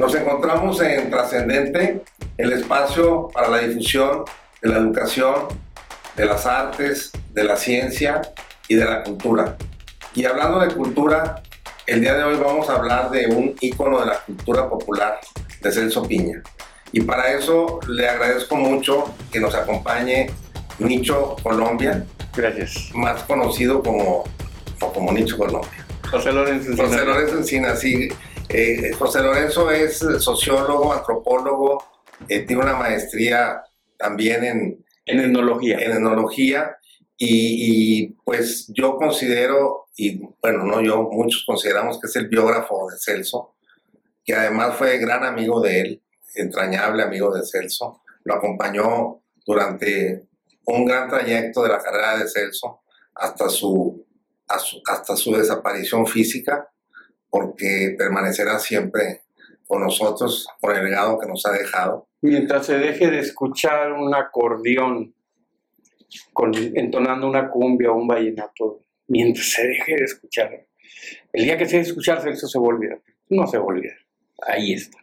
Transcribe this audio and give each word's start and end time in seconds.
Nos 0.00 0.14
encontramos 0.14 0.80
en 0.80 1.10
Trascendente, 1.10 2.00
el 2.38 2.52
espacio 2.54 3.28
para 3.34 3.48
la 3.48 3.58
difusión 3.58 4.24
de 4.62 4.70
la 4.70 4.78
educación, 4.78 5.34
de 6.16 6.24
las 6.24 6.46
artes, 6.46 7.12
de 7.34 7.44
la 7.44 7.54
ciencia 7.54 8.22
y 8.66 8.76
de 8.76 8.86
la 8.86 9.02
cultura. 9.02 9.58
Y 10.14 10.24
hablando 10.24 10.58
de 10.60 10.68
cultura, 10.74 11.42
el 11.86 12.00
día 12.00 12.14
de 12.14 12.24
hoy 12.24 12.36
vamos 12.42 12.70
a 12.70 12.76
hablar 12.76 13.10
de 13.10 13.26
un 13.26 13.54
ícono 13.60 14.00
de 14.00 14.06
la 14.06 14.20
cultura 14.20 14.70
popular, 14.70 15.20
de 15.60 15.70
Celso 15.70 16.02
Piña. 16.08 16.42
Y 16.92 17.02
para 17.02 17.34
eso 17.34 17.78
le 17.86 18.08
agradezco 18.08 18.56
mucho 18.56 19.04
que 19.30 19.38
nos 19.38 19.54
acompañe 19.54 20.30
Nicho 20.78 21.36
Colombia. 21.42 22.06
Gracias. 22.34 22.88
Más 22.94 23.22
conocido 23.24 23.82
como, 23.82 24.24
como 24.94 25.12
Nicho 25.12 25.36
Colombia. 25.36 25.86
José 26.10 26.32
Lorenzo 26.32 26.70
Encina. 26.70 26.88
José 26.88 27.04
Lorenzo 27.04 27.36
Encina, 27.36 27.76
sí. 27.76 28.08
Eh, 28.52 28.92
José 28.98 29.22
Lorenzo 29.22 29.70
es 29.70 29.98
sociólogo, 29.98 30.92
antropólogo, 30.92 31.84
eh, 32.28 32.40
tiene 32.40 32.62
una 32.62 32.74
maestría 32.74 33.62
también 33.96 34.42
en, 34.42 34.84
en 35.06 35.20
etnología. 35.20 35.78
En 35.78 35.92
etnología 35.92 36.76
y, 37.16 38.02
y, 38.02 38.06
pues 38.24 38.66
yo 38.74 38.96
considero, 38.96 39.86
y 39.96 40.20
bueno, 40.42 40.64
no 40.64 40.82
yo, 40.82 41.08
muchos 41.12 41.44
consideramos 41.46 42.00
que 42.00 42.08
es 42.08 42.16
el 42.16 42.26
biógrafo 42.26 42.90
de 42.90 42.96
Celso, 42.98 43.54
que 44.24 44.34
además 44.34 44.74
fue 44.74 44.98
gran 44.98 45.22
amigo 45.22 45.60
de 45.60 45.80
él, 45.82 46.02
entrañable 46.34 47.04
amigo 47.04 47.32
de 47.32 47.46
Celso, 47.46 48.02
lo 48.24 48.34
acompañó 48.34 49.22
durante 49.46 50.26
un 50.66 50.84
gran 50.86 51.08
trayecto 51.08 51.62
de 51.62 51.68
la 51.68 51.80
carrera 51.80 52.18
de 52.18 52.28
Celso 52.28 52.80
hasta 53.14 53.48
su, 53.48 54.04
hasta 54.48 55.14
su 55.14 55.36
desaparición 55.36 56.04
física 56.04 56.68
porque 57.30 57.94
permanecerá 57.96 58.58
siempre 58.58 59.22
con 59.66 59.82
nosotros, 59.82 60.48
con 60.60 60.74
el 60.76 60.84
legado 60.84 61.18
que 61.18 61.26
nos 61.26 61.46
ha 61.46 61.52
dejado. 61.52 62.08
Mientras 62.22 62.66
se 62.66 62.76
deje 62.76 63.10
de 63.10 63.20
escuchar 63.20 63.92
un 63.92 64.14
acordeón 64.14 65.14
con, 66.32 66.52
entonando 66.54 67.28
una 67.28 67.48
cumbia 67.48 67.92
o 67.92 67.96
un 67.96 68.08
vallenato, 68.08 68.80
mientras 69.06 69.46
se 69.46 69.66
deje 69.66 69.96
de 69.96 70.04
escuchar, 70.04 70.66
el 71.32 71.44
día 71.44 71.56
que 71.56 71.66
se 71.66 71.76
deje 71.76 71.84
de 71.84 71.90
escuchar, 71.90 72.28
eso 72.28 72.48
se 72.48 72.58
volvió 72.58 73.00
No 73.28 73.46
se 73.46 73.58
volvió 73.58 73.92
Ahí 74.46 74.72
está. 74.72 74.98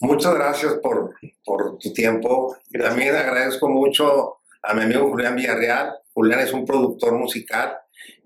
Muchas 0.00 0.34
gracias 0.34 0.74
por, 0.82 1.14
por 1.44 1.78
tu 1.78 1.92
tiempo. 1.92 2.56
También 2.72 3.14
agradezco 3.14 3.68
mucho 3.68 4.38
a 4.62 4.74
mi 4.74 4.82
amigo 4.82 5.08
Julián 5.08 5.36
Villarreal. 5.36 5.92
Julián 6.12 6.40
es 6.40 6.52
un 6.52 6.64
productor 6.64 7.12
musical 7.12 7.81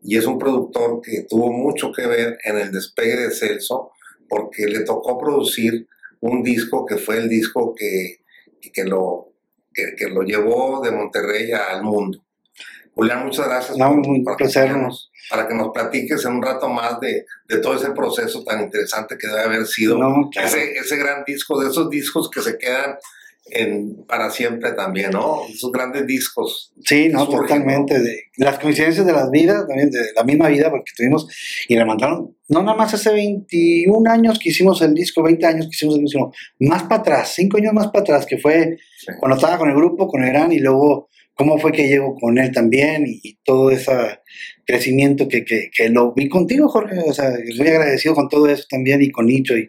y 0.06 0.16
es 0.16 0.24
un 0.24 0.38
productor 0.38 1.00
que 1.02 1.26
tuvo 1.28 1.52
mucho 1.52 1.90
que 1.90 2.06
ver 2.06 2.38
en 2.44 2.58
el 2.58 2.70
despegue 2.70 3.16
de 3.16 3.30
Celso 3.32 3.90
porque 4.28 4.66
le 4.66 4.84
tocó 4.84 5.18
producir 5.18 5.88
un 6.20 6.44
disco 6.44 6.86
que 6.86 6.96
fue 6.96 7.18
el 7.18 7.28
disco 7.28 7.74
que, 7.74 8.20
que, 8.72 8.84
lo, 8.84 9.32
que, 9.74 10.08
lo 10.08 10.22
llevó 10.22 10.80
de 10.80 10.92
Monterrey 10.92 11.50
al 11.50 11.82
mundo. 11.82 12.22
Julián, 12.94 13.26
muchas 13.26 13.46
gracias 13.46 13.76
no, 13.76 14.00
por, 14.00 14.36
para 15.28 15.48
que 15.48 15.54
nos 15.54 15.70
platiques 15.74 16.24
en 16.24 16.34
un 16.34 16.42
rato 16.42 16.68
más 16.68 17.00
de, 17.00 17.26
de, 17.48 17.58
todo 17.58 17.74
ese 17.74 17.90
proceso 17.90 18.44
tan 18.44 18.62
interesante 18.62 19.18
que 19.18 19.26
debe 19.26 19.40
haber 19.40 19.66
sido 19.66 19.98
ese, 20.40 20.72
ese 20.72 20.96
gran 20.96 21.24
disco, 21.24 21.60
de 21.60 21.68
esos 21.68 21.90
discos 21.90 22.30
que 22.30 22.42
se 22.42 22.56
quedan 22.56 22.96
para 24.08 24.30
siempre 24.30 24.72
también, 24.72 25.12
¿no? 25.12 25.42
Esos 25.48 25.70
grandes 25.70 26.06
discos. 26.06 26.72
Sí, 26.84 27.08
no, 27.08 27.28
totalmente. 27.28 28.00
De, 28.00 28.24
las 28.36 28.58
coincidencias 28.58 29.06
de 29.06 29.12
las 29.12 29.30
vidas, 29.30 29.66
también 29.66 29.90
de 29.90 30.00
la 30.14 30.24
misma 30.24 30.48
vida, 30.48 30.70
porque 30.70 30.92
tuvimos 30.96 31.28
y 31.68 31.76
levantaron, 31.76 32.36
no 32.48 32.62
nada 32.62 32.76
más 32.76 32.92
hace 32.92 33.12
21 33.12 34.10
años 34.10 34.38
que 34.38 34.48
hicimos 34.48 34.82
el 34.82 34.94
disco, 34.94 35.22
20 35.22 35.46
años 35.46 35.66
que 35.66 35.74
hicimos 35.74 35.96
el 35.96 36.02
disco, 36.02 36.32
más 36.60 36.82
para 36.84 37.00
atrás, 37.00 37.32
5 37.36 37.56
años 37.58 37.72
más 37.72 37.86
para 37.88 38.00
atrás, 38.00 38.26
que 38.26 38.38
fue 38.38 38.76
cuando 39.20 39.36
estaba 39.36 39.58
con 39.58 39.70
el 39.70 39.76
grupo, 39.76 40.08
con 40.08 40.24
el 40.24 40.30
gran, 40.30 40.52
y 40.52 40.58
luego 40.58 41.08
cómo 41.34 41.58
fue 41.58 41.70
que 41.70 41.86
llego 41.86 42.16
con 42.16 42.38
él 42.38 42.50
también 42.50 43.04
y, 43.06 43.38
todo 43.44 43.70
ese 43.70 43.92
crecimiento 44.66 45.28
que, 45.28 45.44
que, 45.44 45.70
que, 45.74 45.88
lo 45.88 46.12
vi 46.12 46.28
contigo, 46.28 46.68
Jorge. 46.68 46.98
O 47.06 47.12
sea, 47.12 47.32
muy 47.56 47.68
agradecido 47.68 48.14
con 48.14 48.28
todo 48.28 48.48
eso 48.48 48.64
también 48.68 49.00
y 49.00 49.10
con 49.10 49.26
Nicho 49.26 49.56
y 49.56 49.68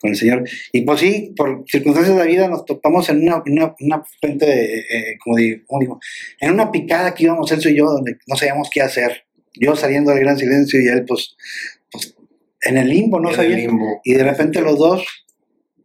con 0.00 0.10
el 0.10 0.16
Señor. 0.16 0.44
Y 0.72 0.82
pues 0.82 1.00
sí, 1.00 1.32
por 1.36 1.64
circunstancias 1.66 2.16
de 2.16 2.24
la 2.24 2.30
vida 2.30 2.48
nos 2.48 2.64
topamos 2.64 3.08
en 3.08 3.22
una, 3.22 3.42
una, 3.44 3.74
una 3.80 4.04
frente, 4.20 4.46
de, 4.46 4.78
eh, 4.78 5.18
como, 5.22 5.36
digo, 5.36 6.00
en 6.40 6.52
una 6.52 6.70
picada 6.70 7.14
que 7.14 7.24
íbamos 7.24 7.50
Celso 7.50 7.68
y 7.68 7.76
yo, 7.76 7.86
donde 7.86 8.16
no 8.26 8.36
sabíamos 8.36 8.70
qué 8.72 8.82
hacer. 8.82 9.24
Yo 9.54 9.74
saliendo 9.74 10.12
del 10.12 10.20
gran 10.20 10.38
silencio 10.38 10.80
y 10.80 10.86
él, 10.86 11.04
pues, 11.06 11.36
pues 11.90 12.14
en 12.62 12.78
el 12.78 12.88
limbo, 12.88 13.20
no 13.20 13.32
sabía. 13.32 13.68
Y 14.04 14.14
de 14.14 14.24
repente 14.24 14.60
los 14.60 14.78
dos 14.78 15.04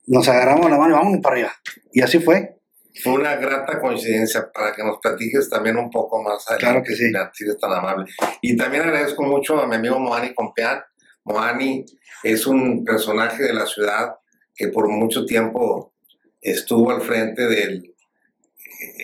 nos 0.08 0.28
agarramos 0.28 0.70
la 0.70 0.78
mano 0.78 0.96
y 0.96 0.98
vamos 0.98 1.20
para 1.22 1.36
arriba. 1.36 1.54
Y 1.94 2.02
así 2.02 2.20
fue. 2.20 2.61
Fue 3.04 3.14
una 3.14 3.36
grata 3.36 3.80
coincidencia 3.80 4.52
para 4.52 4.74
que 4.74 4.84
nos 4.84 5.00
platiques 5.00 5.50
también 5.50 5.78
un 5.78 5.90
poco 5.90 6.22
más 6.22 6.46
adelante. 6.50 6.66
Claro 6.66 6.84
que 6.84 6.96
sí. 6.96 7.12
Si 7.34 7.44
eres 7.44 7.58
tan 7.58 7.72
amable. 7.72 8.12
Y 8.42 8.58
también 8.58 8.84
agradezco 8.84 9.24
mucho 9.24 9.60
a 9.60 9.68
mi 9.68 9.76
amigo 9.76 10.00
Moani 10.00 10.34
Compeán. 10.34 10.82
Moani 11.24 11.86
es 12.24 12.46
un 12.48 12.84
personaje 12.84 13.44
de 13.44 13.54
la 13.54 13.66
ciudad 13.66 14.16
que 14.54 14.68
por 14.68 14.90
mucho 14.90 15.26
tiempo 15.26 15.94
estuvo 16.42 16.92
al 16.92 17.02
frente 17.02 17.48
del 17.48 17.96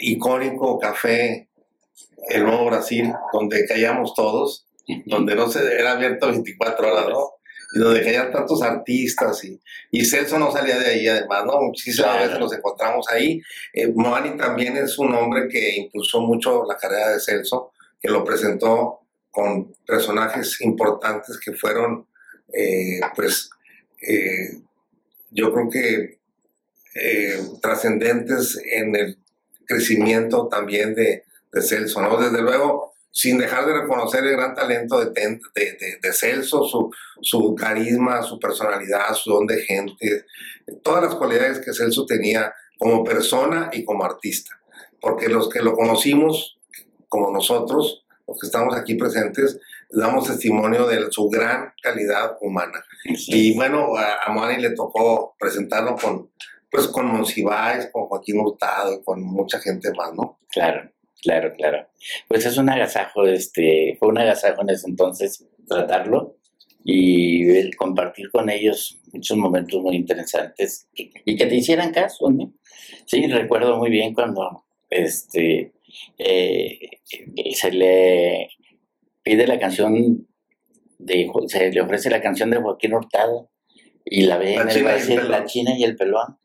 icónico 0.01 0.79
café 0.79 1.49
El 2.29 2.43
Nuevo 2.43 2.65
Brasil, 2.65 3.13
donde 3.31 3.65
callamos 3.65 4.13
todos, 4.13 4.67
donde 5.05 5.35
no 5.35 5.49
se 5.49 5.79
era 5.79 5.93
abierto 5.93 6.27
24 6.27 6.91
horas, 6.91 7.09
¿no? 7.09 7.36
Y 7.73 7.79
donde 7.79 8.03
caían 8.03 8.31
tantos 8.31 8.61
artistas 8.61 9.43
y, 9.43 9.59
y 9.91 10.05
Celso 10.05 10.39
no 10.39 10.51
salía 10.51 10.79
de 10.79 10.87
ahí 10.87 11.07
además, 11.07 11.45
¿no? 11.45 11.61
Muchísimas 11.61 12.19
veces 12.19 12.39
nos 12.39 12.53
encontramos 12.53 13.07
ahí. 13.09 13.41
Eh, 13.73 13.87
Moani 13.93 14.37
también 14.37 14.77
es 14.77 14.97
un 14.97 15.13
hombre 15.13 15.47
que 15.49 15.75
impulsó 15.75 16.21
mucho 16.21 16.65
la 16.65 16.77
carrera 16.77 17.09
de 17.09 17.19
Celso, 17.19 17.71
que 17.99 18.09
lo 18.09 18.23
presentó 18.23 19.01
con 19.31 19.73
personajes 19.85 20.61
importantes 20.61 21.39
que 21.39 21.53
fueron, 21.53 22.07
eh, 22.53 22.99
pues, 23.15 23.49
eh, 24.01 24.57
yo 25.29 25.53
creo 25.53 25.69
que 25.69 26.19
eh, 26.95 27.39
trascendentes 27.61 28.59
en 28.73 28.95
el 28.95 29.17
crecimiento 29.65 30.47
también 30.47 30.95
de, 30.95 31.23
de 31.51 31.61
Celso, 31.61 32.01
¿no? 32.01 32.17
Desde 32.17 32.41
luego, 32.41 32.86
sin 33.17 33.39
dejar 33.39 33.65
de 33.65 33.73
reconocer 33.73 34.23
el 34.23 34.33
gran 34.33 34.53
talento 34.53 35.03
de, 35.03 35.09
de, 35.09 35.97
de, 35.99 36.13
Celso, 36.13 36.63
su, 36.65 36.91
su, 37.19 37.55
carisma, 37.55 38.21
su 38.21 38.37
personalidad, 38.37 39.11
su 39.15 39.31
don 39.31 39.47
de 39.47 39.59
gente, 39.63 40.25
todas 40.83 41.03
las 41.03 41.15
cualidades 41.15 41.57
que 41.57 41.73
Celso 41.73 42.05
tenía 42.05 42.53
como 42.77 43.03
persona 43.03 43.71
y 43.73 43.83
como 43.83 44.05
artista. 44.05 44.59
Porque 45.01 45.29
los 45.29 45.49
que 45.49 45.63
lo 45.63 45.73
conocimos, 45.73 46.59
como 47.09 47.31
nosotros, 47.31 48.05
los 48.27 48.37
que 48.39 48.45
estamos 48.45 48.75
aquí 48.75 48.93
presentes, 48.93 49.59
damos 49.89 50.27
testimonio 50.27 50.85
de 50.85 51.11
su 51.11 51.27
gran 51.27 51.73
calidad 51.81 52.37
humana. 52.41 52.85
Y 53.03 53.55
bueno, 53.55 53.95
a, 53.95 54.13
a 54.27 54.57
le 54.59 54.75
tocó 54.75 55.35
presentarlo 55.39 55.95
con, 55.95 56.29
pues, 56.69 56.87
con 56.89 57.07
Monsiváis, 57.07 57.89
con 57.91 58.05
Joaquín 58.05 58.39
Hurtado, 58.41 59.03
con 59.03 59.23
mucha 59.23 59.59
gente 59.59 59.91
más, 59.97 60.13
¿no? 60.13 60.39
Claro. 60.51 60.91
Claro, 61.21 61.53
claro. 61.53 61.87
Pues 62.27 62.45
es 62.45 62.57
un 62.57 62.69
agasajo, 62.69 63.25
este, 63.25 63.95
fue 63.99 64.09
un 64.09 64.17
agasajo 64.17 64.61
en 64.61 64.69
ese 64.69 64.87
entonces 64.87 65.47
tratarlo 65.67 66.37
y 66.83 67.71
compartir 67.71 68.29
con 68.31 68.49
ellos 68.49 68.99
muchos 69.11 69.37
momentos 69.37 69.81
muy 69.81 69.95
interesantes 69.95 70.87
y, 70.93 71.35
que 71.35 71.45
te 71.45 71.55
hicieran 71.55 71.91
caso, 71.91 72.29
¿no? 72.29 72.53
Sí, 73.05 73.27
recuerdo 73.27 73.77
muy 73.77 73.89
bien 73.89 74.13
cuando 74.13 74.63
este, 74.89 75.73
eh, 76.17 76.79
se 77.53 77.71
le 77.71 78.49
pide 79.23 79.47
la 79.47 79.59
canción 79.59 80.27
de, 80.99 81.29
se 81.47 81.71
le 81.71 81.81
ofrece 81.81 82.09
la 82.09 82.21
canción 82.21 82.51
de 82.51 82.61
Joaquín 82.61 82.93
Hurtado 82.93 83.49
y 84.05 84.21
la 84.21 84.37
ve 84.37 84.53
en 84.55 84.69
el 84.69 85.29
la 85.29 85.45
China 85.45 85.77
y 85.77 85.83
el 85.83 85.97
pelón 85.97 86.37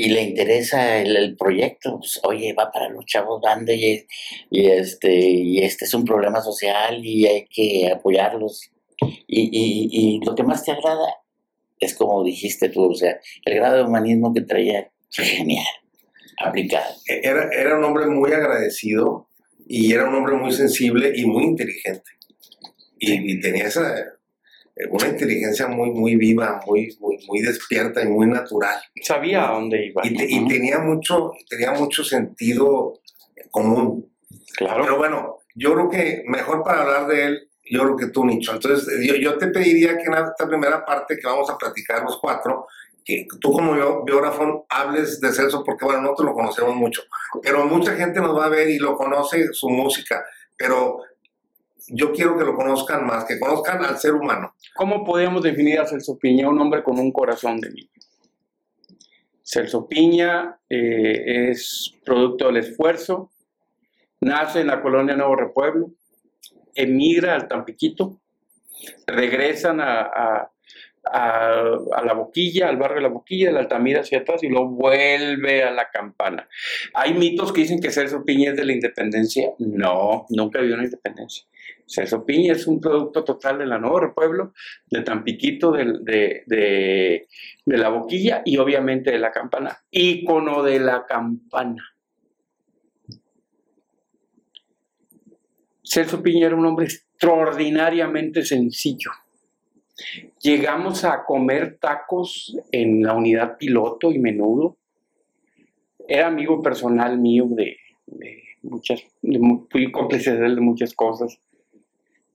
y 0.00 0.10
le 0.10 0.22
interesa 0.22 0.98
el, 0.98 1.36
proyecto, 1.36 1.98
pues, 1.98 2.20
oye, 2.22 2.52
va 2.52 2.70
para 2.70 2.88
los 2.88 3.04
chavos 3.04 3.42
banda 3.42 3.72
y, 3.72 4.06
y, 4.48 4.66
este, 4.70 5.12
y 5.12 5.58
este 5.58 5.86
es 5.86 5.92
un 5.92 6.04
problema 6.04 6.40
social 6.40 7.04
y 7.04 7.26
hay 7.26 7.46
que 7.46 7.90
apoyarlos. 7.92 8.70
Y, 9.26 9.48
y, 9.50 9.88
y, 9.90 10.20
lo 10.24 10.36
que 10.36 10.44
más 10.44 10.64
te 10.64 10.70
agrada 10.70 11.16
es 11.80 11.96
como 11.96 12.22
dijiste 12.22 12.68
tú, 12.68 12.92
o 12.92 12.94
sea, 12.94 13.18
el 13.44 13.54
grado 13.56 13.78
de 13.78 13.82
humanismo 13.82 14.32
que 14.32 14.42
traía, 14.42 14.88
genial, 15.10 15.66
aplicado. 16.44 16.94
E, 17.08 17.20
era, 17.24 17.50
era 17.52 17.76
un 17.76 17.82
hombre 17.82 18.06
muy 18.06 18.30
agradecido 18.30 19.26
y 19.66 19.92
era 19.92 20.08
un 20.08 20.14
hombre 20.14 20.36
muy 20.36 20.52
sensible 20.52 21.10
y 21.12 21.24
muy 21.24 21.42
inteligente. 21.42 22.12
Y, 23.00 23.32
y 23.32 23.40
tenía 23.40 23.66
esa, 23.66 23.96
una 24.90 25.08
inteligencia 25.08 25.66
muy, 25.66 25.90
muy 25.90 26.16
viva, 26.16 26.60
muy, 26.66 26.96
muy, 27.00 27.18
muy 27.26 27.40
despierta 27.40 28.02
y 28.02 28.06
muy 28.08 28.26
natural. 28.26 28.76
Sabía 29.02 29.48
a 29.48 29.52
dónde 29.52 29.86
iba. 29.86 30.02
Y, 30.06 30.14
tenía, 30.48 30.78
mucho, 30.78 31.32
tenía 31.48 31.72
mucho 31.72 32.04
sentido 32.04 33.00
común. 33.50 34.12
Claro. 34.56 34.82
Pero 34.82 34.96
bueno, 34.98 35.38
yo 35.54 35.74
creo 35.74 35.88
que 35.88 36.22
mejor 36.26 36.62
para 36.62 36.82
hablar 36.82 37.06
de 37.08 37.24
él, 37.26 37.48
yo 37.70 37.82
creo 37.82 37.96
que 37.96 38.06
tú, 38.06 38.24
Nicho. 38.24 38.52
Entonces, 38.52 38.88
yo, 39.06 39.14
yo 39.16 39.36
te 39.36 39.48
pediría 39.48 39.96
que 39.96 40.04
en 40.04 40.14
esta 40.14 40.46
primera 40.48 40.84
parte 40.84 41.16
que 41.16 41.26
vamos 41.26 41.50
a 41.50 41.58
platicar 41.58 42.02
los 42.02 42.18
cuatro, 42.18 42.66
que 43.04 43.26
tú 43.40 43.52
como 43.52 43.74
bio- 43.74 44.04
biógrafo 44.04 44.66
hables 44.68 45.20
de 45.20 45.32
Celso, 45.32 45.64
porque 45.64 45.84
bueno, 45.84 46.02
nosotros 46.02 46.26
lo 46.28 46.34
conocemos 46.34 46.74
mucho, 46.76 47.02
pero 47.42 47.64
mucha 47.66 47.94
gente 47.96 48.20
nos 48.20 48.36
va 48.36 48.46
a 48.46 48.50
ver 48.50 48.68
y 48.70 48.78
lo 48.78 48.96
conoce 48.96 49.48
su 49.52 49.68
música, 49.68 50.24
pero 50.56 50.98
yo 51.90 52.12
quiero 52.12 52.36
que 52.36 52.44
lo 52.44 52.54
conozcan 52.54 53.06
más, 53.06 53.24
que 53.24 53.38
conozcan 53.38 53.84
al 53.84 53.98
ser 53.98 54.14
humano. 54.14 54.54
¿Cómo 54.74 55.04
podemos 55.04 55.42
definir 55.42 55.80
a 55.80 55.86
Celso 55.86 56.18
Piña? 56.18 56.48
Un 56.48 56.60
hombre 56.60 56.82
con 56.82 56.98
un 56.98 57.12
corazón 57.12 57.60
de 57.60 57.70
niño. 57.70 57.90
Celso 59.42 59.88
Piña 59.88 60.58
eh, 60.68 61.48
es 61.50 61.94
producto 62.04 62.46
del 62.46 62.58
esfuerzo, 62.58 63.30
nace 64.20 64.60
en 64.60 64.66
la 64.66 64.82
colonia 64.82 65.16
Nuevo 65.16 65.36
Repueblo, 65.36 65.92
emigra 66.74 67.34
al 67.34 67.48
Tampiquito, 67.48 68.20
regresan 69.06 69.80
a 69.80 70.50
la 71.10 72.12
Boquilla, 72.14 72.68
al 72.68 72.76
barrio 72.76 72.96
de 72.96 73.02
la 73.02 73.08
Boquilla, 73.08 73.46
de 73.46 73.52
la 73.52 73.60
Altamira 73.60 74.00
hacia 74.00 74.18
atrás 74.18 74.42
y 74.42 74.48
luego 74.48 74.68
vuelve 74.68 75.62
a 75.62 75.70
la 75.70 75.88
Campana. 75.90 76.46
Hay 76.92 77.14
mitos 77.14 77.52
que 77.52 77.62
dicen 77.62 77.80
que 77.80 77.90
Celso 77.90 78.24
Piña 78.24 78.50
es 78.50 78.56
de 78.56 78.64
la 78.66 78.72
independencia. 78.74 79.50
No, 79.58 80.26
nunca 80.28 80.60
vivió 80.60 80.74
una 80.74 80.84
independencia. 80.84 81.44
Celso 81.88 82.24
Piña 82.26 82.52
es 82.52 82.66
un 82.66 82.80
producto 82.80 83.24
total 83.24 83.58
de 83.58 83.66
la 83.66 83.78
Nuevo 83.78 83.98
Repueblo, 84.00 84.52
de 84.90 85.00
Tampiquito, 85.00 85.72
de, 85.72 86.42
de- 86.46 87.26
la 87.64 87.88
Boquilla 87.88 88.42
y 88.44 88.58
obviamente 88.58 89.10
de 89.10 89.18
la 89.18 89.30
Campana. 89.30 89.78
Ícono 89.90 90.62
de 90.62 90.80
la 90.80 91.06
Campana. 91.06 91.82
Celso 95.82 96.22
Piña 96.22 96.46
era 96.48 96.56
un 96.56 96.66
hombre 96.66 96.84
extraordinariamente 96.84 98.44
sencillo. 98.44 99.10
Llegamos 100.42 101.04
a 101.04 101.24
comer 101.24 101.78
tacos 101.80 102.54
en 102.70 103.02
la 103.02 103.14
unidad 103.14 103.56
piloto 103.56 104.12
y 104.12 104.18
menudo. 104.18 104.76
Era 106.06 106.26
amigo 106.26 106.62
personal 106.62 107.18
mío 107.18 107.46
de, 107.48 107.78
muchas, 108.62 109.02
fui 109.70 109.90
cómplice 109.90 110.36
de 110.36 110.46
él 110.46 110.54
de 110.56 110.60
muchas 110.60 110.94
cosas. 110.94 111.40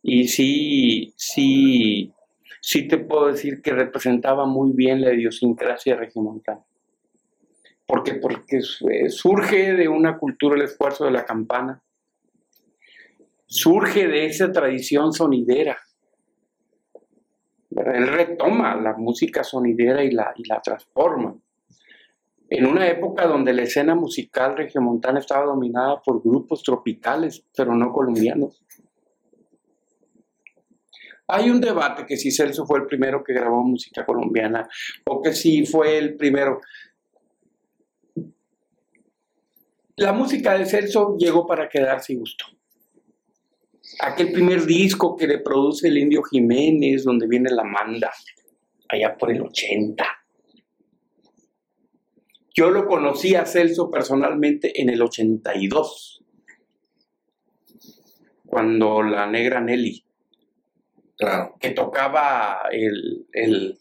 Y 0.03 0.27
sí, 0.27 1.13
sí, 1.15 2.13
sí 2.61 2.87
te 2.89 2.97
puedo 2.97 3.27
decir 3.27 3.61
que 3.61 3.71
representaba 3.71 4.45
muy 4.45 4.73
bien 4.73 5.01
la 5.01 5.13
idiosincrasia 5.13 5.95
regimontana. 5.95 6.63
Porque, 7.87 8.15
porque 8.15 8.61
surge 9.09 9.73
de 9.73 9.87
una 9.87 10.17
cultura 10.17 10.55
el 10.57 10.63
esfuerzo 10.63 11.05
de 11.05 11.11
la 11.11 11.25
campana, 11.25 11.81
surge 13.45 14.07
de 14.07 14.25
esa 14.25 14.51
tradición 14.51 15.13
sonidera. 15.13 15.77
Él 17.71 18.07
retoma 18.07 18.75
la 18.75 18.93
música 18.97 19.43
sonidera 19.43 20.03
y 20.03 20.11
la, 20.11 20.33
y 20.35 20.47
la 20.47 20.61
transforma. 20.61 21.35
En 22.49 22.65
una 22.65 22.87
época 22.87 23.25
donde 23.25 23.53
la 23.53 23.63
escena 23.63 23.95
musical 23.95 24.57
regiomontana 24.57 25.19
estaba 25.19 25.45
dominada 25.45 26.01
por 26.01 26.21
grupos 26.21 26.61
tropicales, 26.61 27.43
pero 27.55 27.73
no 27.73 27.91
colombianos. 27.91 28.63
Hay 31.27 31.49
un 31.49 31.61
debate 31.61 32.05
que 32.05 32.17
si 32.17 32.31
Celso 32.31 32.65
fue 32.65 32.79
el 32.79 32.85
primero 32.85 33.23
que 33.23 33.33
grabó 33.33 33.63
música 33.63 34.05
colombiana 34.05 34.67
o 35.05 35.21
que 35.21 35.33
si 35.33 35.65
fue 35.65 35.97
el 35.97 36.15
primero. 36.15 36.59
La 39.95 40.11
música 40.11 40.57
de 40.57 40.65
Celso 40.65 41.15
llegó 41.17 41.45
para 41.45 41.69
quedarse 41.69 42.13
y 42.13 42.17
gustó. 42.17 42.45
Aquel 43.99 44.31
primer 44.31 44.65
disco 44.65 45.15
que 45.15 45.27
le 45.27 45.39
produce 45.39 45.87
el 45.87 45.97
Indio 45.97 46.23
Jiménez, 46.23 47.03
donde 47.03 47.27
viene 47.27 47.49
la 47.51 47.63
manda, 47.63 48.11
allá 48.89 49.15
por 49.17 49.31
el 49.31 49.41
80. 49.41 50.05
Yo 52.55 52.69
lo 52.69 52.85
conocí 52.85 53.35
a 53.35 53.45
Celso 53.45 53.89
personalmente 53.89 54.81
en 54.81 54.89
el 54.89 55.01
82, 55.01 56.23
cuando 58.45 59.01
la 59.01 59.25
negra 59.25 59.59
Nelly, 59.59 60.05
Claro. 61.23 61.55
que 61.59 61.69
tocaba 61.71 62.63
el, 62.71 63.27
el, 63.31 63.79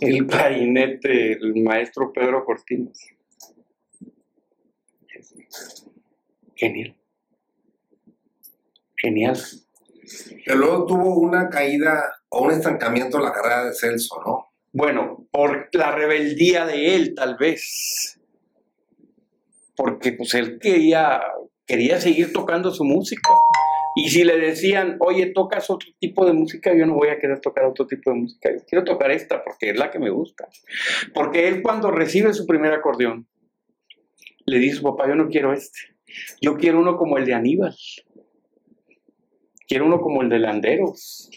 el 0.00 0.26
clarinete, 0.26 1.32
el 1.32 1.54
maestro 1.62 2.12
Pedro 2.12 2.44
Cortines. 2.44 3.14
Genial. 6.56 6.96
Genial. 8.96 9.38
Pero 10.44 10.58
luego 10.58 10.86
tuvo 10.86 11.18
una 11.18 11.48
caída 11.48 12.02
o 12.28 12.44
un 12.44 12.50
estancamiento 12.50 13.18
en 13.18 13.24
la 13.24 13.32
carrera 13.32 13.64
de 13.64 13.74
Celso, 13.74 14.16
¿no? 14.24 14.48
Bueno, 14.72 15.26
por 15.30 15.68
la 15.72 15.92
rebeldía 15.92 16.66
de 16.66 16.96
él, 16.96 17.14
tal 17.14 17.36
vez. 17.36 18.20
Porque 19.76 20.12
pues 20.12 20.34
él 20.34 20.58
quería, 20.60 21.22
quería 21.66 22.00
seguir 22.00 22.32
tocando 22.32 22.72
su 22.72 22.84
música. 22.84 23.30
Y 23.96 24.08
si 24.10 24.24
le 24.24 24.38
decían, 24.38 24.96
oye, 24.98 25.26
tocas 25.26 25.70
otro 25.70 25.88
tipo 26.00 26.26
de 26.26 26.32
música, 26.32 26.74
yo 26.74 26.84
no 26.84 26.94
voy 26.94 27.08
a 27.08 27.18
querer 27.18 27.40
tocar 27.40 27.64
otro 27.64 27.86
tipo 27.86 28.10
de 28.10 28.16
música. 28.16 28.50
Yo 28.52 28.64
quiero 28.66 28.84
tocar 28.84 29.12
esta 29.12 29.44
porque 29.44 29.70
es 29.70 29.78
la 29.78 29.90
que 29.90 30.00
me 30.00 30.10
gusta. 30.10 30.48
Porque 31.12 31.46
él 31.46 31.62
cuando 31.62 31.90
recibe 31.90 32.32
su 32.34 32.44
primer 32.44 32.72
acordeón, 32.72 33.28
le 34.46 34.58
dice 34.58 34.82
papá, 34.82 35.08
yo 35.08 35.14
no 35.14 35.28
quiero 35.28 35.52
este. 35.52 35.94
Yo 36.40 36.56
quiero 36.56 36.80
uno 36.80 36.96
como 36.96 37.18
el 37.18 37.24
de 37.24 37.34
Aníbal. 37.34 37.76
Quiero 39.66 39.86
uno 39.86 40.00
como 40.00 40.22
el 40.22 40.28
de 40.28 40.38
Landeros. 40.40 41.30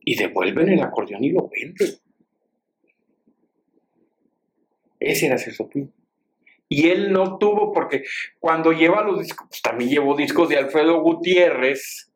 Y 0.00 0.16
devuelven 0.16 0.68
el 0.68 0.82
acordeón 0.82 1.24
y 1.24 1.30
lo 1.30 1.48
venden. 1.48 1.88
Ese 5.00 5.26
era 5.26 5.38
Celso 5.38 5.68
Piña. 5.68 5.88
Y 6.74 6.88
él 6.88 7.12
no 7.12 7.38
tuvo, 7.38 7.72
porque 7.72 8.02
cuando 8.40 8.72
lleva 8.72 9.04
los 9.04 9.20
discos, 9.20 9.46
pues 9.48 9.62
también 9.62 9.90
llevó 9.90 10.16
discos 10.16 10.48
de 10.48 10.56
Alfredo 10.56 11.00
Gutiérrez, 11.02 12.10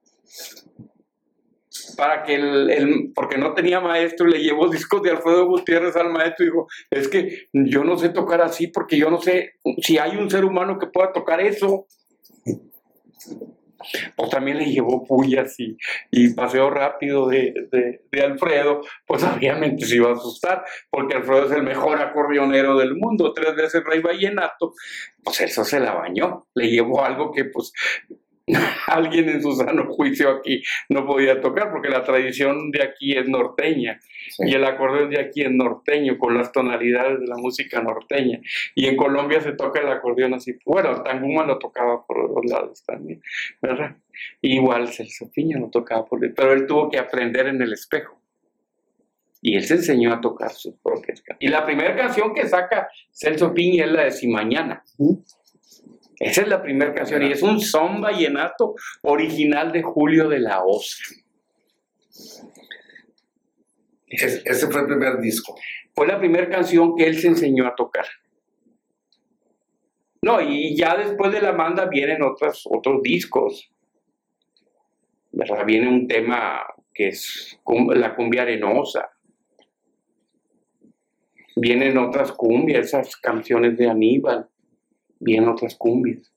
para 1.96 2.24
que 2.24 2.34
el, 2.34 3.12
porque 3.14 3.38
no 3.38 3.54
tenía 3.54 3.80
maestro, 3.80 4.26
le 4.26 4.42
llevó 4.42 4.68
discos 4.68 5.00
de 5.02 5.10
Alfredo 5.10 5.46
Gutiérrez 5.46 5.94
al 5.94 6.10
maestro 6.10 6.44
y 6.44 6.48
dijo, 6.48 6.66
es 6.90 7.06
que 7.06 7.48
yo 7.52 7.84
no 7.84 7.96
sé 7.96 8.08
tocar 8.08 8.40
así 8.40 8.66
porque 8.66 8.96
yo 8.96 9.10
no 9.10 9.20
sé 9.20 9.52
si 9.80 9.98
hay 9.98 10.16
un 10.16 10.28
ser 10.28 10.44
humano 10.44 10.76
que 10.76 10.88
pueda 10.88 11.12
tocar 11.12 11.40
eso. 11.40 11.86
Pues 14.16 14.30
también 14.30 14.58
le 14.58 14.66
llevó 14.66 15.04
pullas 15.06 15.58
y, 15.60 15.76
y 16.10 16.34
paseo 16.34 16.70
rápido 16.70 17.28
de, 17.28 17.54
de- 17.70 18.22
Alfredo, 18.22 18.80
pues 19.06 19.22
obviamente 19.36 19.86
se 19.86 19.96
iba 19.96 20.10
a 20.10 20.14
asustar, 20.14 20.64
porque 20.90 21.14
Alfredo 21.16 21.46
es 21.46 21.52
el 21.52 21.62
mejor 21.62 22.00
acordeonero 22.00 22.76
del 22.76 22.96
mundo, 22.96 23.32
tres 23.32 23.54
veces 23.54 23.84
rey 23.84 24.00
vallenato, 24.00 24.74
pues 25.22 25.40
eso 25.40 25.64
se 25.64 25.78
la 25.80 25.92
bañó, 25.94 26.48
le 26.54 26.68
llevó 26.68 27.04
algo 27.04 27.32
que 27.32 27.44
pues 27.44 27.72
alguien 28.86 29.28
en 29.28 29.42
su 29.42 29.52
sano 29.52 29.86
juicio 29.92 30.30
aquí 30.30 30.62
no 30.88 31.06
podía 31.06 31.40
tocar, 31.40 31.70
porque 31.70 31.88
la 31.88 32.02
tradición 32.04 32.70
de 32.70 32.82
aquí 32.82 33.16
es 33.16 33.28
norteña, 33.28 34.00
Sí. 34.30 34.42
y 34.46 34.54
el 34.54 34.64
acordeón 34.64 35.08
de 35.10 35.20
aquí 35.20 35.42
es 35.42 35.50
norteño, 35.50 36.18
con 36.18 36.36
las 36.36 36.52
tonalidades 36.52 37.20
de 37.20 37.26
la 37.26 37.36
música 37.36 37.80
norteña, 37.80 38.40
y 38.74 38.86
en 38.86 38.96
Colombia 38.96 39.40
se 39.40 39.52
toca 39.52 39.80
el 39.80 39.88
acordeón 39.88 40.34
así, 40.34 40.54
bueno, 40.66 41.02
Tanguma 41.02 41.46
lo 41.46 41.58
tocaba 41.58 42.04
por 42.04 42.28
los 42.30 42.44
lados 42.50 42.84
también, 42.84 43.22
¿verdad? 43.62 43.96
Igual 44.42 44.88
Celso 44.88 45.30
Piña 45.30 45.58
lo 45.58 45.70
tocaba 45.70 46.04
por 46.04 46.18
pero 46.34 46.52
él 46.52 46.66
tuvo 46.66 46.90
que 46.90 46.98
aprender 46.98 47.46
en 47.46 47.62
el 47.62 47.72
espejo. 47.72 48.18
Y 49.40 49.56
él 49.56 49.62
se 49.62 49.74
enseñó 49.74 50.12
a 50.12 50.20
tocar 50.20 50.50
sus 50.50 50.74
propias 50.82 51.22
canciones. 51.22 51.38
Y 51.40 51.48
la 51.48 51.64
primera 51.64 51.94
canción 51.96 52.34
que 52.34 52.46
saca 52.48 52.88
Celso 53.12 53.54
Piña 53.54 53.84
es 53.84 53.92
la 53.92 54.04
de 54.04 54.10
Si 54.10 54.26
Mañana. 54.26 54.82
Esa 56.20 56.42
es 56.42 56.48
la 56.48 56.60
primera 56.62 56.92
canción 56.94 57.22
y 57.22 57.30
es 57.32 57.42
un 57.42 57.60
son 57.60 58.00
vallenato 58.00 58.74
original 59.02 59.70
de 59.72 59.82
Julio 59.82 60.28
de 60.28 60.40
la 60.40 60.64
Osa. 60.64 60.96
Es- 64.06 64.42
ese 64.44 64.66
fue 64.68 64.80
el 64.80 64.86
primer 64.86 65.18
disco. 65.20 65.54
Fue 65.94 66.06
la 66.06 66.18
primera 66.18 66.48
canción 66.48 66.96
que 66.96 67.04
él 67.06 67.18
se 67.18 67.28
enseñó 67.28 67.66
a 67.66 67.74
tocar. 67.74 68.06
No, 70.22 70.40
y 70.40 70.76
ya 70.76 70.96
después 70.96 71.32
de 71.32 71.40
la 71.40 71.52
manda 71.52 71.86
vienen 71.86 72.22
otros, 72.22 72.64
otros 72.68 73.02
discos. 73.02 73.70
¿Verdad? 75.30 75.64
Viene 75.64 75.88
un 75.88 76.08
tema 76.08 76.62
que 76.92 77.08
es 77.08 77.60
la 77.94 78.16
cumbia 78.16 78.42
arenosa. 78.42 79.10
Vienen 81.54 81.98
otras 81.98 82.32
cumbias, 82.32 82.86
esas 82.86 83.16
canciones 83.16 83.76
de 83.76 83.88
Aníbal. 83.88 84.48
Vienen 85.20 85.48
otras 85.48 85.74
cumbias. 85.76 86.32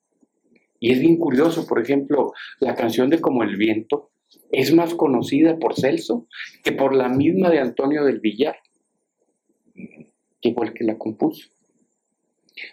Y 0.79 0.91
es 0.91 1.00
bien 1.00 1.17
curioso, 1.17 1.67
por 1.67 1.81
ejemplo, 1.81 2.33
la 2.59 2.75
canción 2.75 3.09
de 3.09 3.21
Como 3.21 3.43
el 3.43 3.55
viento 3.55 4.11
es 4.51 4.73
más 4.73 4.93
conocida 4.95 5.57
por 5.57 5.75
Celso 5.75 6.27
que 6.63 6.71
por 6.71 6.95
la 6.95 7.09
misma 7.09 7.50
de 7.50 7.59
Antonio 7.59 8.03
del 8.03 8.19
Villar, 8.19 8.57
que 10.41 10.53
fue 10.53 10.67
el 10.67 10.73
que 10.73 10.83
la 10.83 10.97
compuso. 10.97 11.50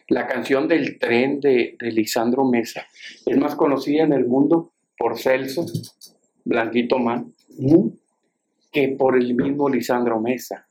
La 0.09 0.27
canción 0.27 0.69
del 0.69 0.99
tren 0.99 1.41
de, 1.41 1.77
de 1.79 1.93
Lisandro 1.93 2.45
Mesa 2.45 2.87
es 3.27 3.37
más 3.37 3.55
conocida 3.55 4.05
en 4.05 4.13
el 4.13 4.27
mundo 4.27 4.73
por 4.97 5.19
Celso, 5.19 5.67
Blanquito 6.45 6.99
Man, 6.99 7.33
que 8.73 8.89
por 8.89 9.17
el 9.17 9.35
mismo 9.35 9.69
Lisandro 9.69 10.21
Mesa. 10.21 10.68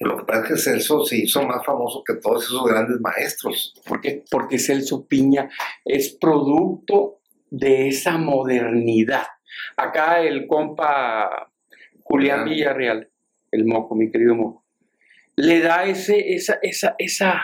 Lo 0.00 0.16
que 0.16 0.24
pasa 0.24 0.42
es 0.42 0.48
que 0.48 0.56
Celso 0.56 1.04
se 1.04 1.16
hizo 1.18 1.42
más 1.42 1.64
famoso 1.64 2.04
que 2.04 2.14
todos 2.14 2.44
esos 2.44 2.64
grandes 2.64 3.00
maestros. 3.00 3.74
¿Por 3.86 4.00
qué? 4.00 4.22
Porque 4.30 4.58
Celso 4.58 5.06
Piña 5.06 5.48
es 5.84 6.16
producto 6.20 7.18
de 7.50 7.88
esa 7.88 8.16
modernidad. 8.16 9.26
Acá 9.76 10.20
el 10.20 10.46
compa 10.46 11.50
Julián. 12.02 12.44
Villarreal, 12.44 13.10
el 13.50 13.64
moco, 13.64 13.94
mi 13.94 14.10
querido 14.10 14.34
moco, 14.34 14.64
le 15.36 15.60
da 15.60 15.84
ese, 15.84 16.34
esa, 16.34 16.58
esa, 16.62 16.94
esa, 16.98 17.42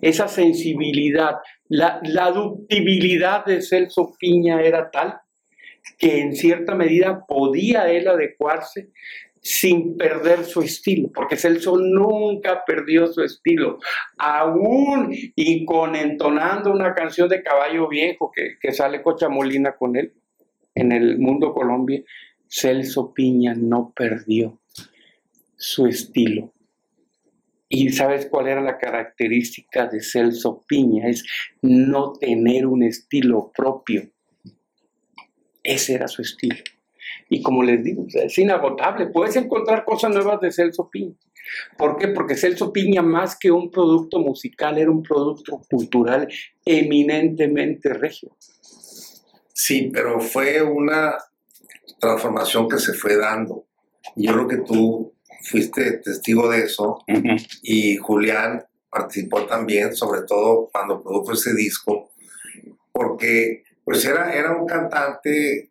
esa 0.00 0.28
sensibilidad. 0.28 1.36
La, 1.68 2.00
la 2.02 2.30
ductibilidad 2.30 3.44
de 3.44 3.62
Celso 3.62 4.14
Piña 4.18 4.60
era 4.62 4.90
tal 4.90 5.20
que 5.98 6.20
en 6.20 6.34
cierta 6.34 6.74
medida 6.74 7.24
podía 7.26 7.90
él 7.90 8.08
adecuarse 8.08 8.90
sin 9.42 9.96
perder 9.96 10.44
su 10.44 10.60
estilo, 10.60 11.10
porque 11.14 11.36
Celso 11.36 11.78
nunca 11.78 12.62
perdió 12.66 13.06
su 13.06 13.22
estilo, 13.22 13.78
aún 14.18 15.14
y 15.34 15.64
con 15.64 15.96
entonando 15.96 16.70
una 16.70 16.94
canción 16.94 17.28
de 17.28 17.42
Caballo 17.42 17.88
Viejo 17.88 18.30
que, 18.34 18.56
que 18.60 18.72
sale 18.72 19.02
Cochamolina 19.02 19.76
con 19.76 19.96
él 19.96 20.12
en 20.74 20.92
el 20.92 21.18
Mundo 21.18 21.52
Colombia, 21.52 22.02
Celso 22.48 23.14
Piña 23.14 23.54
no 23.54 23.92
perdió 23.94 24.60
su 25.56 25.86
estilo. 25.86 26.52
¿Y 27.68 27.90
sabes 27.90 28.26
cuál 28.26 28.48
era 28.48 28.60
la 28.60 28.78
característica 28.78 29.86
de 29.86 30.02
Celso 30.02 30.64
Piña? 30.66 31.08
Es 31.08 31.24
no 31.62 32.12
tener 32.12 32.66
un 32.66 32.82
estilo 32.82 33.52
propio. 33.56 34.10
Ese 35.62 35.94
era 35.94 36.08
su 36.08 36.22
estilo. 36.22 36.56
Y 37.32 37.42
como 37.42 37.62
les 37.62 37.82
digo, 37.82 38.04
es 38.12 38.36
inagotable. 38.38 39.06
Puedes 39.06 39.36
encontrar 39.36 39.84
cosas 39.84 40.12
nuevas 40.12 40.40
de 40.40 40.50
Celso 40.50 40.90
Piña. 40.90 41.14
¿Por 41.78 41.96
qué? 41.96 42.08
Porque 42.08 42.36
Celso 42.36 42.72
Piña, 42.72 43.02
más 43.02 43.38
que 43.38 43.52
un 43.52 43.70
producto 43.70 44.18
musical, 44.18 44.76
era 44.76 44.90
un 44.90 45.02
producto 45.02 45.62
cultural 45.70 46.28
eminentemente 46.64 47.94
regio. 47.94 48.36
Sí, 49.54 49.90
pero 49.92 50.20
fue 50.20 50.60
una 50.60 51.14
transformación 52.00 52.68
que 52.68 52.78
se 52.78 52.94
fue 52.94 53.16
dando. 53.16 53.66
Y 54.16 54.26
Yo 54.26 54.32
creo 54.32 54.48
que 54.48 54.58
tú 54.58 55.14
fuiste 55.42 55.98
testigo 55.98 56.50
de 56.50 56.64
eso 56.64 56.98
y 57.62 57.96
Julián 57.96 58.64
participó 58.90 59.46
también, 59.46 59.94
sobre 59.94 60.22
todo 60.22 60.68
cuando 60.72 61.00
produjo 61.00 61.32
ese 61.32 61.54
disco, 61.54 62.10
porque 62.90 63.62
pues 63.84 64.04
era, 64.04 64.34
era 64.34 64.56
un 64.56 64.66
cantante 64.66 65.69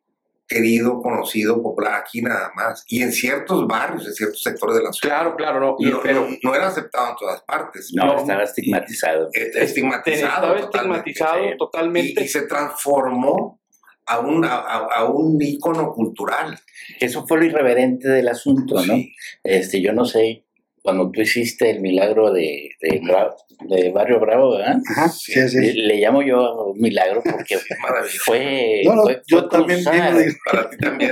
querido, 0.50 1.00
conocido, 1.02 1.62
popular 1.62 1.94
aquí 2.02 2.22
nada 2.24 2.52
más, 2.56 2.84
y 2.88 3.04
en 3.04 3.14
ciertos 3.14 3.68
barrios, 3.68 4.08
en 4.08 4.14
ciertos 4.14 4.42
sectores 4.42 4.78
de 4.78 4.84
la 4.84 4.92
ciudad. 4.92 5.16
Claro, 5.16 5.36
claro, 5.36 5.60
no. 5.60 5.76
y- 5.80 5.86
No, 5.92 6.00
pero 6.02 6.28
no- 6.28 6.36
no 6.44 6.56
era 6.56 6.68
aceptado 6.68 7.12
en 7.12 7.16
todas 7.18 7.42
partes. 7.44 7.92
No, 7.94 8.06
No. 8.08 8.18
estaba 8.20 8.44
estigmatizado. 8.44 9.30
Eh, 9.34 9.52
estigmatizado. 9.54 10.56
estaba 10.56 10.60
totalmente. 10.62 11.10
estigmatizado. 11.12 11.54
Y, 11.54 11.58
totalmente. 11.58 12.24
y 12.24 12.28
se 12.28 12.42
transformó 12.48 13.62
a 14.08 14.20
un, 14.20 14.44
a, 14.44 15.06
un 15.06 15.40
ícono 15.40 15.92
cultural. 15.94 16.60
Eso 17.00 17.28
fue 17.28 17.38
lo 17.38 17.46
irreverente 17.46 18.08
del 18.10 18.28
asunto, 18.28 18.84
¿no? 18.84 18.96
Este, 19.44 19.84
yo 19.84 19.94
no 19.94 20.04
sé, 20.04 20.46
cuando 20.90 21.12
tú 21.12 21.22
hiciste 21.22 21.70
el 21.70 21.82
milagro 21.82 22.32
de, 22.32 22.70
de, 22.82 23.02
Bra- 23.02 23.36
de 23.68 23.92
Barrio 23.92 24.20
Bravo, 24.20 24.58
¿verdad? 24.58 24.78
Ajá, 24.90 25.10
sí, 25.10 25.34
sí. 25.48 25.58
Le, 25.60 25.74
le 25.74 25.96
llamo 25.98 26.22
yo 26.24 26.74
milagro 26.76 27.22
porque 27.24 27.58
fue, 28.26 28.82
No, 28.86 28.96
no, 28.96 29.04
fue- 29.04 29.22
yo 29.28 29.40
fue 29.42 29.50
también. 29.50 29.84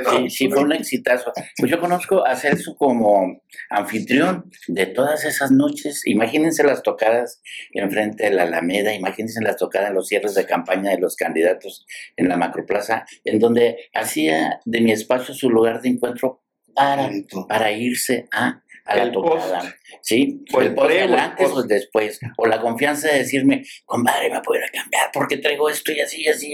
Sí, 0.10 0.30
sí, 0.30 0.50
fue 0.50 0.64
un 0.64 0.74
exitazo. 0.74 1.32
Pues 1.58 1.72
yo 1.72 1.80
conozco 1.80 2.26
a 2.26 2.36
Celso 2.36 2.76
como 2.76 3.42
anfitrión 3.70 4.50
de 4.68 4.86
todas 4.88 5.26
esas 5.26 5.52
noches. 5.52 6.02
Imagínense 6.06 6.64
las 6.64 6.84
tocadas 6.84 7.42
enfrente 7.74 8.24
de 8.26 8.32
la 8.32 8.44
Alameda, 8.44 8.94
imagínense 8.94 9.42
las 9.42 9.58
tocadas 9.58 9.90
en 9.90 9.96
los 9.96 10.08
cierres 10.08 10.34
de 10.36 10.46
campaña 10.46 10.92
de 10.92 11.00
los 11.00 11.16
candidatos 11.16 11.86
en 12.16 12.30
la 12.30 12.38
Macroplaza, 12.38 13.06
en 13.24 13.40
donde 13.40 13.78
hacía 13.94 14.60
de 14.66 14.82
mi 14.82 14.92
espacio 14.92 15.34
su 15.34 15.50
lugar 15.50 15.82
de 15.82 15.90
encuentro 15.90 16.42
para, 16.74 17.10
para 17.50 17.72
irse 17.72 18.28
a, 18.32 18.62
a 18.88 18.96
la 18.96 19.04
El 19.04 19.12
tocada. 19.12 19.60
post. 19.62 19.74
Sí, 20.02 20.44
O 20.54 20.62
el 20.62 20.68
el 20.68 20.76
post 20.76 20.92
antes 20.92 21.50
post. 21.50 21.58
o 21.58 21.64
después. 21.64 22.20
O 22.38 22.46
la 22.46 22.62
confianza 22.62 23.10
de 23.12 23.20
decirme, 23.20 23.64
compadre, 23.86 24.30
me 24.32 24.42
puedo 24.42 24.60
ir 24.60 24.66
a 24.66 24.72
cambiar 24.72 25.10
porque 25.14 25.38
traigo 25.38 25.70
esto 25.70 25.92
y 25.92 26.00
así, 26.00 26.22
y 26.24 26.28
así. 26.28 26.54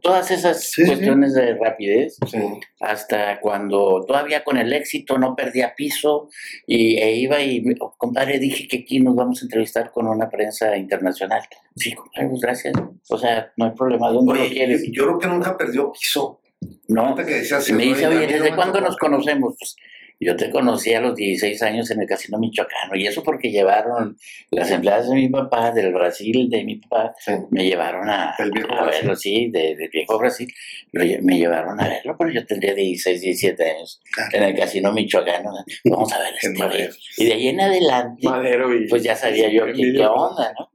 Todas 0.00 0.30
esas 0.32 0.64
Sí, 0.70 0.82
sí. 0.82 0.88
cuestiones 0.88 1.32
de 1.34 1.54
rapidez 1.54 2.16
Sí. 2.28 2.38
hasta 2.80 3.38
cuando 3.40 4.04
todavía 4.06 4.42
con 4.42 4.56
el 4.58 4.72
éxito 4.72 5.16
no 5.16 5.36
perdía 5.36 5.74
piso 5.76 6.28
y 6.66 6.96
e 6.98 7.14
iba 7.16 7.40
y 7.40 7.62
oh, 7.78 7.94
compadre 7.96 8.40
dije 8.40 8.66
que 8.66 8.78
aquí 8.78 8.98
nos 8.98 9.14
vamos 9.14 9.40
a 9.40 9.44
entrevistar 9.44 9.92
con 9.92 10.08
una 10.08 10.28
prensa 10.28 10.76
internacional 10.76 11.42
sí 11.76 11.92
compadre 11.94 12.28
pues 12.30 12.40
gracias 12.40 12.74
o 13.08 13.16
sea 13.16 13.52
no 13.56 13.66
hay 13.66 13.70
problema 13.76 14.10
¿dónde 14.10 14.34
lo 14.34 14.40
Oye, 14.40 14.50
quieres? 14.50 14.82
yo 14.90 15.04
creo 15.04 15.18
que 15.20 15.26
nunca 15.28 15.56
perdió 15.56 15.92
piso. 15.92 16.40
no 16.88 17.14
que 17.14 17.22
decías 17.22 17.70
me 17.70 17.84
dice 17.84 18.08
oye 18.08 18.26
¿desde 18.26 18.56
cuándo 18.56 18.80
nos 18.80 18.96
conocemos? 18.96 19.54
pues 19.56 19.76
yo 20.24 20.36
te 20.36 20.50
conocí 20.50 20.92
a 20.94 21.00
los 21.00 21.14
16 21.14 21.62
años 21.62 21.90
en 21.90 22.00
el 22.00 22.06
Casino 22.06 22.38
Michoacano 22.38 22.94
y 22.94 23.06
eso 23.06 23.22
porque 23.22 23.50
llevaron 23.50 24.16
las 24.50 24.70
empleadas 24.70 25.08
de 25.08 25.14
mi 25.16 25.28
papá 25.28 25.70
del 25.72 25.92
Brasil 25.92 26.48
de 26.50 26.64
mi 26.64 26.76
papá 26.76 27.14
Sí. 27.18 27.32
me 27.50 27.64
llevaron 27.64 28.08
a, 28.08 28.34
viejo 28.52 28.72
a 28.72 28.84
verlo, 28.86 29.16
sí, 29.16 29.50
de- 29.50 29.74
del 29.76 29.88
viejo 29.90 30.18
Brasil. 30.18 30.48
Me 30.92 31.38
llevaron 31.38 31.80
a 31.80 31.88
verlo, 31.88 32.14
pero 32.18 32.30
yo 32.30 32.44
tendría 32.46 32.74
16, 32.74 33.20
17 33.20 33.70
años 33.70 34.00
Claro. 34.12 34.30
en 34.36 34.42
el 34.44 34.54
casino 34.56 34.92
michoacano. 34.92 35.50
Vamos 35.84 36.12
a 36.12 36.18
ver 36.18 36.34
este. 36.42 36.90
Y 37.18 37.24
de 37.26 37.32
ahí 37.32 37.48
en 37.48 37.60
adelante, 37.60 38.20
y. 38.22 38.88
pues 38.88 39.02
ya 39.02 39.16
sabía 39.16 39.48
yo 39.50 39.66
qué, 39.66 39.92
qué 39.96 40.06
onda, 40.06 40.52
¿no? 40.58 40.70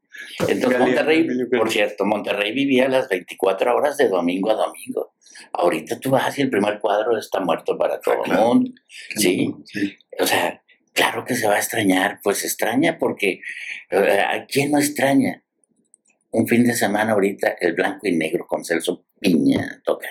Entonces 0.47 0.79
Monterrey, 0.79 1.27
por 1.57 1.71
cierto, 1.71 2.05
Monterrey 2.05 2.51
vivía 2.51 2.87
las 2.87 3.07
24 3.09 3.75
horas 3.75 3.97
de 3.97 4.07
domingo 4.09 4.51
a 4.51 4.55
domingo. 4.55 5.13
Ahorita 5.53 5.99
tú 5.99 6.11
vas 6.11 6.37
y 6.37 6.41
el 6.41 6.49
primer 6.49 6.79
cuadro 6.79 7.17
está 7.17 7.39
muerto 7.39 7.77
para 7.77 7.99
todo 7.99 8.23
el 8.25 8.31
mundo. 8.33 8.71
Sí, 9.15 9.53
Sí. 9.65 9.97
o 10.19 10.25
sea, 10.27 10.61
claro 10.93 11.23
que 11.25 11.35
se 11.35 11.47
va 11.47 11.55
a 11.55 11.59
extrañar, 11.59 12.19
pues 12.23 12.43
extraña 12.43 12.97
porque 12.97 13.41
eh, 13.91 14.19
¿a 14.27 14.45
quién 14.45 14.71
no 14.71 14.79
extraña? 14.79 15.43
Un 16.31 16.47
fin 16.47 16.63
de 16.65 16.73
semana 16.73 17.13
ahorita 17.13 17.55
el 17.59 17.73
blanco 17.73 18.07
y 18.07 18.15
negro 18.15 18.45
con 18.47 18.63
Celso 18.65 19.05
Piña 19.19 19.81
toca. 19.85 20.07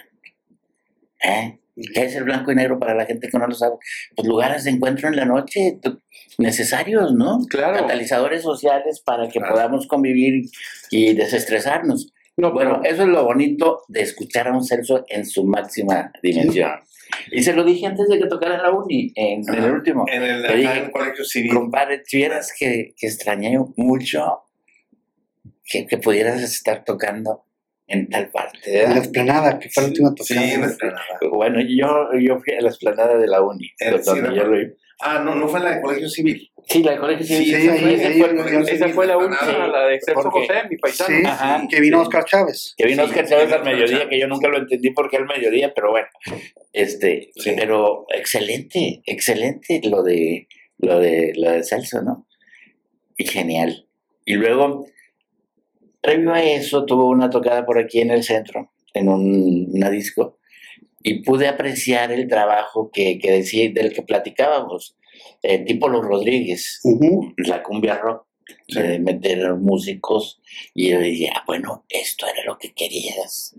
¿Eh? 1.22 1.58
¿Qué 1.94 2.04
es 2.04 2.14
el 2.14 2.24
blanco 2.24 2.50
y 2.50 2.54
negro 2.54 2.78
para 2.78 2.94
la 2.94 3.04
gente 3.04 3.28
que 3.28 3.38
no 3.38 3.46
lo 3.46 3.54
sabe? 3.54 3.74
Pues 4.16 4.26
lugares 4.26 4.64
de 4.64 4.70
encuentro 4.70 5.08
en 5.08 5.16
la 5.16 5.26
noche 5.26 5.78
necesarios, 6.38 7.12
¿no? 7.12 7.40
Claro. 7.50 7.74
Catalizadores 7.80 8.42
sociales 8.42 9.00
para 9.00 9.28
que 9.28 9.38
Claro. 9.38 9.54
podamos 9.54 9.86
convivir 9.86 10.44
y 10.90 11.12
desestresarnos. 11.14 12.12
No, 12.38 12.52
Bueno, 12.52 12.80
pero- 12.82 12.94
eso 12.94 13.02
es 13.04 13.08
lo 13.08 13.24
bonito 13.24 13.82
de 13.88 14.02
escuchar 14.02 14.48
a 14.48 14.52
un 14.52 14.62
Celso 14.64 15.04
en 15.08 15.24
su 15.24 15.44
máxima 15.44 16.12
dimensión. 16.22 16.72
Y 17.30 17.42
se 17.42 17.52
lo 17.54 17.64
dije 17.64 17.86
antes 17.86 18.08
de 18.08 18.18
que 18.18 18.26
tocara 18.26 18.56
en 18.56 18.62
la 18.62 18.70
uni, 18.72 19.12
en, 19.14 19.42
en 19.48 19.64
el 19.64 19.70
último. 19.72 20.04
En 20.08 20.22
el, 20.22 20.42
Le 20.42 20.56
dije, 20.56 20.78
el 20.78 20.90
colegio 20.90 21.24
civil. 21.24 21.54
Compadre, 21.54 22.02
si 22.04 22.16
vieras 22.18 22.52
que, 22.58 22.94
que 22.96 23.06
extrañé 23.06 23.58
mucho 23.76 24.42
que, 25.64 25.86
que 25.86 25.98
pudieras 25.98 26.42
estar 26.42 26.84
tocando 26.84 27.44
en 27.86 28.08
tal 28.08 28.28
parte. 28.30 28.58
En 28.66 28.74
la 28.74 28.80
¿verdad? 28.88 28.98
explanada, 28.98 29.58
que 29.58 29.68
fue 29.70 29.82
la 29.84 29.88
última 29.90 30.10
Sí, 30.20 30.34
tocada. 30.34 30.52
en 30.54 30.60
la 30.60 30.66
explanada. 30.66 31.18
Bueno, 31.32 31.58
yo, 31.60 32.08
yo 32.20 32.38
fui 32.40 32.54
a 32.54 32.60
la 32.60 32.68
esplanada 32.70 33.16
de 33.16 33.26
la 33.28 33.40
uni. 33.42 33.70
Donde 33.80 34.02
sí, 34.02 34.10
yo 34.36 34.44
lo 34.44 34.50
vi. 34.58 34.66
Ah, 35.00 35.20
no, 35.22 35.34
no 35.34 35.46
fue 35.48 35.60
la 35.60 35.76
de 35.76 35.82
colegio 35.82 36.08
civil. 36.08 36.50
Sí, 36.66 36.82
la 36.82 36.92
de 36.92 36.98
colegio 36.98 37.26
civil. 37.26 37.44
Sí, 37.44 37.54
esa 37.54 37.72
ahí- 37.74 37.80
fue- 37.80 37.94
esa 37.94 38.08
ahí- 38.08 38.18
fue- 38.20 38.36
colegio 38.36 38.60
Esa 38.60 38.76
civil, 38.76 38.94
fue 38.94 39.06
la 39.06 39.18
última, 39.18 39.66
la 39.68 39.86
de 39.88 40.00
Celso 40.00 40.22
Porque- 40.22 40.40
José, 40.48 40.54
mi 40.70 40.76
paisano. 40.78 41.16
Sí, 41.18 41.22
Ajá, 41.26 41.66
que 41.68 41.80
vino 41.80 41.98
sí. 41.98 42.02
Oscar 42.04 42.24
Chávez. 42.24 42.74
Que 42.78 42.86
vino 42.86 43.02
Sí, 43.04 43.08
Oscar 43.10 43.28
Chávez 43.28 43.52
al 43.52 43.64
mediodía, 43.64 43.86
Chávez. 43.98 44.08
que 44.08 44.20
yo 44.20 44.26
nunca 44.26 44.48
lo 44.48 44.58
entendí 44.58 44.90
porque 44.90 45.16
al 45.18 45.26
mediodía, 45.26 45.72
pero 45.74 45.90
bueno, 45.90 46.08
este, 46.72 47.30
Sí. 47.36 47.52
pero 47.56 48.06
excelente, 48.08 49.02
excelente 49.04 49.80
lo 49.84 50.02
de 50.02 50.48
lo 50.78 50.98
de 50.98 51.32
lo 51.36 51.50
de 51.52 51.62
Celso, 51.62 52.02
¿no? 52.02 52.26
Y 53.18 53.26
genial. 53.26 53.86
Y 54.24 54.34
luego, 54.34 54.86
previo 56.00 56.32
a 56.32 56.42
eso, 56.42 56.84
tuvo 56.86 57.08
una 57.08 57.30
tocada 57.30 57.64
por 57.66 57.78
aquí 57.78 58.00
en 58.00 58.10
el 58.10 58.22
centro, 58.24 58.72
en 58.94 59.08
un, 59.08 59.68
una 59.72 59.90
disco, 59.90 60.35
y 61.08 61.22
pude 61.22 61.46
apreciar 61.46 62.10
el 62.10 62.26
trabajo 62.28 62.90
que, 62.92 63.18
que 63.20 63.30
decía, 63.30 63.70
del 63.72 63.92
que 63.92 64.02
platicábamos, 64.02 64.96
eh, 65.42 65.60
tipo 65.64 65.88
Los 65.88 66.04
Rodríguez, 66.04 66.80
la 67.36 67.62
cumbia 67.62 67.96
rock, 67.98 68.26
Sí. 68.68 68.80
de 68.80 68.98
meter 69.00 69.54
músicos 69.54 70.40
y 70.74 70.90
yo 70.90 70.98
decía, 71.00 71.32
"Ah, 71.36 71.42
bueno, 71.46 71.84
esto 71.88 72.26
era 72.26 72.44
lo 72.44 72.56
que 72.58 72.72
querías 72.74 73.56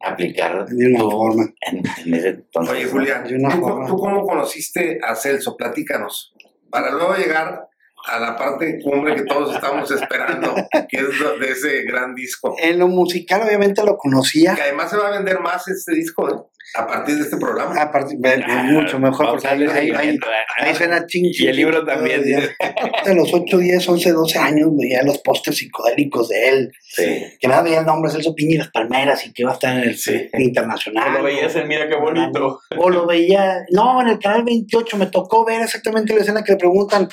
aplicar 0.00 0.66
De 0.66 0.86
una 0.88 0.98
tú 0.98 1.10
forma. 1.10 1.44
en, 1.60 1.82
en 2.04 2.14
ese 2.14 2.28
entonces. 2.28 2.74
Oye. 2.74 2.84
Julián, 2.86 3.24
De 3.26 3.34
una 3.36 3.54
¿tú, 3.54 3.60
forma. 3.60 3.86
tú 3.86 3.96
cómo 3.96 4.26
conociste 4.26 4.98
a 5.02 5.14
Celso? 5.14 5.56
Platícanos. 5.56 6.34
Para 6.70 6.90
luego 6.90 7.14
llegar 7.14 7.68
a 8.06 8.20
la 8.20 8.36
parte 8.36 8.78
cumbre 8.82 9.14
que 9.14 9.22
todos 9.22 9.54
estamos 9.54 9.90
esperando, 9.90 10.54
que 10.88 10.96
es 10.98 11.40
de 11.40 11.50
ese 11.50 11.82
gran 11.84 12.14
disco. 12.14 12.54
En 12.58 12.78
lo 12.78 12.88
musical, 12.88 13.42
obviamente, 13.42 13.82
lo 13.84 13.96
conocía. 13.96 14.54
Que 14.54 14.62
además 14.62 14.90
se 14.90 14.98
va 14.98 15.08
a 15.08 15.12
vender 15.12 15.40
más 15.40 15.66
este 15.68 15.94
disco, 15.94 16.28
¿eh? 16.28 16.38
A 16.76 16.86
partir 16.86 17.16
de 17.16 17.22
este 17.22 17.36
programa. 17.36 17.80
A 17.80 17.92
partir, 17.92 18.16
ve- 18.18 18.36
ve 18.46 18.62
mucho 18.64 18.98
mejor, 18.98 19.28
porque 19.30 19.46
a 19.46 19.50
ahí, 19.52 19.90
ahí, 19.90 20.18
ahí, 20.58 20.74
suena 20.74 21.06
ching, 21.06 21.26
Y 21.38 21.46
el 21.46 21.56
libro 21.56 21.84
también. 21.84 22.22
De 22.22 23.14
los 23.14 23.32
8, 23.32 23.58
10, 23.58 23.88
11, 23.88 24.12
12 24.12 24.38
años 24.38 24.70
veía 24.76 25.02
los 25.02 25.18
pósters 25.18 25.56
psicodélicos 25.58 26.28
de 26.30 26.48
él, 26.48 26.72
Sí. 26.80 27.24
que 27.40 27.48
nada 27.48 27.62
veía 27.62 27.80
el 27.80 27.86
nombre 27.86 28.10
Celso 28.10 28.34
Piña 28.34 28.54
y 28.54 28.58
las 28.58 28.70
palmeras 28.70 29.24
y 29.26 29.32
que 29.32 29.42
iba 29.42 29.50
a 29.50 29.54
estar 29.54 29.76
en 29.76 29.82
el 29.88 29.96
Sí. 29.96 30.28
internacional. 30.38 31.12
Lo 31.12 31.22
veías 31.22 31.54
en 31.56 31.68
Mira 31.68 31.88
qué 31.88 31.96
bonito. 31.96 32.60
O 32.76 32.90
lo 32.90 33.06
veía, 33.06 33.64
no, 33.70 34.00
en 34.00 34.08
el 34.08 34.18
canal 34.18 34.44
28 34.44 34.96
me 34.96 35.06
tocó 35.06 35.44
ver 35.44 35.62
exactamente 35.62 36.14
la 36.14 36.20
escena 36.22 36.42
que 36.42 36.52
le 36.52 36.58
preguntan, 36.58 37.08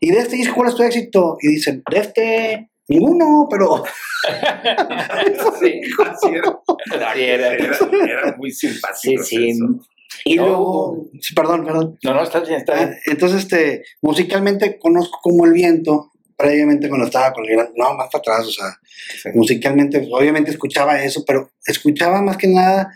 ¿y 0.00 0.10
de 0.10 0.18
este 0.18 0.36
disco 0.36 0.54
cuál 0.56 0.68
es 0.68 0.74
tu 0.74 0.82
éxito? 0.82 1.36
Y 1.40 1.48
dicen, 1.48 1.82
de 1.90 1.98
este, 1.98 2.70
ninguno, 2.88 3.46
pero 3.50 3.82
Sí. 5.60 5.80
Así 6.04 6.28
era. 6.34 6.58
Así 7.08 7.22
era. 7.22 7.54
Era, 7.54 7.76
era 8.06 8.36
muy 8.36 8.50
Sí, 8.50 8.68
simpático. 8.68 9.22
sí. 9.22 9.50
eso. 9.50 9.64
Y 10.24 10.36
No. 10.36 10.46
luego, 10.46 11.06
sí, 11.20 11.34
perdón, 11.34 11.64
perdón. 11.64 11.98
No, 12.02 12.14
no, 12.14 12.22
está 12.22 12.40
bien, 12.40 12.54
está 12.60 12.74
bien. 12.74 12.96
Entonces, 13.06 13.40
este, 13.40 13.82
musicalmente 14.02 14.78
conozco 14.78 15.18
como 15.22 15.44
el 15.44 15.52
viento, 15.52 16.10
previamente 16.36 16.88
cuando 16.88 17.06
estaba 17.06 17.32
con 17.32 17.44
el 17.44 17.50
gran, 17.56 17.68
no, 17.76 17.94
más 17.94 18.08
para 18.10 18.20
atrás, 18.20 18.46
o 18.46 18.50
sea, 18.52 18.66
Sí. 19.22 19.28
musicalmente, 19.34 20.08
obviamente 20.10 20.50
escuchaba 20.50 21.02
eso, 21.02 21.22
pero 21.26 21.50
escuchaba 21.66 22.22
más 22.22 22.36
que 22.36 22.48
nada 22.48 22.92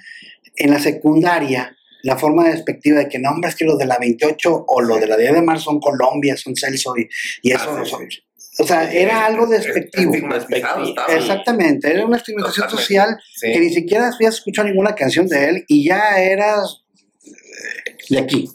en 0.57 0.71
la 0.71 0.81
secundaria 0.81 1.77
la 2.03 2.17
forma 2.17 2.49
despectiva 2.49 2.99
de 3.01 3.09
que 3.09 3.19
no, 3.19 3.31
hombre, 3.31 3.51
es 3.51 3.57
que 3.57 3.67
los 3.67 3.77
de 3.79 3.85
la 3.87 3.99
28 3.99 4.65
o 4.67 4.81
los 4.81 4.99
de 5.01 5.07
la 5.07 5.17
10 5.19 5.35
de 5.35 5.43
marzo 5.43 5.65
son 5.65 5.81
Colombia, 5.81 6.37
son 6.37 6.57
Celso 6.57 6.95
y, 6.97 7.07
y 7.43 7.53
eso, 7.53 7.77
Ah, 7.77 7.83
sí, 7.85 7.93
sí. 8.09 8.19
O 8.59 8.67
sea, 8.67 8.91
era 8.93 9.25
algo 9.27 9.47
despectivo. 9.47 10.13
Estigmatizado. 10.15 10.85
Exactamente, 11.09 11.91
era 11.93 12.05
una 12.05 12.17
estigmatización 12.17 12.69
Totalmente. 12.69 12.83
social 12.83 13.17
Sí. 13.35 13.53
que 13.53 13.61
ni 13.61 13.71
siquiera 13.73 14.11
habías 14.13 14.35
escuchado 14.35 14.69
ninguna 14.69 14.95
canción 14.95 15.27
de 15.29 15.49
él 15.49 15.65
y 15.69 15.87
ya 15.89 16.21
eras 16.21 16.85
eh, 17.25 17.97
de 18.11 18.19
aquí, 18.19 18.49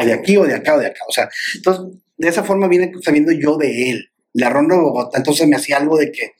o 0.00 0.04
de 0.04 0.12
aquí 0.12 0.36
o 0.36 0.44
de 0.44 0.54
acá 0.54 0.74
o 0.76 0.78
de 0.78 0.86
acá. 0.86 1.00
O 1.08 1.12
sea, 1.12 1.28
entonces, 1.56 1.98
de 2.16 2.28
esa 2.28 2.44
forma 2.44 2.68
viene 2.68 2.92
sabiendo 3.02 3.32
yo 3.32 3.56
de 3.56 3.90
él. 3.90 4.08
La 4.34 4.48
ronda 4.48 4.76
de 4.76 4.80
Bogotá, 4.80 5.18
entonces 5.18 5.46
me 5.46 5.56
hacía 5.56 5.76
algo 5.76 5.98
de 5.98 6.10
que 6.10 6.32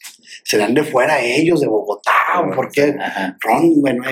serán 0.45 0.73
de 0.73 0.83
fuera 0.83 1.21
ellos, 1.21 1.61
de 1.61 1.67
Bogotá, 1.67 2.13
o 2.41 2.51
por 2.55 2.71
qué 2.71 2.95
Ajá. 2.99 3.37
Ron, 3.41 3.83
bueno. 3.83 4.03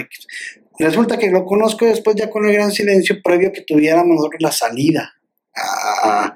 Resulta 0.78 1.16
que 1.18 1.30
lo 1.30 1.44
conozco 1.46 1.86
después 1.86 2.14
ya 2.16 2.28
con 2.28 2.44
el 2.46 2.52
gran 2.52 2.72
silencio, 2.72 3.16
previo 3.22 3.52
que 3.52 3.62
tuviéramos 3.62 4.16
nosotros 4.16 4.40
la 4.42 4.52
salida 4.52 5.14
a- 5.56 6.34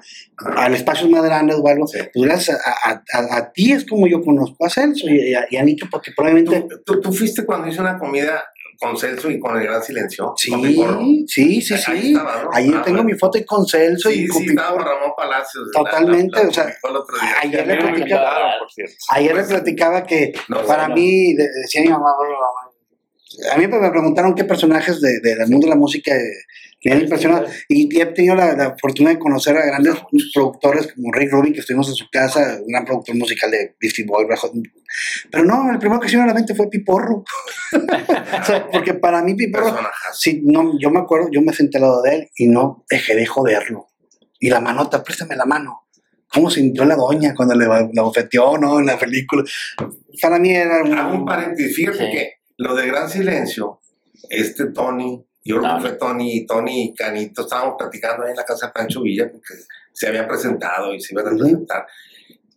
al 0.55 0.73
espacio 0.75 1.07
más 1.09 1.23
grande 1.23 1.53
o 1.55 1.67
algo. 1.67 1.87
Sí. 1.87 1.99
Pues 2.13 2.25
gracias 2.27 2.59
a, 2.65 2.89
a- 2.91 3.03
a- 3.13 3.37
a 3.37 3.51
ti 3.51 3.71
es 3.71 3.85
como 3.85 4.07
yo 4.07 4.21
conozco 4.21 4.65
a 4.65 4.69
Celso 4.69 5.07
y, 5.09 5.33
a, 5.33 5.45
y 5.49 5.57
a 5.57 5.63
Nicho, 5.63 5.87
porque 5.91 6.11
probablemente... 6.15 6.61
¿Tú, 6.69 6.81
tú, 6.95 7.01
tú 7.01 7.13
fuiste 7.13 7.45
cuando 7.45 7.67
hice 7.67 7.81
una 7.81 7.97
comida 7.97 8.43
con 8.77 8.97
Celso 8.97 9.31
y 9.31 9.39
con 9.39 9.55
el 9.57 9.63
gran 9.63 9.81
silencio. 9.81 10.33
Sí, 10.35 10.51
Piporro. 10.61 10.99
sí, 11.27 11.61
sí, 11.61 11.73
Ahí 11.87 12.01
sí. 12.01 12.07
estaba, 12.11 12.43
¿no? 12.43 12.49
Ahí 12.51 12.67
Ah, 12.75 12.81
tengo 12.83 12.97
bueno. 12.97 13.03
mi 13.05 13.13
foto 13.13 13.37
y 13.37 13.45
con 13.45 13.65
Celso 13.65 14.09
Sí, 14.09 14.25
y 14.25 14.27
con 14.27 14.41
sí, 14.41 14.49
estaba 14.49 14.77
Ramón 14.77 15.11
Palacios. 15.15 15.71
Totalmente, 15.71 16.39
o 16.45 16.51
sea, 16.51 16.63
publicó 16.65 16.89
el 16.89 16.95
otro 16.97 17.15
día. 17.17 17.35
ayer 17.41 17.67
le 17.67 17.77
platicaba, 17.77 18.51
ayer 19.11 19.35
le 19.35 19.43
platicaba 19.43 20.03
que 20.03 20.33
no, 20.49 20.61
para 20.65 20.89
no. 20.89 20.95
mí, 20.95 21.33
de- 21.35 21.47
decía 21.61 21.83
mi 21.83 21.87
mamá, 21.87 22.13
bueno, 22.17 22.33
mamá, 22.33 22.64
a 23.53 23.57
mí 23.57 23.67
me 23.67 23.89
preguntaron 23.91 24.35
qué 24.35 24.43
personajes 24.43 25.01
de- 25.01 25.19
de- 25.21 25.35
del 25.35 25.49
mundo 25.49 25.65
de 25.67 25.71
la 25.71 25.79
música 25.79 26.15
eh, 26.15 26.19
me 26.83 26.91
han 26.91 27.01
impresionado. 27.01 27.47
Y 27.67 27.99
he 27.99 28.05
tenido 28.07 28.35
la, 28.35 28.53
la 28.55 28.75
fortuna 28.79 29.09
de 29.09 29.17
conocer 29.19 29.57
a 29.57 29.65
grandes 29.65 29.95
productores 30.33 30.93
como 30.93 31.11
Rick 31.11 31.31
Rubin, 31.31 31.53
que 31.53 31.61
estuvimos 31.61 31.87
en 31.89 31.95
su 31.95 32.05
casa, 32.11 32.57
un 32.61 32.67
gran 32.71 32.85
productor 32.85 33.15
musical 33.15 33.49
de 33.49 33.75
Beastie 33.81 34.05
Boy. 34.05 34.25
Pero 35.31 35.43
no, 35.43 35.71
el 35.71 35.79
primero 35.79 35.99
que 35.99 36.07
se 36.07 36.15
vino 36.15 36.23
a 36.25 36.27
la 36.27 36.33
mente 36.35 36.53
fue 36.53 36.69
Piporro. 36.69 37.23
o 37.73 38.45
sea, 38.45 38.67
porque 38.71 38.93
para 38.93 39.21
mí 39.23 39.33
Piporro, 39.35 39.75
sí, 40.13 40.41
no, 40.45 40.77
yo 40.79 40.91
me 40.91 40.99
acuerdo, 40.99 41.29
yo 41.31 41.41
me 41.41 41.53
senté 41.53 41.77
al 41.79 41.83
lado 41.83 42.01
de 42.03 42.15
él 42.15 42.29
y 42.37 42.47
no 42.47 42.85
dejé 42.89 43.15
de 43.15 43.25
joderlo. 43.25 43.87
Y 44.39 44.49
la 44.49 44.59
manota, 44.61 45.03
préstame 45.03 45.35
la 45.35 45.45
mano. 45.45 45.81
¿Cómo 46.31 46.49
sintió 46.51 46.83
la 46.85 46.95
doña 46.95 47.33
cuando 47.33 47.55
le 47.55 47.65
la 47.65 48.01
bofeteó, 48.03 48.57
no? 48.57 48.79
En 48.79 48.85
la 48.87 48.99
película. 48.99 49.43
Para 50.21 50.37
mí 50.37 50.53
era 50.53 50.83
un... 50.83 50.93
Hago 50.93 51.15
un 51.15 51.25
paréntesis. 51.25 51.75
Fíjate 51.75 51.97
Sí. 51.97 52.11
que 52.11 52.33
lo 52.57 52.75
de 52.75 52.87
Gran 52.87 53.09
Silencio, 53.09 53.81
este 54.29 54.71
Tony, 54.71 55.25
yo 55.43 55.59
creo 55.59 55.75
que 55.75 55.81
fue 55.81 55.91
Tony 55.93 56.37
y 56.37 56.45
Tony 56.45 56.83
y 56.85 56.93
Canito, 56.93 57.41
estábamos 57.41 57.75
platicando 57.77 58.23
ahí 58.23 58.31
en 58.31 58.37
la 58.37 58.43
casa 58.45 58.67
de 58.67 58.73
Pancho 58.73 59.01
Villa 59.01 59.29
porque 59.31 59.53
se 59.93 60.07
habían 60.07 60.27
presentado 60.27 60.93
y 60.93 60.99
se 60.99 61.13
iban 61.13 61.27
a 61.27 61.37
presentar. 61.37 61.85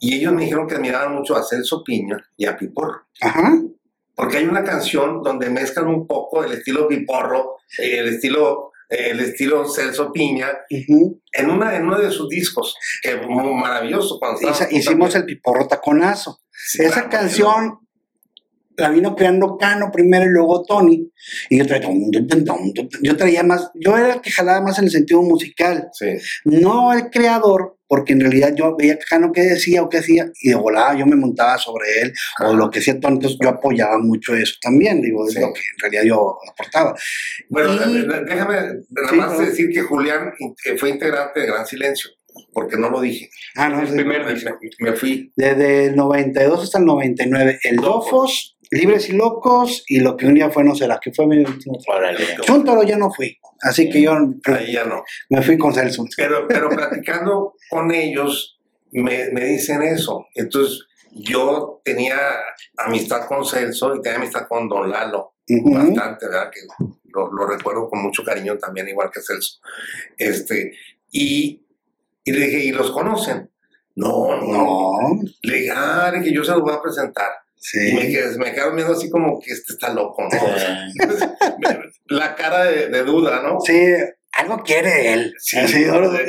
Y 0.01 0.15
ellos 0.17 0.33
me 0.33 0.43
dijeron 0.45 0.67
que 0.67 0.77
admiraban 0.77 1.15
mucho 1.15 1.37
a 1.37 1.43
Celso 1.43 1.83
Piña 1.85 2.17
y 2.37 2.47
a 2.47 2.57
Piporro. 2.57 3.07
Ajá. 3.21 3.53
Porque 4.15 4.39
hay 4.39 4.45
una 4.47 4.65
canción 4.65 5.23
donde 5.23 5.51
mezclan 5.51 5.87
un 5.89 6.07
poco 6.07 6.45
el 6.45 6.53
estilo 6.53 6.89
Piporro, 6.89 7.57
el 7.79 8.09
estilo, 8.09 8.73
el 8.89 9.21
estilo 9.21 9.69
Celso 9.69 10.11
Piña, 10.13 10.49
en, 10.71 11.51
una, 11.51 11.77
en 11.77 11.85
uno 11.85 11.99
de 11.99 12.11
sus 12.11 12.29
discos, 12.29 12.75
que 13.03 13.11
es 13.13 13.27
muy 13.27 13.55
maravilloso. 13.55 14.19
Cuando 14.19 14.41
hicimos 14.41 14.85
también- 14.85 15.13
el 15.17 15.25
piporro 15.27 15.69
taconazo. 15.69 16.41
Sí, 16.51 16.83
Esa 16.83 16.95
claro, 16.95 17.11
canción 17.11 17.79
la 18.79 18.91
vino 18.91 19.15
creando 19.17 19.57
Cano 19.59 19.91
primero 19.93 20.25
y 20.25 20.29
luego 20.33 20.65
Tony. 20.65 21.11
Y 21.51 21.59
yo 21.59 21.67
traía, 21.67 21.89
yo 23.03 23.17
traía 23.17 23.43
más, 23.43 23.71
yo 23.75 23.97
era 23.99 24.15
el 24.15 24.21
que 24.21 24.31
jalaba 24.31 24.61
más 24.65 24.79
en 24.79 24.85
el 24.87 24.91
sentido 24.91 25.21
musical, 25.23 25.89
Sí. 25.93 26.07
no 26.45 26.93
el 26.93 27.11
creador, 27.11 27.77
porque 27.89 28.13
en 28.13 28.21
realidad 28.21 28.55
yo 28.55 28.77
veía 28.77 28.97
Cano 28.99 29.33
qué 29.33 29.43
decía 29.43 29.83
o 29.83 29.89
qué 29.89 29.99
hacía, 29.99 30.31
y 30.43 30.51
de 30.51 30.55
volada 30.55 30.97
yo 30.97 31.07
me 31.07 31.17
montaba 31.17 31.59
sobre 31.59 31.87
él, 32.03 32.13
o 32.45 32.55
lo 32.55 32.71
que 32.71 32.79
hacía 32.79 33.01
Tony, 33.01 33.17
entonces 33.17 33.39
yo 33.43 33.49
apoyaba 33.49 33.99
mucho 33.99 34.35
eso 34.37 34.55
también, 34.63 35.03
digo, 35.03 35.27
es 35.27 35.35
Sí. 35.35 35.41
lo 35.41 35.53
que 35.53 35.61
en 35.61 35.79
realidad 35.81 36.03
yo 36.05 36.39
aportaba. 36.51 36.95
Bueno, 37.49 37.75
Y- 37.75 37.99
eh, 37.99 38.07
déjame 38.29 38.57
nada 38.91 39.13
más 39.13 39.39
decir 39.39 39.71
que 39.71 39.83
Julián 39.83 40.33
eh, 40.67 40.79
fue 40.79 40.91
integrante 40.91 41.41
de 41.41 41.47
Gran 41.47 41.67
Silencio, 41.67 42.11
porque 42.53 42.77
no 42.77 42.91
lo 42.91 43.01
dije. 43.01 43.29
Ah, 43.57 43.69
no, 43.69 43.81
El 43.81 43.89
sí. 43.89 43.95
primer 43.95 44.25
me- 44.25 44.35
me 44.91 44.93
fui. 44.93 45.33
Desde 45.35 45.87
el 45.87 45.97
92 45.97 46.63
hasta 46.63 46.79
el 46.79 46.85
99, 46.85 47.59
el 47.65 47.77
Dofos, 47.77 48.57
Libres 48.71 49.09
y 49.09 49.13
Locos, 49.13 49.85
y 49.89 50.01
lo 50.01 50.17
que 50.17 50.27
un 50.27 50.35
día 50.35 50.51
fue 50.51 50.65
No 50.65 50.75
Será, 50.75 50.99
que 51.03 51.13
fue 51.13 51.27
mi 51.27 51.39
último. 51.39 51.79
Chuntaro 52.43 52.83
ya 52.83 52.97
no 52.99 53.11
fui, 53.11 53.39
así 53.63 53.89
que 53.89 54.03
yo 54.03 54.13
Ahí 54.45 54.73
ya 54.73 54.85
no. 54.85 55.03
me 55.31 55.43
fui 55.43 55.57
con 55.57 55.73
Celso. 55.73 56.05
Pero, 56.17 56.47
pero 56.47 56.69
platicando 56.69 57.55
con 57.71 57.91
ellos, 57.93 58.59
me, 58.93 59.31
me 59.33 59.45
dicen 59.45 59.83
eso. 59.83 60.27
Entonces, 60.35 60.87
yo 61.13 61.81
tenía 61.85 62.19
amistad 62.77 63.27
con 63.27 63.45
Celso 63.45 63.95
y 63.97 64.03
tenía 64.03 64.19
amistad 64.19 64.47
con 64.49 64.69
Don 64.69 64.91
Lalo. 64.91 65.35
Ujú. 65.51 65.73
bastante, 65.73 66.27
¿verdad? 66.27 66.51
Que 66.53 66.61
lo, 67.07 67.33
lo 67.33 67.47
recuerdo 67.47 67.89
con 67.89 68.03
mucho 68.03 68.23
cariño 68.23 68.59
también, 68.59 68.87
igual 68.89 69.11
que 69.13 69.23
Celso. 69.23 69.61
Este, 70.19 70.73
y, 71.11 71.65
y 72.23 72.33
le 72.33 72.39
dije, 72.47 72.65
¿y 72.67 72.73
los 72.73 72.91
conocen? 72.91 73.51
No, 73.97 74.37
no. 74.37 74.53
No, 74.53 75.23
Le 75.43 75.57
dije, 75.57 75.71
ah, 75.75 76.13
dije, 76.15 76.35
yo 76.35 76.45
se 76.45 76.53
los 76.53 76.61
voy 76.61 76.75
a 76.75 76.83
presentar. 76.83 77.31
Y 77.75 77.93
me, 77.95 78.03
sí. 78.03 78.13
quedé- 78.13 78.39
me 78.39 78.53
quedaron 78.53 78.77
viendo 78.77 78.95
así 78.95 79.11
como 79.11 79.41
que 79.41 79.53
este 79.53 79.73
está 79.75 79.93
loco, 79.93 80.23
¿no? 80.23 80.29
Eh, 80.37 80.89
La 82.09 82.35
cara 82.35 82.65
de, 82.65 82.89
de 82.89 83.03
duda, 83.03 83.43
¿no? 83.43 83.59
Sí, 83.61 83.79
algo 84.33 84.63
quiere 84.63 85.13
él. 85.13 85.35
Sí, 85.39 85.59
Sí, 85.67 85.85
ahora- 85.85 86.09
de. 86.09 86.25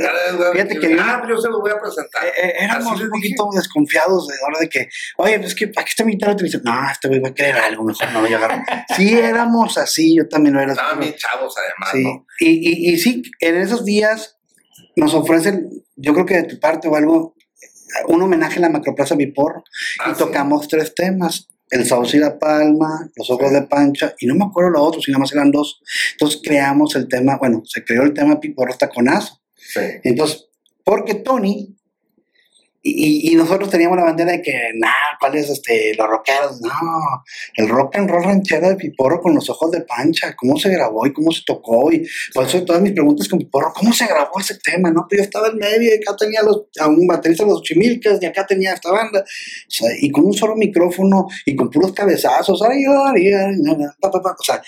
Fíjate 0.54 0.74
Y 0.76 0.80
que 0.80 0.98
ah, 1.00 1.18
pues 1.22 1.36
yo 1.36 1.42
se 1.42 1.50
los 1.50 1.62
voy 1.62 1.72
a 1.72 1.80
presentar. 1.80 2.26
Eh, 2.26 2.32
eh, 2.44 2.54
éramos 2.62 3.00
un 3.02 3.10
poquito 3.10 3.48
desconfiados 3.54 4.28
de 4.28 4.36
la 4.42 4.48
hora 4.48 4.60
de 4.60 4.70
que, 4.70 4.88
oye, 5.18 5.39
pues 5.39 5.56
que 5.56 5.65
aquí 5.65 5.89
está 5.89 6.04
mi 6.04 6.13
guitarra, 6.13 6.36
te 6.36 6.44
dicen, 6.44 6.62
no, 6.63 6.89
este 6.92 7.08
güey 7.08 7.20
va 7.20 7.30
a 7.30 7.34
querer 7.34 7.56
algo, 7.58 7.84
mejor 7.84 8.12
no 8.12 8.22
voy 8.22 8.34
a 8.34 8.38
agarrar. 8.38 8.63
sí, 8.98 9.18
éramos 9.18 9.78
así, 9.78 10.15
yo 10.18 10.28
también 10.28 10.56
lo 10.56 10.62
era. 10.62 10.72
Estaban 10.74 11.00
bien 11.00 11.13
chavos, 11.15 11.54
además, 11.58 11.89
Sí, 11.92 12.04
¿no? 12.04 12.26
y, 12.39 12.89
y, 12.89 12.94
y 12.94 12.98
sí, 12.98 13.22
en 13.39 13.56
esos 13.58 13.86
días 13.86 14.38
nos 14.96 15.13
ofrecen, 15.13 15.70
yo 15.96 16.13
creo 16.13 16.26
que 16.26 16.36
de 16.36 16.44
tu 16.44 16.60
parte 16.60 16.88
o 16.88 16.96
algo, 16.96 17.36
un 18.08 18.21
homenaje 18.21 18.58
a 18.60 18.62
la 18.62 18.69
Macroplaza 18.69 19.15
Vipor 19.15 19.63
Ah, 19.99 20.10
y 20.12 20.13
sí. 20.13 20.19
tocamos 20.19 20.67
tres 20.67 20.93
temas. 20.95 21.47
El 21.71 21.86
Sauce 21.86 22.17
y 22.17 22.19
la 22.19 22.39
Palma, 22.39 23.12
Los 23.15 23.30
Ojos 23.30 23.52
de 23.52 23.62
Pancha, 23.62 24.15
y 24.19 24.25
no 24.25 24.34
me 24.34 24.45
acuerdo 24.45 24.71
lo 24.71 24.82
otro, 24.82 25.02
si 25.02 25.12
nada 25.12 25.19
más 25.19 25.32
eran 25.34 25.52
dos. 25.52 25.80
Entonces 26.13 26.41
creamos 26.43 26.95
el 26.95 27.08
tema, 27.08 27.38
bueno, 27.38 27.62
se 27.63 27.84
creó 27.86 28.02
el 28.02 28.13
tema 28.15 28.39
Piporro 28.39 28.73
Taconazo. 28.75 29.39
Sí. 29.56 29.80
Entonces, 30.04 30.47
porque 30.84 31.13
Tony 31.13 31.78
y, 32.82 33.32
y- 33.32 33.36
nosotros 33.36 33.70
teníamos 33.70 33.98
la 33.98 34.06
bandera 34.06 34.32
de 34.32 34.42
que, 34.42 34.54
nah, 34.76 34.89
¿cuál 35.20 35.36
es 35.36 35.50
este, 35.50 35.94
los 35.96 36.08
rockeros? 36.08 36.62
No, 36.62 36.70
el 37.56 37.68
rock 37.68 37.98
and 37.98 38.10
roll 38.10 38.24
ranchero 38.24 38.70
de 38.70 38.76
Piporro 38.76 39.20
con 39.22 39.36
los 39.36 39.50
ojos 39.50 39.72
de 39.72 39.82
pancha, 39.82 40.34
¿cómo 40.36 40.58
se 40.58 40.70
grabó 40.70 41.06
y 41.06 41.12
cómo 41.13 41.32
se 41.32 41.42
tocó? 41.46 41.92
Y 41.92 42.08
por 42.34 42.46
eso 42.46 42.63
todas 42.63 42.82
mis 42.82 42.94
preguntas 42.94 43.28
con 43.28 43.39
Piporro, 43.39 43.74
¿cómo 43.76 43.92
se 43.94 44.06
grabó 44.06 44.39
ese 44.39 44.58
tema? 44.63 44.92
No, 44.92 45.06
pues 45.10 45.20
yo 45.20 45.24
estaba 45.24 45.48
en 45.50 45.58
medio 45.58 45.92
y 45.92 45.96
acá 46.02 46.15
tenía 46.18 46.42
los, 46.42 46.63
a 46.80 46.88
un 46.88 47.06
baterista 47.06 47.44
de 47.44 47.50
los 47.52 47.63
chimilcas 47.63 48.20
y 48.22 48.26
acá 48.26 48.46
tenía 48.46 48.74
esta 48.74 48.92
banda. 48.92 49.22
O 49.22 49.72
sea, 49.72 49.89
y 50.00 50.10
con 50.10 50.26
un 50.26 50.34
solo 50.34 50.56
micrófono 50.56 51.28
y 51.46 51.56
con 51.56 51.70
puros 51.70 51.92
cabezazos, 51.92 52.62
ay, 52.62 52.84
ay, 53.13 53.34
ay, 53.34 53.56
pa, 54.00 54.10
pa, 54.12 54.22
pa. 54.22 54.36
o 54.39 54.44
sea, 54.44 54.62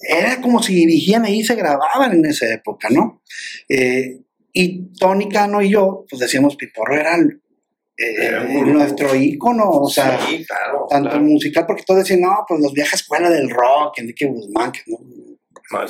era 0.00 0.40
como 0.40 0.60
si 0.62 0.74
dirigían 0.74 1.24
ahí 1.24 1.40
y 1.40 1.44
se 1.44 1.54
grababan 1.54 2.12
en 2.12 2.26
esa 2.26 2.52
época, 2.52 2.88
¿no? 2.90 3.22
Eh, 3.68 4.18
y 4.52 4.92
Tony 4.98 5.28
Cano 5.28 5.62
y 5.62 5.70
yo, 5.70 6.04
pues 6.08 6.20
decíamos, 6.20 6.56
Piporro 6.56 6.94
era 6.94 7.16
el- 7.16 7.40
eh, 7.96 8.36
un 8.48 8.60
grupo. 8.62 8.78
nuestro 8.78 9.14
ícono, 9.14 9.68
o 9.70 9.88
sea, 9.88 10.18
sí, 10.26 10.44
claro. 10.46 10.86
tanto 10.88 11.10
claro. 11.10 11.24
musical, 11.24 11.64
porque 11.66 11.84
todos 11.86 12.00
decían, 12.00 12.20
no, 12.22 12.44
pues 12.48 12.60
los 12.60 12.72
viajes 12.72 13.00
escuela 13.02 13.30
del 13.30 13.50
rock, 13.50 13.98
Enrique 13.98 14.26
Guzmán, 14.26 14.72
que 14.72 14.80
no. 14.86 14.98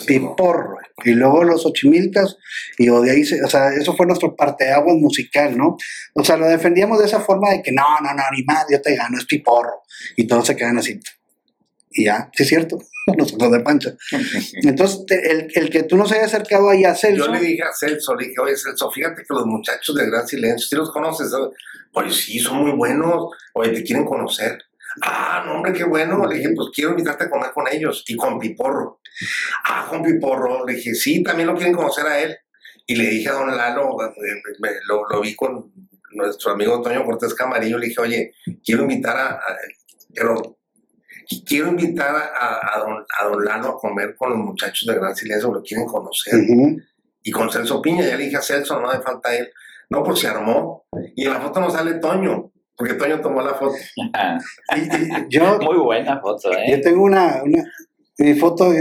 Piporro. 0.06 0.76
Y 1.04 1.10
luego 1.10 1.42
los 1.42 1.66
Ochimilcas, 1.66 2.36
y 2.78 2.88
o 2.88 3.00
de 3.00 3.10
ahí, 3.12 3.24
se- 3.24 3.42
o 3.42 3.48
sea, 3.48 3.70
eso 3.70 3.94
fue 3.96 4.06
nuestro 4.06 4.36
parteaguas 4.36 4.96
musical, 4.96 5.56
¿no? 5.56 5.76
O 6.14 6.22
sea, 6.24 6.36
lo 6.36 6.46
defendíamos 6.46 7.00
de 7.00 7.06
esa 7.06 7.20
forma 7.20 7.50
de 7.50 7.62
que 7.62 7.72
no, 7.72 7.82
no, 8.00 8.14
no, 8.14 8.22
ni 8.36 8.44
más, 8.44 8.64
yo 8.70 8.80
te 8.80 8.94
gano, 8.94 9.18
es 9.18 9.24
Piporro. 9.24 9.82
Y 10.16 10.26
todos 10.26 10.46
se 10.46 10.54
quedan 10.56 10.78
así. 10.78 11.00
Y 11.94 12.04
ya, 12.04 12.30
sí 12.34 12.42
es 12.44 12.48
cierto, 12.48 12.78
los 13.18 13.32
ojos 13.34 13.52
de 13.52 13.60
pancha. 13.60 13.94
Entonces, 14.62 15.04
el, 15.10 15.48
el 15.54 15.70
que 15.70 15.82
tú 15.84 15.96
no 15.96 16.06
se 16.06 16.16
hayas 16.16 16.32
acercado 16.34 16.68
ahí 16.70 16.84
a 16.84 16.94
Celso, 16.94 17.26
Yo 17.26 17.32
le 17.32 17.40
dije 17.40 17.62
a 17.62 17.72
Celso, 17.72 18.14
le 18.14 18.28
dije, 18.28 18.40
oye 18.40 18.56
Celso, 18.56 18.90
fíjate 18.90 19.22
que 19.22 19.34
los 19.34 19.46
muchachos 19.46 19.94
de 19.96 20.06
Gran 20.06 20.26
Silencio, 20.26 20.66
¿sí 20.66 20.76
los 20.76 20.90
conoces? 20.90 21.32
Oye, 21.94 22.10
sí, 22.10 22.38
son 22.38 22.58
muy 22.58 22.72
buenos. 22.72 23.26
Oye, 23.54 23.70
¿te 23.70 23.82
quieren 23.84 24.04
conocer? 24.06 24.58
Ah, 25.02 25.42
no, 25.46 25.54
hombre, 25.56 25.72
qué 25.72 25.84
bueno. 25.84 26.26
Le 26.26 26.36
dije, 26.36 26.50
pues 26.54 26.68
quiero 26.74 26.90
invitarte 26.90 27.24
a 27.24 27.30
comer 27.30 27.50
con 27.52 27.66
ellos 27.68 28.04
y 28.06 28.16
con 28.16 28.38
Piporro. 28.38 29.00
Ah, 29.64 29.86
con 29.88 30.02
Piporro. 30.02 30.66
Le 30.66 30.74
dije, 30.74 30.94
sí, 30.94 31.22
también 31.22 31.48
lo 31.48 31.54
quieren 31.54 31.74
conocer 31.74 32.06
a 32.06 32.18
él. 32.20 32.36
Y 32.86 32.96
le 32.96 33.04
dije 33.08 33.28
a 33.28 33.32
don 33.32 33.56
Lalo, 33.56 33.96
eh, 34.02 34.10
me- 34.58 34.70
lo, 34.88 35.02
lo 35.08 35.20
vi 35.20 35.34
con 35.36 35.72
nuestro 36.12 36.52
amigo 36.52 36.82
Toño 36.82 37.04
Cortés 37.04 37.32
Camarillo, 37.34 37.78
le 37.78 37.86
dije, 37.88 38.00
oye, 38.00 38.32
quiero 38.64 38.82
invitar 38.82 39.16
a, 39.16 39.28
a- 39.32 39.56
pero 40.14 40.58
quiero 41.46 41.68
invitar 41.68 42.14
a, 42.14 42.76
a 42.76 42.78
don, 42.80 43.04
a 43.20 43.24
don 43.26 43.44
Lalo 43.44 43.68
a 43.70 43.78
comer 43.78 44.14
con 44.16 44.30
los 44.30 44.38
muchachos 44.38 44.86
de 44.88 44.94
Gran 44.94 45.14
Silencio, 45.14 45.52
lo 45.52 45.62
quieren 45.62 45.86
conocer 45.86 46.34
y 47.24 47.30
con 47.30 47.50
Celso 47.50 47.80
Piña, 47.80 48.04
ya 48.04 48.16
le 48.16 48.24
dije 48.24 48.36
a 48.36 48.42
Celso, 48.42 48.80
no 48.80 48.88
hace 48.90 49.02
falta 49.02 49.34
él. 49.34 49.48
No, 49.90 50.02
pues 50.02 50.20
se 50.20 50.26
armó. 50.28 50.86
Y 51.14 51.26
en 51.26 51.32
la 51.34 51.40
foto 51.40 51.60
no 51.60 51.70
sale 51.70 51.94
Toño, 51.94 52.50
porque 52.74 52.94
Toño 52.94 53.20
tomó 53.20 53.42
la 53.42 53.54
foto. 53.54 53.74
Y- 54.76 54.80
y 54.80 55.26
yo, 55.28 55.58
Muy 55.60 55.76
buena 55.76 56.18
foto, 56.20 56.50
yo 56.50 56.58
¿eh? 56.76 56.80
tengo 56.82 57.02
una, 57.04 57.42
una 57.44 57.62
mi 58.18 58.34
foto, 58.34 58.72
yo 58.72 58.80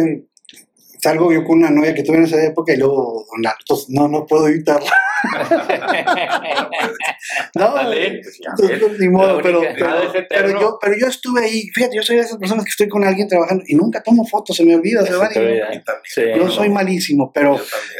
salgo 1.01 1.31
yo 1.31 1.43
con 1.43 1.57
una 1.59 1.69
novia 1.69 1.93
que 1.93 2.03
tuve 2.03 2.17
en 2.17 2.23
esa 2.23 2.43
época 2.43 2.73
y 2.73 2.77
luego, 2.77 3.25
don 3.31 3.43
entonces, 3.59 3.87
no, 3.89 4.07
no 4.07 4.25
puedo 4.25 4.47
evitarla. 4.47 4.91
No, 7.55 7.73
Dale, 7.75 8.19
pues, 8.23 8.39
ya 8.43 8.49
entonces, 8.51 8.79
ves. 8.91 8.99
ni 8.99 9.09
modo, 9.09 9.39
pero, 9.41 9.61
pero, 10.29 10.59
yo, 10.59 10.77
pero 10.81 10.97
yo 10.97 11.07
estuve 11.07 11.41
ahí, 11.43 11.63
fíjate, 11.73 11.95
yo 11.95 12.01
soy 12.03 12.15
de 12.17 12.23
esas 12.23 12.37
personas 12.37 12.65
que 12.65 12.69
estoy 12.69 12.87
con 12.89 13.03
alguien 13.03 13.27
trabajando 13.27 13.63
y 13.67 13.75
nunca 13.75 14.01
tomo 14.01 14.25
fotos, 14.25 14.55
se 14.57 14.65
me 14.65 14.75
olvida, 14.75 15.01
se 15.01 15.11
Se 15.11 15.15
va 15.17 15.29
te 15.29 15.39
y- 15.39 15.45
olvida. 15.45 15.67
Y 15.75 15.83
también. 15.83 16.03
Sí. 16.05 16.21
Yo 16.35 16.49
soy 16.49 16.69
malísimo, 16.69 17.31
pero, 17.33 17.59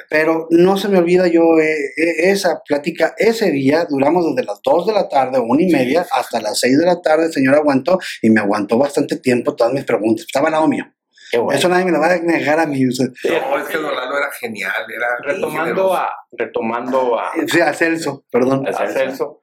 pero 0.10 0.48
no 0.50 0.78
se 0.78 0.88
me 0.90 0.98
olvida 0.98 1.28
yo 1.28 1.42
eh, 1.60 1.72
eh, 1.98 2.32
esa 2.32 2.62
plática. 2.68 3.14
Ese 3.18 3.52
día 3.52 3.86
duramos 3.90 4.26
desde 4.34 4.46
las 4.48 4.60
2 4.64 4.88
de 4.88 4.94
la 4.94 5.08
tarde, 5.10 5.40
una 5.40 5.62
y 5.62 5.70
Sí. 5.70 5.76
media, 5.76 6.06
hasta 6.12 6.42
las 6.42 6.60
6 6.60 6.78
de 6.80 6.86
la 6.86 7.02
tarde. 7.02 7.26
El 7.26 7.34
señor 7.34 7.56
aguantó 7.56 8.00
y 8.22 8.30
me 8.30 8.40
aguantó 8.42 8.78
bastante 8.78 9.18
tiempo 9.18 9.56
todas 9.56 9.74
mis 9.74 9.84
preguntas. 9.86 10.26
Estaba 10.26 10.48
al 10.48 10.54
lado 10.54 10.68
mío. 10.68 10.86
Qué 11.32 11.38
bueno. 11.38 11.58
Eso 11.58 11.70
nadie 11.70 11.86
me 11.86 11.91
lo 11.91 12.00
va 12.00 12.12
a 12.12 12.17
negar 12.20 12.60
a 12.60 12.65
mí. 12.65 12.86
O 12.86 12.91
sea, 12.91 13.08
No, 13.08 13.58
es 13.58 13.67
que 13.67 13.78
Lalo 13.78 14.17
era 14.17 14.30
genial, 14.39 14.86
era 14.94 15.08
Retomando 15.24 15.94
a, 15.94 16.12
retomando 16.34 17.20
a, 17.20 17.32
o 17.32 17.48
sea, 17.48 17.70
a 17.70 17.74
Celso, 17.74 18.26
perdón. 18.30 18.67
a 18.67 18.88
Celso 18.88 19.39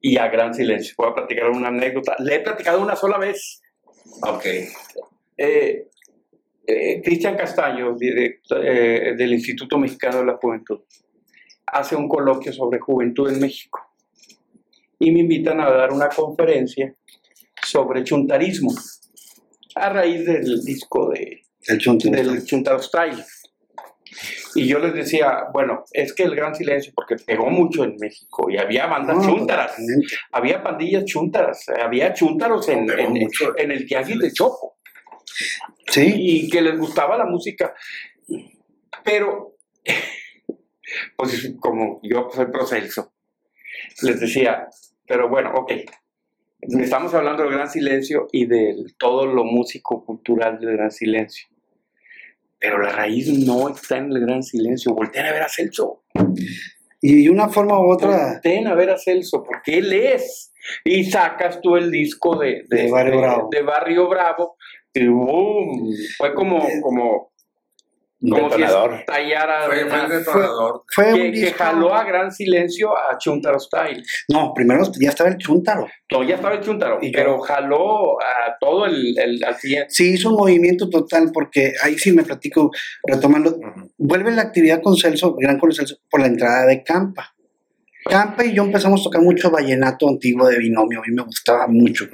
y 0.00 0.16
a 0.16 0.28
Gran 0.28 0.54
Silencio. 0.54 0.94
Voy 0.96 1.10
a 1.10 1.14
platicar 1.14 1.50
una 1.50 1.68
anécdota. 1.68 2.16
Le 2.20 2.36
he 2.36 2.40
platicado 2.40 2.80
una 2.80 2.96
sola 2.96 3.18
vez. 3.18 3.60
Ok. 4.22 4.46
Eh, 5.36 5.88
eh, 6.66 7.02
Cristian 7.02 7.36
Castaño, 7.36 7.94
director, 7.96 8.64
eh, 8.64 9.14
del 9.16 9.34
Instituto 9.34 9.78
Mexicano 9.78 10.18
de 10.18 10.26
la 10.26 10.36
Juventud, 10.36 10.80
hace 11.66 11.94
un 11.94 12.08
coloquio 12.08 12.52
sobre 12.52 12.80
juventud 12.80 13.30
en 13.30 13.40
México. 13.40 13.80
Y 14.98 15.10
me 15.10 15.20
invitan 15.20 15.60
a 15.60 15.70
dar 15.70 15.92
una 15.92 16.08
conferencia 16.08 16.94
sobre 17.62 18.02
chuntarismo, 18.02 18.72
a 19.76 19.88
raíz 19.90 20.24
del 20.24 20.62
disco 20.64 21.10
de, 21.10 21.42
El 21.68 21.78
del 21.78 22.44
Chuntaro 22.44 22.82
Style. 22.82 23.22
Y 24.54 24.66
yo 24.66 24.78
les 24.78 24.94
decía, 24.94 25.44
bueno, 25.52 25.84
es 25.92 26.14
que 26.14 26.22
el 26.22 26.34
Gran 26.34 26.54
Silencio, 26.54 26.92
porque 26.94 27.16
pegó 27.16 27.50
mucho 27.50 27.84
en 27.84 27.96
México 28.00 28.48
y 28.50 28.56
había 28.56 28.86
bandas 28.86 29.18
No, 29.18 29.22
chuntaras, 29.22 29.72
totalmente. 29.72 30.06
había 30.32 30.62
pandillas 30.62 31.04
chuntaras, 31.04 31.66
había 31.68 32.14
chuntaros 32.14 32.68
en, 32.68 32.88
en 32.90 33.70
el 33.70 33.86
tianguis 33.86 34.18
de 34.18 34.32
Chopo 34.32 34.76
Sí, 35.88 36.12
y 36.16 36.48
que 36.48 36.60
les 36.62 36.78
gustaba 36.78 37.16
la 37.16 37.26
música. 37.26 37.74
Pero, 39.04 39.56
pues 41.16 41.52
como 41.60 42.00
yo 42.02 42.28
soy 42.34 42.46
procelso, 42.46 43.12
les 44.02 44.20
decía, 44.20 44.68
pero 45.06 45.28
bueno, 45.28 45.52
ok, 45.54 45.72
estamos 46.60 47.14
hablando 47.14 47.42
del 47.42 47.52
gran 47.52 47.70
silencio 47.70 48.28
y 48.32 48.46
de 48.46 48.74
todo 48.98 49.26
lo 49.26 49.44
músico 49.44 50.04
cultural 50.04 50.58
del 50.58 50.76
gran 50.76 50.90
silencio. 50.90 51.48
Pero 52.58 52.80
la 52.80 52.90
raíz 52.90 53.28
no 53.28 53.68
está 53.68 53.98
en 53.98 54.12
el 54.12 54.20
gran 54.20 54.42
silencio. 54.42 54.94
Volteen 54.94 55.26
a 55.26 55.32
ver 55.32 55.42
a 55.42 55.48
Celso. 55.48 56.04
y 57.00 57.24
de 57.24 57.30
una 57.30 57.48
forma 57.48 57.78
u 57.78 57.92
otra, 57.92 58.32
Volteen 58.32 58.66
a 58.66 58.74
ver 58.74 58.90
a 58.90 58.98
Celso, 58.98 59.42
porque 59.42 59.78
él 59.78 59.92
es. 59.92 60.52
Y 60.84 61.04
sacas 61.04 61.60
tú 61.60 61.76
el 61.76 61.90
disco 61.90 62.36
de, 62.38 62.64
De 62.68 62.90
Barrio 62.90 63.20
Bravo. 63.20 63.48
de 63.52 63.62
Barrio 63.62 64.08
Bravo, 64.08 64.56
y 64.92 65.06
¡boom! 65.06 65.92
Fue 66.16 66.34
como, 66.34 66.66
como, 66.82 67.32
Un 68.18 68.30
como 68.30 68.50
si 68.50 68.62
estallara 68.62 69.66
Fue, 69.66 69.84
fue 69.84 70.08
detonador. 70.08 70.82
fue 70.88 71.12
un 71.12 71.14
que, 71.20 71.22
que 71.32 71.40
disco. 71.40 71.64
jaló 71.64 71.94
a 71.94 72.02
gran 72.04 72.32
silencio 72.32 72.96
a 72.96 73.18
Chuntaro 73.18 73.58
Style. 73.60 74.02
No, 74.28 74.54
primero 74.54 74.84
ya 74.98 75.10
estaba 75.10 75.28
el 75.28 75.36
chuntaro. 75.36 75.86
No, 76.10 76.22
ya 76.22 76.36
estaba 76.36 76.54
el 76.54 76.60
Chuntaro, 76.62 76.98
Y 77.02 77.06
yo- 77.06 77.12
pero 77.14 77.38
jaló 77.40 78.18
a 78.20 78.56
todo 78.58 78.86
el, 78.86 79.18
el 79.18 79.44
al 79.44 79.56
siguiente. 79.56 79.88
Sí, 79.90 80.14
hizo 80.14 80.30
un 80.30 80.36
movimiento 80.36 80.88
total 80.88 81.30
porque 81.32 81.72
ahí 81.82 81.98
sí 81.98 82.12
me 82.12 82.22
platico, 82.22 82.70
retomando, 83.06 83.58
vuelve 83.98 84.30
la 84.32 84.42
actividad 84.42 84.80
con 84.80 84.96
Celso, 84.96 85.34
gran 85.34 85.58
con 85.58 85.72
Celso, 85.72 85.96
por 86.10 86.20
la 86.20 86.28
entrada 86.28 86.64
de 86.64 86.82
Campa. 86.82 87.34
Campa 88.08 88.44
y 88.44 88.54
yo 88.54 88.62
empezamos 88.62 89.00
a 89.00 89.04
tocar 89.04 89.20
mucho 89.20 89.50
vallenato 89.50 90.08
antiguo 90.08 90.46
de 90.48 90.58
binomio, 90.58 91.00
a 91.00 91.02
mí 91.02 91.12
me 91.12 91.22
gustaba 91.24 91.66
mucho 91.66 92.06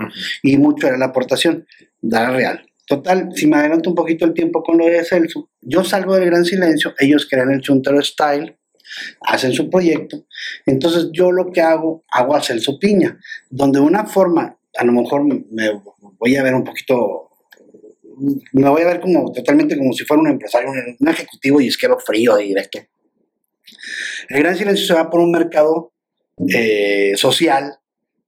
y 0.42 0.56
mucho 0.56 0.86
era 0.86 0.96
la 0.96 1.06
aportación, 1.06 1.66
dar 2.00 2.32
real. 2.32 2.66
Total, 2.86 3.30
si 3.34 3.46
me 3.46 3.56
adelanto 3.56 3.90
un 3.90 3.96
poquito 3.96 4.24
el 4.24 4.34
tiempo 4.34 4.62
con 4.62 4.78
lo 4.78 4.86
de 4.86 5.04
Celso, 5.04 5.50
yo 5.60 5.84
salgo 5.84 6.14
del 6.14 6.26
gran 6.26 6.44
silencio, 6.44 6.94
ellos 6.98 7.26
crean 7.30 7.52
el 7.52 7.60
Chuntaro 7.60 8.02
Style, 8.02 8.58
hacen 9.20 9.52
su 9.52 9.70
proyecto, 9.70 10.26
entonces 10.66 11.08
yo 11.12 11.30
lo 11.30 11.50
que 11.52 11.60
hago, 11.60 12.04
hago 12.10 12.34
a 12.34 12.42
Celso 12.42 12.78
Piña, 12.78 13.18
donde 13.50 13.78
de 13.78 13.86
una 13.86 14.04
forma, 14.04 14.58
a 14.76 14.84
lo 14.84 14.92
mejor 14.92 15.24
me 15.24 15.80
voy 16.18 16.36
a 16.36 16.42
ver 16.42 16.54
un 16.54 16.64
poquito 16.64 17.32
me 18.52 18.68
voy 18.68 18.82
a 18.82 18.86
ver 18.86 19.00
como 19.00 19.32
totalmente 19.32 19.76
como 19.76 19.92
si 19.92 20.04
fuera 20.04 20.22
un 20.22 20.28
empresario, 20.28 20.70
un, 20.70 20.96
un 20.98 21.08
ejecutivo 21.08 21.58
disquero 21.58 21.98
frío 21.98 22.38
y 22.38 22.48
directo. 22.48 22.78
El 24.28 24.42
gran 24.42 24.56
silencio 24.56 24.86
se 24.86 24.94
va 24.94 25.10
por 25.10 25.20
un 25.20 25.30
mercado 25.30 25.92
eh, 26.48 27.12
social, 27.16 27.76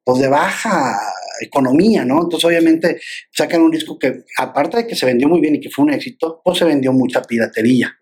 pues 0.02 0.20
de 0.20 0.28
baja 0.28 0.98
economía, 1.44 2.04
¿no? 2.04 2.22
Entonces 2.22 2.44
obviamente 2.44 3.00
sacan 3.33 3.62
un 3.62 3.70
disco 3.70 3.98
que, 3.98 4.24
aparte 4.38 4.78
de 4.78 4.87
que 4.87 4.94
se 4.96 5.07
vendió 5.07 5.28
muy 5.28 5.40
bien 5.40 5.54
y 5.57 5.61
que 5.61 5.70
fue 5.70 5.85
un 5.85 5.92
éxito, 5.92 6.40
pues 6.44 6.59
se 6.59 6.64
vendió 6.64 6.92
mucha 6.92 7.22
piratería. 7.22 7.92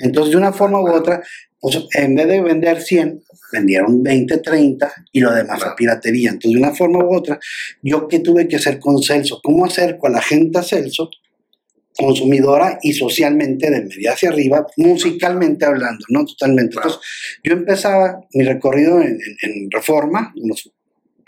Entonces 0.00 0.32
de 0.32 0.36
una 0.38 0.52
forma 0.52 0.80
u 0.80 0.88
otra, 0.88 1.22
pues 1.60 1.78
en 1.94 2.14
vez 2.14 2.26
de 2.28 2.42
vender 2.42 2.80
100, 2.82 3.22
vendieron 3.52 4.02
20, 4.02 4.38
30 4.38 4.92
y 5.12 5.20
lo 5.20 5.32
demás 5.32 5.62
a 5.64 5.74
piratería. 5.76 6.30
Entonces 6.30 6.52
de 6.60 6.66
una 6.66 6.74
forma 6.74 7.04
u 7.04 7.16
otra, 7.16 7.38
yo 7.82 8.08
qué 8.08 8.18
tuve 8.20 8.48
que 8.48 8.56
hacer 8.56 8.78
con 8.78 9.00
Celso, 9.02 9.40
cómo 9.42 9.64
acerco 9.64 10.06
a 10.08 10.10
la 10.10 10.20
gente 10.22 10.58
a 10.58 10.62
Celso, 10.62 11.08
consumidora 11.96 12.78
y 12.82 12.92
socialmente 12.92 13.70
de 13.70 13.82
media 13.82 14.12
hacia 14.12 14.28
arriba, 14.28 14.66
musicalmente 14.76 15.64
hablando, 15.64 16.04
¿no? 16.10 16.26
Totalmente. 16.26 16.76
Entonces 16.76 17.00
yo 17.42 17.52
empezaba 17.54 18.20
mi 18.34 18.44
recorrido 18.44 19.00
en, 19.00 19.12
en- 19.42 19.50
en 19.64 19.70
Reforma, 19.70 20.32
con 20.34 20.50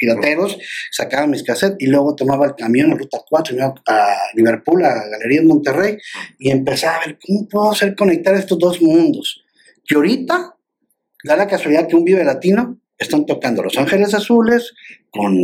los 0.06 0.16
pirateros, 0.16 0.58
sacaba 0.90 1.26
mis 1.26 1.42
cassettes 1.42 1.76
y 1.80 1.87
luego 1.87 2.14
tomaba 2.14 2.46
el 2.46 2.54
camión 2.54 2.92
en 2.92 2.98
Ruta 2.98 3.18
4, 3.28 3.54
me 3.54 3.62
iba 3.62 3.74
a 3.87 4.16
Liverpool, 4.34 4.84
a 4.84 4.94
Galerías 5.08 5.44
Monterrey, 5.44 5.98
y 6.38 6.50
empezaba 6.50 6.96
a 6.96 7.06
ver 7.06 7.18
cómo 7.24 7.48
puedo 7.48 7.70
hacer 7.70 7.94
conectar 7.94 8.34
estos 8.34 8.58
dos 8.58 8.80
mundos. 8.80 9.44
Que 9.87 9.96
ahorita 9.96 10.54
da 11.24 11.37
la 11.37 11.46
casualidad 11.46 11.88
que 11.88 11.96
un 11.96 12.04
Vive 12.04 12.24
Latino 12.24 12.80
están 12.96 13.26
tocando 13.26 13.62
Los 13.62 13.78
Ángeles 13.78 14.14
Azules 14.14 14.74
con, 15.11 15.37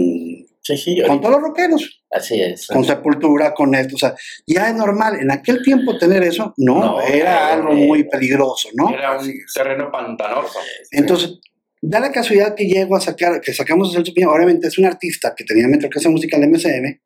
Sí, 0.65 0.79
sí, 0.79 1.03
con 1.07 1.21
todos 1.21 1.35
los 1.35 1.43
rockeros, 1.43 2.03
así 2.11 2.41
es. 2.41 2.69
con 2.69 2.83
Sepultura, 2.85 3.53
con 3.53 3.75
esto. 3.75 3.97
O 3.97 3.99
sea, 3.99 4.15
ya 4.47 4.71
es 4.71 4.75
normal. 4.75 5.21
En 5.21 5.31
aquel 5.31 5.63
tiempo 5.63 5.99
tener 5.99 6.23
eso, 6.23 6.55
no, 6.57 6.81
No, 6.81 7.01
era 7.03 7.21
claro, 7.21 7.69
algo 7.69 7.75
muy 7.75 8.05
peligroso, 8.05 8.71
¿no? 8.73 8.89
Era 8.89 9.19
un 9.19 9.31
terreno 9.55 9.93
pantanoso. 9.93 10.59
Entonces, 10.91 11.39
da 11.87 12.01
la 12.01 12.11
casualidad 12.11 12.55
que 12.55 12.67
llego 12.67 12.97
a 12.97 13.01
sacar, 13.01 13.41
que 13.43 13.53
sacamos 13.53 13.91
a 13.91 13.93
Celso 13.99 14.15
Piña, 14.15 14.31
obviamente 14.31 14.69
es 14.69 14.79
un 14.79 14.87
artista 14.87 15.35
que 15.37 15.45
tenía 15.45 15.69
Metro 15.69 15.91
Casa 15.91 16.09
Musical 16.09 16.49
MSM, 16.49 16.99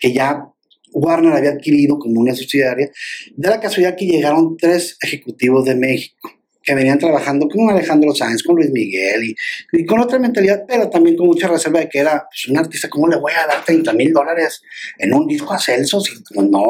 que 0.00 0.12
ya 0.12 0.44
Warner 0.92 1.32
había 1.32 1.50
adquirido 1.50 1.98
como 1.98 2.20
una 2.20 2.34
subsidiaria, 2.34 2.90
da 3.36 3.50
la 3.50 3.60
casualidad 3.60 3.96
que 3.96 4.06
llegaron 4.06 4.56
tres 4.56 4.96
ejecutivos 5.00 5.64
de 5.64 5.76
México, 5.76 6.30
que 6.60 6.74
venían 6.74 6.98
trabajando 6.98 7.46
con 7.48 7.70
Alejandro 7.70 8.12
Sáenz, 8.12 8.42
con 8.42 8.56
Luis 8.56 8.70
Miguel 8.72 9.36
y, 9.72 9.86
con 9.86 10.00
otra 10.00 10.18
mentalidad, 10.18 10.64
pero 10.66 10.90
también 10.90 11.16
con 11.16 11.28
mucha 11.28 11.46
reserva 11.46 11.78
de 11.78 11.88
que 11.88 12.00
era 12.00 12.26
pues, 12.28 12.48
un 12.48 12.58
artista, 12.58 12.88
¿cómo 12.88 13.06
le 13.06 13.18
voy 13.18 13.32
a 13.32 13.46
dar 13.46 13.64
30 13.64 13.92
mil 13.92 14.12
dólares 14.12 14.60
en 14.98 15.14
un 15.14 15.28
disco 15.28 15.52
a 15.52 15.60
Celso? 15.60 16.00
Si, 16.00 16.14
pues, 16.34 16.48
no, 16.48 16.64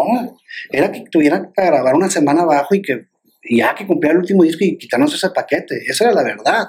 era 0.71 0.93
que 0.93 1.05
tuviera 1.11 1.41
que 1.41 1.65
grabar 1.65 1.95
una 1.95 2.11
semana 2.11 2.43
abajo 2.43 2.75
y 2.75 2.83
que 2.83 3.07
ya 3.49 3.75
que 3.75 3.87
cumpliera 3.87 4.13
el 4.13 4.21
último 4.21 4.43
disco 4.43 4.65
y 4.65 4.77
quitarnos 4.77 5.15
ese 5.15 5.31
paquete. 5.31 5.83
Esa 5.87 6.05
era 6.05 6.13
la 6.13 6.25
verdad. 6.25 6.69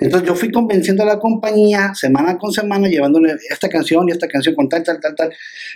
Entonces 0.00 0.28
yo 0.28 0.34
fui 0.34 0.50
convenciendo 0.50 1.02
a 1.02 1.06
la 1.06 1.18
compañía 1.18 1.92
semana 1.94 2.38
con 2.38 2.52
semana, 2.52 2.88
llevándole 2.88 3.34
esta 3.50 3.68
canción 3.68 4.08
y 4.08 4.12
esta 4.12 4.28
canción 4.28 4.54
con 4.54 4.68
tal, 4.68 4.82
tal, 4.82 5.00
tal, 5.00 5.14
tal, 5.14 5.32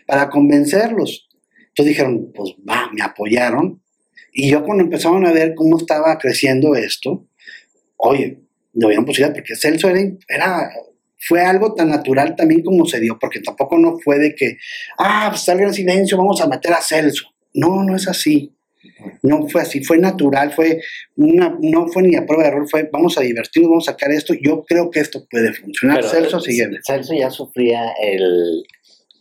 para 0.06 0.28
convencerlos. 0.28 1.28
Entonces 1.68 1.86
dijeron, 1.86 2.30
pues 2.34 2.54
va, 2.68 2.90
me 2.92 3.02
apoyaron. 3.02 3.82
Y 4.32 4.50
yo 4.50 4.64
cuando 4.64 4.84
empezaron 4.84 5.26
a 5.26 5.32
ver 5.32 5.54
cómo 5.54 5.78
estaba 5.78 6.16
creciendo 6.18 6.74
esto, 6.74 7.26
oye, 7.96 8.40
no 8.72 8.88
había 8.88 9.00
posibilidad, 9.00 9.34
porque 9.34 9.56
Celso 9.56 9.88
era, 9.88 10.00
era, 10.28 10.70
fue 11.18 11.42
algo 11.42 11.74
tan 11.74 11.88
natural 11.88 12.34
también 12.36 12.62
como 12.62 12.86
se 12.86 13.00
dio, 13.00 13.18
porque 13.18 13.40
tampoco 13.40 13.78
no 13.78 13.98
fue 13.98 14.18
de 14.18 14.34
que, 14.34 14.56
ah, 14.98 15.28
pues 15.30 15.42
salga 15.42 15.64
en 15.64 15.74
silencio, 15.74 16.16
vamos 16.16 16.40
a 16.40 16.48
meter 16.48 16.72
a 16.72 16.80
Celso. 16.80 17.26
No, 17.52 17.84
no 17.84 17.94
es 17.94 18.08
así. 18.08 18.53
No 19.22 19.48
fue 19.48 19.62
así, 19.62 19.82
fue 19.84 19.98
natural, 19.98 20.52
fue 20.52 20.80
una, 21.16 21.56
no 21.60 21.86
fue 21.88 22.02
ni 22.02 22.16
a 22.16 22.26
prueba 22.26 22.44
de 22.44 22.50
error, 22.50 22.68
fue 22.70 22.88
vamos 22.92 23.16
a 23.18 23.22
divertirnos, 23.22 23.70
vamos 23.70 23.88
a 23.88 23.92
sacar 23.92 24.10
esto. 24.12 24.34
Yo 24.40 24.64
creo 24.64 24.90
que 24.90 25.00
esto 25.00 25.26
puede 25.30 25.52
funcionar. 25.52 25.98
Pero, 25.98 26.08
Celso 26.10 26.38
eh, 26.38 26.40
siguiente. 26.40 26.78
Celso 26.86 27.14
ya 27.14 27.30
sufría 27.30 27.92
el, 28.02 28.62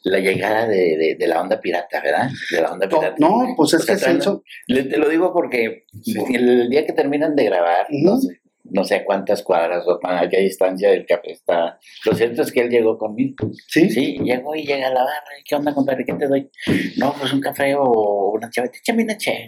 la 0.03 0.19
llegada 0.19 0.67
de, 0.67 0.97
de- 0.97 1.15
de 1.17 1.27
la 1.27 1.41
onda 1.41 1.59
pirata, 1.61 2.01
¿verdad? 2.01 2.29
De 2.51 2.61
la 2.61 2.71
onda 2.73 2.87
No, 2.87 2.99
pirata. 2.99 3.15
no, 3.19 3.53
pues 3.55 3.73
es 3.73 3.81
O 3.81 3.83
sea, 3.83 3.95
que 3.95 4.01
Celso, 4.01 4.43
le- 4.67 4.83
te 4.83 4.97
lo 4.97 5.07
digo 5.09 5.31
porque 5.33 5.85
el 6.33 6.69
día 6.69 6.85
que 6.85 6.93
terminan 6.93 7.35
de 7.35 7.45
grabar, 7.45 7.87
no 7.89 8.17
sé, 8.17 8.41
no 8.73 8.83
sé 8.83 8.95
a 8.95 9.05
cuántas 9.05 9.43
cuadras 9.43 9.85
o 9.87 9.99
a 10.03 10.27
qué 10.27 10.39
distancia 10.39 10.89
del 10.89 11.05
café 11.05 11.31
está. 11.31 11.79
Lo 12.05 12.15
cierto 12.15 12.41
es 12.41 12.51
que 12.51 12.61
él 12.61 12.69
llegó 12.69 12.97
conmigo. 12.97 13.35
sí, 13.67 13.89
Sí, 13.89 14.17
llegó 14.23 14.55
y 14.55 14.65
llega 14.65 14.87
a 14.87 14.89
la 14.89 15.03
barra. 15.03 15.39
¿y 15.39 15.43
¿Qué 15.43 15.55
onda, 15.55 15.73
compadre? 15.75 16.03
¿Qué 16.03 16.13
te 16.13 16.27
doy? 16.27 16.49
No, 16.97 17.13
pues 17.13 17.31
un 17.31 17.39
café 17.39 17.75
o 17.75 18.31
una 18.31 18.49
chaveta. 18.49 18.77
Échame 18.79 19.03
una 19.03 19.15
chela. 19.15 19.47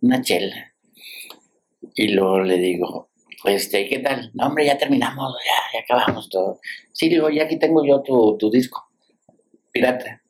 Una 0.00 0.22
chela. 0.22 0.72
Y 1.94 2.08
luego 2.08 2.40
le 2.40 2.56
digo, 2.56 3.10
este, 3.44 3.86
¿qué 3.88 3.98
tal? 3.98 4.30
No, 4.32 4.46
hombre, 4.46 4.64
ya 4.64 4.78
terminamos, 4.78 5.34
ya, 5.44 5.78
ya 5.78 5.84
acabamos 5.84 6.30
todo. 6.30 6.60
Sí, 6.92 7.10
digo, 7.10 7.28
ya 7.28 7.44
aquí 7.44 7.58
tengo 7.58 7.84
yo 7.84 8.02
tu, 8.02 8.38
tu 8.38 8.50
disco. 8.50 8.88
Pirata. 9.70 10.22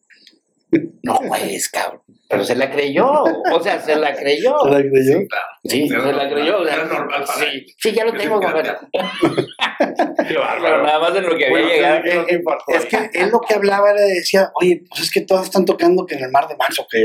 No, 1.05 1.21
pues, 1.29 1.69
cabrón. 1.69 2.03
Pero 2.29 2.45
se 2.45 2.57
la 2.57 2.71
creyó. 2.71 3.09
O 3.53 3.61
sea, 3.63 3.81
se 3.81 3.95
la 3.97 4.15
creyó. 4.15 4.57
¿se 4.65 4.71
la 4.71 4.79
creyó? 4.81 5.19
Sí, 5.21 5.27
claro. 5.29 5.47
Sí, 5.65 5.89
se 5.89 5.95
la 5.97 6.05
normal, 6.05 6.31
creyó. 6.33 6.59
o 6.61 6.65
sea, 6.65 6.75
era 6.75 6.85
normal 6.85 7.25
para 7.25 7.39
sí, 7.51 7.67
sí, 7.79 7.93
ya 7.93 8.05
lo 8.05 8.13
tengo. 8.13 8.41
Qué 8.41 8.49
Pero 10.29 10.41
bárbaro. 10.41 10.83
nada 10.83 10.99
más 10.99 11.15
de 11.15 11.21
lo 11.23 11.37
que 11.37 11.47
había 11.47 11.51
Bueno, 11.51 11.69
llegado. 11.69 12.03
sí. 12.29 12.75
Es 12.75 12.85
que 12.87 13.11
él 13.21 13.31
lo 13.31 13.41
que 13.41 13.55
hablaba 13.55 13.91
era, 13.91 14.01
decía, 14.03 14.51
oye, 14.55 14.83
pues 14.89 15.03
es 15.03 15.11
que 15.11 15.21
todos 15.23 15.45
están 15.45 15.65
tocando 15.65 16.07
que 16.07 16.15
en 16.15 16.25
el 16.25 16.31
Mar 16.31 16.49
de 16.49 16.57
Marzo, 16.57 16.87
que 16.91 16.99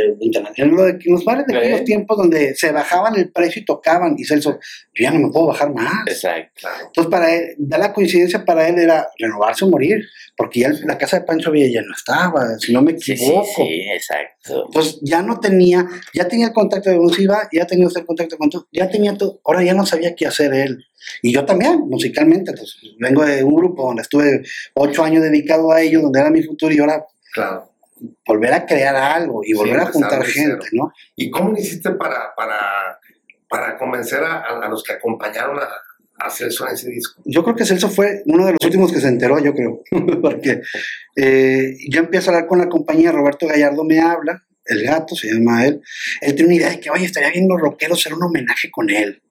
en 0.58 0.76
lo 0.76 0.84
de- 0.84 0.92
en 0.92 1.12
los 1.14 1.24
bares 1.26 1.46
de 1.48 1.54
¿Eh? 1.54 1.58
aquellos 1.58 1.84
tiempos 1.84 2.18
donde 2.18 2.56
se 2.56 2.72
bajaban 2.72 3.16
el 3.16 3.32
precio 3.32 3.62
y 3.62 3.66
tocaban, 3.66 4.16
y 4.18 4.24
Celso, 4.26 4.60
yo 4.94 5.04
ya 5.04 5.12
no 5.12 5.20
me 5.20 5.32
puedo 5.32 5.48
bajar 5.48 5.72
más. 5.74 6.08
Exacto. 6.08 6.68
Entonces, 6.88 7.12
para 7.12 7.34
él, 7.34 7.56
da 7.58 7.78
la 7.78 7.94
coincidencia 7.94 8.44
para 8.46 8.68
él 8.68 8.80
era 8.80 9.08
renovarse 9.18 9.66
o 9.66 9.70
morir, 9.70 10.02
porque 10.38 10.62
ya 10.62 10.70
la 10.86 10.98
casa 10.98 11.20
de 11.20 11.26
Pancho 11.26 11.52
Villa 11.52 11.82
ya 11.82 11.82
no 11.88 11.94
estaba, 11.96 12.58
si 12.60 12.74
no 12.74 12.82
me 12.82 12.98
Sí, 12.98 13.16
sí, 13.18 13.24
equivoco. 13.26 13.48
sí, 13.56 13.82
exacto. 13.94 14.66
Entonces 14.68 15.00
ya 15.12 15.21
no 15.21 15.39
tenía, 15.39 15.86
ya 16.13 16.26
tenía 16.28 16.47
el 16.47 16.54
contacto 16.54 16.89
de 16.89 16.97
Musiva, 16.97 17.50
ya 17.52 17.65
tenía 17.67 17.88
usted 17.88 18.02
el 18.02 18.08
contacto 18.08 18.38
con 18.38 18.50
todo, 18.50 18.67
ya 18.71 18.89
tenía 18.89 19.15
todo, 19.17 19.41
ahora 19.45 19.62
ya 19.63 19.74
no 19.74 19.86
sabía 19.86 20.15
qué 20.15 20.26
hacer 20.26 20.54
él. 20.54 20.86
Y 21.21 21.34
yo 21.34 21.45
también, 21.45 21.80
musicalmente, 21.80 22.54
pues 22.54 22.78
vengo 23.00 23.26
de 23.26 23.43
un 23.43 23.56
grupo 23.56 23.88
donde 23.88 24.04
estuve 24.04 24.41
ocho 24.76 25.04
años 25.04 25.21
dedicado 25.24 25.71
a 25.71 25.82
ello, 25.82 26.02
donde 26.02 26.19
era 26.19 26.30
mi 26.30 26.41
futuro 26.43 26.74
y 26.74 26.80
ahora 26.80 27.06
Claro. 27.34 27.69
volver 28.26 28.54
a 28.54 28.65
crear 28.65 28.95
algo 28.95 29.41
y 29.43 29.47
Sí, 29.47 29.54
volver 29.54 29.80
a 29.82 29.86
juntar 29.88 30.24
gente. 30.26 30.67
¿no? 30.74 30.91
¿Y 31.15 31.30
cómo 31.30 31.56
hiciste 31.58 31.91
para, 31.91 32.34
para, 32.36 32.58
para 33.50 33.78
convencer 33.78 34.24
a 34.24 34.67
los 34.69 34.84
que 34.84 34.93
acompañaron 34.93 35.58
a, 35.60 35.67
a 36.26 36.30
Celso 36.30 36.67
en 36.67 36.74
ese 36.74 36.89
disco? 36.89 37.21
Yo 37.26 37.43
creo 37.43 37.56
que 37.56 37.65
Celso 37.65 37.89
fue 37.89 38.21
uno 38.26 38.45
de 38.45 38.52
los 38.54 38.60
últimos 38.63 38.91
que 38.91 39.00
se 39.02 39.08
enteró, 39.08 39.39
yo 39.39 39.54
creo, 39.54 39.82
porque 40.21 40.62
eh, 41.15 41.76
yo 41.89 42.00
empiezo 42.02 42.30
a 42.30 42.34
hablar 42.36 42.47
con 42.47 42.60
la 42.60 42.69
compañía, 42.69 43.12
Roberto 43.12 43.47
Gallardo 43.47 43.84
me 43.84 44.00
habla, 44.00 44.43
el 44.65 44.84
gato 44.84 45.15
se 45.15 45.32
llama 45.32 45.65
él, 45.65 45.82
él 46.21 46.36
tiene 46.36 46.47
una 46.47 46.56
idea 46.56 46.69
de 46.69 46.80
que, 46.80 46.89
oye, 46.89 47.06
estaría 47.06 47.32
bien 47.32 47.47
los 47.47 47.60
rockeros 47.60 48.00
hacer 48.00 48.13
un 48.13 48.24
homenaje 48.24 48.69
con 48.69 48.89
él. 48.89 49.21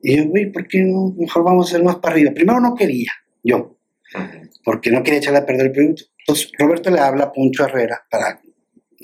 Y 0.00 0.16
yo, 0.16 0.26
güey, 0.26 0.50
¿por 0.52 0.66
qué 0.66 0.82
no? 0.82 1.14
Mejor 1.16 1.44
vamos 1.44 1.66
a 1.66 1.68
hacer 1.70 1.84
más 1.84 1.96
para 1.96 2.14
arriba. 2.14 2.32
Primero 2.32 2.60
no 2.60 2.74
quería, 2.74 3.12
yo, 3.42 3.76
porque 4.64 4.90
no 4.90 5.02
quería 5.02 5.18
echarle 5.18 5.40
a 5.40 5.46
perder 5.46 5.66
el 5.66 5.72
producto. 5.72 6.04
Entonces, 6.18 6.50
Roberto 6.58 6.90
le 6.90 7.00
habla 7.00 7.24
a 7.24 7.32
Poncho 7.32 7.64
Herrera 7.64 8.06
para, 8.10 8.40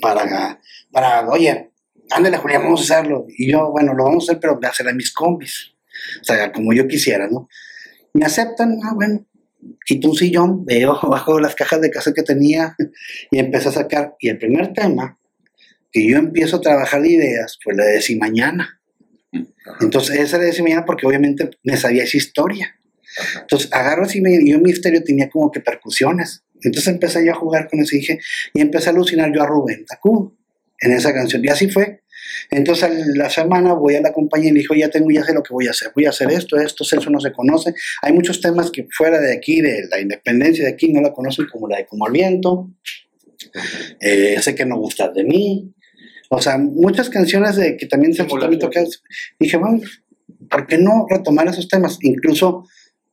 para, 0.01 0.59
para 0.91 1.27
oye, 1.27 1.71
ándale, 2.11 2.37
Julián, 2.37 2.63
vamos 2.63 2.81
a 2.81 2.95
hacerlo. 2.95 3.25
Y 3.37 3.51
yo, 3.51 3.71
bueno, 3.71 3.93
lo 3.93 4.05
vamos 4.05 4.23
a 4.23 4.31
hacer, 4.31 4.39
pero 4.39 4.55
voy 4.55 4.65
a 4.65 4.69
hacer 4.69 4.87
a 4.87 4.93
mis 4.93 5.11
combis. 5.11 5.73
O 6.21 6.23
sea, 6.23 6.51
como 6.51 6.73
yo 6.73 6.87
quisiera, 6.87 7.27
¿no? 7.27 7.49
Me 8.13 8.25
aceptan, 8.25 8.77
ah, 8.83 8.93
bueno, 8.93 9.25
quito 9.85 10.09
un 10.09 10.15
sillón, 10.15 10.65
veo 10.65 10.97
bajo 11.09 11.39
las 11.39 11.55
cajas 11.55 11.81
de 11.81 11.91
casa 11.91 12.13
que 12.13 12.23
tenía 12.23 12.75
y 13.31 13.39
empecé 13.39 13.69
a 13.69 13.73
sacar. 13.73 14.15
Y 14.19 14.29
el 14.29 14.37
primer 14.37 14.73
tema 14.73 15.17
que 15.95 16.05
yo 16.05 16.17
empiezo 16.17 16.57
a 16.57 16.61
trabajar 16.61 17.05
ideas 17.05 17.57
fue 17.63 17.73
la 17.73 17.85
de 17.85 18.01
Si 18.01 18.17
Mañana. 18.17 18.81
Entonces, 19.79 20.19
esa 20.19 20.37
de 20.37 20.51
Si 20.51 20.61
Mañana 20.61 20.83
porque 20.85 21.07
obviamente 21.07 21.51
me 21.63 21.77
sabía 21.77 22.03
esa 22.03 22.17
historia. 22.17 22.75
Entonces, 23.39 23.71
agarro 23.71 24.03
así, 24.03 24.21
yo 24.21 24.57
mi 24.57 24.63
misterio 24.63 25.01
tenía 25.05 25.29
como 25.29 25.49
que 25.51 25.61
percusiones. 25.61 26.43
Entonces 26.61 26.91
empecé 26.91 27.25
yo 27.25 27.31
a 27.31 27.35
jugar 27.35 27.69
con 27.69 27.79
eso 27.79 27.95
y 27.95 27.99
dije, 27.99 28.19
y 28.53 28.59
empecé 28.59 28.89
a 28.89 28.91
alucinar 28.91 29.31
yo 29.33 29.41
a 29.41 29.45
Rubén 29.45 29.85
Tacú 29.85 30.37
en 30.81 30.91
esa 30.91 31.13
canción. 31.13 31.45
Y 31.45 31.47
así 31.47 31.69
fue. 31.69 32.01
Entonces 32.51 32.89
la 33.15 33.29
semana 33.29 33.71
voy 33.73 33.95
a 33.95 34.01
la 34.01 34.11
compañía 34.11 34.49
y 34.49 34.53
le 34.53 34.59
dijo, 34.59 34.75
ya 34.75 34.89
tengo, 34.89 35.09
ya 35.11 35.23
sé 35.23 35.33
lo 35.33 35.43
que 35.43 35.53
voy 35.53 35.67
a 35.67 35.71
hacer. 35.71 35.93
Voy 35.95 36.07
a 36.07 36.09
hacer 36.09 36.29
esto, 36.29 36.57
esto, 36.57 36.83
Celso 36.83 37.09
no 37.09 37.21
se 37.21 37.31
conoce. 37.31 37.73
Hay 38.01 38.11
muchos 38.11 38.41
temas 38.41 38.69
que 38.69 38.85
fuera 38.91 39.21
de 39.21 39.33
aquí, 39.33 39.61
de 39.61 39.87
la 39.89 40.01
independencia 40.01 40.65
de 40.65 40.71
aquí, 40.71 40.91
no 40.91 40.99
la 40.99 41.13
conocen 41.13 41.45
como 41.49 41.69
la 41.69 41.77
de 41.77 41.85
Como 41.85 42.05
el 42.07 42.11
Viento. 42.11 42.69
Eh, 44.01 44.37
sé 44.41 44.55
que 44.55 44.65
no 44.65 44.77
gustas 44.77 45.13
de 45.13 45.23
mí. 45.23 45.74
O 46.29 46.41
sea, 46.41 46.57
muchas 46.57 47.09
canciones 47.09 47.55
de 47.55 47.77
que 47.77 47.85
también 47.85 48.13
Celso 48.13 48.37
también 48.37 48.59
toca. 48.59 48.81
Dije, 49.39 49.57
bueno, 49.57 49.81
¿por 50.49 50.67
qué 50.67 50.77
no 50.77 51.05
retomar 51.09 51.47
esos 51.47 51.67
temas? 51.67 51.97
Incluso 52.01 52.67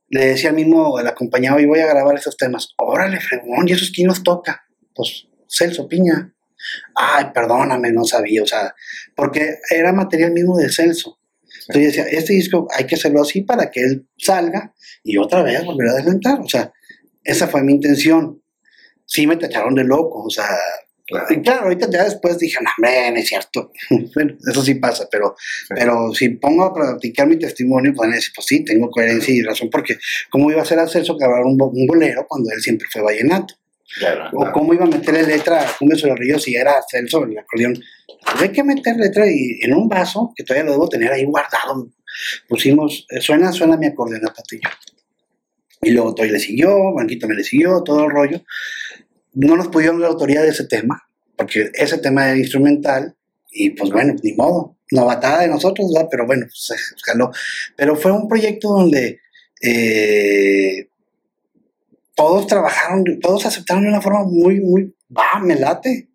le 0.09 0.27
decía 0.27 0.51
al 0.51 0.57
mismo 0.57 0.99
el 1.01 1.07
acompañado, 1.07 1.59
y 1.59 1.67
voy 1.67 1.81
a 1.81 1.87
grabar 1.87 2.17
esos 2.17 2.37
temas. 2.37 2.75
Órale, 2.77 3.19
fregón, 3.21 3.69
¿y 3.69 3.73
esos 3.73 3.91
quién 3.91 4.09
los 4.09 4.23
toca? 4.23 4.67
Pues 4.95 5.27
Celso 5.49 5.89
Piña. 5.89 6.35
Ay, 6.95 7.27
perdóname, 7.35 7.91
no 7.93 8.05
sabía, 8.05 8.43
o 8.43 8.47
sea, 8.47 8.75
porque 9.17 9.57
era 9.71 9.93
material 9.93 10.33
mismo 10.33 10.57
de 10.57 10.71
Celso. 10.71 11.19
Entonces 11.69 11.97
yo 11.97 12.03
decía, 12.03 12.19
este 12.19 12.35
disco 12.35 12.69
hay 12.77 12.87
que 12.87 12.95
hacerlo 12.95 13.23
así 13.23 13.43
para 13.43 13.71
que 13.71 13.81
él 13.81 14.07
salga 14.19 14.75
y 15.03 15.17
otra 15.17 15.43
vez 15.43 15.65
volver 15.65 15.89
a 15.89 15.93
adelantar. 15.93 16.41
O 16.41 16.49
sea, 16.49 16.73
esa 17.25 17.49
fue 17.49 17.63
mi 17.63 17.73
intención. 17.73 18.43
Sí 19.07 19.27
me 19.27 19.37
tacharon 19.37 19.75
de 19.75 19.85
loco, 19.85 20.25
o 20.25 20.31
sea. 20.31 20.47
Y 21.31 21.41
claro, 21.41 21.63
ahorita 21.65 21.89
ya 21.91 22.05
después 22.05 22.39
dije, 22.39 22.59
no, 22.63 22.71
hombre, 22.77 23.11
no 23.11 23.19
es 23.19 23.29
cierto. 23.29 23.73
bueno, 24.15 24.37
eso 24.47 24.63
sí 24.63 24.75
pasa, 24.77 25.09
pero, 25.11 25.35
pero 25.69 26.13
si 26.15 26.31
pongo 26.31 26.65
a 26.65 26.75
practicar 26.75 27.27
mi 27.27 27.39
testimonio, 27.39 27.93
pues 27.95 28.33
pues 28.35 28.47
sí, 28.47 28.65
tengo 28.65 28.91
coherencia 28.91 29.35
y 29.35 29.43
razón, 29.43 29.69
porque 29.71 29.99
¿cómo 30.31 30.51
iba 30.51 30.63
a 30.63 30.65
ser 30.65 30.79
a 30.79 30.89
Celso 30.89 31.17
grabar 31.17 31.43
un, 31.45 31.61
un 31.61 31.87
bolero 31.87 32.27
cuando 32.29 32.51
él 32.51 32.61
siempre 32.61 32.89
fue 32.91 33.03
vallenato? 33.03 33.55
Claro. 33.99 34.31
¿O 34.33 34.53
cómo 34.53 34.73
iba 34.73 34.85
a 34.85 34.89
meterle 34.89 35.23
letra 35.25 35.63
a 35.63 35.77
Cumbia 35.77 35.99
sobre 35.99 36.13
el 36.13 36.19
Río 36.19 36.39
si 36.39 36.55
era 36.55 36.75
Celso 36.91 37.25
el 37.25 37.39
acordeón? 37.39 37.75
Pues 38.25 38.43
hay 38.43 38.49
que 38.51 38.65
meter 38.65 38.97
letra 38.97 39.27
y 39.27 39.59
en 39.63 39.75
un 39.75 39.89
vaso, 39.89 40.33
que 40.35 40.45
todavía 40.45 40.67
lo 40.67 40.73
debo 40.73 40.89
tener 40.89 41.13
ahí 41.13 41.25
guardado, 41.25 41.89
pusimos, 42.49 43.07
eh, 43.11 43.21
suena, 43.21 43.53
suena 43.53 43.77
mi 43.77 43.87
acordeón 43.87 44.27
a 44.27 44.33
Patillo. 44.33 44.69
Y 45.83 45.91
luego 45.91 46.15
Toy 46.15 46.31
le 46.31 46.39
siguió, 46.39 46.95
Banquito 46.95 47.27
me 47.27 47.35
le 47.35 47.43
siguió, 47.43 47.83
todo 47.83 48.05
el 48.05 48.11
rollo. 48.11 48.41
No 49.35 49.57
nos 49.57 49.69
pudieron 49.69 50.01
dar 50.01 50.11
autoría 50.11 50.43
de 50.43 50.49
ese 50.49 50.67
tema, 50.67 51.03
porque 51.37 51.71
ese 51.75 51.99
tema 51.99 52.29
era 52.29 52.39
instrumental, 52.39 53.17
y 53.51 53.71
pues 53.71 53.91
bueno, 53.91 54.15
ni 54.23 54.33
modo, 54.35 54.77
novatada 54.91 55.43
de 55.43 55.49
nosotros, 55.49 55.91
pero 56.11 56.27
bueno, 56.27 56.47
se 56.53 56.75
escaló. 56.75 57.31
Pero 57.77 57.97
fue 57.97 58.13
un 58.13 58.29
proyecto 58.29 58.69
donde 58.69 59.21
eh, 59.63 60.89
todos 62.15 62.47
trabajaron, 62.47 63.05
todos 63.21 63.47
aceptaron 63.47 63.85
de 63.85 63.91
una 63.91 64.01
forma 64.01 64.25
muy, 64.25 64.61
muy, 64.61 64.95
va, 65.15 65.41
me 65.41 65.57
late. 65.57 66.09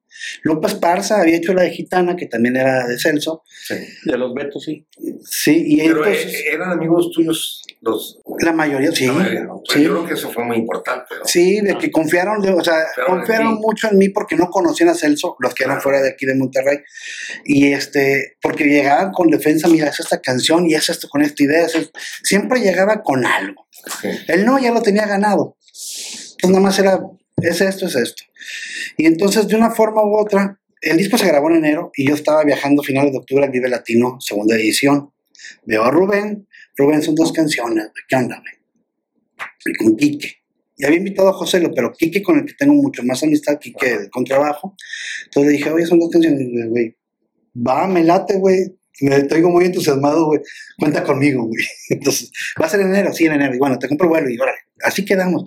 López 0.44 0.76
Parza 0.76 1.22
había 1.22 1.38
hecho 1.38 1.54
la 1.54 1.64
de 1.64 1.72
Gitana, 1.72 2.16
que 2.16 2.26
también 2.28 2.56
era 2.58 2.88
de 2.88 2.98
Celso. 3.00 3.44
De 4.06 4.18
los 4.18 4.34
Betos, 4.34 4.64
sí. 4.64 4.86
Sí, 5.24 5.64
y 5.68 5.78
Pero 5.78 6.06
entonces 6.06 6.34
eh, 6.34 6.44
eran 6.54 6.72
amigos 6.72 7.12
tuyos 7.14 7.64
los... 7.82 8.20
la 8.40 8.54
mayoría, 8.54 8.92
sí. 8.92 9.06
la 9.08 9.14
mayoría, 9.14 9.44
¿no? 9.44 9.62
Pues 9.66 9.78
sí. 9.78 9.84
Yo 9.84 9.92
creo 9.92 10.06
que 10.08 10.14
eso 10.14 10.32
fue 10.32 10.44
muy 10.44 10.58
importante, 10.58 11.16
¿no? 11.20 11.26
Sí, 11.26 11.62
de 11.62 11.78
que 11.78 11.92
confiaron, 11.92 12.42
de- 12.42 12.52
o 12.52 12.64
sea, 12.64 12.86
Confiaron 13.06 13.48
en 13.50 13.54
mucho 13.56 13.88
en 13.92 13.98
mí 13.98 14.10
porque 14.10 14.36
no 14.36 14.50
conocían 14.50 14.90
a 14.90 14.94
Celso, 14.96 15.36
los 15.40 15.54
que 15.54 15.64
eran 15.66 15.82
fuera 15.82 16.02
de 16.02 16.10
aquí 16.10 16.26
de 16.26 16.36
Monterrey. 16.36 16.80
Y 17.46 17.72
este, 17.74 18.38
porque 18.42 18.66
llegaban 18.66 19.12
con 19.12 19.30
defensa, 19.30 19.68
mira, 19.68 19.88
es 19.90 20.00
esta 20.00 20.20
canción 20.22 20.66
y 20.70 20.74
es 20.76 20.90
esto 20.90 21.08
con 21.10 21.22
esta 21.22 21.44
idea. 21.44 21.66
es. 21.66 21.92
Siempre 22.24 22.60
llegaba 22.60 23.02
con 23.04 23.26
algo. 23.26 23.68
Sí. 24.02 24.10
Él 24.28 24.46
no, 24.46 24.58
ya 24.60 24.72
lo 24.72 24.82
tenía 24.82 25.06
ganado. 25.06 25.58
Entonces 26.32 26.50
nada 26.50 26.60
más 26.62 26.80
era, 26.80 27.00
es 27.42 27.62
esto, 27.62 27.86
es 27.86 27.96
esto. 27.96 28.24
Y 28.98 29.06
entonces, 29.06 29.48
de 29.48 29.56
una 29.56 29.72
forma 29.72 30.04
u 30.04 30.18
otra, 30.18 30.60
el 30.82 30.98
disco 30.98 31.18
se 31.18 31.28
grabó 31.28 31.50
en 31.50 31.58
enero 31.58 31.92
y 31.96 32.08
yo 32.08 32.16
estaba 32.16 32.44
viajando 32.44 32.82
a 32.82 32.86
finales 32.86 33.12
de 33.12 33.20
octubre 33.20 33.46
al 33.46 33.52
Vive 33.52 33.70
Latino, 33.70 34.18
segunda 34.20 34.56
edición. 34.56 35.12
Veo 35.66 35.84
a 35.84 35.92
Rubén. 35.92 36.48
Rubén 36.76 37.02
son 37.02 37.16
dos 37.16 37.32
canciones, 37.32 37.88
¿qué 38.08 38.16
onda, 38.16 38.40
güey? 38.40 38.54
Y 39.66 39.76
con 39.76 39.96
Quique. 39.96 40.38
Y 40.78 40.86
había 40.86 41.00
invitado 41.00 41.30
a 41.30 41.34
José, 41.34 41.60
pero 41.76 41.92
Quique, 41.92 42.22
con 42.22 42.38
el 42.38 42.46
que 42.46 42.54
tengo 42.54 42.74
mucho 42.74 43.04
más 43.04 43.24
amistad, 43.24 43.58
Quique 43.60 43.98
del 43.98 44.10
contrabajo. 44.12 44.76
Entonces 45.26 45.52
le 45.52 45.58
dije, 45.58 45.72
oye, 45.72 45.86
son 45.86 46.00
dos 46.00 46.10
canciones, 46.12 46.48
güey. 46.70 46.96
Va, 47.56 47.88
me 47.88 48.04
late, 48.04 48.38
güey. 48.38 48.77
Me 49.02 49.16
estoy 49.18 49.42
muy 49.44 49.66
entusiasmado, 49.66 50.26
güey. 50.26 50.42
Cuenta 50.78 51.04
conmigo, 51.04 51.46
güey. 51.46 51.66
Entonces, 51.90 52.32
va 52.60 52.66
a 52.66 52.70
ser 52.70 52.82
en 52.82 52.90
enero, 52.90 53.14
sí, 53.14 53.26
en 53.26 53.34
enero. 53.34 53.56
Y 53.56 53.58
bueno, 53.58 53.78
te 53.78 53.88
compro 53.88 54.10
vuelo 54.10 54.30
y 54.30 54.38
órale. 54.40 54.60
Así 54.84 55.06
quedamos. 55.06 55.44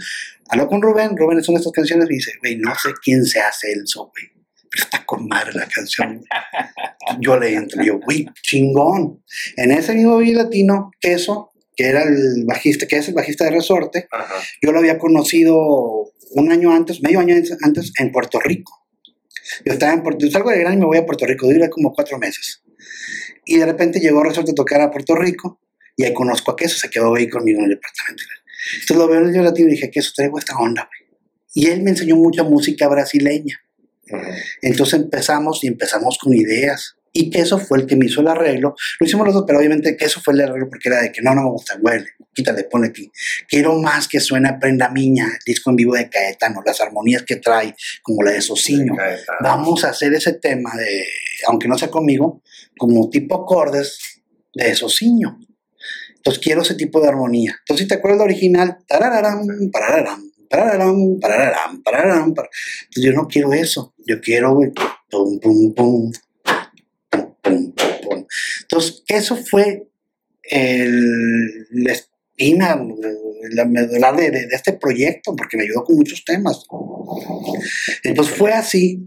Habló 0.48 0.68
con 0.68 0.82
Rubén, 0.82 1.16
Rubén 1.16 1.42
son 1.42 1.56
estas 1.56 1.72
canciones 1.72 2.08
y 2.10 2.14
dice, 2.14 2.32
güey, 2.40 2.56
no 2.56 2.74
sé 2.74 2.90
quién 3.02 3.24
se 3.24 3.40
hace 3.40 3.68
Celso, 3.72 4.10
güey. 4.12 4.30
Pero 4.70 4.84
está 4.84 5.04
con 5.04 5.26
madre 5.26 5.52
la 5.54 5.66
canción. 5.66 6.24
Yo 7.20 7.38
le 7.38 7.54
entro, 7.54 7.82
yo, 7.82 7.98
güey, 7.98 8.26
chingón. 8.42 9.24
En 9.56 9.72
ese 9.72 9.94
mismo 9.94 10.18
video 10.18 10.44
latino, 10.44 10.92
Queso, 11.00 11.52
que 11.74 11.86
era 11.86 12.02
el 12.04 12.44
bajista, 12.46 12.86
que 12.86 12.96
es 12.96 13.08
el 13.08 13.14
bajista 13.14 13.44
de 13.44 13.50
Resorte, 13.50 14.06
Ajá. 14.12 14.34
yo 14.62 14.70
lo 14.70 14.78
había 14.78 14.98
conocido 14.98 16.12
un 16.32 16.52
año 16.52 16.72
antes, 16.72 17.02
medio 17.02 17.18
año 17.20 17.34
antes, 17.62 17.92
en 17.98 18.12
Puerto 18.12 18.38
Rico. 18.38 18.86
Yo 19.64 19.72
estaba 19.72 19.92
en 19.92 20.02
Puerto, 20.02 20.24
yo 20.24 20.30
salgo 20.30 20.50
de 20.50 20.60
Gran 20.60 20.74
y 20.74 20.76
me 20.76 20.86
voy 20.86 20.98
a 20.98 21.06
Puerto 21.06 21.26
Rico, 21.26 21.46
duré 21.46 21.68
como 21.68 21.92
cuatro 21.92 22.18
meses. 22.18 22.62
Y 23.50 23.58
de 23.58 23.66
repente 23.66 23.98
llegó 23.98 24.22
Resorte 24.22 24.52
a 24.52 24.54
tocar 24.54 24.80
a 24.80 24.92
Puerto 24.92 25.16
Rico 25.16 25.60
y 25.96 26.04
ahí 26.04 26.14
conozco 26.14 26.52
a 26.52 26.56
Queso, 26.56 26.78
se 26.78 26.88
quedó 26.88 27.16
ahí 27.16 27.28
conmigo 27.28 27.58
en 27.58 27.64
el 27.64 27.70
departamento. 27.70 28.22
Entonces 28.74 28.96
lo 28.96 29.08
veo 29.08 29.28
en 29.28 29.34
el 29.34 29.44
latino 29.44 29.66
y 29.66 29.72
dije, 29.72 29.90
Queso, 29.90 30.12
traigo 30.14 30.38
esta 30.38 30.56
onda, 30.56 30.88
güey. 30.88 31.18
Y 31.52 31.66
él 31.66 31.82
me 31.82 31.90
enseñó 31.90 32.14
mucha 32.14 32.44
música 32.44 32.86
brasileña. 32.86 33.60
Ajá. 34.08 34.36
Entonces 34.62 35.00
empezamos 35.00 35.64
y 35.64 35.66
empezamos 35.66 36.16
con 36.18 36.32
ideas. 36.32 36.94
Y 37.12 37.28
Queso 37.30 37.58
fue 37.58 37.78
el 37.80 37.86
que 37.86 37.96
me 37.96 38.06
hizo 38.06 38.20
el 38.20 38.28
arreglo. 38.28 38.76
Lo 39.00 39.06
hicimos 39.06 39.26
los 39.26 39.34
dos, 39.34 39.44
pero 39.44 39.58
obviamente 39.58 39.96
Queso 39.96 40.20
fue 40.20 40.34
el 40.34 40.42
arreglo 40.42 40.68
porque 40.68 40.88
era 40.88 41.02
de 41.02 41.10
que 41.10 41.20
no, 41.20 41.34
no 41.34 41.42
me 41.42 41.50
gusta, 41.50 41.76
huele, 41.82 42.06
quítale, 42.32 42.62
ponle 42.62 42.86
aquí. 42.86 43.10
Quiero 43.48 43.74
más 43.80 44.06
que 44.06 44.20
suena 44.20 44.60
Prenda 44.60 44.90
Miña, 44.90 45.26
el 45.26 45.40
disco 45.44 45.70
en 45.70 45.76
vivo 45.76 45.94
de 45.96 46.08
Caetano, 46.08 46.62
las 46.64 46.80
armonías 46.80 47.24
que 47.24 47.34
trae, 47.34 47.74
como 48.00 48.22
la 48.22 48.30
de 48.30 48.40
Sociño. 48.40 48.94
Vamos 49.40 49.82
a 49.82 49.90
hacer 49.90 50.14
ese 50.14 50.34
tema 50.34 50.72
de, 50.76 51.04
aunque 51.48 51.66
no 51.66 51.76
sea 51.76 51.90
conmigo, 51.90 52.44
como 52.80 53.10
tipo 53.10 53.34
acordes 53.42 53.98
de 54.54 54.74
Sociño. 54.74 55.38
Entonces 56.16 56.42
quiero 56.42 56.62
ese 56.62 56.74
tipo 56.76 56.98
de 57.02 57.08
armonía. 57.08 57.54
Entonces, 57.60 57.84
si 57.84 57.88
te 57.88 57.94
acuerdas 57.96 58.20
del 58.20 58.28
original, 58.30 58.78
tarararam, 58.88 59.46
parararam, 59.70 60.22
parararam, 60.48 61.20
parararam, 61.20 61.82
parararam, 61.82 62.34
par- 62.34 62.48
Entonces 62.84 63.04
yo 63.04 63.12
no 63.12 63.28
quiero 63.28 63.52
eso. 63.52 63.94
Yo 64.06 64.18
quiero 64.20 64.58
pum, 65.10 65.38
pum, 65.40 65.74
pum, 65.74 66.12
pum, 67.42 67.72
pum. 68.02 68.26
Entonces, 68.62 69.02
eso 69.08 69.36
fue 69.36 69.88
la 70.50 71.92
espina, 71.92 72.82
la 73.52 73.64
medular 73.66 74.16
de, 74.16 74.30
de- 74.30 74.46
de 74.46 74.56
este 74.56 74.72
proyecto, 74.72 75.36
porque 75.36 75.58
me 75.58 75.64
ayudó 75.64 75.84
con 75.84 75.96
muchos 75.96 76.24
temas. 76.24 76.64
Entonces 78.04 78.34
fue 78.36 78.52
así 78.54 79.02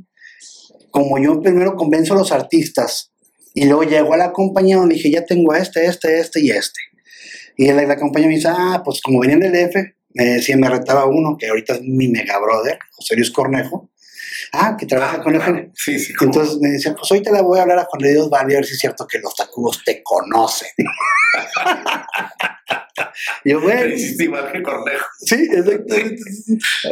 como 0.91 1.17
yo 1.17 1.41
primero 1.41 1.75
convenzo 1.75 2.13
a 2.13 2.17
los 2.17 2.31
artistas 2.31 3.12
y 3.53 3.65
luego 3.65 3.83
llego 3.83 4.13
a 4.13 4.17
la 4.17 4.31
compañía 4.31 4.77
donde 4.77 4.95
dije, 4.95 5.11
ya 5.11 5.25
tengo 5.25 5.53
este, 5.53 5.85
este, 5.85 6.19
este 6.19 6.41
y 6.41 6.49
este. 6.49 6.79
Y 7.57 7.71
la, 7.71 7.83
la 7.83 7.97
compañía 7.97 8.27
me 8.27 8.35
dice, 8.35 8.49
ah, 8.49 8.81
pues 8.83 9.01
como 9.01 9.19
venían 9.19 9.39
del 9.39 9.51
DF, 9.51 9.75
me 10.15 10.25
decía, 10.25 10.57
me 10.57 10.69
retaba 10.69 11.05
uno, 11.05 11.37
que 11.37 11.47
ahorita 11.47 11.73
es 11.73 11.81
mi 11.81 12.07
mega 12.07 12.39
brother, 12.39 12.79
José 12.91 13.15
Luis 13.15 13.31
Cornejo. 13.31 13.89
Ah, 14.55 14.77
que 14.77 14.85
trabaja 14.85 15.19
con 15.23 15.33
claro. 15.33 15.57
el 15.57 15.71
Sí, 15.75 15.97
sí. 15.97 16.13
entonces 16.21 16.59
me 16.61 16.69
decía, 16.69 16.93
pues 16.95 17.11
hoy 17.11 17.23
te 17.23 17.31
la 17.31 17.41
voy 17.41 17.57
a 17.57 17.63
hablar 17.63 17.79
a 17.79 17.85
Juan 17.85 18.03
de 18.03 18.11
Dios 18.11 18.29
Valle 18.29 18.53
a 18.53 18.57
ver 18.57 18.65
si 18.65 18.73
es 18.73 18.79
cierto 18.79 19.07
que 19.07 19.17
los 19.17 19.33
tacubos 19.35 19.83
te 19.83 20.03
conocen. 20.03 20.69
Yo, 23.43 23.59
güey, 23.61 23.93
hiciste 23.95 24.25
igual 24.25 24.51
que 24.51 24.61
Cornejo. 24.61 25.05
sí, 25.17 25.47
exactamente. 25.51 26.21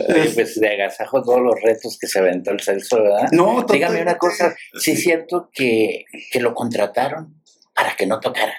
Oye, 0.09 0.29
pues 0.33 0.59
de 0.59 0.69
agasajo 0.69 1.21
todos 1.21 1.41
los 1.41 1.53
retos 1.61 1.97
que 1.99 2.07
se 2.07 2.17
aventó 2.19 2.49
el 2.51 2.61
Celso, 2.61 3.01
¿verdad? 3.03 3.27
No, 3.31 3.63
Dígame 3.71 4.01
una 4.01 4.17
cosa, 4.17 4.55
sí 4.79 4.91
es 4.91 5.03
cierto 5.03 5.49
que, 5.53 6.05
que 6.31 6.39
lo 6.39 6.55
contrataron 6.55 7.41
para 7.75 7.95
que 7.95 8.07
no 8.07 8.19
tocara, 8.19 8.55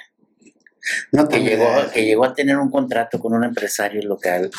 No 1.11 1.29
que 1.29 1.41
llegó, 1.41 1.67
que 1.93 2.05
llegó 2.05 2.25
a 2.25 2.35
tener 2.35 2.57
un 2.57 2.71
contrato 2.71 3.19
con 3.19 3.35
un 3.35 3.43
empresario 3.45 4.03
local 4.03 4.51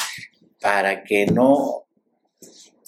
para 0.60 1.04
que 1.04 1.26
no 1.28 1.86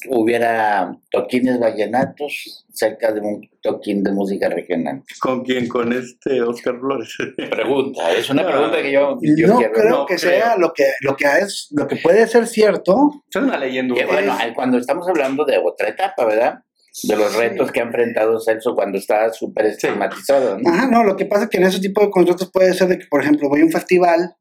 hubiera 0.09 0.97
toquines 1.11 1.59
vallenatos 1.59 2.65
cerca 2.71 3.11
de 3.11 3.21
un 3.21 3.49
toquín 3.61 4.03
de 4.03 4.11
música 4.11 4.49
regional. 4.49 5.03
¿Con 5.19 5.43
quién? 5.43 5.67
Con 5.67 5.93
este 5.93 6.41
Oscar 6.41 6.79
Flores. 6.79 7.15
Pregunta, 7.49 8.11
es 8.11 8.29
una 8.29 8.45
pregunta 8.45 8.81
que 8.81 8.91
yo, 8.91 9.17
yo 9.21 9.47
no 9.47 9.57
quiero. 9.57 9.73
creo 9.73 9.89
no 9.89 10.05
que 10.05 10.15
creo. 10.15 10.31
sea 10.31 10.57
lo 10.57 10.73
que, 10.73 10.85
lo 11.01 11.15
que 11.15 11.25
es, 11.41 11.67
lo 11.71 11.87
que 11.87 11.95
puede 11.97 12.27
ser 12.27 12.47
cierto. 12.47 13.23
Es 13.29 13.35
una 13.35 13.57
leyenda. 13.57 13.95
Que, 13.95 14.05
bueno, 14.05 14.35
cuando 14.55 14.77
estamos 14.77 15.07
hablando 15.07 15.45
de 15.45 15.57
otra 15.57 15.89
etapa, 15.89 16.25
¿verdad? 16.25 16.59
De 17.03 17.15
los 17.15 17.35
retos 17.35 17.71
que 17.71 17.81
ha 17.81 17.83
enfrentado 17.83 18.39
Celso 18.39 18.73
cuando 18.73 18.97
estaba 18.97 19.31
súper 19.33 19.65
estigmatizado, 19.65 20.57
¿no? 20.57 20.69
Ajá, 20.69 20.87
no, 20.87 21.03
lo 21.03 21.17
que 21.17 21.25
pasa 21.25 21.43
es 21.43 21.49
que 21.49 21.57
en 21.57 21.65
ese 21.65 21.81
tipo 21.81 22.01
de 22.01 22.09
contratos 22.09 22.49
puede 22.51 22.73
ser 22.73 22.87
de 22.87 22.99
que, 22.99 23.05
por 23.09 23.21
ejemplo, 23.21 23.49
voy 23.49 23.61
a 23.61 23.65
un 23.65 23.71
festival 23.71 24.35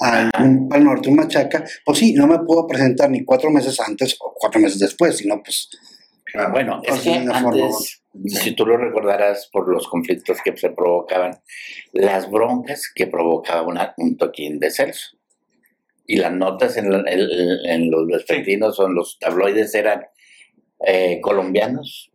al 0.00 0.30
un 0.40 0.68
Pal 0.68 0.84
Norte, 0.84 1.08
un 1.08 1.16
Machaca, 1.16 1.64
pues 1.84 1.98
sí, 1.98 2.12
no 2.14 2.26
me 2.26 2.38
puedo 2.40 2.66
presentar 2.66 3.10
ni 3.10 3.24
cuatro 3.24 3.50
meses 3.50 3.78
antes 3.80 4.16
o 4.20 4.32
cuatro 4.34 4.60
meses 4.60 4.78
después, 4.78 5.16
sino 5.18 5.42
pues 5.42 5.68
Claro. 6.32 6.52
Bueno, 6.52 6.80
es 6.84 6.90
Pues, 6.90 7.00
que 7.02 7.10
una 7.10 7.40
forma 7.40 7.64
antes, 7.64 8.02
si 8.40 8.52
tú 8.54 8.64
lo 8.64 8.76
recordarás 8.76 9.48
por 9.52 9.68
los 9.68 9.88
conflictos 9.88 10.38
que 10.44 10.56
se 10.56 10.70
provocaban, 10.70 11.40
las 11.92 12.30
broncas 12.30 12.82
que 12.94 13.08
provocaba 13.08 13.62
una- 13.66 13.94
un 13.96 14.16
toquín 14.16 14.60
de 14.60 14.70
Celso. 14.70 15.16
Y 16.06 16.18
las 16.18 16.32
notas 16.32 16.76
en, 16.76 16.88
la- 16.92 17.02
en- 17.10 17.28
en 17.68 17.90
los 17.90 18.06
vespertinos 18.06 18.78
o 18.78 18.86
en 18.86 18.94
los 18.94 19.18
tabloides 19.18 19.74
eran 19.74 20.04
eh, 20.86 21.20
colombianos. 21.20 22.09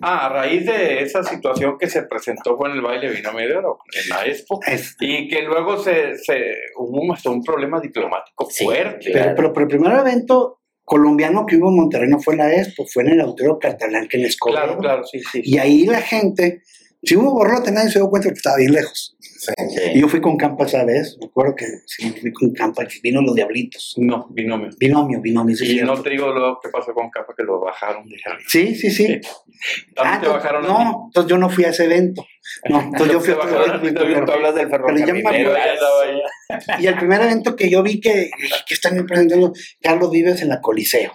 Ah, 0.00 0.26
a 0.26 0.28
raíz 0.28 0.64
de 0.66 1.02
esa 1.02 1.22
situación 1.22 1.76
que 1.78 1.88
se 1.88 2.02
presentó 2.02 2.56
con 2.56 2.70
el 2.70 2.80
baile 2.80 3.10
vino 3.10 3.32
de 3.32 3.56
oro 3.56 3.78
en 3.92 4.08
la 4.08 4.26
Expo 4.26 4.60
es, 4.66 4.96
y 5.00 5.28
que 5.28 5.42
luego 5.42 5.82
se, 5.82 6.16
se 6.18 6.54
hubo 6.76 7.12
hasta 7.12 7.30
un 7.30 7.42
problema 7.42 7.80
diplomático 7.80 8.48
Sí, 8.50 8.64
fuerte. 8.64 9.10
pero, 9.12 9.34
pero, 9.34 9.52
pero 9.52 9.64
el 9.64 9.70
primer 9.70 9.92
evento 9.98 10.60
colombiano 10.84 11.44
que 11.46 11.56
hubo 11.56 11.68
en 11.70 11.76
Monterrey 11.76 12.08
no 12.08 12.20
fue 12.20 12.34
en 12.34 12.38
la 12.38 12.54
Expo, 12.54 12.86
fue 12.86 13.02
en 13.02 13.10
el 13.10 13.20
Auditorio 13.20 13.58
Cartablanca 13.58 14.16
en 14.16 14.24
Escobedo. 14.26 14.56
Claro, 14.62 14.78
claro, 14.78 15.04
sí, 15.04 15.20
sí. 15.32 15.40
Y 15.42 15.58
ahí 15.58 15.84
la 15.84 16.00
gente, 16.00 16.62
si 17.02 17.16
hubo 17.16 17.32
borrote, 17.32 17.72
nadie 17.72 17.90
se 17.90 17.98
dio 17.98 18.08
cuenta 18.08 18.28
que 18.28 18.34
estaba 18.34 18.56
bien 18.56 18.72
lejos. 18.72 19.15
Sí. 19.38 19.52
Sí. 19.68 19.80
Y 19.94 20.00
yo 20.00 20.08
fui 20.08 20.20
con 20.20 20.36
Campa 20.36 20.64
esa 20.64 20.84
vez, 20.84 21.16
me 21.20 21.26
acuerdo 21.26 21.54
que 21.54 21.66
sí, 21.86 22.10
fui 22.20 22.32
con 22.32 22.52
Campa, 22.52 22.86
que 22.86 22.98
vino 23.02 23.20
los 23.22 23.34
Diablitos. 23.34 23.94
No, 23.98 24.26
binomio. 24.30 24.70
Binomio, 24.78 25.20
binomio, 25.20 25.54
Y 25.54 25.56
cierto. 25.56 25.94
no 25.94 26.02
te 26.02 26.10
digo 26.10 26.32
luego 26.32 26.58
qué 26.62 26.68
pasó 26.70 26.92
con 26.94 27.10
Capa, 27.10 27.34
que 27.36 27.42
lo 27.42 27.60
bajaron 27.60 28.08
de. 28.08 28.16
Sí, 28.48 28.74
sí, 28.74 28.90
sí. 28.90 29.20
Ah, 29.96 30.18
te 30.20 30.28
bajaron 30.28 30.62
no, 30.62 31.04
entonces 31.06 31.30
yo 31.30 31.38
no 31.38 31.48
fui 31.48 31.64
a 31.64 31.70
ese 31.70 31.84
evento. 31.84 32.24
No, 32.68 32.80
entonces 32.82 33.12
yo 33.12 33.20
fui 33.20 33.32
a 33.32 33.36
otro 33.36 33.76
evento, 33.76 34.24
Tú 34.24 34.32
hablas 34.32 34.54
del 34.54 34.68
ferrocarrilero. 34.68 35.54
Y 36.78 36.86
el 36.86 36.96
primer 36.96 37.22
evento 37.22 37.56
que 37.56 37.70
yo 37.70 37.82
vi 37.82 38.00
que, 38.00 38.30
que 38.66 38.74
están 38.74 39.04
presentando 39.06 39.52
Carlos 39.80 40.10
Vives 40.10 40.42
en 40.42 40.48
la 40.48 40.60
Coliseo. 40.60 41.12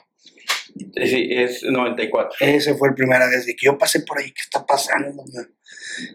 Sí, 0.96 1.28
es 1.30 1.63
94. 1.63 2.38
Ese 2.39 2.76
fue 2.76 2.89
el 2.89 2.96
primera 2.96 3.28
vez 3.28 3.46
de 3.46 3.56
que 3.56 3.65
yo 3.65 3.78
pasé 3.78 4.02
por 4.02 4.20
ahí, 4.20 4.32
¿qué 4.32 4.41
está 4.41 4.65
pasando? 4.65 5.24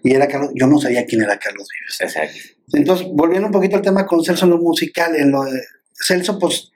Y 0.02 0.14
era 0.14 0.26
Carlos, 0.26 0.50
yo 0.55 0.66
no 0.66 0.79
sabía 0.79 1.05
quién 1.05 1.22
era 1.22 1.38
Carlos 1.38 1.68
Vives. 1.68 2.00
Exacto. 2.00 2.38
Entonces, 2.72 3.07
volviendo 3.11 3.46
un 3.46 3.52
poquito 3.52 3.76
al 3.76 3.83
tema 3.83 4.07
con 4.07 4.24
Celso 4.24 4.44
en 4.44 4.50
lo 4.50 4.59
musical, 4.59 5.14
en 5.16 5.31
lo 5.31 5.44
de 5.44 5.61
Celso, 5.92 6.38
pues, 6.38 6.72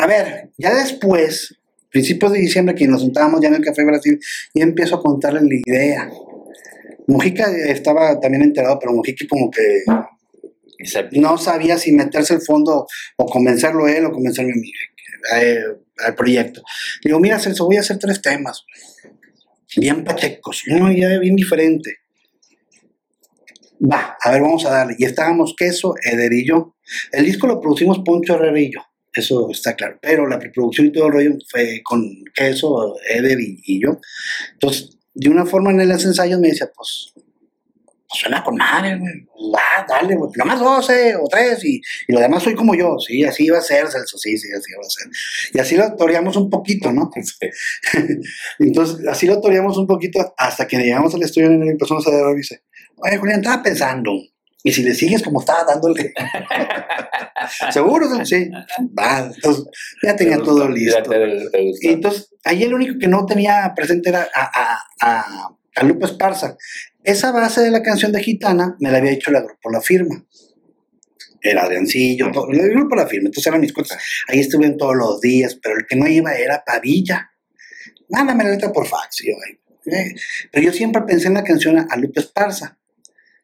a 0.00 0.06
ver, 0.06 0.50
ya 0.56 0.74
después, 0.74 1.54
principios 1.90 2.32
de 2.32 2.40
diciembre, 2.40 2.74
que 2.74 2.86
nos 2.86 3.02
sentábamos 3.02 3.40
ya 3.40 3.48
en 3.48 3.54
el 3.54 3.64
Café 3.64 3.84
Brasil, 3.84 4.18
y 4.54 4.62
empiezo 4.62 4.96
a 4.96 5.02
contarle 5.02 5.40
la 5.40 5.60
idea. 5.66 6.10
Mujica 7.06 7.50
estaba 7.68 8.20
también 8.20 8.42
enterado, 8.42 8.78
pero 8.78 8.92
Mujica 8.92 9.26
como 9.28 9.50
que 9.50 9.84
Exacto. 10.78 11.20
no 11.20 11.38
sabía 11.38 11.78
si 11.78 11.92
meterse 11.92 12.34
el 12.34 12.42
fondo 12.42 12.86
o 13.16 13.26
convencerlo 13.26 13.88
él 13.88 14.04
o 14.04 14.12
convencerme 14.12 14.52
a 14.52 14.56
mí 14.56 14.70
al 16.04 16.14
proyecto. 16.14 16.62
Le 17.02 17.10
digo, 17.10 17.20
mira, 17.20 17.38
Celso, 17.38 17.66
voy 17.66 17.76
a 17.76 17.80
hacer 17.80 17.98
tres 17.98 18.20
temas. 18.22 18.64
bien 19.76 20.04
pachecos, 20.04 20.62
una 20.68 20.92
idea 20.92 21.18
bien 21.18 21.36
diferente. 21.36 21.98
Va, 23.80 24.16
a 24.20 24.30
ver, 24.32 24.42
vamos 24.42 24.64
a 24.66 24.70
darle. 24.70 24.96
Y 24.98 25.04
estábamos 25.04 25.54
queso, 25.56 25.94
Eder 26.02 26.32
y 26.32 26.46
yo. 26.46 26.76
El 27.12 27.24
disco 27.24 27.46
lo 27.46 27.60
producimos 27.60 28.00
Poncho 28.04 28.34
Herrera 28.34 28.58
y 28.60 28.72
yo, 28.72 28.80
eso 29.12 29.50
está 29.50 29.76
claro. 29.76 29.98
Pero 30.02 30.26
la 30.26 30.38
preproducción 30.38 30.88
y 30.88 30.92
todo 30.92 31.06
el 31.06 31.12
rollo 31.12 31.36
fue 31.48 31.80
con 31.84 32.02
queso, 32.34 32.96
Eder 33.08 33.40
y, 33.40 33.60
y 33.64 33.82
yo. 33.82 34.00
Entonces, 34.54 34.98
de 35.14 35.28
una 35.28 35.46
forma 35.46 35.70
en 35.70 35.88
los 35.88 36.04
ensayos 36.04 36.40
me 36.40 36.48
decía, 36.48 36.70
pues, 36.74 37.12
suena 38.10 38.42
con 38.42 38.56
madre, 38.56 38.96
güey. 38.98 39.12
Va, 39.54 39.84
dale, 39.88 40.14
güey. 40.16 40.30
Nomás 40.36 40.60
12 40.60 41.16
o 41.16 41.24
3 41.28 41.64
y, 41.64 41.80
y 42.08 42.12
lo 42.12 42.20
demás 42.20 42.42
soy 42.42 42.54
como 42.54 42.74
yo. 42.74 42.96
Sí, 42.98 43.22
así 43.24 43.44
iba 43.44 43.58
a 43.58 43.62
ser, 43.62 43.86
Celso, 43.88 44.16
sí, 44.18 44.36
sí, 44.38 44.48
así 44.56 44.70
iba 44.72 44.80
a 44.80 44.90
ser. 44.90 45.08
Y 45.54 45.58
así 45.60 45.76
lo 45.76 45.94
toreamos 45.96 46.36
un 46.36 46.48
poquito, 46.50 46.92
¿no? 46.92 47.10
Entonces, 48.58 49.06
así 49.08 49.26
lo 49.26 49.40
toreamos 49.40 49.76
un 49.78 49.86
poquito 49.86 50.34
hasta 50.36 50.66
que 50.66 50.78
llegamos 50.78 51.14
al 51.14 51.22
estudio 51.22 51.50
y 51.52 51.68
empezamos 51.68 52.06
a 52.06 52.10
dar 52.10 52.32
y 52.32 52.36
dice, 52.38 52.62
oye, 52.96 53.16
Julián, 53.18 53.40
estaba 53.40 53.62
pensando, 53.62 54.12
y 54.62 54.72
si 54.72 54.82
le 54.82 54.92
sigues 54.94 55.22
como 55.22 55.40
estaba 55.40 55.64
dándole, 55.64 56.12
seguro, 57.70 58.06
sí, 58.24 58.50
va, 58.98 59.30
entonces 59.34 59.64
ya 60.02 60.16
tenía 60.16 60.38
todo 60.38 60.68
listo. 60.68 60.96
Ya 60.98 61.02
te- 61.02 61.50
te 61.50 61.62
gustó. 61.62 61.88
Y 61.88 61.92
entonces, 61.92 62.34
ahí 62.44 62.62
el 62.64 62.74
único 62.74 62.98
que 62.98 63.06
no 63.08 63.24
tenía 63.26 63.72
presente 63.76 64.08
era 64.10 64.28
a, 64.34 64.50
a, 64.60 64.78
a, 65.00 65.48
a 65.78 65.84
Lupe 65.84 66.06
Esparza. 66.06 66.56
Esa 67.04 67.30
base 67.30 67.60
de 67.60 67.70
la 67.70 67.82
canción 67.82 68.12
de 68.12 68.22
Gitana 68.22 68.76
me 68.80 68.90
la 68.90 68.98
había 68.98 69.12
hecho 69.12 69.30
la 69.30 69.40
grupo 69.40 69.70
La 69.70 69.80
Firma. 69.80 70.24
Era 71.40 71.62
Adriancillo, 71.62 72.26
el 72.26 72.70
grupo 72.70 72.96
La 72.96 73.06
Firma, 73.06 73.28
entonces 73.28 73.46
eran 73.46 73.60
mis 73.60 73.72
cuentas. 73.72 73.98
Ahí 74.26 74.40
estuve 74.40 74.68
todos 74.70 74.96
los 74.96 75.20
días, 75.20 75.58
pero 75.62 75.76
el 75.76 75.86
que 75.86 75.96
no 75.96 76.08
iba 76.08 76.34
era 76.34 76.64
Pavilla. 76.64 77.30
Mándame 78.10 78.44
la 78.44 78.50
letra 78.50 78.72
por 78.72 78.86
fax. 78.86 79.22
Yo, 79.24 79.32
eh. 79.32 80.14
Pero 80.50 80.66
yo 80.66 80.72
siempre 80.72 81.02
pensé 81.02 81.28
en 81.28 81.34
la 81.34 81.44
canción 81.44 81.78
a, 81.78 81.86
a 81.88 81.96
Lupe 81.96 82.20
Esparza. 82.20 82.78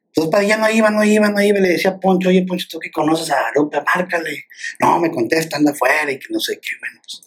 Entonces 0.08 0.30
Padilla 0.30 0.56
no 0.56 0.70
iba, 0.70 0.90
no 0.90 1.04
iba, 1.04 1.28
no 1.28 1.42
iba. 1.42 1.58
Le 1.58 1.70
decía 1.70 1.92
a 1.92 2.00
Poncho, 2.00 2.28
oye, 2.28 2.44
Poncho, 2.46 2.66
tú 2.70 2.78
que 2.78 2.90
conoces 2.90 3.30
a 3.30 3.50
Lupe, 3.54 3.78
márcale. 3.80 4.44
No, 4.80 5.00
me 5.00 5.10
contesta, 5.10 5.56
anda 5.56 5.72
afuera 5.72 6.10
y 6.10 6.18
que 6.18 6.26
no 6.30 6.40
sé 6.40 6.60
qué. 6.60 6.70
Bueno, 6.80 7.00
pues, 7.02 7.22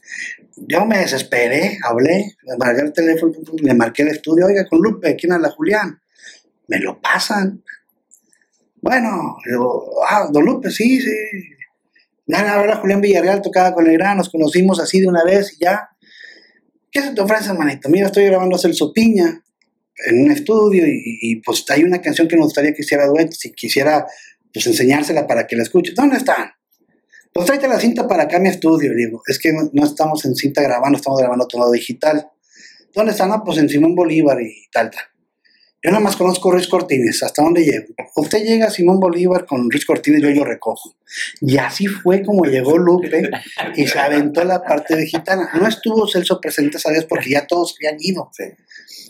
yo 0.65 0.85
me 0.85 0.99
desesperé, 0.99 1.77
hablé, 1.83 2.35
le 2.43 2.57
marqué 2.57 2.81
el 2.81 2.93
teléfono, 2.93 3.33
le 3.61 3.73
marqué 3.73 4.01
el 4.01 4.09
estudio, 4.09 4.47
oiga, 4.47 4.65
con 4.67 4.79
Lupe, 4.79 5.15
¿quién 5.15 5.33
habla 5.33 5.51
Julián? 5.51 5.99
Me 6.67 6.79
lo 6.79 6.99
pasan. 6.99 7.63
Bueno, 8.81 9.37
digo, 9.45 10.01
ah, 10.09 10.27
don 10.31 10.45
Lupe, 10.45 10.71
sí, 10.71 10.99
sí. 10.99 11.11
Ya 12.25 12.55
ahora 12.55 12.77
Julián 12.77 13.01
Villarreal 13.01 13.41
tocaba 13.41 13.73
con 13.73 13.87
el 13.87 13.97
gran, 13.97 14.17
nos 14.17 14.29
conocimos 14.29 14.79
así 14.79 14.99
de 14.99 15.07
una 15.07 15.23
vez 15.23 15.53
y 15.53 15.63
ya. 15.63 15.89
¿Qué 16.91 17.01
se 17.01 17.13
te 17.13 17.21
ofrece, 17.21 17.53
manito? 17.53 17.89
Mira, 17.89 18.07
estoy 18.07 18.25
grabando 18.25 18.55
a 18.55 18.59
Celso 18.59 18.91
Piña 18.91 19.43
en 20.07 20.23
un 20.23 20.31
estudio 20.31 20.85
y, 20.85 21.19
y, 21.21 21.35
pues 21.37 21.63
hay 21.69 21.83
una 21.83 22.01
canción 22.01 22.27
que 22.27 22.35
me 22.35 22.43
gustaría 22.43 22.73
que 22.73 22.81
hiciera 22.81 23.07
dueto, 23.07 23.31
si 23.31 23.51
quisiera 23.51 24.05
pues 24.53 24.67
enseñársela 24.67 25.27
para 25.27 25.47
que 25.47 25.55
la 25.55 25.63
escuche. 25.63 25.93
¿Dónde 25.95 26.17
están? 26.17 26.51
Pues 27.38 27.45
tráete 27.45 27.67
la 27.67 27.79
cinta 27.79 28.07
para 28.07 28.23
acá 28.23 28.39
mi 28.39 28.49
estudio. 28.49 28.95
Digo, 28.95 29.21
es 29.27 29.38
que 29.38 29.53
no, 29.53 29.85
estamos 29.85 30.25
en 30.25 30.33
cinta 30.33 30.63
grabando, 30.63 30.97
estamos 30.97 31.19
grabando 31.19 31.45
todo 31.45 31.71
digital. 31.71 32.31
¿Dónde 32.95 33.11
están? 33.11 33.43
Pues 33.43 33.59
en 33.59 33.69
Simón 33.69 33.93
Bolívar 33.93 34.41
y 34.41 34.67
tal, 34.71 34.89
tal. 34.89 35.03
Yo 35.88 35.91
nada 35.91 36.03
más 36.03 36.17
conozco 36.17 36.49
a 36.49 36.55
Ruiz 36.55 36.67
Cortines, 36.67 37.23
¿hasta 37.23 37.41
dónde 37.41 37.63
llego? 37.63 37.85
Usted 38.17 38.43
llega 38.43 38.67
a 38.67 38.69
Simón 38.69 38.99
Bolívar 38.99 39.45
con 39.45 39.71
Ruiz 39.71 39.85
Cortines, 39.85 40.21
yo 40.21 40.29
lo 40.31 40.43
recojo. 40.43 40.93
Y 41.39 41.57
así 41.57 41.88
fue 41.88 42.23
como 42.23 42.43
llegó 42.43 42.77
Lupe 42.77 43.29
y 43.73 43.88
se 43.88 43.97
aventó 43.97 44.43
la 44.43 44.61
parte 44.61 44.97
de 44.97 45.05
gitana. 45.07 45.49
No 45.53 45.65
estuvo 45.65 46.05
Celso 46.05 46.41
presente 46.41 46.75
esa 46.75 46.91
vez 46.91 47.05
porque 47.05 47.29
ya 47.29 47.47
todos 47.47 47.77
habían 47.79 47.95
ido. 48.01 48.29
Sí. 48.33 48.43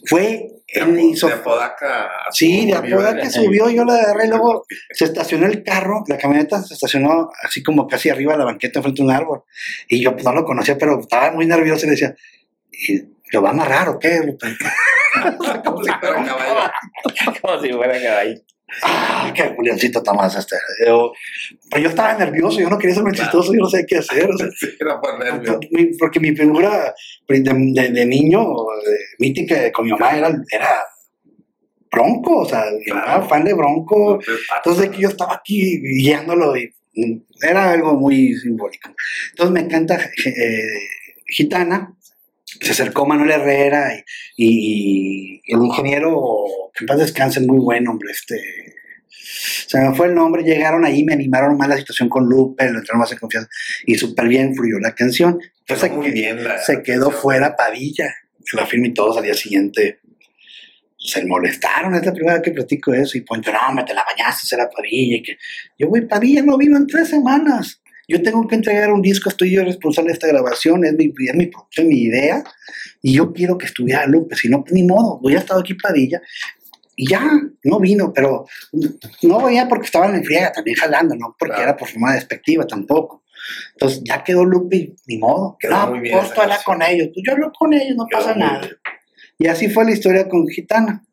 Fue 0.06 0.22
De, 0.22 0.82
en 0.82 1.00
hizo- 1.00 1.26
de 1.26 1.34
Apodaca. 1.34 2.10
Sí, 2.32 2.68
de. 2.68 2.74
Apodaca 2.76 3.28
subió, 3.32 3.72
yo 3.72 3.84
la 3.84 3.96
agarré, 3.96 4.28
luego 4.28 4.64
se 4.92 5.06
estacionó 5.06 5.48
el 5.48 5.64
carro, 5.64 6.04
la 6.08 6.20
camioneta 6.20 6.62
se 6.62 6.76
estacionó 6.76 7.32
así 7.42 7.64
como 7.64 7.88
casi 7.88 8.10
arriba 8.10 8.34
de 8.34 8.38
la 8.38 8.46
banqueta 8.46 8.84
frente 8.84 9.02
a 9.02 9.06
un 9.06 9.10
árbol. 9.12 9.42
Y 9.88 10.00
yo 10.04 10.14
pues, 10.14 10.24
no 10.24 10.32
lo 10.32 10.46
conocía, 10.46 10.78
pero 10.78 11.00
estaba 11.00 11.32
muy 11.32 11.48
nervioso 11.48 11.88
y 11.88 11.90
le 11.90 11.92
decía, 11.94 12.16
¿y 12.72 13.17
¿lo 13.32 13.42
va 13.42 13.50
a 13.50 13.52
amarrar 13.52 13.90
o 13.90 14.00
qué, 14.00 14.22
Lupe? 14.26 14.48
Como 15.66 15.84
si 15.84 15.92
fuera 16.00 16.18
un 16.18 16.26
caballo. 16.26 16.72
Como 17.42 17.62
si 17.62 17.74
fuera 17.74 18.02
caballo. 18.02 18.36
Ah, 18.84 19.32
qué 19.34 19.44
Juliancito 19.56 20.04
Tomás 20.04 20.36
este. 20.36 20.58
Yo- 20.86 21.14
pero 21.72 21.84
yo 21.84 21.90
estaba 21.90 22.14
nervioso, 22.16 22.60
yo 22.60 22.70
no 22.70 22.78
quería 22.78 22.96
ser 22.96 23.04
muy 23.04 23.14
chistoso, 23.14 23.54
yo 23.54 23.62
no 23.62 23.70
sé 23.70 23.86
qué 23.88 23.98
hacer. 23.98 24.30
o 24.30 24.38
sea, 24.38 24.48
Sí, 24.60 24.68
era 24.80 25.00
por 25.00 25.18
nervio. 25.24 25.58
mi- 25.72 25.96
porque 25.98 26.20
mi 26.20 26.36
figura 26.36 26.94
de, 27.30 27.40
de- 27.40 27.90
de 27.92 28.06
niño, 28.06 28.42
de 28.86 28.98
mítica 29.20 29.72
con 29.72 29.86
mi 29.86 29.92
mamá, 29.92 30.18
era, 30.18 30.28
era 30.52 30.82
Bronco, 31.90 32.40
o 32.42 32.46
sea, 32.46 32.66
mamá 32.90 33.04
Claro. 33.06 33.28
fan 33.30 33.44
de 33.46 33.54
Bronco. 33.54 34.20
Entonces 34.58 34.90
que 34.90 35.02
yo 35.02 35.08
estaba 35.10 35.36
aquí 35.36 35.80
guiándolo 35.82 36.56
y 36.58 36.74
era 37.42 37.72
algo 37.72 37.94
muy 37.94 38.34
simbólico. 38.36 38.90
Entonces 39.30 39.54
me 39.54 39.62
encanta 39.62 39.96
eh, 40.26 40.62
Gitana, 41.30 41.94
se 42.62 42.72
acercó 42.72 43.06
Manuel 43.06 43.32
Herrera 43.32 43.94
y, 43.96 44.04
y- 44.46 45.42
y 45.46 45.54
el 45.56 45.62
ingeniero, 45.64 46.46
que 46.74 46.84
en 46.84 46.88
paz 46.88 46.98
descanse, 47.00 47.40
muy 47.42 47.60
buen 47.60 47.88
hombre, 47.88 48.12
este... 48.12 48.36
Se 49.68 49.80
me 49.80 49.94
fue 49.94 50.08
el 50.08 50.16
nombre, 50.16 50.44
llegaron 50.44 50.86
ahí, 50.86 51.04
me 51.04 51.14
animaron 51.14 51.58
más 51.58 51.68
la 51.68 51.78
situación 51.78 52.08
con 52.08 52.26
Lupe, 52.30 52.64
le 52.64 52.78
entraron 52.78 53.00
más 53.00 53.12
en 53.12 53.18
confianza 53.18 53.50
y 53.86 53.96
súper 53.96 54.28
bien 54.28 54.56
fluyó 54.56 54.80
la 54.80 54.96
canción. 54.96 55.40
Entonces 55.60 55.92
muy 55.92 56.12
bien 56.12 56.44
la- 56.44 56.58
se 56.60 56.82
quedó 56.82 57.12
fuera 57.12 57.56
Padilla, 57.56 58.14
la 58.54 58.66
firma 58.66 58.88
y 58.88 58.94
todos 58.94 59.18
al 59.18 59.24
día 59.24 59.34
siguiente 59.34 60.00
se 60.98 61.26
molestaron, 61.26 61.96
es 61.96 62.06
la 62.06 62.14
primera 62.14 62.36
vez 62.36 62.44
que 62.44 62.52
platico 62.52 62.94
eso, 62.94 63.18
y 63.18 63.22
Poncho, 63.22 63.52
no, 63.52 63.74
me 63.74 63.84
te 63.84 63.94
la 63.94 64.04
bañaste, 64.04 64.48
será 64.48 64.70
Padilla, 64.70 65.18
y 65.18 65.24
que 65.24 65.38
yo, 65.78 65.88
güey, 65.90 66.08
Padilla 66.08 66.42
no 66.42 66.58
vino 66.58 66.76
en 66.78 66.88
tres 66.88 67.10
semanas, 67.10 67.82
yo 68.08 68.22
tengo 68.22 68.48
que 68.48 68.56
entregar 68.56 68.92
un 68.92 69.02
disco, 69.02 69.30
estoy 69.30 69.52
yo 69.52 69.64
responsable 69.64 70.10
de 70.10 70.14
esta 70.14 70.28
grabación, 70.28 70.86
es 70.86 70.94
mi, 70.94 71.06
es 71.28 71.36
mi 71.36 71.48
producción, 71.48 71.88
mi 71.88 72.02
idea, 72.04 72.44
y 73.02 73.14
yo 73.16 73.34
quiero 73.34 73.58
que 73.58 73.66
estuviera 73.66 74.06
Lupe, 74.06 74.36
si 74.36 74.50
no, 74.50 74.64
ni 74.72 74.84
modo, 74.84 75.20
hubiera 75.22 75.42
estado 75.42 75.60
aquí 75.60 75.74
Padilla, 75.74 76.22
y 76.96 77.10
ya, 77.10 77.30
no 77.64 77.80
vino, 77.80 78.12
pero 78.12 78.48
no 79.22 79.46
venía 79.46 79.68
porque 79.68 79.86
estaban 79.86 80.16
en 80.16 80.24
friega 80.24 80.52
también 80.52 80.78
jalando, 80.78 81.16
no 81.16 81.36
porque 81.38 81.54
Claro. 81.54 81.64
era 81.70 81.78
por 81.78 81.88
forma 81.88 82.14
despectiva 82.16 82.66
tampoco. 82.66 83.24
Entonces 83.74 84.02
ya 84.04 84.24
quedó 84.24 84.44
Lupe 84.44 84.96
ni 85.06 85.18
modo. 85.20 85.58
Quedó 85.60 85.74
no, 85.74 85.88
muy 85.92 86.00
bien 86.00 86.18
pues 86.18 86.34
tú 86.34 86.42
con 86.66 86.82
ellos. 86.82 87.10
Pues 87.14 87.24
yo 87.24 87.34
hablo 87.34 87.52
con 87.58 87.72
ellos, 87.74 87.96
no 87.96 88.06
Quedó 88.10 88.20
pasa 88.20 88.36
nada. 88.36 88.62
bien. 88.62 88.74
Y 89.38 89.46
así 89.48 89.70
fue 89.70 89.86
la 89.86 89.92
historia 89.92 90.28
con 90.28 90.48
Gitana. 90.48 91.06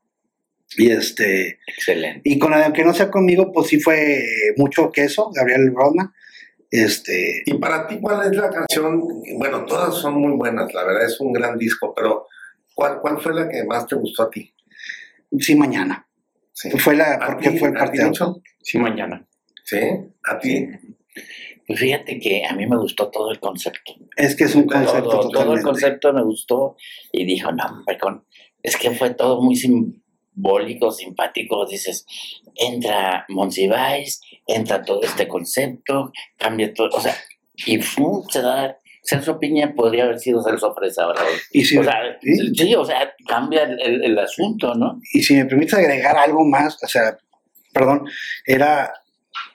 Y 0.78 0.90
este, 0.90 1.58
Excelente. 1.66 2.22
y 2.24 2.38
con 2.38 2.52
la 2.52 2.72
que 2.72 2.82
no 2.82 2.94
sea 2.94 3.10
conmigo, 3.10 3.52
pues 3.52 3.68
sí 3.68 3.78
fue 3.78 4.22
mucho 4.56 4.90
queso, 4.90 5.30
Gabriel 5.34 5.70
Rodman. 5.74 6.12
Este, 6.76 7.42
Y 7.46 7.54
para 7.54 7.86
ti, 7.86 8.00
¿cuál 8.00 8.26
es 8.32 8.36
la 8.36 8.50
canción? 8.50 9.00
Bueno, 9.38 9.64
todas 9.64 9.94
son 9.94 10.14
muy 10.14 10.32
buenas, 10.32 10.74
la 10.74 10.82
verdad 10.82 11.04
es 11.06 11.20
un 11.20 11.32
gran 11.32 11.56
disco, 11.56 11.94
pero 11.94 12.26
¿cuál, 12.74 12.98
cuál 13.00 13.20
fue 13.20 13.32
la 13.32 13.48
que 13.48 13.62
más 13.62 13.86
te 13.86 13.94
gustó 13.94 14.24
a 14.24 14.30
ti? 14.30 14.52
sí, 15.38 15.54
mañana. 15.54 16.04
Sí. 16.52 16.70
Fue 16.78 16.96
la, 16.96 17.14
¿A 17.14 17.26
porque 17.26 17.50
ti, 17.50 17.58
fue 17.58 17.68
el 17.68 17.74
partido. 17.74 18.40
Sí, 18.60 18.78
mañana. 18.78 19.24
¿Sí? 19.64 19.78
¿A 20.24 20.38
ti? 20.38 20.66
Pues 21.66 21.78
fíjate 21.78 22.18
que 22.18 22.44
a 22.44 22.54
mí 22.54 22.66
me 22.66 22.76
gustó 22.76 23.08
todo 23.08 23.30
el 23.30 23.38
concepto. 23.38 23.94
Es 24.16 24.34
que 24.34 24.44
es 24.44 24.54
un 24.56 24.66
concepto 24.66 25.08
Todo, 25.10 25.30
todo 25.30 25.54
el 25.54 25.62
concepto 25.62 26.12
me 26.12 26.22
gustó 26.24 26.76
y 27.12 27.24
dijo, 27.24 27.52
no, 27.52 27.64
hombre, 27.66 27.98
con- 27.98 28.24
es 28.64 28.76
que 28.76 28.90
fue 28.90 29.14
todo 29.14 29.40
muy 29.42 29.54
simbólico, 30.34 30.90
simpático. 30.90 31.66
Dices, 31.66 32.06
entra 32.56 33.24
Monsiváis, 33.28 34.20
entra 34.46 34.82
todo 34.82 35.02
este 35.02 35.26
concepto, 35.28 36.12
cambia 36.36 36.72
todo, 36.74 36.88
o 36.92 37.00
sea, 37.00 37.16
y 37.66 37.78
¡fum! 37.80 38.22
se 38.28 38.42
da. 38.42 38.76
Celso 39.06 39.38
Piña 39.38 39.74
podría 39.74 40.04
haber 40.04 40.18
sido 40.18 40.42
Celso 40.42 40.74
Fresa 40.74 41.02
ahora. 41.04 41.20
Y 41.52 41.62
si, 41.62 41.76
O 41.76 41.84
sea, 41.84 42.00
¿sí? 42.22 42.54
sí, 42.54 42.74
o 42.74 42.84
sea, 42.86 43.12
cambia 43.28 43.64
el, 43.64 43.78
el- 43.82 44.02
el 44.04 44.18
asunto, 44.18 44.74
¿no? 44.74 44.98
y 45.12 45.22
si 45.22 45.34
me 45.34 45.44
permites 45.44 45.74
agregar 45.74 46.16
algo 46.16 46.42
más, 46.46 46.82
o 46.82 46.86
sea, 46.86 47.18
perdón, 47.74 48.06
era, 48.46 48.94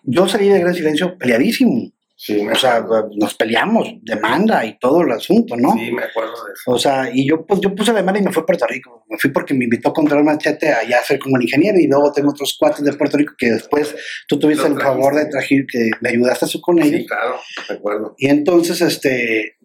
yo 0.04 0.28
salí 0.28 0.50
de 0.50 0.60
Gran 0.60 0.76
Silencio 0.76 1.18
peleadísimo. 1.18 1.90
Sí, 2.22 2.38
O 2.46 2.54
sea, 2.54 2.86
nos 3.16 3.34
peleamos, 3.36 3.88
demanda 4.02 4.66
y 4.66 4.78
todo 4.78 5.04
el 5.04 5.12
asunto, 5.14 5.56
¿no? 5.56 5.72
Sí, 5.72 5.90
me 5.90 6.04
acuerdo 6.04 6.34
de 6.34 6.52
eso. 6.52 6.70
O 6.70 6.78
sea, 6.78 7.10
y 7.14 7.26
yo 7.26 7.46
pues 7.46 7.62
yo 7.62 7.74
puse 7.74 7.94
la 7.94 8.00
demanda 8.00 8.20
y 8.20 8.24
me 8.24 8.34
fui 8.34 8.44
a 8.44 8.46
Puerto 8.46 8.68
Rico. 8.68 9.06
Me 9.08 9.18
fui 9.18 9.30
porque 9.30 9.54
me 9.54 9.64
invitó 9.64 9.88
a 9.88 9.94
controlar 9.94 10.26
machete 10.26 10.68
allá 10.68 11.00
a 11.00 11.04
ser 11.06 11.18
como 11.18 11.38
el 11.38 11.44
ingeniero 11.44 11.80
y 11.80 11.88
luego 11.88 12.12
tengo 12.12 12.32
otros 12.32 12.58
cuates 12.60 12.84
de 12.84 12.92
Puerto 12.92 13.16
Rico 13.16 13.36
que 13.38 13.52
después 13.52 13.96
tú 14.28 14.38
tuviste 14.38 14.68
el 14.68 14.78
favor 14.78 15.16
de 15.16 15.28
traer, 15.28 15.66
que 15.66 15.92
me 16.02 16.10
ayudaste 16.10 16.44
a 16.44 16.48
su 16.50 16.60
con 16.60 16.80
ellos. 16.80 17.00
Sí, 17.04 17.08
claro, 17.08 17.40
me 17.70 17.76
acuerdo. 17.76 18.16
Y 18.18 18.28
entonces, 18.28 18.82
este, 18.82 19.56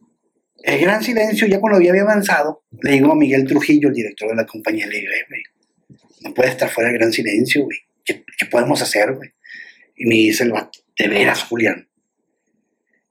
el 0.63 0.81
gran 0.81 1.03
silencio, 1.03 1.49
ya 1.49 1.59
cuando 1.59 1.81
ya 1.81 1.91
había 1.91 2.03
avanzado, 2.03 2.63
le 2.83 2.93
digo 2.93 3.11
a 3.11 3.17
Miguel 3.17 3.49
Trujillo, 3.49 3.89
el 3.89 3.95
director 3.95 4.29
de 4.29 4.37
la 4.37 4.47
compañía, 4.47 4.87
le 4.87 5.01
digo, 5.01 5.11
"Eh, 5.11 5.27
güey, 5.29 5.43
no 6.21 6.33
puede 6.33 6.51
estar 6.51 6.71
fuera 6.71 6.91
el 6.91 6.99
gran 6.99 7.13
silencio, 7.13 7.65
güey. 7.65 7.79
¿Qué, 8.05 8.25
qué 8.39 8.47
podemos 8.47 8.81
hacer, 8.81 9.13
güey? 9.13 9.31
Y 9.97 10.07
me 10.07 10.15
dice 10.15 10.45
el 10.45 10.53
vato, 10.53 10.79
de 10.97 11.09
veras, 11.09 11.43
Julián, 11.43 11.89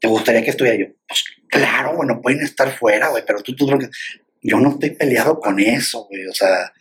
¿te 0.04 0.10
gustaría 0.10 0.44
que 0.44 0.50
estuviera 0.50 0.78
yo? 0.78 0.88
Pues 1.08 1.24
claro, 1.48 1.96
güey, 1.96 2.10
no 2.10 2.20
pueden 2.22 2.42
estar 2.42 2.70
fuera, 2.78 3.08
güey, 3.08 3.24
pero 3.26 3.42
tú, 3.42 3.56
tú, 3.56 3.70
yo 4.42 4.60
no 4.60 4.72
estoy 4.72 4.90
peleado 4.90 5.40
con 5.40 5.58
eso, 5.62 6.06
güey, 6.10 6.28
o 6.28 6.34
sea, 6.34 6.74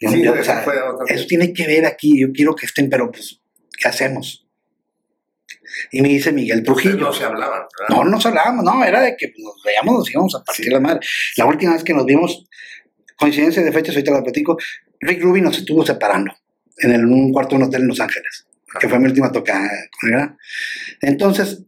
yo- 0.00 0.10
Sí, 0.10 0.24
yo- 0.24 0.32
o 0.32 0.34
eso 0.34 0.44
sea, 0.44 1.26
tiene 1.28 1.52
que 1.52 1.66
ver 1.68 1.86
aquí, 1.86 2.20
yo 2.20 2.32
quiero 2.32 2.56
que 2.56 2.66
estén, 2.66 2.90
pero 2.90 3.12
pues, 3.12 3.40
¿qué 3.80 3.86
hacemos? 3.88 4.44
Y 5.92 6.02
me 6.02 6.08
dice 6.08 6.32
Miguel 6.32 6.64
Trujillo. 6.64 6.96
No 6.96 7.12
se 7.12 7.22
hablaban, 7.24 7.60
¿verdad? 7.78 7.88
No, 7.90 8.02
no 8.04 8.10
nos 8.10 8.26
hablábamos, 8.26 8.64
no, 8.64 8.84
era 8.84 9.02
de 9.02 9.16
que 9.16 9.28
pues, 9.28 9.38
nos 9.44 9.62
veíamos, 9.64 9.94
nos 9.94 10.10
íbamos 10.10 10.34
a 10.34 10.42
partir 10.42 10.72
la 10.72 10.80
madre. 10.80 11.00
La 11.36 11.46
última 11.46 11.74
vez 11.74 11.84
que 11.84 11.94
nos 11.94 12.06
vimos, 12.06 12.44
coincidencia 13.16 13.62
de 13.62 13.70
fechas, 13.70 13.94
ahorita 13.94 14.10
la 14.10 14.22
platico, 14.24 14.58
Rick 15.00 15.22
Rubin 15.22 15.44
nos 15.44 15.58
estuvo 15.58 15.86
separando 15.86 16.34
en 16.78 16.90
el- 16.90 17.06
un 17.06 17.32
cuarto 17.32 17.50
de 17.56 17.62
un 17.62 17.68
hotel 17.68 17.82
en 17.82 17.88
Los 17.88 18.00
Ángeles, 18.00 18.48
que 18.80 18.88
fue 18.88 18.98
mi 18.98 19.04
última 19.06 19.30
tocada 19.30 19.70
con 20.00 20.12
él. 20.14 20.28
Entonces, 21.02 21.62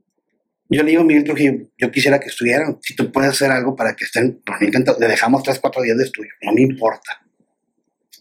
yo 0.70 0.84
le 0.84 0.90
digo 0.90 1.02
a 1.02 1.04
Miguel 1.04 1.24
Trujillo, 1.24 1.68
yo 1.76 1.90
quisiera 1.90 2.20
que 2.20 2.28
estuvieran, 2.28 2.78
si 2.80 2.94
tú 2.94 3.10
puedes 3.10 3.32
hacer 3.32 3.50
algo 3.50 3.74
para 3.74 3.96
que 3.96 4.04
estén, 4.04 4.40
pues, 4.46 4.60
me 4.60 4.68
encanta, 4.68 4.94
le 4.98 5.08
dejamos 5.08 5.42
tres, 5.42 5.58
cuatro 5.58 5.82
días 5.82 5.98
de 5.98 6.04
estudio, 6.04 6.30
no 6.42 6.52
me 6.52 6.62
importa. 6.62 7.20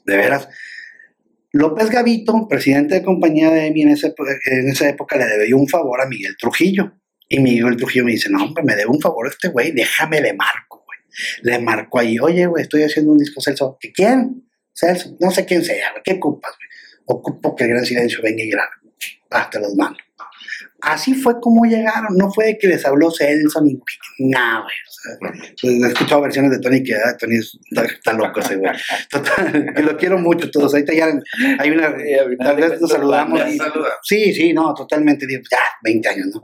De 0.04 0.18
veras. 0.18 0.50
López 1.52 1.90
Gavito, 1.92 2.48
presidente 2.48 2.96
de 2.96 3.04
compañía 3.04 3.52
de 3.52 3.68
EMI 3.68 3.84
en, 3.84 3.90
esa 3.90 4.90
época, 4.90 5.18
le 5.18 5.26
debió 5.26 5.58
un 5.58 5.68
favor 5.68 6.02
a 6.02 6.08
Miguel 6.08 6.36
Trujillo. 6.38 6.94
Y 7.28 7.40
Miguel 7.40 7.78
Trujillo 7.78 8.06
me 8.06 8.12
dice, 8.12 8.30
no, 8.32 8.44
hombre, 8.44 8.64
me 8.64 8.76
debe 8.76 8.90
un 8.90 9.00
favor 9.00 9.28
este 9.28 9.50
güey, 9.50 9.72
déjame 9.72 10.20
le 10.20 10.34
marco, 10.34 10.84
güey. 10.86 11.00
Le 11.44 11.60
marco 11.60 12.00
ahí, 12.00 12.18
oye, 12.20 12.48
güey, 12.48 12.64
estoy 12.64 12.82
haciendo 12.84 13.12
un 13.12 13.20
disco 13.20 13.42
Celso. 13.42 13.78
¿Que 13.80 13.92
quién? 13.92 14.50
Celso, 14.74 15.16
no 15.20 15.30
sé 15.30 15.46
quién 15.46 15.64
sea, 15.64 15.94
¿qué 16.04 16.14
ocupas, 16.14 16.52
güey? 16.56 16.70
Ocupo 17.18 17.56
que 17.56 17.66
el 17.66 17.70
gran 17.72 17.86
silencio 17.86 18.20
venga 18.24 18.44
y 18.44 18.50
grabe. 18.50 18.72
Ah, 19.30 19.48
te 19.52 19.60
los 19.60 19.76
mando. 19.76 20.00
Así 20.82 21.14
fue 21.14 21.40
como 21.42 21.66
llegaron, 21.66 22.16
no 22.18 22.32
fue 22.32 22.46
de 22.46 22.58
que 22.58 22.68
les 22.68 22.86
habló 22.86 23.12
Celso 23.12 23.62
ni 23.62 23.78
nada, 24.20 24.62
güey. 24.62 24.74
O 24.88 24.92
sea, 24.92 25.88
he 25.88 25.88
escuchado 25.92 26.22
versiones 26.22 26.52
de 26.52 26.60
Tony 26.60 26.84
que 26.84 26.94
ah, 26.96 27.16
Tony 27.18 27.36
es- 27.38 27.58
está, 27.70 27.86
está 27.86 28.14
loco 28.14 28.40
ese 28.40 28.56
güey. 28.58 28.72
Total, 29.10 29.74
que 29.76 29.84
lo 29.84 29.98
quiero 29.98 30.18
mucho 30.20 30.50
todos. 30.52 30.74
Ahorita 30.74 30.94
ya 30.94 31.08
hay 31.60 31.70
una. 31.72 31.96
Tal 32.40 32.56
vez 32.58 32.80
nos 32.82 32.92
saludamos. 32.92 33.40
Y-. 33.50 33.58
Sí, 34.04 34.34
sí, 34.34 34.54
no, 34.54 34.74
totalmente. 34.74 35.26
Ya, 35.30 35.58
20 35.84 36.08
años, 36.10 36.28
¿no? 36.34 36.42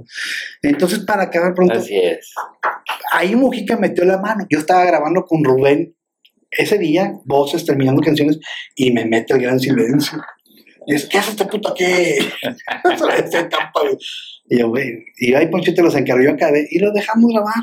Entonces, 0.61 0.99
para 0.99 1.23
acabar 1.23 1.53
pronto, 1.53 1.79
Así 1.79 1.97
es. 1.97 2.33
ahí 3.11 3.35
Mujica 3.35 3.77
metió 3.77 4.03
la 4.05 4.17
mano. 4.19 4.45
Yo 4.49 4.59
estaba 4.59 4.85
grabando 4.85 5.23
con 5.25 5.43
Rubén 5.43 5.95
ese 6.51 6.77
día, 6.77 7.13
voces, 7.25 7.65
terminando 7.65 8.01
canciones, 8.01 8.39
y 8.75 8.91
me 8.91 9.05
mete 9.05 9.33
el 9.33 9.41
gran 9.41 9.59
silencio. 9.59 10.21
Y 10.87 10.95
es, 10.95 11.05
¿qué 11.07 11.17
hace 11.17 11.31
este 11.31 11.45
puto 11.45 11.69
aquí? 11.69 11.83
Y 14.47 14.59
yo, 14.59 14.69
güey, 14.69 15.05
y 15.17 15.33
ahí 15.33 15.47
Ponchito 15.47 15.81
los 15.81 15.95
encargó, 15.95 16.23
yo 16.23 16.31
acabé, 16.31 16.67
y 16.69 16.77
lo 16.79 16.91
dejamos 16.91 17.31
grabar. 17.33 17.55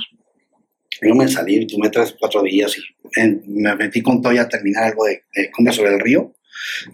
Yo 1.00 1.14
me 1.14 1.28
salí, 1.28 1.66
tú 1.66 1.78
me 1.78 1.90
traes 1.90 2.14
cuatro 2.18 2.42
días, 2.42 2.76
y 2.76 3.20
en- 3.20 3.42
me 3.46 3.74
metí 3.76 4.02
con 4.02 4.20
Toy 4.20 4.38
a 4.38 4.48
terminar 4.48 4.84
algo 4.84 5.04
de, 5.04 5.22
de 5.34 5.50
Cumbia 5.50 5.72
sobre 5.72 5.94
el 5.94 6.00
río, 6.00 6.34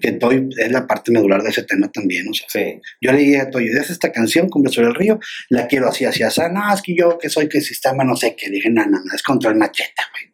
que 0.01 0.12
Toy 0.12 0.49
es 0.59 0.70
la 0.72 0.87
parte 0.87 1.11
medular 1.11 1.43
de 1.43 1.51
ese 1.51 1.62
tema 1.62 1.91
también, 1.91 2.29
o 2.29 2.35
sea, 2.35 2.47
Sí. 2.49 2.81
yo 3.01 3.12
le 3.12 3.18
dije 3.18 3.41
a 3.41 3.51
Toyo, 3.51 3.70
¿es 3.81 3.91
esta 3.91 4.12
canción, 4.12 4.49
Cumbia 4.51 4.70
sobre 4.72 4.89
el 4.89 4.95
río? 4.95 5.18
La 5.49 5.66
quiero 5.66 5.89
así, 5.89 6.05
así, 6.05 6.22
así. 6.22 6.41
No, 6.53 6.72
es 6.72 6.83
que 6.83 6.95
yo 6.95 7.18
que 7.18 7.29
soy 7.31 7.49
que 7.49 7.61
sistema 7.62 8.05
no 8.05 8.14
sé 8.16 8.35
qué. 8.37 8.51
Dije, 8.51 8.70
no, 8.70 8.85
no, 8.85 8.99
no, 9.03 9.14
es 9.14 9.22
control 9.22 9.57
macheta, 9.57 10.05
güey. 10.12 10.33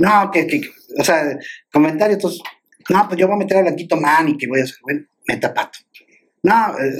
No, 0.00 0.30
que, 0.30 0.46
que, 0.46 0.60
o 0.98 1.04
sea, 1.04 1.36
comentarios, 1.72 2.16
entonces, 2.16 2.40
no, 2.88 3.06
pues 3.08 3.18
yo 3.18 3.26
voy 3.26 3.34
a 3.36 3.38
meter 3.38 3.56
a 3.58 3.62
Blanquito 3.62 3.96
Man 3.96 4.28
y 4.28 4.36
que 4.38 4.46
voy 4.46 4.60
a 4.60 4.64
hacer, 4.64 4.76
bueno, 4.82 5.04
meta 5.28 5.54
pato. 5.54 5.78
No, 6.42 6.76
el 6.78 6.96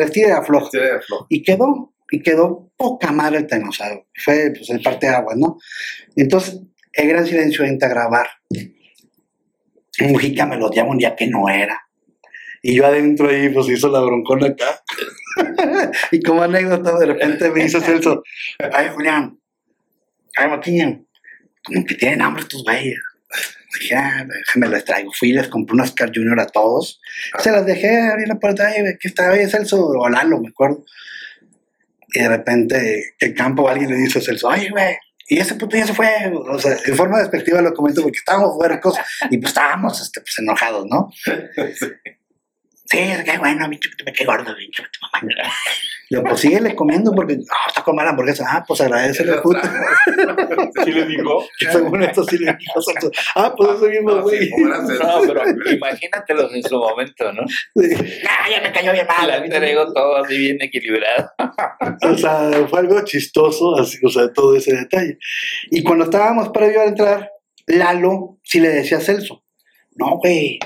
estilo 0.00 0.28
de 0.28 0.34
afloja. 0.34 0.70
Y 1.28 1.42
quedó, 1.42 1.92
y 2.10 2.22
quedó 2.22 2.70
poca 2.76 3.12
madre 3.12 3.38
el 3.38 3.46
tema, 3.46 3.68
o 3.68 3.72
sea, 3.72 3.88
fue 4.24 4.52
pues, 4.56 4.70
el 4.70 4.80
parte 4.80 5.06
de 5.06 5.14
agua, 5.14 5.34
¿no? 5.36 5.58
Entonces, 6.16 6.60
el 6.92 7.08
gran 7.08 7.26
silencio 7.26 7.64
entra 7.64 7.88
a 7.88 7.92
grabar. 7.92 8.28
Mujica 10.00 10.46
me 10.46 10.56
lo 10.56 10.70
llama 10.70 10.90
un 10.90 10.98
día 10.98 11.16
que 11.16 11.26
no 11.26 11.48
era. 11.48 11.80
Y 12.62 12.76
yo 12.76 12.86
adentro 12.86 13.28
ahí, 13.28 13.48
pues 13.48 13.68
hizo 13.68 13.88
la 13.88 14.00
broncona 14.00 14.48
acá. 14.48 14.82
y 16.12 16.22
como 16.22 16.42
anécdota, 16.42 16.96
de 16.98 17.06
repente 17.06 17.50
me 17.50 17.64
dice 17.64 17.80
Celso, 17.80 18.22
ay, 18.72 18.88
Julián, 18.94 19.38
ay, 20.36 20.48
Joaquín, 20.48 21.08
como 21.64 21.84
que 21.84 21.94
tienen 21.96 22.22
hambre 22.22 22.42
estos 22.42 22.62
güeyes. 22.62 22.98
Dije, 23.80 23.94
ah, 23.94 24.26
déjame 24.28 24.68
las 24.68 24.84
traigo. 24.84 25.10
Fui 25.12 25.30
y 25.30 25.32
les 25.32 25.48
compré 25.48 25.74
unas 25.74 25.92
Car 25.92 26.10
Junior 26.14 26.38
a 26.40 26.46
todos. 26.46 27.00
Se 27.38 27.50
las 27.50 27.64
dejé 27.66 28.00
abrir 28.00 28.28
la 28.28 28.38
puerta, 28.38 28.66
ay, 28.66 28.82
que 29.00 29.08
estaba 29.08 29.34
ahí 29.34 29.48
Celso 29.48 29.86
o 29.86 30.08
Lalo, 30.08 30.40
me 30.40 30.48
acuerdo. 30.48 30.84
Y 32.14 32.20
de 32.20 32.28
repente, 32.28 33.14
el 33.18 33.34
campo 33.34 33.68
alguien 33.68 33.90
le 33.90 33.96
dice 33.96 34.18
a 34.18 34.22
Celso, 34.22 34.50
ay, 34.50 34.68
güey, 34.68 34.96
y 35.28 35.38
ese 35.38 35.54
puto 35.54 35.76
ya 35.76 35.86
se 35.86 35.94
fue. 35.94 36.30
O 36.34 36.58
sea, 36.58 36.76
en 36.84 36.96
forma 36.96 37.18
despectiva 37.18 37.62
lo 37.62 37.72
comento 37.72 38.02
porque 38.02 38.18
estábamos 38.18 38.56
huercos 38.56 38.98
y 39.30 39.38
pues 39.38 39.50
estábamos 39.50 40.00
este, 40.00 40.20
pues, 40.20 40.38
enojados, 40.38 40.86
¿no? 40.86 41.10
Sí, 41.74 41.86
es 42.98 43.24
que 43.24 43.38
bueno, 43.38 43.68
bicho, 43.68 43.88
quedé 43.96 44.24
gordo, 44.24 44.54
bicho, 44.56 44.82
tu 44.82 45.00
mamá. 45.00 45.32
Yo, 46.10 46.22
pues 46.22 46.40
síguele 46.40 46.74
comiendo 46.74 47.10
porque, 47.12 47.36
no, 47.36 47.44
está 47.66 47.82
comiendo 47.82 48.10
hamburguesa. 48.10 48.44
Ah, 48.46 48.62
pues 48.66 48.82
agradecele, 48.82 49.38
puto. 49.40 49.60
¿Sí 50.84 50.92
le 50.92 51.06
digo? 51.06 51.42
Según 51.58 52.02
esto 52.02 52.22
sí 52.24 52.36
le 52.36 52.54
dijo 52.54 52.82
Celso. 52.82 53.10
Ah, 53.34 53.54
pues 53.56 53.70
eso 53.76 53.86
mismo, 53.86 54.10
No, 54.10 54.28
sí, 54.28 54.50
güey. 54.50 54.64
No, 54.64 55.20
pero 55.26 55.42
imagínatelos 55.70 56.54
en 56.54 56.62
su 56.62 56.78
momento, 56.78 57.32
¿no? 57.32 57.42
Sí. 57.48 57.94
Ah, 58.28 58.46
ya 58.50 58.60
me 58.60 58.72
cayó 58.72 58.92
bien 58.92 59.06
mal. 59.06 59.26
La 59.26 59.38
entrego 59.38 59.90
todo 59.92 60.16
así 60.16 60.36
bien 60.36 60.58
equilibrado. 60.60 61.30
O 62.02 62.16
sea, 62.18 62.50
fue 62.68 62.80
algo 62.80 63.02
chistoso, 63.04 63.76
así, 63.76 63.98
o 64.04 64.10
sea, 64.10 64.30
todo 64.32 64.54
ese 64.54 64.74
detalle. 64.74 65.16
Y 65.70 65.82
cuando 65.82 66.04
estábamos 66.04 66.50
previo 66.50 66.82
a 66.82 66.84
entrar, 66.84 67.30
Lalo 67.66 68.38
sí 68.42 68.60
le 68.60 68.68
decía 68.68 68.98
a 68.98 69.00
Celso, 69.00 69.44
no, 69.94 70.18
güey, 70.18 70.58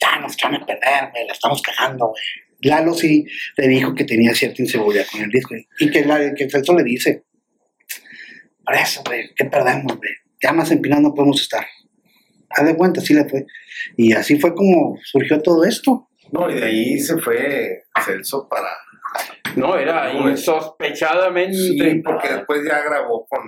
ya 0.00 0.18
nos 0.20 0.34
echan 0.34 0.54
a 0.54 0.66
perder, 0.66 1.10
güey, 1.12 1.26
la 1.26 1.32
estamos 1.32 1.62
cagando, 1.62 2.08
güey. 2.08 2.22
Lalo 2.60 2.92
sí 2.92 3.24
le 3.56 3.68
dijo 3.68 3.94
que 3.94 4.04
tenía 4.04 4.34
cierta 4.34 4.62
inseguridad 4.62 5.06
con 5.10 5.22
el 5.22 5.30
disco 5.30 5.54
y 5.78 5.90
que, 5.90 6.04
la, 6.04 6.34
que 6.34 6.50
Celso 6.50 6.76
le 6.76 6.82
dice, 6.82 7.24
por 8.64 8.74
eso, 8.74 9.02
güey, 9.06 9.30
¿qué 9.34 9.44
perdemos, 9.44 9.96
güey? 9.96 10.10
Ya 10.42 10.52
más 10.52 10.70
empinados 10.70 11.04
no 11.04 11.14
podemos 11.14 11.40
estar. 11.40 11.64
Haz 12.50 12.66
de 12.66 12.76
cuenta, 12.76 13.00
sí 13.00 13.14
le 13.14 13.28
fue. 13.28 13.46
Y 13.96 14.12
así 14.12 14.38
fue 14.38 14.54
como 14.54 14.98
surgió 15.04 15.40
todo 15.40 15.64
esto. 15.64 16.08
No, 16.32 16.50
y 16.50 16.54
de 16.54 16.64
ahí 16.64 16.98
se 16.98 17.18
fue 17.18 17.84
Celso 18.04 18.48
para. 18.48 18.68
No, 19.56 19.76
era 19.76 20.12
insospechadamente. 20.12 21.56
Sí, 21.56 22.02
porque 22.04 22.28
después 22.28 22.60
ya 22.66 22.82
grabó 22.82 23.26
con. 23.26 23.40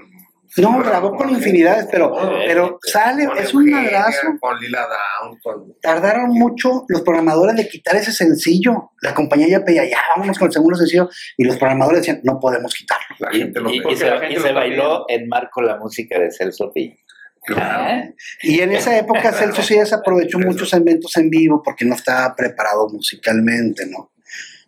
No, 0.56 0.78
grabó 0.80 1.14
con 1.14 1.30
infinidades, 1.30 1.86
pero, 1.90 2.12
pero 2.46 2.78
sale, 2.82 3.26
con 3.26 3.38
es 3.38 3.54
un 3.54 3.70
madrazo. 3.70 4.28
Con 4.40 4.58
Lila 4.58 4.86
Down, 4.86 5.38
con. 5.42 5.76
tardaron 5.80 6.30
mucho 6.32 6.84
los 6.88 7.02
programadores 7.02 7.56
de 7.56 7.68
quitar 7.68 7.94
ese 7.96 8.10
sencillo. 8.12 8.90
La 9.00 9.14
compañía 9.14 9.48
ya 9.48 9.64
pedía, 9.64 9.84
ya 9.88 9.98
vámonos 10.14 10.38
con 10.38 10.46
el 10.48 10.52
segundo 10.52 10.76
sencillo. 10.76 11.08
Y 11.36 11.44
los 11.44 11.56
programadores 11.56 12.00
decían, 12.00 12.20
no 12.24 12.38
podemos 12.40 12.74
quitarlo. 12.74 13.06
La 13.20 13.34
Y, 13.34 13.38
gente 13.40 13.60
lo 13.60 13.70
y- 13.70 13.82
y 13.92 13.96
se, 13.96 14.06
la 14.10 14.18
gente 14.18 14.32
y 14.32 14.36
lo 14.36 14.42
se 14.42 14.48
está 14.48 14.60
bailó 14.60 15.04
en 15.08 15.28
marco 15.28 15.62
la 15.62 15.76
música 15.76 16.18
de 16.18 16.30
Celso 16.32 16.72
Pi. 16.72 16.96
Claro. 17.42 17.88
¿Eh? 17.94 18.14
Y 18.42 18.60
en 18.60 18.72
esa 18.72 18.98
época 18.98 19.32
Celso 19.32 19.62
sí 19.62 19.74
desaprovechó 19.78 20.38
muchos 20.38 20.72
eventos 20.74 21.16
en 21.16 21.30
vivo 21.30 21.62
porque 21.64 21.84
no 21.84 21.94
estaba 21.94 22.34
preparado 22.34 22.88
musicalmente, 22.92 23.86
¿no? 23.86 24.10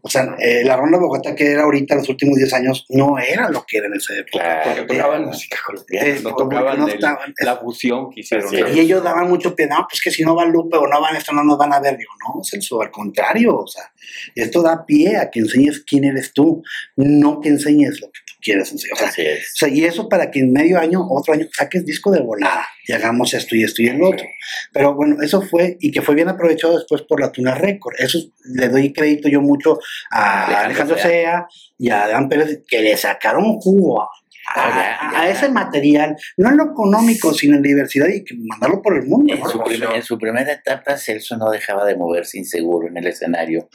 O 0.05 0.09
sea, 0.09 0.35
eh, 0.41 0.63
la 0.65 0.77
Ronda 0.77 0.99
Bogotá 0.99 1.33
que 1.35 1.53
era 1.53 1.63
ahorita 1.63 1.95
los 1.95 2.09
últimos 2.09 2.37
10 2.37 2.53
años 2.55 2.85
no 2.89 3.19
era 3.21 3.49
lo 3.49 3.65
que 3.65 3.79
era 3.79 3.87
en 3.87 3.95
esa 3.95 4.15
época. 4.15 4.33
Claro. 4.63 4.63
Porque 4.81 4.97
tocaban 4.97 5.25
música 5.27 5.57
colombiana, 5.65 6.09
Eh, 6.09 6.21
no 6.25 6.35
tocaban 6.35 6.79
no 6.81 6.89
el- 6.89 6.95
estaban- 6.95 7.35
la 7.39 7.57
fusión 7.59 8.11
que 8.11 8.21
hicieron. 8.21 8.53
Y 8.75 8.81
ellos 8.81 9.05
daban 9.05 9.29
mucho 9.29 9.55
pie, 9.55 9.69
no, 9.69 9.87
pues 9.89 10.01
que 10.03 10.11
si 10.11 10.25
no 10.25 10.35
va 10.35 10.45
Lupe 10.45 10.77
o 10.77 10.89
no 10.89 11.01
van 11.01 11.15
esto, 11.15 11.33
no 11.33 11.45
nos 11.45 11.57
van 11.57 11.73
a 11.73 11.79
ver. 11.79 11.97
Digo, 11.97 12.11
no, 12.27 12.43
Celso, 12.43 12.83
al 12.83 12.91
contrario, 12.91 13.57
o 13.59 13.67
sea, 13.69 13.93
esto 14.35 14.61
da 14.61 14.85
pie 14.85 15.17
a 15.19 15.31
que 15.31 15.39
enseñes 15.39 15.85
quién 15.87 16.03
eres 16.03 16.33
tú, 16.33 16.65
no 16.97 17.41
que 17.41 17.51
enseñes 17.51 18.01
lo 18.01 18.09
que 18.11 18.21
quieres 18.43 18.72
enseñar. 18.72 18.95
O 18.95 18.99
sea, 18.99 19.09
Así 19.09 19.22
es. 19.22 19.38
O 19.55 19.57
sea, 19.57 19.68
y 19.68 19.84
eso 19.84 20.09
para 20.09 20.30
que 20.30 20.40
en 20.40 20.53
medio 20.53 20.78
año, 20.78 21.07
otro 21.09 21.32
año, 21.34 21.47
saques 21.57 21.86
disco 21.86 22.11
de 22.11 22.20
volada 22.20 22.66
y 22.86 22.93
hagamos 22.93 23.32
esto 23.34 23.57
y 23.57 23.62
esto 23.64 23.80
y 23.82 23.86
el 23.88 24.03
otro. 24.03 24.26
Pero 24.72 24.95
bueno, 24.95 25.22
eso 25.22 25.40
fue, 25.40 25.76
y 25.80 25.90
que 25.93 26.03
fue 26.03 26.14
bien 26.14 26.28
aprovechado 26.28 26.76
después 26.76 27.03
por 27.03 27.20
la 27.20 27.30
Tuna 27.32 27.55
Record. 27.55 27.95
Eso 27.99 28.18
le 28.45 28.68
doy 28.68 28.93
crédito 28.93 29.28
yo 29.28 29.40
mucho 29.40 29.78
a 30.11 30.47
Alejandro 30.47 30.66
Alejandro 30.97 30.99
Sea. 30.99 31.47
Y 31.78 31.90
a 31.90 32.07
Dan 32.09 32.28
Pérez, 32.28 32.62
que 32.68 32.80
le 32.80 32.97
sacaron 32.97 33.59
jugo 33.59 34.03
a, 34.03 34.09
a- 34.55 34.68
ya, 34.70 35.11
ya. 35.12 35.20
a 35.22 35.28
ese 35.30 35.49
material, 35.49 36.16
no 36.36 36.51
en 36.51 36.57
lo 36.59 36.64
económico, 36.72 37.32
sino 37.34 37.57
en 37.57 37.62
diversidad 37.62 38.07
y 38.09 38.22
que 38.24 38.34
mandarlo 38.36 38.80
por 38.82 38.97
el 38.97 39.07
mundo. 39.07 39.32
En 39.34 39.40
¿no? 39.40 39.49
su, 39.49 39.62
primer- 39.64 39.90
en 39.95 40.03
su 40.03 40.16
primera 40.18 40.53
etapa, 40.53 40.97
Celso 40.97 41.36
no 41.36 41.51
dejaba 41.51 41.84
de 41.84 41.97
moverse 41.97 42.38
inseguro 42.38 42.86
en 42.88 42.97
el 42.99 43.07
escenario 43.09 43.68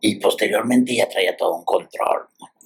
y 0.00 0.16
posteriormente 0.16 0.94
ya 0.96 1.08
traía 1.08 1.36
todo 1.36 1.56
un 1.56 1.64
control. 1.64 2.22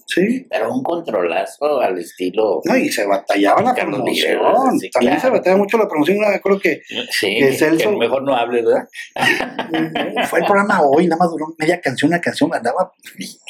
Sí. 0.07 0.47
Era 0.51 0.69
un 0.69 0.83
controlazo 0.83 1.81
al 1.81 1.99
estilo. 1.99 2.61
No, 2.65 2.77
y 2.77 2.91
se 2.91 3.07
batallaba 3.07 3.63
la 3.63 3.75
Carlos 3.75 3.97
promoción. 4.03 4.79
Sí, 4.79 4.91
También 4.91 5.15
claro. 5.15 5.21
se 5.21 5.31
batallaba 5.31 5.59
mucho 5.59 5.79
la 5.79 5.89
promoción. 5.89 6.19
Me 6.19 6.27
acuerdo 6.27 6.61
que 6.61 6.83
Sí, 7.11 7.37
que 7.39 7.49
que, 7.51 7.53
Celso- 7.59 7.91
que 7.91 7.97
mejor 7.97 8.23
no 8.23 8.35
hable, 8.37 8.63
¿verdad? 8.63 8.89
fue 10.29 10.41
el 10.41 10.45
programa 10.45 10.83
hoy, 10.83 11.07
nada 11.07 11.19
más 11.21 11.31
duró 11.31 11.55
media 11.59 11.81
canción, 11.81 12.11
una 12.11 12.21
canción 12.21 12.55
andaba. 12.55 12.93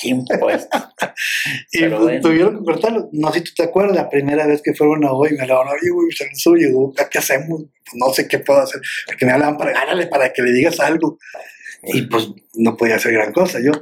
Impuesto. 0.03 0.79
Y 1.73 1.81
Pero 1.81 1.97
pues, 1.97 2.03
bueno. 2.05 2.21
tuvieron 2.23 2.59
que 2.59 2.65
cortarlo. 2.65 3.09
No 3.13 3.33
sé 3.33 3.39
si 3.41 3.45
tú 3.47 3.51
te 3.57 3.63
acuerdas, 3.65 3.97
la 3.97 4.09
primera 4.09 4.47
vez 4.47 4.63
que 4.63 4.75
fueron 4.75 5.05
a 5.05 5.13
hoy, 5.13 5.31
me 5.33 5.43
hablaban, 5.43 5.69
oye, 5.69 5.91
güey, 5.91 6.09
Celso 6.17 6.55
llegó, 6.55 6.93
¿qué 7.11 7.19
hacemos? 7.19 7.63
Pues, 7.63 7.95
no 7.95 8.13
sé 8.13 8.27
qué 8.29 8.39
puedo 8.39 8.61
hacer. 8.61 8.81
Porque 9.07 9.27
me 9.27 9.33
hablaban 9.33 9.57
para 9.59 9.73
gánale, 9.73 10.07
para 10.07 10.33
que 10.33 10.43
le 10.43 10.53
digas 10.53 10.81
algo. 10.81 11.19
Y 11.83 12.03
pues 12.03 12.31
no 12.55 12.77
podía 12.77 12.97
hacer 12.97 13.13
gran 13.13 13.33
cosa. 13.33 13.59
Yo, 13.63 13.73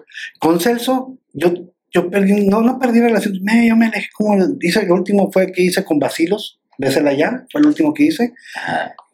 con 0.40 0.58
Celso, 0.60 1.16
yo, 1.32 1.52
yo 1.92 2.10
perdí, 2.10 2.46
no, 2.46 2.62
no 2.62 2.78
perdí 2.78 3.00
relación, 3.00 3.38
me, 3.42 3.68
yo 3.68 3.76
me 3.76 3.86
alejé 3.86 4.08
como, 4.14 4.36
hice, 4.60 4.80
el 4.80 4.92
último 4.92 5.30
fue 5.30 5.52
que 5.52 5.62
hice 5.62 5.84
con 5.84 5.98
Basilos, 5.98 6.60
Bésela 6.78 7.12
ya, 7.12 7.44
fue 7.50 7.60
el 7.60 7.66
último 7.66 7.92
que 7.92 8.04
hice. 8.04 8.32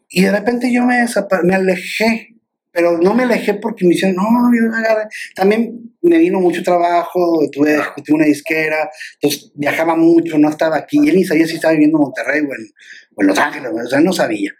Y 0.09 0.23
de 0.23 0.31
repente 0.31 0.71
yo 0.73 0.85
me, 0.85 1.05
me 1.43 1.55
alejé, 1.55 2.35
pero 2.71 2.97
no 2.97 3.13
me 3.13 3.23
alejé 3.23 3.55
porque 3.55 3.85
me 3.85 3.93
hicieron, 3.93 4.15
no, 4.15 4.23
yo 4.55 4.69
no 4.69 4.75
agarré". 4.75 5.09
También 5.35 5.93
me 6.01 6.17
vino 6.17 6.39
mucho 6.39 6.63
trabajo, 6.63 7.41
tuve, 7.51 7.79
tuve 8.05 8.15
una 8.15 8.25
disquera, 8.25 8.89
entonces 9.21 9.51
viajaba 9.55 9.95
mucho, 9.95 10.37
no 10.37 10.49
estaba 10.49 10.77
aquí. 10.77 10.99
Y 11.03 11.09
él 11.09 11.17
ni 11.17 11.25
sabía 11.25 11.47
si 11.47 11.55
estaba 11.55 11.73
viviendo 11.73 11.97
en 11.97 12.03
Monterrey 12.03 12.41
o 12.41 12.43
en, 12.45 12.71
o 13.15 13.21
en 13.21 13.27
Los 13.27 13.37
Ángeles, 13.37 13.71
o 13.71 13.87
sea, 13.87 13.99
él 13.99 14.05
no 14.05 14.13
sabía. 14.13 14.51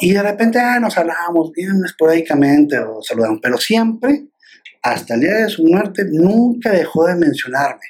Y 0.00 0.12
de 0.12 0.22
repente 0.22 0.58
ah, 0.58 0.80
nos 0.80 0.98
hablábamos 0.98 1.52
bien 1.52 1.80
esporádicamente 1.84 2.78
o 2.78 3.00
saludamos, 3.02 3.38
pero 3.40 3.56
siempre, 3.58 4.26
hasta 4.82 5.14
el 5.14 5.20
día 5.20 5.34
de 5.34 5.48
su 5.48 5.64
muerte, 5.64 6.04
nunca 6.10 6.70
dejó 6.72 7.06
de 7.06 7.14
mencionarme. 7.14 7.86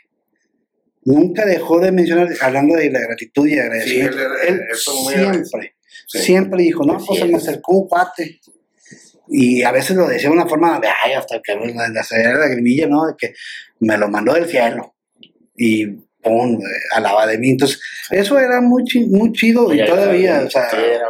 Nunca 1.04 1.44
dejó 1.44 1.80
de 1.80 1.90
mencionar, 1.90 2.28
hablando 2.40 2.76
de 2.76 2.90
la 2.90 3.00
gratitud 3.00 3.46
y 3.48 3.58
agradecimiento. 3.58 4.18
él 4.46 4.60
siempre. 4.76 5.76
Sí. 6.06 6.18
siempre 6.18 6.62
dijo, 6.62 6.84
no, 6.84 6.98
pues 6.98 7.20
se 7.20 7.26
me 7.26 7.36
acercó 7.36 7.78
un 7.78 7.88
cuate. 7.88 8.40
Y 9.28 9.62
a 9.62 9.72
veces 9.72 9.96
lo 9.96 10.06
decía 10.06 10.28
de 10.28 10.34
una 10.34 10.46
forma 10.46 10.78
de, 10.78 10.88
ay, 10.88 11.14
hasta 11.14 11.40
que 11.42 11.56
me 11.56 11.72
la 11.72 11.88
la 11.88 12.34
lagrimilla, 12.34 12.86
¿no? 12.86 13.06
De 13.06 13.14
que 13.16 13.34
me 13.80 13.96
lo 13.96 14.08
mandó 14.08 14.34
del 14.34 14.46
cielo. 14.46 14.94
Y 15.56 15.86
eh, 16.24 16.58
alaba 16.94 17.26
de 17.26 17.38
mí. 17.38 17.50
Entonces, 17.50 17.80
eso 18.10 18.38
era 18.38 18.60
muy, 18.60 18.84
muy 19.08 19.32
chido 19.32 19.62
Muy 19.64 19.80
y 19.80 19.84
todavía, 19.84 20.42
o 20.46 20.50
sea, 20.50 20.68
era 20.70 21.06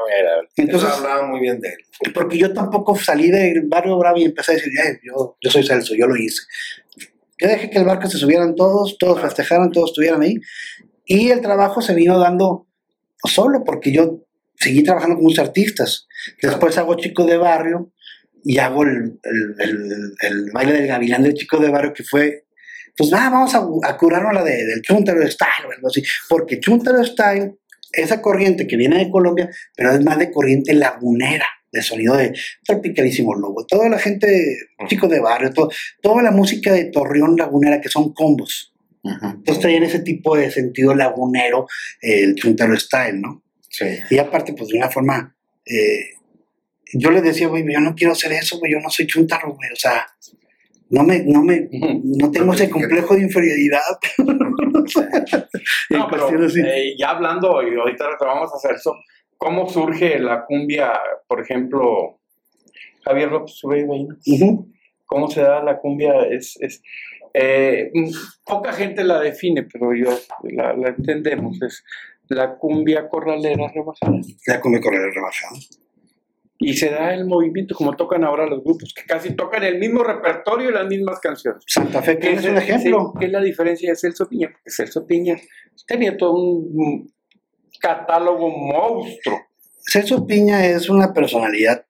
entonces, 0.57 0.89
Eso 0.91 0.99
hablaba 0.99 1.27
muy 1.27 1.41
bien 1.41 1.61
de 1.61 1.69
él. 1.69 2.13
porque 2.15 2.39
yo 2.39 2.53
tampoco 2.53 2.97
salí 2.97 3.31
del 3.31 3.63
barrio 3.67 3.99
Bravo 3.99 4.19
y 4.19 4.25
empecé 4.25 4.53
a 4.53 4.55
decir, 4.55 4.73
"Eh, 4.79 4.99
yo, 5.05 5.37
yo 5.41 5.51
soy 5.51 5.65
Celso, 5.67 5.95
yo 5.95 6.07
lo 6.07 6.17
hice. 6.17 6.43
Yo 7.39 7.49
dejé 7.49 7.71
que 7.71 7.79
el 7.79 7.85
barco 7.85 8.09
se 8.09 8.19
subieran 8.19 8.55
todos, 8.55 8.97
todos 8.99 9.21
festejaran, 9.21 9.71
todos 9.73 9.91
estuvieran 9.91 10.23
ahí. 10.23 10.37
Y 11.05 11.31
el 11.31 11.41
trabajo 11.41 11.83
se 11.83 11.95
vino 11.95 12.19
dando 12.19 12.67
solo, 13.25 13.65
porque 13.65 13.91
yo 13.93 14.25
seguí 14.57 14.83
trabajando 14.85 15.17
con 15.17 15.25
muchos 15.25 15.45
artistas. 15.47 16.07
Después 16.41 16.79
hago 16.79 16.95
Chico 16.97 17.25
de 17.25 17.37
Barrio 17.37 17.93
y 18.45 18.59
hago 18.59 18.85
el, 18.85 19.19
el- 19.25 19.55
el- 19.59 20.13
el 20.21 20.51
baile 20.53 20.73
del 20.73 20.87
gavilán 20.87 21.23
del 21.25 21.35
Chico 21.35 21.59
de 21.59 21.71
Barrio, 21.71 21.93
que 21.93 22.05
fue, 22.05 22.45
pues 22.97 23.11
nada, 23.11 23.31
vamos 23.31 23.55
a, 23.55 23.67
a 23.89 23.97
curarnos 23.97 24.35
la 24.35 24.45
de, 24.45 24.67
del 24.67 24.83
Chuntaro 24.83 25.27
Style 25.29 25.67
o 25.67 25.73
algo 25.73 25.89
así. 25.89 26.03
Porque 26.29 26.61
Chuntaro 26.61 27.05
Style, 27.05 27.55
esa 27.93 28.21
corriente 28.21 28.67
que 28.67 28.77
viene 28.77 28.99
de 28.99 29.11
Colombia, 29.11 29.51
pero 29.77 29.93
es 29.93 30.03
más 30.03 30.19
de 30.19 30.31
corriente 30.31 30.75
lagunera, 30.75 31.47
de 31.71 31.83
sonido 31.83 32.17
de 32.17 32.33
tropicalísimo 32.65 33.35
lobo. 33.35 33.65
Toda 33.67 33.89
la 33.89 33.99
gente, 33.99 34.57
Chico 34.89 35.09
de 35.09 35.21
Barrio, 35.21 35.51
todo, 35.53 35.71
toda 36.03 36.23
la 36.23 36.31
música 36.31 36.73
de 36.73 36.87
Torreón 36.87 37.37
Lagunera, 37.37 37.81
que 37.81 37.89
son 37.89 38.13
combos. 38.13 38.73
Entonces 39.05 39.61
traían 39.61 39.83
ese 39.83 39.99
tipo 39.99 40.37
de 40.37 40.51
sentido 40.51 40.95
lagunero, 40.95 41.67
eh, 42.01 42.23
el 42.23 42.35
Chuntaro 42.37 42.79
Style, 42.79 43.21
¿no? 43.21 43.43
Sí. 43.69 43.87
Y 44.11 44.19
aparte, 44.19 44.53
pues 44.53 44.69
de 44.69 44.79
una 44.79 44.91
forma, 44.91 45.35
eh, 45.67 46.11
yo 46.93 47.11
les 47.11 47.23
decía, 47.23 47.49
güey, 47.49 47.65
yo 47.69 47.81
no 47.81 47.95
quiero 47.95 48.13
hacer 48.13 48.33
eso, 48.33 48.59
güey, 48.59 48.73
yo 48.73 48.79
no 48.81 48.91
soy 48.91 49.07
chuntaro, 49.07 49.55
güey, 49.55 49.71
o 49.73 49.77
sea, 49.77 50.07
no 50.93 51.03
me, 51.03 51.25
no 51.25 51.43
me, 51.43 51.69
no 52.05 52.31
tengo 52.31 52.53
ese 52.53 52.71
complejo 52.71 53.15
de 53.15 53.23
inferioridad. 53.23 53.81
No, 55.91 56.09
pero 56.11 56.29
eh, 56.49 56.95
ya 56.99 57.11
hablando, 57.11 57.63
y 57.63 57.75
ahorita 57.75 58.05
vamos 58.21 58.51
a 58.53 58.57
hacer 58.57 58.77
eso, 58.77 58.95
¿cómo 59.37 59.69
surge 59.69 60.19
la 60.19 60.45
cumbia, 60.45 60.93
por 61.29 61.41
ejemplo, 61.41 62.19
Javier 63.05 63.31
López. 63.31 63.61
Ujú. 63.65 64.73
¿Cómo 65.07 65.29
se 65.29 65.43
da 65.43 65.63
la 65.63 65.79
cumbia? 65.79 66.23
Es, 66.31 66.57
es, 66.61 66.83
eh, 67.35 67.91
mm, 67.93 68.11
poca 68.45 68.73
gente 68.73 69.05
la 69.05 69.21
define, 69.21 69.65
pero 69.65 69.95
yo 69.95 70.11
la, 70.45 70.75
la 70.75 70.89
entendemos. 70.89 71.61
Es 71.63 71.85
la 72.29 72.57
cumbia 72.57 73.09
corralera 73.09 73.69
rebajada. 73.69 74.21
Ya 74.47 74.61
come 74.61 74.81
correr 74.81 75.03
el 75.03 75.15
rebajado. 75.15 75.57
Y 76.63 76.75
se 76.75 76.91
da 76.91 77.13
el 77.15 77.27
movimiento, 77.27 77.75
como 77.75 77.95
tocan 77.97 78.25
ahora 78.25 78.47
los 78.47 78.63
grupos, 78.63 78.95
que 78.95 79.05
casi 79.05 79.35
tocan 79.35 79.65
el 79.65 79.79
mismo 79.79 80.03
repertorio 80.03 80.71
y 80.71 80.73
las 80.73 80.87
mismas 80.87 81.19
canciones. 81.21 81.63
Santa 81.67 82.03
Fe, 82.03 82.19
que 82.19 82.33
es 82.33 82.45
un 82.45 82.57
ejemplo. 82.57 83.13
¿Qué 83.19 83.27
es 83.27 83.33
la 83.33 83.41
diferencia 83.41 83.91
de 83.91 83.97
Celso 83.97 84.29
Piña? 84.29 84.49
Porque 84.53 84.71
Celso 84.71 85.07
Piña 85.07 85.37
tenía 85.87 86.17
todo 86.17 86.35
un 86.35 87.13
catálogo 87.81 88.49
monstruo. 88.49 89.41
Celso 89.85 90.27
Piña 90.27 90.65
es 90.67 90.89
una 90.89 91.13
personalidad, 91.13 91.85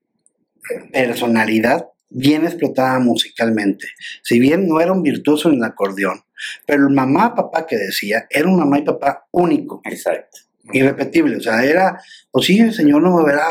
personalidad 0.93 1.89
bien 2.09 2.45
explotada 2.45 2.99
musicalmente. 2.99 3.87
Si 4.23 4.39
bien 4.39 4.67
no 4.69 4.81
era 4.81 4.93
un 4.93 5.03
virtuoso 5.03 5.49
en 5.49 5.57
el 5.57 5.65
acordeón, 5.65 6.23
pero 6.67 6.87
el 6.87 6.95
mamá 6.95 7.35
papá 7.35 7.67
que 7.67 7.77
decía 7.77 8.27
era 8.31 8.49
un 8.49 8.59
mamá 8.59 8.79
y 8.79 8.83
papá 8.83 9.27
único. 9.31 9.81
Exacto. 9.85 10.39
irrepetible. 10.73 11.37
O 11.37 11.41
sea, 11.41 11.65
era, 11.65 12.01
pues 12.31 12.47
sí, 12.47 12.59
el 12.61 12.73
Señor 12.73 13.03
no 13.03 13.17
me 13.17 13.25
verá, 13.25 13.47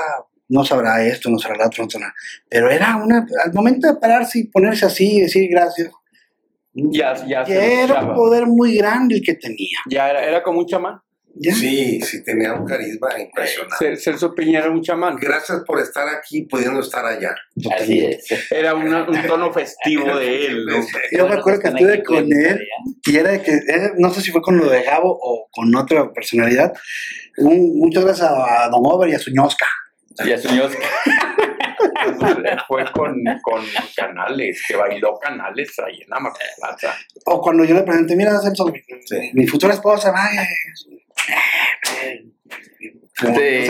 no 0.52 0.64
sabrá 0.66 1.04
esto, 1.06 1.30
no 1.30 1.38
sabrá 1.40 1.58
lo 1.60 1.66
otro, 1.68 1.84
no 1.84 1.90
sabrá. 1.90 2.14
Pero 2.50 2.70
era 2.70 2.96
una, 2.98 3.26
al 3.44 3.54
momento 3.54 3.88
de 3.88 3.96
pararse 4.00 4.40
y 4.40 4.44
ponerse 4.48 4.86
así 4.86 5.18
y 5.18 5.22
decir 5.22 5.50
gracias, 5.50 5.90
Ya, 6.74 7.14
ya 7.26 7.44
era 7.44 8.02
un 8.04 8.16
poder 8.16 8.46
muy 8.48 8.76
grande 8.78 9.16
el 9.16 9.22
que 9.22 9.34
tenía. 9.36 9.78
Ya 9.90 10.10
era, 10.10 10.24
era 10.26 10.42
como 10.44 10.60
un 10.60 10.66
chamán. 10.68 11.00
¿ya? 11.34 11.54
Sí, 11.56 12.02
sí, 12.02 12.24
tenía 12.26 12.54
un 12.54 12.66
carisma 12.66 13.08
impresionante. 13.20 13.76
Ce- 13.80 13.96
Celso 13.98 14.36
Piña 14.36 14.60
era 14.60 14.70
un 14.70 14.82
chamán. 14.82 15.16
Gracias 15.16 15.64
por 15.66 15.80
estar 15.80 16.06
aquí 16.10 16.42
pudiendo 16.44 16.82
estar 16.82 17.06
allá. 17.06 17.34
Así 17.78 18.00
es. 18.06 18.26
Era 18.52 18.76
una- 18.76 19.04
un 19.08 19.28
tono 19.28 19.52
festivo 19.54 20.18
de 20.18 20.46
él. 20.48 20.66
¿no? 20.66 20.76
Yo 21.18 21.28
me 21.28 21.36
acuerdo 21.36 21.62
que 21.62 21.68
estuve 21.70 22.04
con 22.04 22.18
él 22.18 22.60
y 23.06 23.16
era 23.18 23.32
de 23.32 23.42
que, 23.42 23.52
era- 23.68 23.94
no 23.98 24.14
sé 24.14 24.20
si 24.22 24.32
fue 24.32 24.42
con 24.42 24.58
lo 24.58 24.70
de 24.70 24.84
Gabo 24.84 25.18
o 25.22 25.48
con 25.52 25.74
otra 25.76 26.12
personalidad. 26.12 26.74
Un- 27.38 27.78
muchas 27.80 28.04
gracias 28.04 28.30
a, 28.30 28.68
Don 28.70 28.82
Over 28.86 29.10
y 29.10 29.14
a 29.14 29.20
Suñosca. 29.20 29.66
Y 30.20 30.32
a 30.32 30.38
su 30.38 30.48
Fue 32.68 32.92
con, 32.92 33.16
con 33.42 33.64
Canales, 33.96 34.64
que 34.68 34.76
bailó 34.76 35.18
Canales 35.20 35.78
ahí 35.80 36.02
en 36.02 36.10
la 36.10 36.18
Plaza. 36.58 36.96
O 37.26 37.42
cuando 37.42 37.64
yo 37.64 37.76
le 37.76 37.84
presenté, 37.84 38.16
mira, 38.16 38.40
Celso, 38.40 38.66
mi, 38.66 38.80
Sí. 39.06 39.32
mi 39.34 39.48
futura 39.48 39.74
esposa, 39.74 40.12
vaya. 40.12 40.46
Como, 43.20 43.36
Sí. 43.38 43.62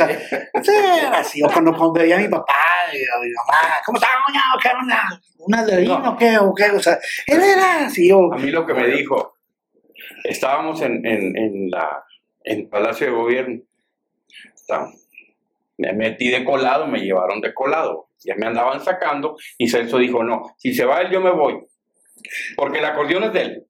o 0.53 0.63
sea, 0.63 1.11
así. 1.13 1.43
O 1.43 1.47
cuando, 1.51 1.71
cuando 1.75 1.93
veía 1.93 2.15
a 2.15 2.19
mi 2.19 2.27
papá 2.29 2.53
y 2.93 2.97
a 2.97 3.19
mi 3.21 3.31
mamá, 3.31 3.75
¿cómo 3.85 3.97
está, 3.97 4.07
doña? 4.27 4.41
¿Qué 4.61 4.69
onda? 4.69 5.21
¿Una 5.39 5.65
de 5.65 5.77
vino 5.81 5.99
No. 5.99 6.11
o 6.11 6.17
qué? 6.17 6.37
¿O 6.37 6.53
qué? 6.53 6.65
O 6.71 6.79
sea, 6.81 6.97
él 7.27 7.41
era 7.41 7.85
así. 7.85 8.11
O, 8.11 8.33
A 8.33 8.37
mí 8.37 8.49
lo 8.51 8.65
que 8.65 8.73
me 8.73 8.87
dijo, 8.87 9.35
estábamos 10.23 10.81
en, 10.81 11.05
en, 11.05 11.37
en 11.37 11.69
la 11.69 12.03
en 12.43 12.69
Palacio 12.69 13.07
de 13.07 13.13
Gobierno. 13.13 13.61
Estábamos- 14.55 15.00
Me 15.77 15.93
metí 15.93 16.29
de 16.29 16.43
colado, 16.43 16.87
me 16.87 16.99
llevaron 16.99 17.41
de 17.41 17.53
colado. 17.53 18.09
Ya 18.23 18.35
me 18.35 18.45
andaban 18.45 18.83
sacando 18.83 19.35
y 19.57 19.67
Celso 19.67 19.97
dijo, 19.97 20.23
no, 20.23 20.55
si 20.57 20.73
se 20.73 20.85
va 20.85 21.01
él, 21.01 21.11
yo 21.11 21.21
me 21.21 21.31
voy. 21.31 21.59
Porque 22.55 22.79
el 22.79 22.85
acordeón 22.85 23.23
es 23.25 23.33
de 23.33 23.41
él. 23.41 23.67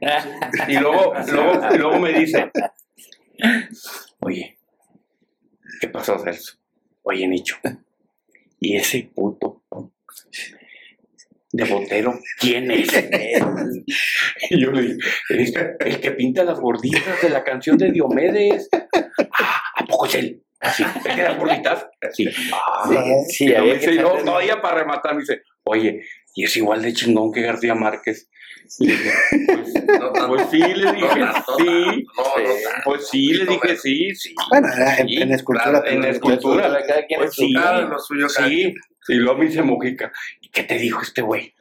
Y 0.68 0.78
luego, 0.78 1.12
luego, 1.32 1.60
luego 1.76 1.98
me 1.98 2.12
dice, 2.12 2.50
oye, 4.20 4.58
¿qué 5.80 5.88
pasó, 5.88 6.18
Celso? 6.18 6.58
Oye, 7.02 7.26
Nicho, 7.26 7.56
¿y 8.60 8.76
ese 8.76 9.10
puto 9.14 9.62
de 11.52 11.64
botero 11.64 12.18
quién 12.38 12.70
es? 12.70 12.88
Y 14.50 14.60
yo 14.62 14.70
le 14.70 14.82
dije, 14.82 14.98
"Es 15.30 15.54
el 15.80 16.00
que 16.00 16.10
pinta 16.12 16.44
las 16.44 16.60
gorditas 16.60 17.22
de 17.22 17.30
la 17.30 17.42
canción 17.42 17.78
de 17.78 17.90
Diomedes. 17.90 18.68
Ah, 19.32 19.62
¿a 19.76 19.84
poco 19.86 20.06
es 20.06 20.14
él? 20.16 20.45
Sí, 20.74 20.84
¿el 21.04 21.14
que 21.14 21.22
las 21.22 21.38
gorditas? 21.38 21.86
Sí. 22.12 22.28
Ah, 22.52 22.84
Sí, 23.28 23.44
y 23.44 23.48
me 23.48 23.54
que 23.54 23.74
dice, 23.74 23.92
y 23.92 23.98
luego 23.98 24.18
todavía 24.24 24.60
para 24.60 24.78
rematar 24.78 25.14
me 25.14 25.20
dice, 25.20 25.42
oye, 25.64 26.02
¿y 26.34 26.44
es 26.44 26.56
igual 26.56 26.82
de 26.82 26.92
chingón 26.92 27.32
que 27.32 27.42
García 27.42 27.74
Márquez? 27.74 28.28
Y 28.78 28.88
dije, 28.88 29.10
pues, 29.46 29.74
No 30.00 30.28
pues 30.28 30.48
sí, 30.50 30.58
le 30.58 30.92
dije, 30.92 31.18
No 31.18 31.32
sí. 31.58 32.06
Pues 32.84 33.08
sí, 33.08 33.32
le 33.34 33.46
dije, 33.46 33.76
sí, 33.76 34.14
sí. 34.14 34.34
bueno, 34.50 34.68
en, 34.98 35.08
Sí, 35.08 35.22
en 35.22 35.32
escultura. 35.32 35.82
En 35.86 36.04
escultura, 36.04 36.62
cada 36.86 37.06
quien 37.06 37.20
pues 37.20 37.34
sí, 37.34 37.52
lo 37.52 37.98
suyo, 37.98 38.28
sí. 38.28 38.74
Y 39.08 39.14
luego 39.14 39.38
me 39.38 39.46
dice 39.46 39.62
Mojica, 39.62 40.12
¿y 40.40 40.48
qué 40.48 40.64
te 40.64 40.78
dijo 40.78 41.00
este 41.02 41.22
güey? 41.22 41.54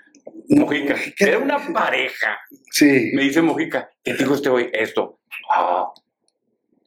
Mojica. 0.50 0.96
Era 1.20 1.38
una 1.38 1.60
pareja. 1.74 2.40
Sí. 2.72 3.12
Me 3.14 3.24
dice 3.24 3.42
Mojica, 3.42 3.90
¿qué 4.04 4.14
te 4.14 4.24
dijo 4.24 4.36
este 4.36 4.50
güey? 4.50 4.70
Esto. 4.74 5.20
Ah. 5.54 5.92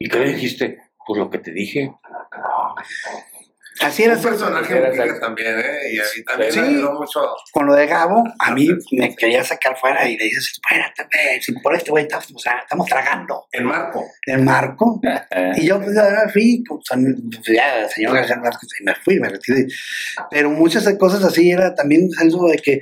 ¿Y 0.01 0.09
qué 0.09 0.19
le 0.19 0.33
dijiste? 0.33 0.79
Pues 1.09 1.19
lo 1.19 1.31
que 1.31 1.39
te 1.39 1.51
dije. 1.53 1.91
Así 3.81 4.03
era 4.03 4.17
Un 4.17 4.23
personaje 4.23 4.77
Era 4.77 4.89
exacto. 4.89 5.21
también, 5.21 5.59
¿eh? 5.59 5.93
Y 5.93 5.99
ahí 6.01 6.25
también 6.27 6.53
Sí. 6.53 6.61
le 6.61 6.67
ayudó 6.67 6.93
mucho. 6.95 7.21
con 7.53 7.65
lo 7.67 7.75
de 7.75 7.87
Gabo, 7.87 8.25
a 8.41 8.51
mí 8.53 8.69
me 8.93 9.15
quería 9.15 9.43
sacar 9.45 9.77
fuera 9.79 10.07
y 10.09 10.17
le 10.19 10.25
dices, 10.25 10.53
espérate, 10.53 11.41
si 11.41 11.53
por 11.53 11.75
este 11.77 11.91
güey 11.91 12.03
estamos, 12.05 12.31
o 12.35 12.39
sea, 12.39 12.59
estamos 12.59 12.87
tragando 12.89 13.47
En 13.53 13.65
Marco. 13.65 14.05
el 14.27 14.43
marco. 14.43 15.01
Y 15.57 15.67
yo 15.67 15.81
pues 15.81 15.95
ya 15.95 16.29
fui, 16.33 16.63
pues, 16.69 16.85
pues, 16.91 17.57
ya, 17.57 17.79
el 17.79 17.89
señor 17.89 18.15
García 18.17 18.37
Márquez, 18.37 18.69
y 18.81 18.85
me 18.85 18.95
fui, 18.97 19.19
me 19.21 19.29
retiré. 19.29 19.67
Pero 20.31 20.51
muchas 20.51 20.87
cosas 20.99 21.25
así 21.25 21.51
era 21.51 21.75
también 21.75 22.09
eso 22.21 22.47
de 22.49 22.59
que, 22.59 22.81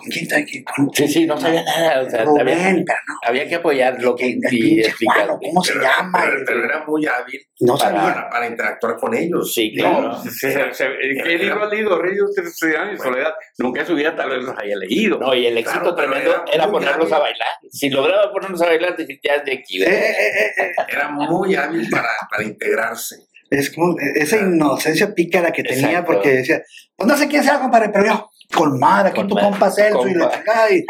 ¿con 0.00 0.08
quién 0.10 0.22
está 0.24 0.36
aquí? 0.38 0.64
Con 0.64 0.90
Sí, 0.94 1.06
sí, 1.08 1.26
no 1.26 1.38
sabía 1.38 1.62
nada. 1.62 2.02
O 2.02 2.10
sea, 2.10 2.24
Rubén, 2.24 2.40
había, 2.40 2.54
pero 2.84 2.98
no. 3.08 3.14
había 3.22 3.48
que 3.48 3.54
apoyarlo 3.56 4.16
que 4.16 4.26
el 4.26 4.38
y 4.38 4.40
pinche 4.40 4.80
explicarlo. 4.88 5.38
¿cómo 5.40 5.62
se 5.62 5.72
Pero, 5.74 5.84
llama? 5.84 6.20
pero- 6.24 6.44
pero 6.46 6.64
era 6.64 6.84
muy 6.86 7.06
hábil 7.06 7.40
no 7.60 7.76
para- 7.76 7.90
sabía. 7.90 8.14
para, 8.14 8.30
para 8.30 8.46
interactuar 8.46 8.96
con 8.96 9.14
ellos. 9.14 9.52
Sí, 9.54 9.72
claro. 9.76 10.00
No, 10.02 10.22
se, 10.24 10.30
se, 10.30 10.74
se, 10.74 10.88
¿qué 11.22 11.38
libro 11.38 11.64
has 11.64 11.70
leído? 11.70 11.98
De 12.00 12.76
años 12.76 12.94
y 12.98 13.02
soledad. 13.02 13.32
Nunca 13.58 13.80
en 13.80 13.86
su 13.86 13.94
vida 13.94 14.14
tal 14.16 14.30
vez 14.30 14.42
los 14.44 14.56
haya 14.58 14.76
leído. 14.76 15.18
No, 15.18 15.34
y 15.34 15.46
el 15.46 15.58
éxito 15.58 15.80
Claro, 15.80 15.94
tremendo 15.94 16.30
era 16.30 16.44
era, 16.52 16.70
ponerlos 16.70 17.04
hábil. 17.06 17.14
a 17.14 17.18
bailar. 17.18 17.48
Si 17.70 17.90
lograba 17.90 18.32
ponerlos 18.32 18.62
a 18.62 18.66
bailar, 18.66 18.96
dije, 18.96 19.18
ya 19.22 19.34
es 19.34 19.44
de 19.44 19.52
aquí. 19.52 19.82
Eh, 19.82 19.86
eh, 19.88 20.52
eh, 20.58 20.72
Era 20.88 21.08
muy 21.10 21.54
hábil 21.54 21.88
para, 21.90 22.08
para 22.30 22.42
integrarse. 22.44 23.16
Es 23.50 23.70
como 23.70 23.96
esa 23.98 24.36
inocencia 24.38 25.12
pícara 25.12 25.50
que 25.50 25.64
tenía 25.64 25.88
Exacto. 25.88 26.12
porque 26.12 26.30
decía, 26.30 26.62
pues 26.96 27.08
no 27.08 27.16
sé 27.16 27.26
quién 27.26 27.42
sea, 27.42 27.58
compadre, 27.58 27.88
pero 27.92 28.06
yo, 28.06 28.30
con 28.54 28.78
madre, 28.78 29.10
aquí 29.10 29.18
Con 29.18 29.28
tu 29.28 29.34
compa 29.34 29.70
Celso 29.70 30.06
y 30.06 30.14
la 30.14 30.30
chingada, 30.30 30.72
y, 30.72 30.84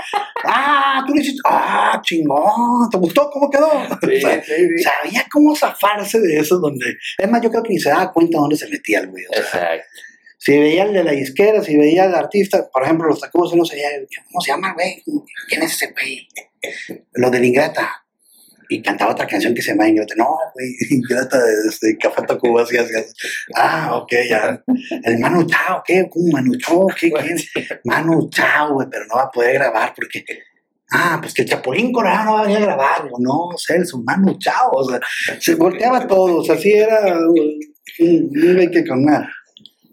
ah, 0.44 1.02
tú 1.06 1.14
le 1.14 1.22
hiciste, 1.22 1.40
ah, 1.46 2.00
chingón, 2.02 2.90
¿te 2.90 2.98
gustó 2.98 3.30
cómo 3.30 3.50
quedó? 3.50 3.70
Sí, 4.02 4.16
O 4.16 4.20
sea, 4.20 4.42
sí, 4.42 4.52
sí. 4.52 4.82
Sabía 4.82 5.26
cómo 5.32 5.56
zafarse 5.56 6.20
de 6.20 6.38
eso 6.38 6.58
donde, 6.58 6.96
es 7.16 7.30
más, 7.30 7.40
yo 7.40 7.50
creo 7.50 7.62
que 7.62 7.70
ni 7.70 7.78
se 7.78 7.90
daba 7.90 8.12
cuenta 8.12 8.38
dónde 8.38 8.56
se 8.56 8.68
metía 8.68 9.00
el 9.00 9.08
güey. 9.08 9.24
o 9.24 9.32
sea, 9.32 9.42
Exacto. 9.42 9.84
si 10.38 10.58
veía 10.58 10.84
el 10.84 10.92
de 10.92 11.04
la 11.04 11.12
disquera, 11.12 11.62
si 11.62 11.76
veía 11.76 12.04
al 12.04 12.14
artista, 12.14 12.68
por 12.70 12.84
ejemplo, 12.84 13.08
los 13.08 13.20
tacubos, 13.20 13.54
no 13.54 13.64
sabía, 13.64 13.88
¿cómo 14.26 14.40
se 14.40 14.52
llama, 14.52 14.74
güey? 14.74 15.02
¿Quién 15.48 15.62
es 15.62 15.72
ese 15.72 15.92
güey? 15.92 16.28
Lo 17.12 17.30
de 17.30 17.40
la 17.40 17.46
Ingrata. 17.46 18.04
Y 18.72 18.80
cantaba 18.82 19.10
otra 19.10 19.26
canción 19.26 19.52
que 19.52 19.60
se 19.60 19.72
llama 19.72 19.88
Ingrata. 19.88 20.14
No, 20.16 20.38
güey, 20.54 20.76
Ingrata 20.90 21.42
de 21.44 21.68
este, 21.68 21.98
Café 21.98 22.22
Tacuba, 22.22 22.62
así, 22.62 22.76
así. 22.76 22.94
Ah, 23.56 23.96
ok, 23.96 24.12
ya. 24.28 24.62
El 25.02 25.18
Manu 25.18 25.44
Chao, 25.44 25.82
¿qué? 25.84 26.08
¿Un 26.14 26.30
Manu 26.30 26.56
Chao? 26.56 26.86
¿Qué? 26.86 27.10
¿Quién? 27.10 27.36
Manu 27.84 28.30
Chao, 28.30 28.74
güey, 28.74 28.86
pero 28.88 29.06
no 29.06 29.16
va 29.16 29.22
a 29.24 29.30
poder 29.30 29.54
grabar 29.54 29.92
porque. 29.94 30.24
Ah, 30.92 31.18
pues 31.20 31.34
que 31.34 31.42
el 31.42 31.48
Chapulín 31.48 31.92
Colorado 31.92 32.24
no 32.24 32.32
va 32.34 32.40
a 32.40 32.42
venir 32.44 32.58
a 32.58 32.66
grabar. 32.66 33.10
No, 33.18 33.48
Celso, 33.56 34.00
Manu 34.02 34.38
Chao. 34.38 34.70
O 34.72 34.88
sea, 34.88 35.00
se 35.40 35.56
volteaba 35.56 36.06
todo. 36.06 36.36
O 36.36 36.44
sea, 36.44 36.56
sí 36.56 36.70
era 36.70 37.18
güey 37.26 38.70
que 38.70 38.86
con 38.86 39.04
nada. 39.04 39.28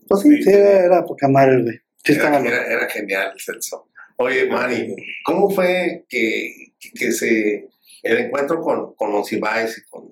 Pues 0.07 0.21
sí, 0.21 0.43
sí, 0.43 0.51
era, 0.51 0.85
era 0.85 1.03
poca 1.03 1.27
madre, 1.27 1.63
güey. 1.63 1.79
Sí, 2.03 2.11
estaba 2.13 2.37
Era, 2.37 2.47
era, 2.47 2.73
era 2.73 2.89
genial 2.89 3.31
el 3.33 3.39
Celso. 3.41 3.89
Oye, 4.17 4.45
Mari, 4.45 4.95
¿cómo 5.25 5.49
fue 5.49 6.05
que, 6.07 6.73
que, 6.79 6.91
que 6.91 7.11
se 7.11 7.67
el 8.07 8.17
encuentro 8.19 8.61
con, 8.61 8.93
con 8.95 9.11
Monsiváis 9.11 9.77
y 9.77 9.89
con 9.89 10.09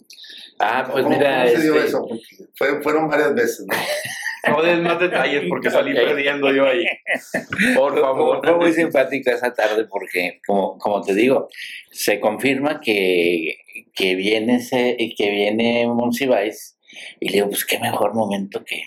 Ah, 0.59 0.87
pues 0.89 1.03
¿cómo, 1.03 1.17
mira, 1.17 1.43
cómo 1.45 1.55
se 1.55 1.61
dio 1.63 1.75
este, 1.75 1.87
eso? 1.87 2.07
Fue- 2.55 2.81
fueron 2.81 3.07
varias 3.09 3.33
veces, 3.35 3.65
¿no? 3.67 3.75
No 4.47 4.61
des 4.61 4.77
más 4.79 4.99
detalles 4.99 5.45
porque 5.49 5.71
salí 5.71 5.91
Ok. 5.97 6.05
perdiendo 6.05 6.53
yo 6.53 6.67
ahí. 6.67 6.85
Por 7.75 7.93
Fue- 7.93 8.01
favor. 8.01 8.41
Fue 8.45 8.55
muy 8.55 8.71
simpática 8.73 9.31
esa 9.33 9.51
tarde 9.53 9.85
porque, 9.89 10.39
como, 10.45 10.77
como 10.77 11.01
te 11.01 11.15
digo, 11.15 11.49
se 11.91 12.19
confirma 12.19 12.79
que, 12.79 13.55
que 13.95 14.13
viene 14.13 14.57
ese, 14.57 14.97
que 15.17 15.31
viene 15.31 15.87
Monsiváis 15.87 16.77
y 17.19 17.29
le 17.29 17.33
digo, 17.33 17.49
pues 17.49 17.65
qué 17.65 17.79
mejor 17.79 18.13
momento 18.13 18.63
que, 18.63 18.83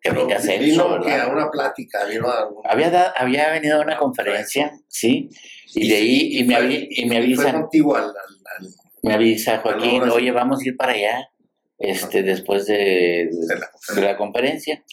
que 0.00 0.10
Pero 0.10 0.26
venga 0.26 0.38
Celso, 0.38 0.60
vino 0.90 1.04
que 1.04 1.12
a 1.12 1.26
una 1.26 1.50
plática, 1.50 2.04
vino 2.04 2.28
a 2.28 2.48
Había, 2.64 2.90
da- 2.90 3.12
había 3.16 3.50
venido 3.50 3.78
a 3.80 3.82
una 3.82 3.96
conferencia, 3.96 4.72
sí, 4.86 5.28
y 5.74 5.88
de 5.88 5.96
ahí 5.96 6.38
y 6.38 6.44
me, 6.44 6.54
avi- 6.56 6.86
y 6.90 7.04
me 7.06 7.16
avisan, 7.18 7.60
contigo 7.62 7.96
al, 7.96 8.04
al- 8.04 8.12
al- 8.12 8.68
me 9.02 9.14
avisa 9.14 9.58
Joaquín, 9.58 10.02
oye, 10.02 10.30
vamos 10.32 10.60
a 10.60 10.68
ir 10.68 10.76
para 10.76 10.92
allá, 10.92 11.30
este, 11.78 12.22
después 12.22 12.66
de, 12.66 13.28
de 13.30 13.56
la- 13.58 13.70
de 13.94 14.00
la 14.02 14.16
conferencia 14.16 14.84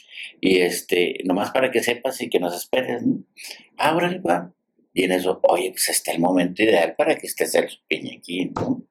y 0.42 0.60
este 0.60 1.20
nomás 1.26 1.52
para 1.52 1.72
que 1.72 1.82
sepas 1.82 2.22
y 2.22 2.30
que 2.30 2.40
nos 2.40 2.56
esperes 2.56 3.04
¿no? 3.04 3.24
ah 3.78 3.96
órale, 3.96 4.20
va. 4.20 4.54
y 4.94 5.04
en 5.06 5.12
eso 5.14 5.40
oye 5.44 5.72
pues 5.72 5.90
está 5.90 6.12
el 6.12 6.20
momento 6.20 6.62
ideal 6.62 6.94
para 6.98 7.16
que 7.16 7.26
estés 7.28 7.56
el 7.56 7.68
Piña 7.88 8.12
aquí 8.18 8.46
¿no? 8.54 8.84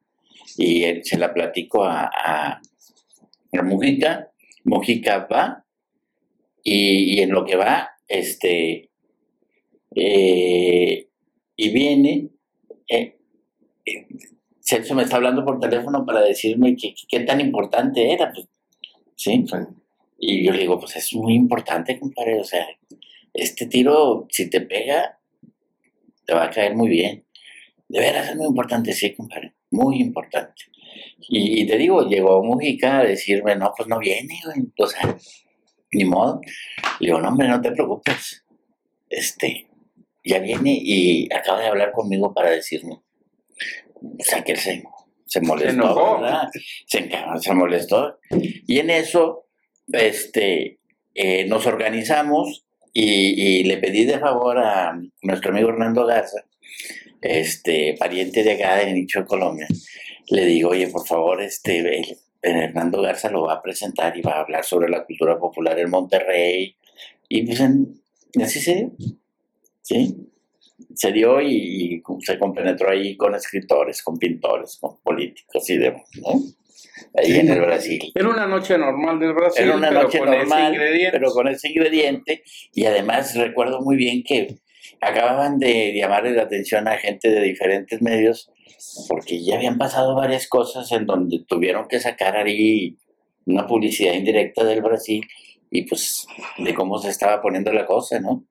y 0.56 0.84
él 0.84 1.04
se 1.04 1.18
la 1.18 1.32
platico 1.32 1.84
a, 1.84 2.10
a, 2.12 2.60
a 3.52 3.62
Mujica 3.62 4.30
Mujica 4.64 5.28
va 5.30 5.64
y, 6.64 7.14
y 7.16 7.20
en 7.20 7.30
lo 7.30 7.44
que 7.44 7.56
va 7.56 7.90
este 8.08 8.90
eh, 9.94 11.08
y 11.56 11.70
viene 11.70 12.28
eh, 12.88 13.16
eh, 13.86 14.06
Celso 14.60 14.94
me 14.94 15.02
está 15.02 15.16
hablando 15.16 15.44
por 15.44 15.60
teléfono 15.60 16.04
para 16.06 16.22
decirme 16.22 16.74
que, 16.76 16.94
que- 16.94 17.06
qué 17.08 17.20
tan 17.20 17.40
importante 17.40 18.12
era 18.12 18.32
pues, 18.32 18.48
sí 19.16 19.44
y 20.18 20.44
yo 20.44 20.52
le 20.52 20.60
digo, 20.60 20.78
pues 20.78 20.96
es 20.96 21.12
muy 21.14 21.34
importante, 21.34 21.98
compadre. 21.98 22.40
O 22.40 22.44
sea, 22.44 22.66
este 23.34 23.66
tiro, 23.66 24.26
si 24.30 24.48
te 24.48 24.62
pega, 24.62 25.18
te 26.24 26.32
va 26.32 26.44
a 26.44 26.50
caer 26.50 26.74
muy 26.74 26.88
bien. 26.88 27.24
De 27.88 27.98
veras 28.00 28.30
es 28.30 28.36
muy 28.36 28.46
importante, 28.46 28.92
sí, 28.92 29.12
compadre. 29.12 29.54
Muy 29.70 30.00
importante. 30.00 30.62
Y, 31.28 31.60
y 31.62 31.66
te 31.66 31.76
digo, 31.76 32.08
llegó 32.08 32.42
Mujica 32.42 33.00
a 33.00 33.04
decirme, 33.04 33.56
no, 33.56 33.72
pues 33.76 33.86
no 33.88 33.98
viene, 33.98 34.40
güey. 34.46 34.66
O 34.78 34.86
sea, 34.86 35.14
ni 35.92 36.04
modo. 36.04 36.40
Le 37.00 37.08
digo, 37.08 37.20
no, 37.20 37.28
hombre, 37.28 37.48
no 37.48 37.60
te 37.60 37.72
preocupes. 37.72 38.44
Este, 39.10 39.66
ya 40.24 40.38
viene 40.38 40.76
y 40.82 41.28
acaba 41.32 41.60
de 41.60 41.66
hablar 41.68 41.92
conmigo 41.92 42.32
para 42.34 42.50
decirme. 42.50 43.00
O 44.02 44.22
sea, 44.24 44.42
que 44.42 44.52
él 44.52 44.58
se, 44.58 44.82
se 45.26 45.40
molestó, 45.40 45.70
enojó. 45.72 46.20
¿verdad? 46.20 46.48
Se, 46.86 47.10
se 47.40 47.54
molestó. 47.54 48.18
Y 48.66 48.78
en 48.78 48.90
eso, 48.90 49.46
este, 49.92 50.78
eh, 51.14 51.44
nos 51.46 51.66
organizamos 51.66 52.64
y, 52.92 53.60
y 53.60 53.64
le 53.64 53.76
pedí 53.78 54.04
de 54.04 54.18
favor 54.18 54.58
a 54.58 54.98
nuestro 55.22 55.50
amigo 55.52 55.68
Hernando 55.70 56.06
Garza, 56.06 56.44
este, 57.22 57.94
pariente 57.98 58.42
de 58.42 58.52
acá 58.52 58.76
de 58.76 58.92
Nicho 58.92 59.20
de 59.20 59.26
Colombia, 59.26 59.66
le 60.28 60.44
digo, 60.46 60.70
oye, 60.70 60.88
por 60.88 61.06
favor, 61.06 61.40
este, 61.42 61.78
el- 61.78 62.16
Hernando 62.46 63.00
Garza 63.00 63.30
lo 63.30 63.44
va 63.44 63.54
a 63.54 63.62
presentar 63.62 64.14
y 64.18 64.20
va 64.20 64.32
a 64.32 64.40
hablar 64.42 64.64
sobre 64.66 64.90
la 64.90 65.04
cultura 65.06 65.38
popular 65.38 65.78
en 65.78 65.88
Monterrey. 65.88 66.76
Y 67.26 67.42
pues 67.46 67.58
en- 67.60 68.02
así 68.42 68.60
se 68.60 68.74
dio. 68.74 68.92
¿Sí? 69.84 70.16
Se 70.94 71.12
dio 71.12 71.40
y, 71.40 71.54
y 71.96 72.02
se 72.20 72.38
compenetró 72.38 72.90
ahí 72.90 73.16
con 73.16 73.34
escritores, 73.34 74.02
con 74.02 74.18
pintores, 74.18 74.78
con 74.80 74.98
políticos 75.02 75.68
y 75.70 75.76
demás, 75.76 76.08
¿no? 76.22 76.32
Ahí 77.16 77.26
Sí, 77.26 77.38
en 77.38 77.50
el. 77.50 77.60
Brasil. 77.60 78.00
Era 78.14 78.28
una 78.28 78.46
noche 78.46 78.78
normal 78.78 79.20
del 79.20 79.34
Brasil, 79.34 79.64
Era 79.64 79.76
una 79.76 79.88
pero 79.90 80.02
noche 80.02 80.18
con 80.18 80.28
ese 80.28 80.38
normal, 80.38 80.72
ingrediente. 80.74 81.18
pero 81.18 81.30
con 81.32 81.48
ese 81.48 81.68
ingrediente. 81.68 82.42
Y 82.72 82.86
además 82.86 83.36
recuerdo 83.36 83.80
muy 83.82 83.96
bien 83.96 84.22
que 84.24 84.56
acababan 85.00 85.58
de 85.58 85.92
llamarle 85.94 86.32
la 86.32 86.42
atención 86.44 86.88
a 86.88 86.96
gente 86.96 87.28
de 87.30 87.40
diferentes 87.42 88.00
medios 88.00 88.50
porque 89.08 89.42
ya 89.44 89.56
habían 89.56 89.76
pasado 89.78 90.14
varias 90.14 90.48
cosas 90.48 90.90
en 90.92 91.04
donde 91.06 91.44
tuvieron 91.46 91.88
que 91.88 92.00
sacar 92.00 92.36
ahí 92.36 92.96
una 93.46 93.66
publicidad 93.66 94.14
indirecta 94.14 94.64
del 94.64 94.80
Brasil 94.82 95.22
y 95.70 95.82
pues 95.86 96.26
de 96.58 96.74
cómo 96.74 96.98
se 96.98 97.10
estaba 97.10 97.42
poniendo 97.42 97.72
la 97.72 97.86
cosa, 97.86 98.20
¿no? 98.20 98.44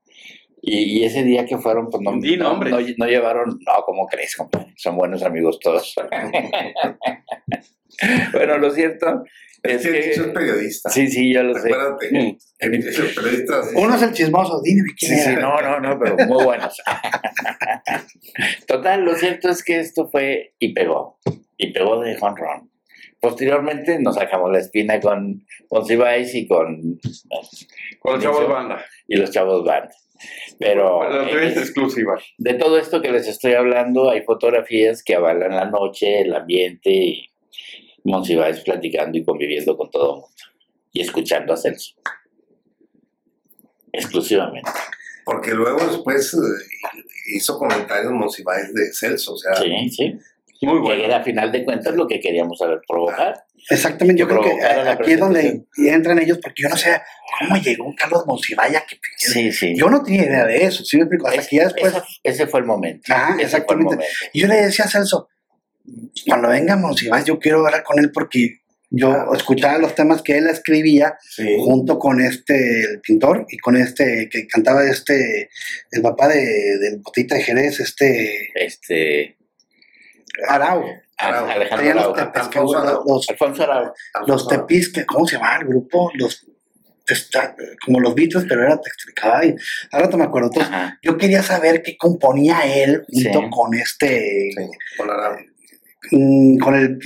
Y, 0.65 0.99
y 0.99 1.03
ese 1.03 1.23
día 1.23 1.45
que 1.45 1.57
fueron, 1.57 1.89
pues 1.89 2.01
no, 2.01 2.13
Di 2.21 2.37
no, 2.37 2.45
nombres. 2.51 2.71
no- 2.73 2.79
no 2.97 3.05
llevaron, 3.05 3.49
no, 3.49 3.83
¿cómo 3.85 4.07
crees, 4.07 4.33
compadre? 4.37 4.73
Son 4.77 4.95
buenos 4.95 5.21
amigos 5.21 5.59
todos. 5.59 5.93
bueno, 8.33 8.57
lo 8.57 8.71
cierto 8.71 9.23
es 9.61 9.85
Es 9.85 9.87
que 9.87 9.91
que... 9.91 10.09
Chicho 10.11 10.25
es 10.27 10.31
periodista. 10.33 10.89
Sí, 10.89 11.07
sí, 11.09 11.33
yo 11.33 11.43
lo 11.43 11.53
sé. 11.55 11.67
Acuérdate. 11.69 12.09
Mm. 12.11 12.37
El 12.59 12.71
periodista. 13.15 13.63
sí. 13.63 13.75
Uno 13.75 13.95
es 13.95 14.01
el 14.03 14.13
chismoso, 14.13 14.61
dime 14.63 14.83
quién 14.97 15.15
Sí, 15.17 15.21
sí, 15.21 15.35
no, 15.35 15.61
no, 15.61 15.79
no, 15.81 15.99
pero 15.99 16.15
muy 16.27 16.43
buenos. 16.45 16.81
Total, 18.67 19.03
lo 19.03 19.15
cierto 19.15 19.49
es 19.49 19.63
que 19.63 19.79
esto 19.79 20.09
fue 20.09 20.53
y 20.59 20.73
pegó, 20.73 21.19
y 21.57 21.71
pegó 21.73 21.99
de 22.01 22.15
jonrón. 22.17 22.69
Posteriormente 23.19 23.99
nos 23.99 24.15
sacamos 24.15 24.51
la 24.51 24.59
espina 24.59 24.99
con, 24.99 25.45
con 25.69 25.85
Cibáez 25.85 26.33
y 26.35 26.45
con 26.47 26.99
Con 27.99 28.13
los 28.15 28.23
chavos 28.23 28.47
banda. 28.49 28.83
y 29.07 29.15
los 29.17 29.31
chavos 29.31 29.63
band. 29.65 29.89
Pero 30.59 31.03
eh, 31.03 31.23
entrevista 31.23 31.61
exclusiva. 31.61 32.19
de 32.37 32.53
todo 32.55 32.77
esto 32.77 33.01
que 33.01 33.11
les 33.11 33.27
estoy 33.27 33.53
hablando, 33.53 34.09
hay 34.09 34.21
fotografías 34.21 35.03
que 35.03 35.15
avalan 35.15 35.55
la 35.55 35.65
noche, 35.65 36.21
el 36.21 36.33
ambiente 36.33 36.89
y 36.91 37.29
Monsiváis 38.05 38.59
platicando 38.59 39.17
y 39.17 39.23
conviviendo 39.23 39.77
con 39.77 39.89
todo 39.89 40.15
el 40.15 40.21
mundo 40.21 40.35
y 40.91 41.01
escuchando 41.01 41.53
a 41.53 41.57
Celso. 41.57 41.95
Exclusivamente. 43.91 44.69
Porque 45.25 45.51
luego 45.51 45.85
después, 45.87 46.33
eh, 46.33 46.37
hizo 47.33 47.57
comentarios 47.57 48.11
Monsiváis 48.11 48.73
de 48.73 48.93
Celso, 48.93 49.33
o 49.33 49.37
sea, 49.37 49.55
Sí, 49.55 49.89
sí. 49.89 50.19
Muy 50.65 50.75
Que 50.75 50.81
bueno. 50.81 51.03
era 51.03 51.17
a 51.17 51.23
final 51.23 51.51
de 51.51 51.63
cuentas 51.63 51.93
lo 51.95 52.07
que 52.07 52.19
queríamos 52.19 52.57
saber 52.57 52.79
provocar. 52.87 53.43
Exactamente, 53.69 54.19
yo 54.19 54.27
creo 54.27 54.41
que 54.41 54.51
aquí 54.61 55.11
es 55.13 55.19
donde 55.19 55.63
entran 55.77 56.19
ellos, 56.19 56.39
porque 56.41 56.63
yo 56.63 56.69
no 56.69 56.75
sé 56.77 56.99
cómo 57.39 57.55
llegó 57.61 57.85
un 57.85 57.95
Carlos 57.95 58.23
Monsivaya. 58.25 58.83
Que, 58.87 58.97
Sí, 59.17 59.51
sí. 59.51 59.73
Yo 59.75 59.89
no 59.89 60.03
tenía 60.03 60.23
idea 60.23 60.45
de 60.45 60.65
eso, 60.65 60.83
¿sí 60.83 60.97
me 60.97 61.03
explico? 61.03 61.27
Hasta 61.27 61.41
Es- 61.41 61.47
que 61.47 61.55
ya 61.57 61.63
después. 61.65 61.93
esa- 61.93 62.05
ese 62.23 62.47
fue 62.47 62.59
el 62.59 62.65
momento. 62.65 63.13
El 63.35 63.39
exactamente. 63.41 63.95
momento. 63.95 64.05
Y 64.33 64.41
yo 64.41 64.47
le 64.47 64.55
decía 64.61 64.85
a 64.85 64.89
Celso, 64.89 65.29
cuando 66.27 66.49
venga 66.49 66.75
Monsiváis, 66.75 67.25
yo 67.25 67.39
quiero 67.39 67.65
hablar 67.65 67.83
con 67.83 67.99
él 67.99 68.11
porque 68.13 68.59
yo 68.89 69.15
escuchaba 69.35 69.77
los 69.79 69.95
temas 69.95 70.21
que 70.21 70.37
él 70.37 70.47
escribía 70.47 71.17
sí, 71.21 71.55
junto 71.59 71.97
con 71.97 72.21
este, 72.21 72.81
el 72.81 73.01
pintor, 73.01 73.45
y 73.49 73.57
con 73.57 73.75
este, 73.75 74.29
que 74.31 74.45
cantaba 74.47 74.85
este, 74.85 75.49
el 75.91 76.01
papá 76.01 76.27
de, 76.27 76.45
del 76.79 76.99
Botita 76.99 77.35
de 77.35 77.41
Jerez, 77.43 77.79
este, 77.79 78.51
Este. 78.53 79.37
Arau. 80.49 80.83
Arau. 81.17 81.45
Alejandro 81.49 81.89
Arau. 81.91 82.15
Alfonso 82.15 82.77
Arau. 82.79 83.03
los, 83.07 83.29
Alfonso 83.29 83.63
Arau. 83.63 83.93
los 84.27 84.47
tepis, 84.47 84.91
que- 84.91 85.05
¿cómo 85.05 85.25
se 85.27 85.35
llama 85.37 85.57
el 85.61 85.67
grupo? 85.67 86.11
Los, 86.15 86.45
como 87.85 87.99
los 87.99 88.15
Beatles, 88.15 88.45
pero 88.47 88.63
era 88.63 88.79
Textricay. 88.79 89.55
Ahora 89.91 90.07
no 90.07 90.17
me 90.17 90.23
acuerdo. 90.23 90.47
Entonces, 90.47 90.71
Ajá. 90.73 90.99
yo 91.01 91.17
quería 91.17 91.43
saber 91.43 91.83
qué 91.83 91.97
componía 91.97 92.61
él 92.65 93.03
junto 93.11 93.41
Sí. 93.41 93.49
con 93.51 93.73
este, 93.75 94.49
sí, 94.55 94.69
con 94.97 95.09
Arau. 95.09 95.35
mm, 96.11 96.57
con 96.59 96.75
el 96.75 96.97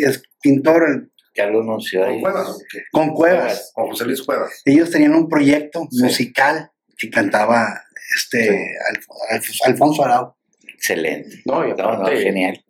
pintor, 0.41 0.83
el- 0.87 1.11
Carlos 1.35 1.65
Monsiváis. 1.65 2.21
Con 2.23 2.31
Cuevas, 2.31 2.57
con 2.91 3.09
Cuevas. 3.13 3.71
con 3.75 3.87
José 3.89 4.05
Luis 4.05 4.23
Cuevas. 4.23 4.61
Ellos 4.65 4.89
tenían 4.89 5.13
un 5.13 5.29
proyecto 5.29 5.87
Sí. 5.91 6.01
musical 6.03 6.71
que 6.97 7.09
cantaba 7.11 7.83
este 8.15 8.43
Sí. 8.43 8.55
Alf- 8.91 9.07
Alf- 9.31 9.61
Alfonso 9.65 10.03
Arau. 10.03 10.35
Excelente. 10.67 11.41
No, 11.45 11.63
y 11.65 11.71
No, 11.71 11.75
no, 11.75 11.89
aparte, 11.89 12.21
genial. 12.21 12.63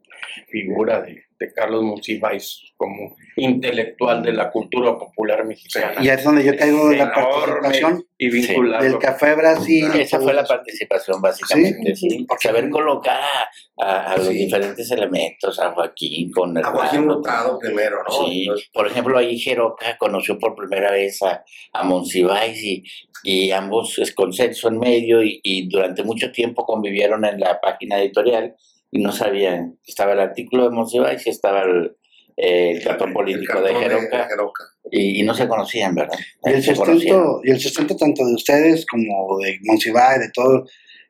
Figura 0.49 1.01
de, 1.01 1.23
de 1.39 1.53
Carlos 1.53 1.83
Monsiváis 1.83 2.73
como 2.77 3.15
intelectual 3.35 4.21
de 4.23 4.33
la 4.33 4.51
cultura 4.51 4.97
popular 4.97 5.45
mexicana. 5.45 5.93
Y 6.01 6.09
es 6.09 6.23
donde 6.23 6.43
yo 6.43 6.55
caigo 6.55 6.89
de 6.89 6.97
la 6.97 7.11
participación 7.11 8.05
y 8.17 8.29
vinculado. 8.29 8.83
del 8.83 8.97
Café 8.99 9.33
Brasil. 9.35 9.87
Esa 9.95 10.19
fue 10.19 10.33
la 10.33 10.43
participación, 10.43 11.21
básicamente. 11.21 11.95
Sí. 11.95 12.09
Sí, 12.09 12.27
Saber 12.39 12.69
colocar 12.69 13.19
a, 13.19 13.83
a- 13.83 14.13
a 14.13 14.17
los 14.17 14.27
Sí. 14.27 14.33
diferentes 14.45 14.89
elementos, 14.91 15.59
a 15.59 15.71
Joaquín 15.71 16.31
con 16.31 16.55
el 16.57 16.63
A 16.63 16.69
Joaquín. 16.71 17.09
Hurtado 17.09 17.57
primero, 17.59 17.97
¿no? 18.07 18.25
Sí, 18.25 18.47
por 18.73 18.87
ejemplo, 18.87 19.17
ahí 19.17 19.37
Jeroca 19.39 19.97
conoció 19.97 20.37
por 20.37 20.55
primera 20.55 20.91
vez 20.91 21.21
a, 21.23 21.43
a 21.73 21.83
Monsiváis 21.83 22.63
y, 22.63 22.83
y 23.23 23.51
ambos 23.51 23.97
es 23.99 24.13
consenso 24.13 24.67
en 24.69 24.79
medio 24.79 25.23
y, 25.23 25.39
y 25.43 25.67
durante 25.69 26.03
mucho 26.03 26.31
tiempo 26.31 26.65
convivieron 26.65 27.25
en 27.25 27.39
la 27.39 27.59
página 27.59 27.99
editorial 27.99 28.55
y 28.91 29.01
no 29.01 29.11
sabían, 29.11 29.77
estaba 29.85 30.13
el 30.13 30.19
artículo 30.19 30.63
de 30.63 30.69
Monsiváis 30.75 31.25
y 31.27 31.29
estaba 31.29 31.61
el, 31.63 31.95
eh, 32.37 32.71
el 32.77 32.83
cartón 32.83 33.13
político 33.13 33.57
El 33.57 33.63
de 33.65 33.69
cartón 33.73 33.89
Jeroca 33.89 34.27
Jeroca. 34.27 34.63
y, 34.91 35.19
y 35.21 35.23
no 35.23 35.33
se 35.33 35.47
conocían, 35.47 35.93
¿verdad? 35.95 36.17
Y 36.45 36.49
el 36.51 36.63
Se 36.63 36.75
sustento, 36.75 37.41
y 37.43 37.51
el 37.51 37.59
sustento 37.59 37.95
tanto 37.95 38.25
de 38.25 38.33
ustedes 38.33 38.85
como 38.85 39.37
de 39.39 39.57
Monsiváis, 39.63 40.19
de 40.21 40.29
todo, 40.33 40.65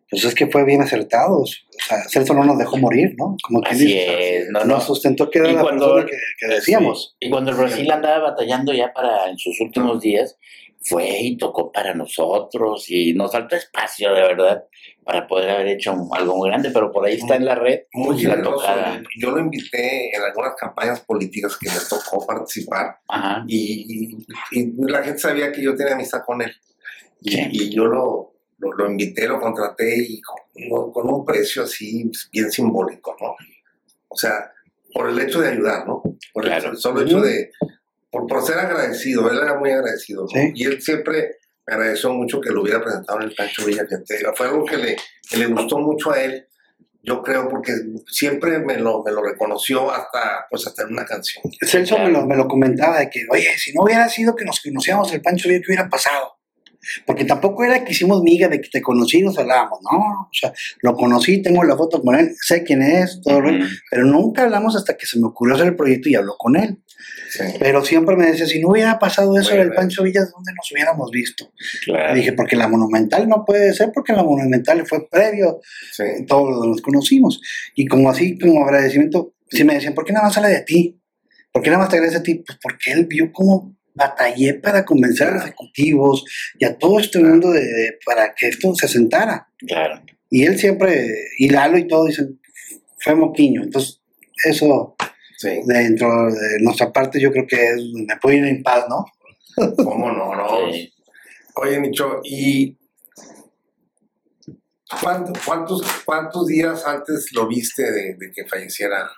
pues 0.09 0.23
es 0.23 0.33
que 0.33 0.47
fue 0.47 0.63
bien 0.63 0.81
acertado. 0.81 1.41
O 1.41 1.45
sea, 1.45 1.97
Celso 2.09 2.33
no 2.33 2.45
nos 2.45 2.57
dejó 2.57 2.77
morir, 2.77 3.13
¿no? 3.17 3.35
Como 3.43 3.61
quien 3.61 3.75
Así 3.75 3.85
dice. 3.87 4.37
es, 4.37 4.49
no, 4.51 4.61
no. 4.61 4.75
Nos 4.75 4.85
sustentó 4.85 5.29
que 5.29 5.39
era 5.39 5.51
la 5.51 5.61
cuando- 5.61 5.95
persona 5.95 6.05
que, 6.09 6.17
que 6.47 6.53
decíamos. 6.55 7.17
Y 7.19 7.29
cuando 7.29 7.51
el 7.51 7.57
Brasil 7.57 7.91
andaba 7.91 8.29
batallando 8.31 8.73
ya 8.73 8.93
para 8.93 9.29
en 9.29 9.37
sus 9.37 9.59
últimos 9.59 9.99
días, 9.99 10.37
fue 10.83 11.19
y 11.19 11.37
tocó 11.37 11.71
para 11.71 11.93
nosotros 11.93 12.85
y 12.89 13.13
nos 13.13 13.31
faltó 13.31 13.55
espacio, 13.55 14.13
de 14.13 14.21
verdad, 14.21 14.63
para 15.03 15.27
poder 15.27 15.49
haber 15.49 15.67
hecho 15.67 15.93
algo 16.13 16.37
muy 16.37 16.49
grande, 16.49 16.71
pero 16.71 16.91
por 16.91 17.05
ahí 17.05 17.15
está 17.15 17.35
en 17.35 17.45
la 17.45 17.55
red 17.55 17.81
Muy 17.93 18.21
la 18.23 18.41
tocada. 18.41 19.01
Yo 19.17 19.31
lo 19.31 19.39
invité 19.39 20.15
en 20.15 20.21
algunas 20.23 20.53
campañas 20.55 21.01
políticas 21.01 21.57
que 21.57 21.69
me 21.69 21.75
tocó 21.89 22.25
participar 22.25 22.99
Ajá. 23.09 23.43
y, 23.47 24.15
y- 24.51 24.59
y 24.61 24.73
la 24.91 25.03
gente 25.03 25.19
sabía 25.19 25.51
que 25.51 25.61
yo 25.63 25.75
tenía 25.75 25.93
amistad 25.93 26.21
con 26.25 26.41
él. 26.41 26.51
Y, 27.21 27.31
Sí. 27.31 27.47
y 27.51 27.75
yo 27.75 27.85
lo, 27.85 28.33
lo, 28.59 28.71
lo 28.73 28.89
invité, 28.89 29.27
lo 29.27 29.39
contraté 29.41 29.97
y 30.07 30.21
con, 30.21 30.91
con 30.91 31.09
un 31.09 31.25
precio 31.25 31.63
así 31.63 32.09
bien 32.31 32.51
simbólico, 32.51 33.15
¿no? 33.19 33.35
O 34.09 34.15
sea, 34.15 34.51
por 34.93 35.09
el 35.09 35.19
hecho 35.19 35.41
de 35.41 35.49
ayudar, 35.49 35.85
¿no? 35.87 36.01
Por 36.33 36.45
el 36.45 36.49
Claro. 36.51 36.69
hecho- 36.69 36.75
solo 36.79 37.01
hecho 37.01 37.19
de, 37.19 37.51
por, 38.09 38.27
por 38.27 38.45
ser 38.45 38.57
agradecido, 38.59 39.29
él 39.29 39.39
era 39.41 39.57
muy 39.57 39.71
agradecido, 39.71 40.23
¿no? 40.23 40.27
Sí. 40.27 40.51
Y 40.55 40.65
él 40.65 40.81
siempre 40.81 41.37
me 41.65 41.73
agradeció 41.73 42.13
mucho 42.13 42.39
que 42.39 42.51
lo 42.51 42.61
hubiera 42.61 42.81
presentado 42.81 43.19
en 43.19 43.27
el 43.27 43.35
Pancho 43.35 43.65
Villa, 43.65 43.85
fíjate, 43.85 44.25
fue 44.35 44.47
algo 44.47 44.65
que 44.65 44.77
le, 44.77 44.95
que 45.29 45.37
le 45.37 45.47
gustó 45.47 45.79
mucho 45.79 46.11
a 46.11 46.21
él, 46.21 46.47
yo 47.03 47.21
creo, 47.21 47.47
porque 47.47 47.73
siempre 48.07 48.59
me 48.59 48.77
lo, 48.77 49.03
me 49.03 49.11
lo 49.11 49.23
reconoció 49.23 49.91
hasta, 49.91 50.45
pues 50.49 50.67
hasta 50.67 50.83
en 50.83 50.93
una 50.93 51.05
canción. 51.05 51.43
Celso 51.61 51.97
me, 51.99 52.09
lo, 52.09 52.25
me 52.25 52.35
lo 52.35 52.47
comentaba 52.47 52.99
de 52.99 53.09
que, 53.09 53.21
oye, 53.29 53.47
si 53.57 53.73
no 53.73 53.83
hubiera 53.83 54.09
sido 54.09 54.35
que 54.35 54.43
nos 54.43 54.61
conocíamos 54.61 55.13
el 55.13 55.21
Pancho 55.21 55.47
Villa, 55.47 55.61
¿qué 55.61 55.71
hubiera 55.71 55.89
pasado? 55.89 56.37
Porque 57.05 57.25
tampoco 57.25 57.63
era 57.63 57.83
que 57.83 57.91
hicimos 57.91 58.21
miga 58.23 58.47
de 58.47 58.61
que 58.61 58.69
te 58.69 58.81
conocí 58.81 59.19
y 59.19 59.23
nos 59.23 59.37
hablábamos, 59.37 59.79
¿no? 59.83 59.97
O 59.97 60.29
sea, 60.31 60.53
lo 60.81 60.95
conocí, 60.95 61.41
tengo 61.41 61.63
la 61.63 61.75
foto 61.75 62.01
con 62.01 62.15
él, 62.15 62.33
sé 62.41 62.63
quién 62.63 62.81
es, 62.81 63.21
todo, 63.21 63.37
el 63.37 63.43
rollo, 63.43 63.65
Ujú. 63.65 63.73
pero 63.89 64.05
nunca 64.05 64.43
hablamos 64.43 64.75
hasta 64.75 64.95
que 64.95 65.05
se 65.05 65.19
me 65.19 65.27
ocurrió 65.27 65.55
hacer 65.55 65.67
el 65.67 65.75
proyecto 65.75 66.09
y 66.09 66.15
habló 66.15 66.35
con 66.37 66.55
él. 66.55 66.77
Sí. 67.29 67.43
Pero 67.59 67.83
siempre 67.83 68.15
me 68.15 68.27
decía, 68.27 68.45
si 68.45 68.59
no 68.61 68.69
hubiera 68.69 68.97
pasado 68.99 69.37
eso 69.37 69.49
Muy 69.49 69.57
del 69.59 69.67
bien. 69.69 69.75
Pancho 69.75 70.03
Villa, 70.03 70.21
¿dónde 70.21 70.53
nos 70.55 70.71
hubiéramos 70.71 71.11
visto? 71.11 71.51
Claro. 71.83 72.13
Dije, 72.15 72.33
porque 72.33 72.55
la 72.55 72.67
Monumental 72.67 73.27
no 73.27 73.43
puede 73.45 73.73
ser, 73.73 73.91
porque 73.93 74.13
la 74.13 74.23
Monumental 74.23 74.85
fue 74.87 75.07
previo, 75.09 75.59
Sí. 75.91 76.03
todos 76.27 76.65
los 76.65 76.81
conocimos. 76.81 77.41
Y 77.75 77.85
como 77.85 78.09
así, 78.09 78.37
como 78.39 78.63
agradecimiento, 78.65 79.33
sí 79.49 79.63
me 79.63 79.73
decían, 79.75 79.93
¿por 79.93 80.05
qué 80.05 80.13
nada 80.13 80.25
más 80.25 80.33
sale 80.35 80.49
de 80.49 80.61
ti? 80.61 80.99
¿Por 81.51 81.61
qué 81.61 81.69
nada 81.69 81.81
más 81.83 81.89
te 81.89 81.95
agradece 81.97 82.19
a 82.19 82.23
ti? 82.23 82.35
Pues 82.45 82.57
porque 82.61 82.91
él 82.91 83.05
vio 83.07 83.31
cómo 83.33 83.75
batallé 83.93 84.53
para 84.53 84.85
convencer 84.85 85.27
a 85.27 85.31
los 85.31 85.43
ejecutivos 85.43 86.23
y 86.59 86.65
a 86.65 86.77
todo 86.77 86.99
este 86.99 87.19
mundo 87.19 87.51
de, 87.51 87.61
de- 87.61 87.97
para 88.05 88.33
que 88.35 88.47
esto 88.49 88.73
se 88.75 88.87
sentara. 88.87 89.47
Claro. 89.67 90.01
Y 90.29 90.43
él 90.43 90.57
siempre, 90.59 91.07
y 91.39 91.49
Lalo 91.49 91.77
y 91.77 91.87
todo, 91.87 92.05
dicen, 92.05 92.39
fue 92.99 93.15
moquiño. 93.15 93.63
Entonces, 93.63 94.01
eso 94.45 94.95
Sí. 95.37 95.59
dentro 95.65 96.31
de 96.31 96.59
nuestra 96.61 96.91
parte 96.91 97.19
yo 97.21 97.31
creo 97.31 97.45
que 97.47 97.55
es, 97.69 97.81
me 97.93 98.17
puedo 98.21 98.35
ir 98.37 98.45
en 98.45 98.63
paz, 98.63 98.85
¿no? 98.89 99.05
¿Cómo 99.83 100.11
no? 100.11 100.35
no? 100.35 100.71
Sí. 100.71 100.91
Oye, 101.55 101.79
Nicho, 101.79 102.21
¿y 102.23 102.75
cuánto- 105.01 105.33
cuántos, 105.45 105.81
cuántos 106.05 106.47
días 106.47 106.85
antes 106.85 107.31
lo 107.33 107.47
viste 107.47 107.83
de, 107.83 108.15
de 108.15 108.31
que 108.31 108.45
falleciera 108.45 109.09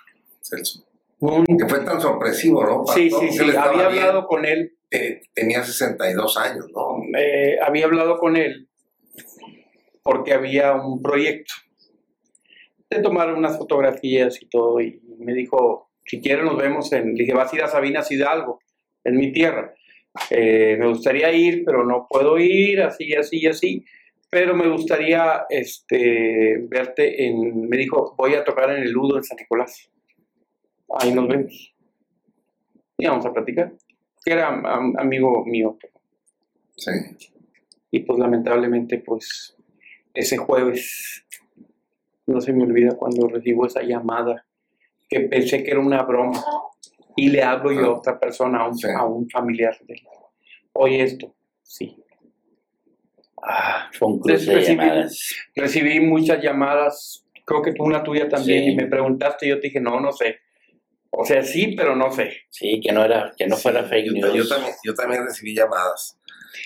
Celso? 0.42 0.84
Un- 1.20 1.44
Que 1.44 1.68
fue 1.68 1.80
tan 1.80 2.00
sorpresivo, 2.00 2.64
¿no? 2.64 2.84
Para 2.84 2.98
sí, 2.98 3.10
sí, 3.10 3.28
sí. 3.30 3.40
Había 3.56 3.88
bien, 3.88 4.02
hablado 4.04 4.26
con 4.26 4.44
él, 4.46 4.76
eh, 4.90 5.20
tenía 5.34 5.62
62 5.62 6.36
años, 6.38 6.66
¿no? 6.74 6.96
eh, 7.18 7.58
había 7.62 7.84
hablado 7.86 8.18
con 8.18 8.36
él 8.36 8.68
porque 10.02 10.32
había 10.32 10.72
un 10.74 11.02
proyecto 11.02 11.52
de 12.88 13.00
tomar 13.02 13.32
unas 13.34 13.58
fotografías 13.58 14.40
y 14.42 14.46
todo. 14.48 14.80
Y 14.80 15.00
me 15.18 15.34
dijo, 15.34 15.89
si 16.10 16.20
quieres 16.20 16.44
nos 16.44 16.56
vemos 16.56 16.92
en... 16.92 17.14
Dije, 17.14 17.32
vas 17.32 17.52
a 17.52 17.56
ir 17.56 17.62
a 17.62 17.68
Sabinas 17.68 18.10
Hidalgo, 18.10 18.58
en 19.04 19.16
mi 19.16 19.30
tierra. 19.30 19.72
Eh, 20.28 20.76
me 20.76 20.88
gustaría 20.88 21.32
ir, 21.32 21.62
pero 21.64 21.86
no 21.86 22.08
puedo 22.10 22.36
ir, 22.36 22.82
así, 22.82 23.14
así, 23.14 23.46
así. 23.46 23.84
Pero 24.28 24.56
me 24.56 24.68
gustaría 24.68 25.44
este, 25.48 26.58
verte 26.68 27.26
en... 27.26 27.68
Me 27.68 27.76
dijo, 27.76 28.16
voy 28.18 28.34
a 28.34 28.42
tocar 28.42 28.70
en 28.70 28.82
el 28.82 28.90
Ludo 28.90 29.18
en 29.18 29.22
San 29.22 29.36
Nicolás. 29.36 29.88
Ahí 30.98 31.14
nos 31.14 31.28
vemos. 31.28 31.76
Y 32.98 33.06
vamos 33.06 33.24
a 33.24 33.32
platicar. 33.32 33.72
Que 34.24 34.32
era 34.32 34.48
am- 34.48 34.96
amigo 34.98 35.44
mío. 35.46 35.78
Sí. 36.76 36.90
Y 37.92 38.00
pues 38.00 38.18
lamentablemente, 38.18 38.98
pues 38.98 39.56
ese 40.12 40.38
jueves, 40.38 41.24
no 42.26 42.40
se 42.40 42.52
me 42.52 42.64
olvida 42.64 42.96
cuando 42.96 43.28
recibo 43.28 43.64
esa 43.66 43.82
llamada, 43.82 44.44
que 45.10 45.20
pensé 45.20 45.62
que 45.64 45.72
era 45.72 45.80
una 45.80 46.02
broma. 46.04 46.42
Y 47.16 47.28
le 47.28 47.42
hablo 47.42 47.72
yo 47.72 47.86
a 47.86 47.98
otra 47.98 48.18
persona, 48.18 48.60
a 48.60 48.68
un, 48.68 48.76
Sí. 48.78 48.86
a 48.96 49.04
un 49.04 49.28
familiar 49.28 49.76
de 49.86 49.94
él. 49.94 50.00
Oye 50.72 51.02
esto, 51.02 51.34
sí. 51.62 51.96
Ah, 53.42 53.90
Fue 53.98 54.08
un 54.08 54.20
cruce 54.20 54.50
de 54.50 54.56
Recibí- 54.60 54.76
llamadas. 54.76 55.34
recibí 55.54 56.00
muchas 56.00 56.42
llamadas, 56.42 57.24
creo 57.44 57.62
que 57.62 57.72
tú 57.72 57.84
una 57.84 58.02
tuya 58.04 58.28
también, 58.28 58.64
Sí. 58.64 58.70
y 58.70 58.76
me 58.76 58.86
preguntaste, 58.86 59.48
yo 59.48 59.56
te 59.60 59.68
dije, 59.68 59.80
no, 59.80 59.98
no 60.00 60.12
sé. 60.12 60.36
O 61.10 61.24
sea, 61.24 61.42
sí, 61.42 61.74
pero 61.76 61.96
no 61.96 62.12
sé. 62.12 62.32
Sí, 62.50 62.80
que 62.80 62.92
no 62.92 63.04
era, 63.04 63.32
que 63.36 63.46
no 63.48 63.56
fuera 63.56 63.82
fake 63.84 64.06
yo, 64.06 64.12
news. 64.12 64.34
yo 64.34 64.48
también, 64.48 64.74
yo 64.84 64.94
también 64.94 65.24
recibí 65.24 65.54
llamadas. 65.54 66.16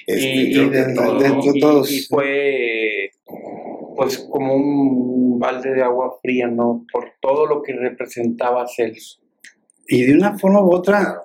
Este, 0.07 0.27
y, 0.29 0.53
y 0.53 0.59
y- 0.59 1.97
y 1.99 2.01
fue 2.03 3.11
pues 3.97 4.19
como 4.19 4.55
un 4.55 5.39
balde 5.39 5.73
de 5.75 5.83
agua 5.83 6.19
fría, 6.23 6.47
¿no? 6.49 6.85
Por 6.93 7.13
todo 7.21 7.47
lo 7.47 7.63
que 7.63 7.73
representaba 7.73 8.67
Celso. 8.69 9.21
Y 9.89 10.03
de 10.05 10.15
una 10.15 10.39
forma 10.39 10.61
u 10.63 10.73
otra, 10.75 11.23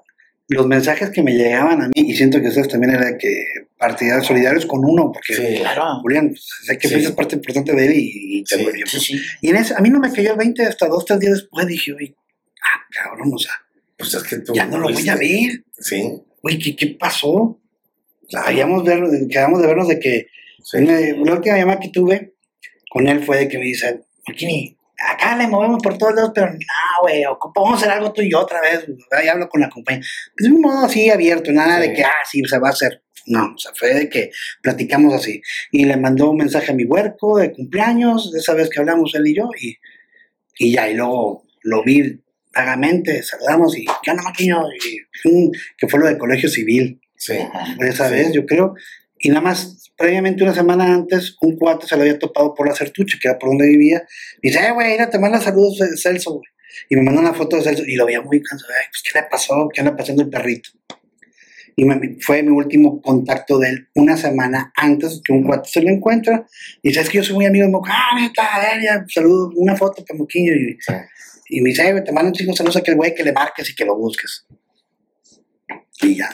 los 0.48 0.66
mensajes 0.68 1.12
que 1.12 1.22
me 1.24 1.34
llegaban 1.34 1.82
a 1.82 1.88
mí, 1.88 1.94
y 1.96 2.16
siento 2.16 2.42
que 2.42 2.48
ustedes 2.48 2.68
también 2.68 2.94
eran 2.96 3.18
que 3.18 3.46
partidarios 3.78 4.26
solidarios 4.28 4.66
con 4.66 4.84
uno, 4.84 5.12
porque 5.12 5.34
Sí. 5.36 5.58
Claro. 5.60 6.00
Julián, 6.02 6.30
pues, 6.30 6.48
sé 6.66 6.78
que 6.78 6.88
Sí. 6.88 6.96
fuiste 6.96 7.14
parte 7.14 7.36
importante 7.36 7.74
de 7.74 7.86
él 7.86 7.94
y, 7.96 8.40
y 8.40 8.44
te 8.44 8.56
Sí, 8.58 8.64
lo- 8.66 8.72
pues. 8.72 9.12
Y 9.42 9.50
en 9.50 9.56
eso, 9.56 9.76
a 9.78 9.82
mí 9.82 9.90
no 9.90 10.00
me 10.00 10.12
cayó 10.12 10.32
el 10.32 10.38
20 10.38 10.64
hasta 10.66 10.88
dos, 10.88 11.06
tres 11.06 11.20
días 11.20 11.34
después. 11.34 11.66
Dije, 11.68 11.94
oye, 11.94 12.16
ah, 12.64 12.82
cabrón, 12.92 13.32
o 13.34 13.38
sea, 13.38 13.54
Pues 13.98 14.14
es 14.14 14.24
que 14.24 14.38
tú. 14.40 14.54
ya 14.54 14.66
no 14.66 14.80
lo 14.80 14.90
voy 14.92 15.08
a 15.10 15.16
ver. 15.16 15.64
Sí. 15.78 16.12
Güey, 16.42 16.58
¿qué, 16.60 16.76
qué 16.76 16.88
pasó? 17.00 17.60
claro. 18.30 18.48
Habíamos 18.48 18.84
ver, 18.84 19.02
quedamos 19.30 19.60
de 19.62 19.68
vernos 19.68 19.88
de 19.88 20.00
que 20.00 20.28
Sí. 20.64 20.78
una- 20.78 21.00
la 21.00 21.34
última 21.34 21.58
llamada 21.58 21.80
que 21.80 21.90
tuve 21.90 22.34
con 22.90 23.08
él 23.08 23.24
fue 23.24 23.38
de 23.40 23.48
que 23.48 23.58
me 23.58 23.66
dice, 23.66 24.02
Marquini, 24.28 24.76
acá 25.12 25.36
le 25.38 25.48
movemos 25.48 25.82
por 25.82 25.98
todos 25.98 26.14
lados, 26.16 26.32
pero 26.36 26.52
no, 26.52 26.58
güey, 27.02 27.26
ocupamos 27.26 27.78
hacer 27.80 27.92
algo 27.92 28.12
tú 28.12 28.22
y 28.22 28.32
yo 28.32 28.40
otra 28.40 28.60
vez. 28.62 28.86
Ahí 29.12 29.28
hablo 29.28 29.48
con 29.48 29.62
la 29.62 29.70
compañía. 29.70 30.02
Pues 30.38 30.50
de 30.50 30.56
un 30.56 30.62
modo 30.62 30.86
así 30.86 31.10
abierto, 31.10 31.52
nada 31.52 31.82
Sí. 31.82 31.88
de 31.90 31.94
que, 31.96 32.04
ah, 32.04 32.12
sí, 32.30 32.42
se 32.46 32.60
va 32.60 32.68
a 32.70 32.72
hacer. 32.72 33.02
No, 33.26 33.54
o 33.54 33.58
sea, 33.58 33.72
fue 33.76 33.94
de 33.94 34.10
que 34.10 34.32
platicamos 34.64 35.14
así. 35.14 35.42
Y 35.72 35.86
le 35.86 35.98
mandó 35.98 36.32
un 36.32 36.38
mensaje 36.38 36.72
a 36.72 36.76
mi 36.76 36.84
huerco 36.86 37.38
de 37.38 37.52
cumpleaños, 37.52 38.32
de 38.32 38.40
esa 38.40 38.54
vez 38.54 38.70
que 38.70 38.80
hablamos 38.80 39.14
él 39.14 39.28
y 39.28 39.36
yo, 39.36 39.50
y, 39.62 39.78
y 40.58 40.74
ya, 40.74 40.90
y 40.90 40.96
luego 40.96 41.44
lo 41.62 41.84
vi 41.84 42.20
vagamente, 42.56 43.22
saludamos 43.22 43.78
y, 43.78 43.86
¿qué 44.02 44.12
onda, 44.12 44.24
Maquiño? 44.24 44.64
Y, 45.24 45.52
que 45.78 45.88
fue 45.88 46.00
lo 46.00 46.08
de 46.08 46.18
colegio 46.18 46.50
civil 46.50 47.00
Sí. 47.16 47.34
Ajá. 47.38 47.76
esa 47.82 48.08
Sí. 48.08 48.14
vez, 48.16 48.32
yo 48.34 48.46
creo. 48.46 48.74
Y 49.20 49.30
nada 49.30 49.42
más, 49.42 49.92
previamente 49.98 50.44
una 50.44 50.54
semana 50.54 50.94
antes, 50.94 51.36
un 51.42 51.58
cuate 51.58 51.86
se 51.88 51.96
lo 51.96 52.02
había 52.04 52.18
topado 52.18 52.54
por 52.54 52.68
la 52.68 52.76
Certuche, 52.76 53.18
que 53.22 53.28
era 53.28 53.38
por 53.38 53.50
donde 53.50 53.68
vivía. 53.68 54.04
Y 54.42 54.48
dice, 54.50 54.66
eh, 54.66 54.72
güey, 54.72 54.98
te 55.10 55.20
manda 55.20 55.42
saludos 55.42 55.82
eh, 55.82 55.98
Celso, 55.98 56.32
güey. 56.36 56.46
Y 56.90 56.96
me 56.96 57.02
mandó 57.04 57.20
una 57.22 57.34
foto 57.34 57.58
de 57.58 57.64
Celso 57.64 57.84
y 57.86 57.96
lo 57.96 58.06
veía 58.06 58.22
muy 58.22 58.42
cansado. 58.42 58.72
Ay, 58.80 58.86
pues, 58.92 59.04
¿qué 59.04 59.20
le 59.20 59.26
pasó? 59.30 59.70
¿Qué 59.74 59.82
anda 59.82 59.96
pasando 59.98 60.24
el 60.24 60.30
perrito? 60.30 60.70
Y 61.76 61.86
me- 61.86 62.18
fue 62.22 62.44
mi 62.44 62.50
último 62.50 63.02
contacto 63.02 63.58
de 63.60 63.70
él 63.70 63.88
una 63.96 64.16
semana 64.18 64.72
antes 64.76 65.22
que 65.24 65.32
un 65.34 65.44
cuate 65.44 65.70
se 65.70 65.82
lo 65.82 65.90
encuentra. 65.90 66.46
Y 66.82 66.90
dice, 66.90 67.02
es 67.02 67.10
que 67.10 67.18
yo 67.18 67.24
soy 67.24 67.36
muy 67.36 67.46
amigo 67.46 67.66
de 67.66 67.72
Moco. 67.72 67.88
Ah, 67.90 68.18
neta, 68.20 68.44
a 68.56 68.60
ver, 68.60 68.82
ya, 68.84 69.06
saludos, 69.14 69.54
una 69.56 69.76
foto 69.76 70.04
para 70.06 70.18
Moquillo. 70.18 70.54
Y, 70.54 70.78
Sí. 70.80 70.94
y 71.50 71.62
me 71.62 71.70
dice, 71.72 71.88
"Eh, 71.88 71.92
güey, 71.92 72.04
te 72.04 72.12
mando 72.12 72.30
un 72.30 72.34
chingo 72.34 72.52
de 72.52 72.58
saludos 72.58 72.76
a 72.78 72.80
aquel 72.80 72.96
güey 72.96 73.14
que 73.16 73.24
le 73.24 73.32
marques 73.34 73.70
y 73.70 73.76
que 73.76 73.86
lo 73.86 73.96
busques. 73.98 74.46
Y 76.02 76.16
ya. 76.16 76.30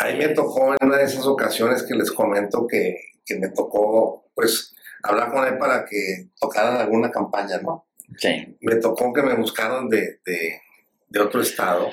A 0.00 0.06
mí 0.06 0.18
me 0.18 0.28
tocó 0.28 0.72
en 0.72 0.86
una 0.88 0.98
de 0.98 1.04
esas 1.04 1.26
ocasiones 1.26 1.82
que 1.82 1.94
les 1.94 2.10
comento 2.10 2.66
que, 2.66 2.96
que 3.24 3.38
me 3.38 3.48
tocó, 3.48 4.30
pues, 4.34 4.74
hablar 5.02 5.30
con 5.30 5.46
él 5.46 5.58
para 5.58 5.84
que 5.84 6.28
tocaran 6.40 6.76
alguna 6.76 7.10
campaña, 7.10 7.58
¿no? 7.58 7.86
Sí. 8.18 8.56
Me 8.60 8.76
tocó 8.76 9.12
que 9.12 9.22
me 9.22 9.34
buscaron 9.34 9.88
de, 9.88 10.20
de, 10.24 10.60
de 11.08 11.20
otro 11.20 11.40
estado 11.40 11.90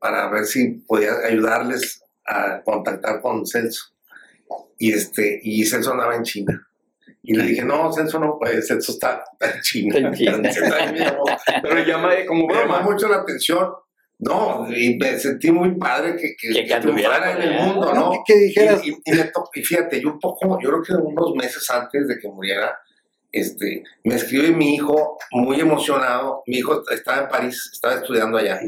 para 0.00 0.28
ver 0.30 0.44
si 0.44 0.68
podía 0.86 1.12
ayudarles 1.24 2.02
a 2.26 2.62
contactar 2.62 3.20
con 3.20 3.46
Celso. 3.46 3.92
Y, 4.78 4.92
este, 4.92 5.40
y 5.42 5.64
Celso 5.64 5.92
andaba 5.92 6.16
en 6.16 6.24
China. 6.24 6.68
Y 7.22 7.34
le 7.34 7.44
dije, 7.44 7.64
no, 7.64 7.92
Celso 7.92 8.18
no 8.18 8.36
puede, 8.36 8.60
Celso 8.62 8.92
está, 8.92 9.22
está 9.32 9.56
en 9.56 9.62
China. 9.62 10.10
Está 10.10 10.84
en 10.84 10.96
Pero 11.62 11.84
llama 11.84 12.10
como 12.26 12.46
me 12.48 12.54
llamó 12.54 12.74
broma. 12.74 12.80
mucho 12.80 13.08
la 13.08 13.18
atención. 13.18 13.70
No, 14.18 14.66
y 14.72 14.96
me 14.98 15.18
sentí 15.18 15.50
muy 15.50 15.74
padre 15.76 16.14
que, 16.16 16.36
que, 16.38 16.52
Que 16.54 16.66
que 16.66 16.74
triunfara 16.76 17.32
en 17.32 17.42
el 17.42 17.60
mundo, 17.60 17.92
¿no? 17.92 18.12
Que, 18.24 18.36
dijeras, 18.36 18.80
Y, 18.86 18.90
y- 18.90 18.96
y 19.04 19.10
me 19.12 19.30
y 19.54 19.62
fíjate, 19.64 20.00
yo 20.00 20.10
un 20.10 20.20
poco, 20.20 20.58
yo 20.60 20.68
creo 20.70 20.82
que 20.82 20.92
unos 20.94 21.34
meses 21.34 21.68
antes 21.70 22.06
de 22.06 22.18
que 22.20 22.28
muriera, 22.28 22.78
este, 23.32 23.82
me 24.04 24.14
escribe 24.14 24.50
mi 24.52 24.74
hijo 24.76 25.18
muy 25.32 25.58
emocionado. 25.58 26.42
Mi 26.46 26.58
hijo 26.58 26.82
estaba 26.90 27.22
en 27.22 27.28
París, 27.28 27.70
estaba 27.72 27.94
estudiando 27.94 28.38
allá, 28.38 28.60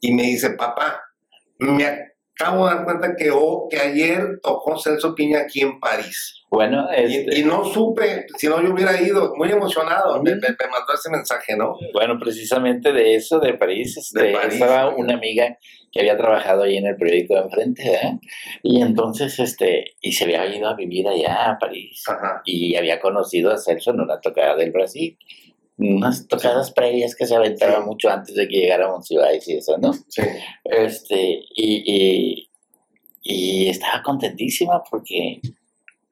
y 0.00 0.12
me 0.14 0.22
dice, 0.24 0.50
papá, 0.50 1.00
me 1.58 2.09
acabo 2.40 2.68
de 2.68 2.74
dar 2.74 2.84
cuenta 2.84 3.14
que, 3.16 3.30
oh, 3.30 3.68
que 3.70 3.78
ayer 3.78 4.38
tocó 4.42 4.78
Celso 4.78 5.14
Piña 5.14 5.40
aquí 5.40 5.60
en 5.60 5.78
París. 5.80 6.36
Bueno, 6.50 6.86
Y, 6.96 7.14
este, 7.16 7.38
y 7.38 7.44
no 7.44 7.64
supe, 7.64 8.26
si 8.36 8.48
no 8.48 8.60
yo 8.60 8.72
hubiera 8.72 9.00
ido, 9.00 9.32
muy 9.36 9.50
emocionado, 9.50 10.20
me, 10.22 10.32
me- 10.34 10.40
me 10.40 10.68
mandó 10.70 10.92
ese 10.94 11.08
mensaje, 11.10 11.56
¿no? 11.56 11.76
bueno, 11.92 12.18
precisamente 12.18 12.92
de 12.92 13.14
eso, 13.14 13.38
de 13.38 13.54
París, 13.54 13.96
este, 13.96 14.20
De 14.22 14.32
París, 14.32 14.54
estaba 14.54 14.88
una 14.96 15.14
amiga 15.14 15.56
que 15.92 16.00
había 16.00 16.16
trabajado 16.16 16.62
ahí 16.64 16.76
en 16.76 16.86
el 16.86 16.96
periódico 16.96 17.34
de 17.34 17.40
enfrente, 17.42 17.82
¿eh? 17.92 18.18
Y 18.62 18.80
entonces, 18.80 19.38
este, 19.40 19.94
y 20.00 20.12
se 20.12 20.24
había 20.24 20.46
ido 20.46 20.68
a 20.68 20.74
vivir 20.74 21.06
allá 21.06 21.50
a 21.50 21.58
París. 21.58 22.02
Ajá. 22.08 22.42
y 22.44 22.74
había 22.76 23.00
conocido 23.00 23.52
a 23.52 23.58
Celso 23.58 23.90
en 23.90 24.00
una 24.00 24.20
tocada 24.20 24.56
del 24.56 24.70
Brasil. 24.72 25.16
Unas 25.82 26.28
tocadas 26.28 26.70
previas 26.72 27.14
que 27.16 27.26
se 27.26 27.34
aventaba 27.34 27.78
Sí. 27.80 27.86
mucho 27.86 28.10
antes 28.10 28.34
de 28.34 28.46
que 28.46 28.58
llegara 28.58 28.90
Monsiváis 28.90 29.48
y 29.48 29.54
eso, 29.56 29.78
¿no? 29.78 29.92
Sí, 29.92 30.22
Este, 30.64 31.42
y, 31.56 31.82
y, 31.86 32.50
y 33.22 33.68
estaba 33.68 34.02
contentísima 34.02 34.82
porque, 34.90 35.40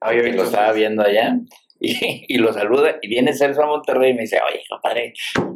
Había 0.01 0.21
porque 0.23 0.37
lo 0.37 0.43
estaba 0.43 0.71
viendo 0.73 1.03
allá 1.03 1.37
y, 1.79 2.25
y 2.27 2.37
lo 2.39 2.51
saluda 2.51 2.97
y 3.01 3.07
viene 3.07 3.33
Celso 3.33 3.61
a 3.63 3.67
Monterrey 3.67 4.11
y 4.11 4.13
me 4.15 4.21
dice, 4.23 4.39
oye, 4.49 4.61
compadre, 4.67 5.13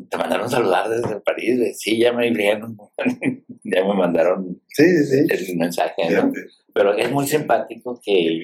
te 0.10 0.18
mandaron 0.18 0.50
saludar 0.50 0.88
desde 0.90 1.20
París. 1.22 1.58
güey". 1.58 1.74
Sí, 1.74 1.98
ya 1.98 2.14
me 2.14 2.30
vieron, 2.30 2.78
ya 3.64 3.84
me 3.84 3.94
mandaron 3.94 4.62
sí, 4.70 4.84
sí, 5.06 5.28
sí. 5.28 5.50
el 5.52 5.58
mensaje, 5.58 6.10
¿no? 6.12 6.32
Pero 6.74 6.94
es 6.96 7.12
muy 7.12 7.28
simpático 7.28 8.00
que, 8.04 8.40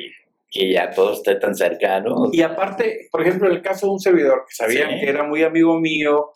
que 0.52 0.72
ya 0.72 0.90
todo 0.92 1.14
esté 1.14 1.36
tan 1.36 1.56
cercano. 1.56 2.30
Y 2.32 2.42
aparte, 2.42 3.08
por 3.12 3.22
ejemplo, 3.22 3.48
en 3.50 3.56
el 3.58 3.62
caso 3.62 3.86
de 3.88 3.92
un 3.94 4.00
servidor, 4.00 4.46
que 4.48 4.56
sabían 4.56 4.90
Sí. 4.92 5.00
que 5.02 5.10
era 5.10 5.24
muy 5.24 5.44
amigo 5.44 5.80
mío, 5.80 6.32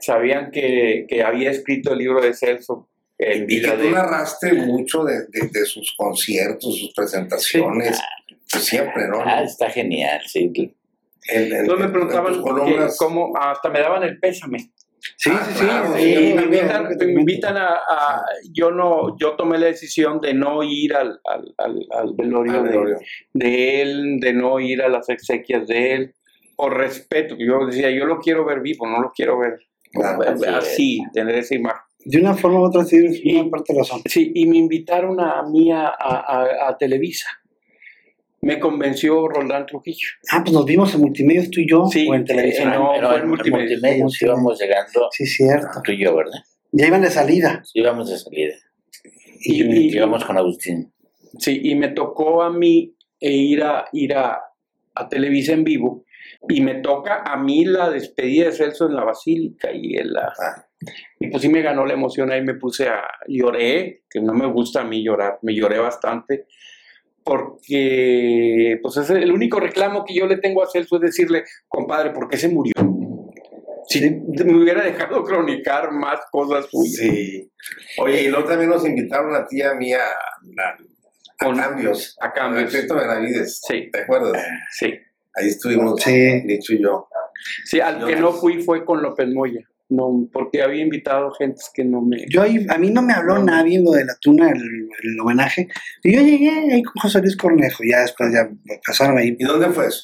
sabían 0.00 0.50
que, 0.50 1.06
que 1.08 1.22
había 1.22 1.50
escrito 1.50 1.92
el 1.92 1.98
libro 1.98 2.20
de 2.20 2.34
Celso 2.34 2.88
en 3.16 3.44
Y 3.48 3.62
que 3.62 3.70
tú 3.70 3.78
de... 3.84 3.90
narraste 3.90 4.52
mucho 4.52 5.04
de, 5.04 5.14
de- 5.28 5.48
de 5.50 5.64
sus 5.64 5.94
conciertos, 5.96 6.78
sus 6.78 6.92
presentaciones, 6.94 8.00
pues 8.50 8.64
siempre, 8.64 9.08
¿no? 9.08 9.20
Ah, 9.24 9.42
está 9.42 9.70
genial, 9.70 10.20
sí. 10.26 10.52
En- 11.28 11.52
Entonces 11.54 11.86
me 11.86 11.92
preguntaban 11.92 12.42
cómo, 12.98 13.32
hasta 13.36 13.70
me 13.70 13.80
daban 13.80 14.02
el 14.02 14.18
pésame. 14.18 14.70
Sí, 15.16 15.30
Ah, 15.32 15.44
sí, 15.46 15.52
sí. 15.54 15.64
claro, 15.64 15.94
sí, 15.96 16.02
Y 16.02 16.14
sí, 16.16 16.34
me 16.34 16.42
invitan, 16.44 16.88
me 16.98 17.12
invitan 17.12 17.56
a, 17.56 17.66
a- 17.88 18.24
yo 18.52 18.70
no, 18.70 19.16
yo 19.18 19.32
tomé 19.36 19.58
la 19.58 19.66
decisión 19.66 20.20
de 20.20 20.34
no 20.34 20.62
ir 20.62 20.94
al, 20.94 21.20
al, 21.24 21.54
al, 21.58 21.86
al 21.90 22.14
velorio, 22.14 22.62
de- 23.32 23.82
él, 23.82 24.18
de 24.20 24.32
no 24.32 24.58
ir 24.60 24.82
a 24.82 24.88
las 24.88 25.08
exequias 25.08 25.66
de 25.66 25.92
él, 25.94 26.14
por 26.56 26.76
respeto. 26.76 27.36
Yo 27.38 27.66
decía, 27.66 27.90
yo 27.90 28.06
lo 28.06 28.18
quiero 28.18 28.44
ver 28.44 28.60
vivo, 28.60 28.86
no 28.86 29.00
lo 29.00 29.10
quiero 29.14 29.38
ver 29.38 29.58
Claro, 29.92 30.22
así, 30.22 30.44
así 30.46 30.98
tener 31.12 31.36
esa 31.36 31.54
imagen. 31.54 31.82
De 32.06 32.18
una 32.20 32.34
forma 32.34 32.60
u 32.60 32.64
otra, 32.64 32.84
sí, 32.84 32.98
Y- 33.22 33.36
una 33.36 33.50
parte 33.50 33.72
de 33.72 33.78
razón. 33.78 34.02
Sí, 34.06 34.30
y 34.34 34.46
me 34.46 34.56
invitaron 34.58 35.20
a 35.20 35.42
mí 35.44 35.70
a- 35.72 35.88
a- 35.88 36.68
a 36.68 36.76
Televisa. 36.78 37.28
Me 38.44 38.60
convenció 38.60 39.26
Roldán 39.28 39.66
Trujillo. 39.66 40.08
Ah, 40.30 40.42
pues 40.44 40.52
nos 40.52 40.64
vimos 40.64 40.94
en 40.94 41.00
multimedia 41.00 41.42
tú 41.50 41.60
y 41.60 41.68
yo, 41.68 41.86
Sí, 41.86 42.06
o 42.08 42.14
en 42.14 42.24
televisión. 42.24 42.72
eh, 42.72 42.76
no, 42.76 42.90
Pero 42.94 43.08
fue 43.08 43.18
en 43.20 44.08
sí 44.10 44.24
íbamos 44.24 44.60
llegando 44.60 45.08
Sí, 45.12 45.26
cierto. 45.26 45.80
tú 45.82 45.92
y 45.92 45.98
yo, 46.04 46.14
¿verdad? 46.16 46.40
Ya 46.72 46.86
iban 46.86 47.02
de 47.02 47.10
salida. 47.10 47.62
Sí 47.64 47.80
íbamos 47.80 48.10
de 48.10 48.18
salida. 48.18 48.54
Y, 49.40 49.62
Y- 49.64 49.96
íbamos 49.96 50.24
con 50.24 50.36
Agustín. 50.36 50.92
Sí, 51.38 51.60
y 51.64 51.74
me 51.74 51.88
tocó 51.88 52.42
a 52.42 52.50
mí 52.52 52.94
e 53.20 53.32
ir 53.32 53.62
a 53.62 53.86
ir 53.92 54.14
a, 54.14 54.40
a 54.94 55.08
Televisa 55.08 55.52
en 55.52 55.64
vivo. 55.64 56.04
Y 56.48 56.60
me 56.60 56.76
toca 56.76 57.22
a 57.24 57.36
mí 57.36 57.64
la 57.64 57.90
despedida 57.90 58.46
de 58.46 58.52
Celso 58.52 58.86
en 58.86 58.94
la 58.96 59.04
Basílica. 59.04 59.70
Y, 59.72 59.96
en 59.96 60.12
la, 60.12 60.32
Ah. 60.38 60.66
y 61.18 61.28
pues 61.28 61.42
sí 61.42 61.48
me 61.48 61.62
ganó 61.62 61.86
la 61.86 61.94
emoción. 61.94 62.30
Ahí 62.30 62.42
me 62.42 62.54
puse 62.54 62.88
a 62.88 63.02
lloré, 63.26 64.02
que 64.10 64.20
no 64.20 64.34
me 64.34 64.46
gusta 64.46 64.82
a 64.82 64.84
mí 64.84 65.02
llorar. 65.02 65.38
Me 65.42 65.54
lloré 65.54 65.78
bastante. 65.78 66.46
Porque 67.24 68.78
pues 68.82 68.96
es 68.98 69.10
el 69.10 69.32
único 69.32 69.58
reclamo 69.60 70.04
que 70.04 70.14
yo 70.14 70.26
le 70.26 70.36
tengo 70.38 70.62
a 70.62 70.68
Celso 70.70 70.96
es 70.96 71.02
decirle, 71.02 71.44
compadre, 71.68 72.10
¿por 72.10 72.28
qué 72.28 72.36
se 72.36 72.48
murió? 72.48 72.72
Si 73.88 74.00
me 74.10 74.56
hubiera 74.56 74.82
dejado 74.82 75.22
cronicar 75.24 75.90
más 75.92 76.20
cosas 76.30 76.66
suyas. 76.70 76.96
Sí. 76.96 77.50
Oye, 77.98 78.22
y 78.24 78.28
luego 78.28 78.48
también 78.48 78.70
nos 78.70 78.86
invitaron 78.86 79.34
a 79.34 79.46
ti 79.46 79.58
y 79.58 79.62
a 79.62 79.74
mí 79.74 79.92
a, 79.92 79.98
a- 79.98 80.76
a 81.40 81.44
Con- 81.46 81.56
cambios. 81.56 82.16
a 82.20 82.32
cambios. 82.32 82.74
Alberto 82.74 82.94
Benavides. 82.94 83.60
Sí. 83.66 83.90
¿Te 83.92 84.00
acuerdas? 84.00 84.42
Sí. 84.70 84.94
Ahí 85.34 85.48
estuvimos, 85.48 86.00
Sí. 86.00 86.42
Nicho 86.44 86.72
y 86.74 86.82
yo. 86.82 87.08
Sí, 87.64 87.80
al 87.80 88.06
que 88.06 88.16
no 88.16 88.32
fui 88.32 88.62
fue 88.62 88.84
con 88.84 89.02
López 89.02 89.28
Moya. 89.28 89.60
No, 89.90 90.28
porque 90.32 90.62
había 90.62 90.82
invitado 90.82 91.30
gente 91.32 91.60
que 91.74 91.84
no 91.84 92.00
me. 92.00 92.24
yo 92.30 92.42
ahí- 92.42 92.66
a 92.68 92.78
mí 92.78 92.90
no 92.90 93.02
me 93.02 93.12
habló 93.12 93.38
nadie 93.44 93.82
lo 93.82 93.90
de 93.92 94.04
la 94.06 94.16
tuna, 94.20 94.48
el, 94.50 94.56
el 94.62 95.20
homenaje. 95.20 95.68
Y 96.02 96.14
yo 96.16 96.22
llegué 96.22 96.48
ahí 96.50 96.82
con 96.82 96.94
José 97.02 97.20
Luis 97.20 97.36
Cornejo, 97.36 97.84
ya 97.88 98.00
después 98.00 98.32
ya 98.32 98.48
pasaron 98.86 99.18
ahí 99.18 99.36
¿Y 99.38 99.44
dónde 99.44 99.68
fue 99.68 99.86
eso? 99.86 100.02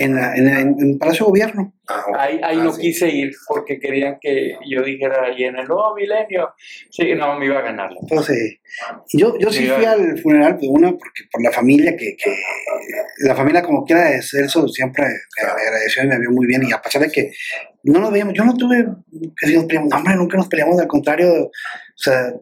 En, 0.00 0.14
la- 0.14 0.34
en, 0.36 0.48
en- 0.48 0.76
en 0.78 0.98
Palacio 0.98 1.26
de 1.26 1.30
Gobierno. 1.30 1.74
Ah, 1.88 2.04
Ahí, 2.18 2.40
ahí 2.42 2.58
ah, 2.60 2.64
no 2.64 2.72
sí. 2.72 2.82
quise 2.82 3.08
ir 3.10 3.32
porque 3.48 3.80
querían 3.80 4.18
que 4.20 4.56
yo 4.70 4.82
dijera 4.82 5.24
ahí 5.24 5.42
en 5.44 5.56
el 5.56 5.66
nuevo 5.66 5.94
milenio. 5.96 6.50
Sí, 6.90 7.14
no, 7.16 7.36
me 7.38 7.46
iba 7.46 7.58
a 7.58 7.62
ganar. 7.62 7.90
Entonces, 8.00 8.58
yo, 9.12 9.36
yo 9.38 9.50
sí 9.50 9.66
fui 9.66 9.84
al 9.84 10.18
funeral, 10.20 10.56
pues 10.56 10.68
una, 10.70 10.90
porque 10.90 11.24
por 11.32 11.42
la 11.42 11.50
familia 11.50 11.96
que, 11.96 12.16
que 12.16 12.34
la 13.26 13.34
familia 13.34 13.62
como 13.62 13.84
quiera 13.84 14.04
de 14.10 14.22
Celso 14.22 14.68
siempre 14.68 15.04
me, 15.04 15.10
me 15.44 15.62
agradeció 15.62 16.04
y 16.04 16.08
me 16.08 16.20
vio 16.20 16.30
muy 16.30 16.46
bien. 16.46 16.62
Y 16.62 16.72
a 16.72 16.80
pesar 16.80 17.02
de 17.02 17.10
que 17.10 17.32
no 17.82 17.98
nos 18.00 18.12
veíamos, 18.12 18.34
yo 18.34 18.44
no 18.44 18.54
tuve 18.56 18.86
que 19.40 19.46
si 19.48 19.54
nos 19.56 19.64
peleamos, 19.64 19.90
no, 19.90 19.96
hombre, 19.96 20.14
nunca 20.14 20.36
nos 20.36 20.48
peleamos, 20.48 20.78
al 20.80 20.86
contrario, 20.86 21.46
o 21.46 21.50
sea, 21.96 22.32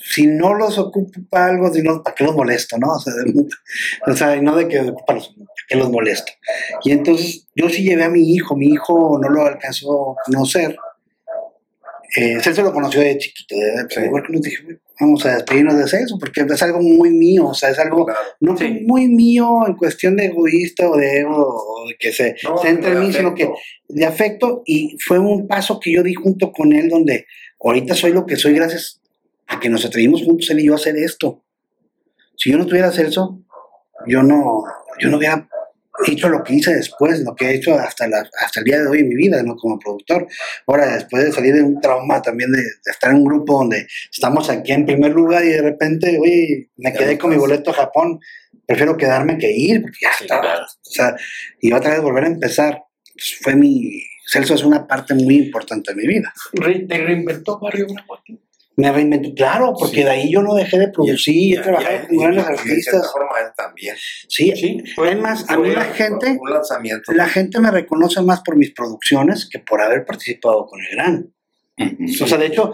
si 0.00 0.26
no 0.26 0.54
los 0.54 0.78
ocupa 0.78 1.46
algo, 1.46 1.72
si 1.72 1.82
no, 1.82 2.02
¿para 2.02 2.14
qué 2.14 2.24
los 2.24 2.34
molesto, 2.34 2.78
no? 2.78 2.92
O 2.94 3.00
sea, 3.00 3.12
de- 3.14 3.46
o 4.12 4.16
sea, 4.16 4.36
y 4.36 4.40
no 4.42 4.56
de 4.56 4.68
que 4.68 4.80
ocupa 4.80 5.14
los, 5.14 5.34
¿para 5.68 5.76
qué 5.76 5.76
los 5.76 5.90
molesto? 5.90 6.32
Y 6.84 6.92
entonces 6.92 7.46
yo 7.54 7.68
sí 7.68 7.82
llevé 7.82 8.04
a 8.04 8.08
mi 8.08 8.32
hijo, 8.34 8.56
mi 8.56 8.66
hijo 8.68 9.18
no 9.20 9.28
lo 9.28 9.44
alcanzó 9.46 10.12
a 10.12 10.16
conocer. 10.26 10.76
Eh, 12.16 12.38
Celso 12.40 12.62
lo 12.62 12.72
conoció 12.72 13.00
de 13.02 13.18
chiquito, 13.18 13.54
de, 13.54 13.86
Sí. 13.90 14.00
igual 14.00 14.22
que 14.26 14.32
nos 14.32 14.40
dije, 14.40 14.64
vamos 14.98 15.26
a 15.26 15.34
despedirnos 15.34 15.76
de 15.76 15.86
Celso, 15.86 16.18
porque 16.18 16.40
es 16.40 16.62
algo 16.62 16.80
muy 16.80 17.10
mío, 17.10 17.48
o 17.48 17.54
sea, 17.54 17.68
es 17.68 17.78
algo 17.78 18.06
Claro. 18.06 18.20
no 18.40 18.56
Sí. 18.56 18.64
fue 18.64 18.80
muy 18.86 19.08
mío 19.08 19.66
en 19.66 19.74
cuestión 19.76 20.16
de 20.16 20.24
egoísta 20.26 20.88
o 20.88 20.96
de 20.96 21.18
ego 21.20 21.36
o 21.36 21.86
de 21.86 21.96
que 21.98 22.10
se 22.12 22.34
No, 22.44 22.64
entre 22.64 22.94
de 22.94 23.00
mí, 23.00 23.12
sino 23.12 23.34
que 23.34 23.50
de 23.88 24.06
afecto 24.06 24.62
y 24.64 24.96
fue 25.06 25.18
un 25.18 25.46
paso 25.46 25.78
que 25.80 25.92
yo 25.92 26.02
di 26.02 26.14
junto 26.14 26.50
con 26.50 26.72
él 26.72 26.88
donde 26.88 27.26
ahorita 27.62 27.94
soy 27.94 28.12
lo 28.12 28.24
que 28.24 28.36
soy 28.36 28.54
gracias 28.54 29.02
a 29.46 29.60
que 29.60 29.68
nos 29.68 29.84
atrevimos 29.84 30.22
juntos 30.24 30.48
él 30.50 30.60
y 30.60 30.66
yo 30.66 30.72
a 30.72 30.76
hacer 30.76 30.96
esto. 30.96 31.42
Si 32.36 32.50
yo 32.50 32.56
no 32.56 32.66
tuviera 32.66 32.90
Celso, 32.90 33.40
yo 34.06 34.22
no, 34.22 34.64
yo 34.98 35.10
no 35.10 35.18
hubiera 35.18 35.46
hecho 36.06 36.28
lo 36.28 36.42
que 36.42 36.54
hice 36.54 36.74
después, 36.74 37.20
lo 37.20 37.34
que 37.34 37.46
he 37.46 37.54
hecho 37.54 37.74
hasta, 37.74 38.06
la, 38.06 38.28
hasta 38.40 38.60
el 38.60 38.64
día 38.64 38.80
de 38.80 38.88
hoy 38.88 39.00
en 39.00 39.08
mi 39.08 39.16
vida, 39.16 39.42
¿no? 39.42 39.56
Como 39.56 39.78
productor. 39.78 40.26
Ahora, 40.66 40.94
después 40.94 41.24
de 41.24 41.32
salir 41.32 41.54
de 41.54 41.62
un 41.62 41.80
trauma 41.80 42.22
también 42.22 42.52
de, 42.52 42.62
de 42.62 42.90
estar 42.90 43.10
en 43.10 43.16
un 43.16 43.24
grupo 43.24 43.58
donde 43.58 43.86
estamos 44.10 44.48
aquí 44.50 44.72
en 44.72 44.86
primer 44.86 45.12
lugar 45.12 45.44
y 45.44 45.48
de 45.48 45.62
repente, 45.62 46.18
oye, 46.20 46.70
me 46.76 46.92
quedé 46.92 47.18
con 47.18 47.30
mi 47.30 47.36
boleto 47.36 47.70
a 47.70 47.74
Japón, 47.74 48.20
prefiero 48.66 48.96
quedarme 48.96 49.38
que 49.38 49.50
ir, 49.50 49.82
porque 49.82 49.98
ya 50.02 50.26
claro. 50.26 50.64
O 50.64 50.90
sea, 50.90 51.16
y 51.60 51.72
otra 51.72 51.92
vez 51.92 52.02
volver 52.02 52.24
a 52.24 52.28
empezar. 52.28 52.82
Pues, 53.14 53.38
fue 53.40 53.56
mi. 53.56 54.02
Celso 54.30 54.54
es 54.54 54.62
una 54.62 54.86
parte 54.86 55.14
muy 55.14 55.36
importante 55.36 55.94
de 55.94 55.96
mi 55.96 56.06
vida. 56.06 56.32
¿Te 56.52 56.98
reinventó 56.98 57.58
Barrio 57.58 57.86
ti? 58.24 58.38
Me 58.78 58.92
reinventé, 58.92 59.34
claro, 59.34 59.74
porque 59.78 59.96
Sí. 59.96 60.02
de 60.04 60.10
ahí 60.10 60.32
yo 60.32 60.40
no 60.40 60.54
dejé 60.54 60.78
de 60.78 60.88
producir, 60.88 61.34
Y- 61.34 61.54
he 61.56 61.60
trabajado 61.60 62.06
con 62.08 62.16
grandes 62.18 62.44
y 62.44 62.46
de 62.46 62.52
artistas. 62.70 63.12
forma 63.12 63.30
él 63.40 63.48
también. 63.56 63.96
Sí, 64.28 64.52
Sí, 64.54 64.78
fue- 64.94 65.10
es 65.12 65.18
más, 65.18 65.50
a 65.50 65.58
mí 65.58 65.70
la 65.70 65.84
gente, 65.84 66.38
la 67.08 67.28
gente 67.28 67.58
me 67.60 67.70
reconoce 67.72 68.22
más 68.22 68.40
por 68.42 68.56
mis 68.56 68.70
producciones 68.70 69.48
que 69.50 69.58
por 69.58 69.80
haber 69.82 70.04
participado 70.04 70.66
con 70.66 70.80
el 70.80 70.86
Gran. 70.92 71.32
O 72.22 72.26
sea, 72.26 72.38
de 72.38 72.46
hecho, 72.46 72.72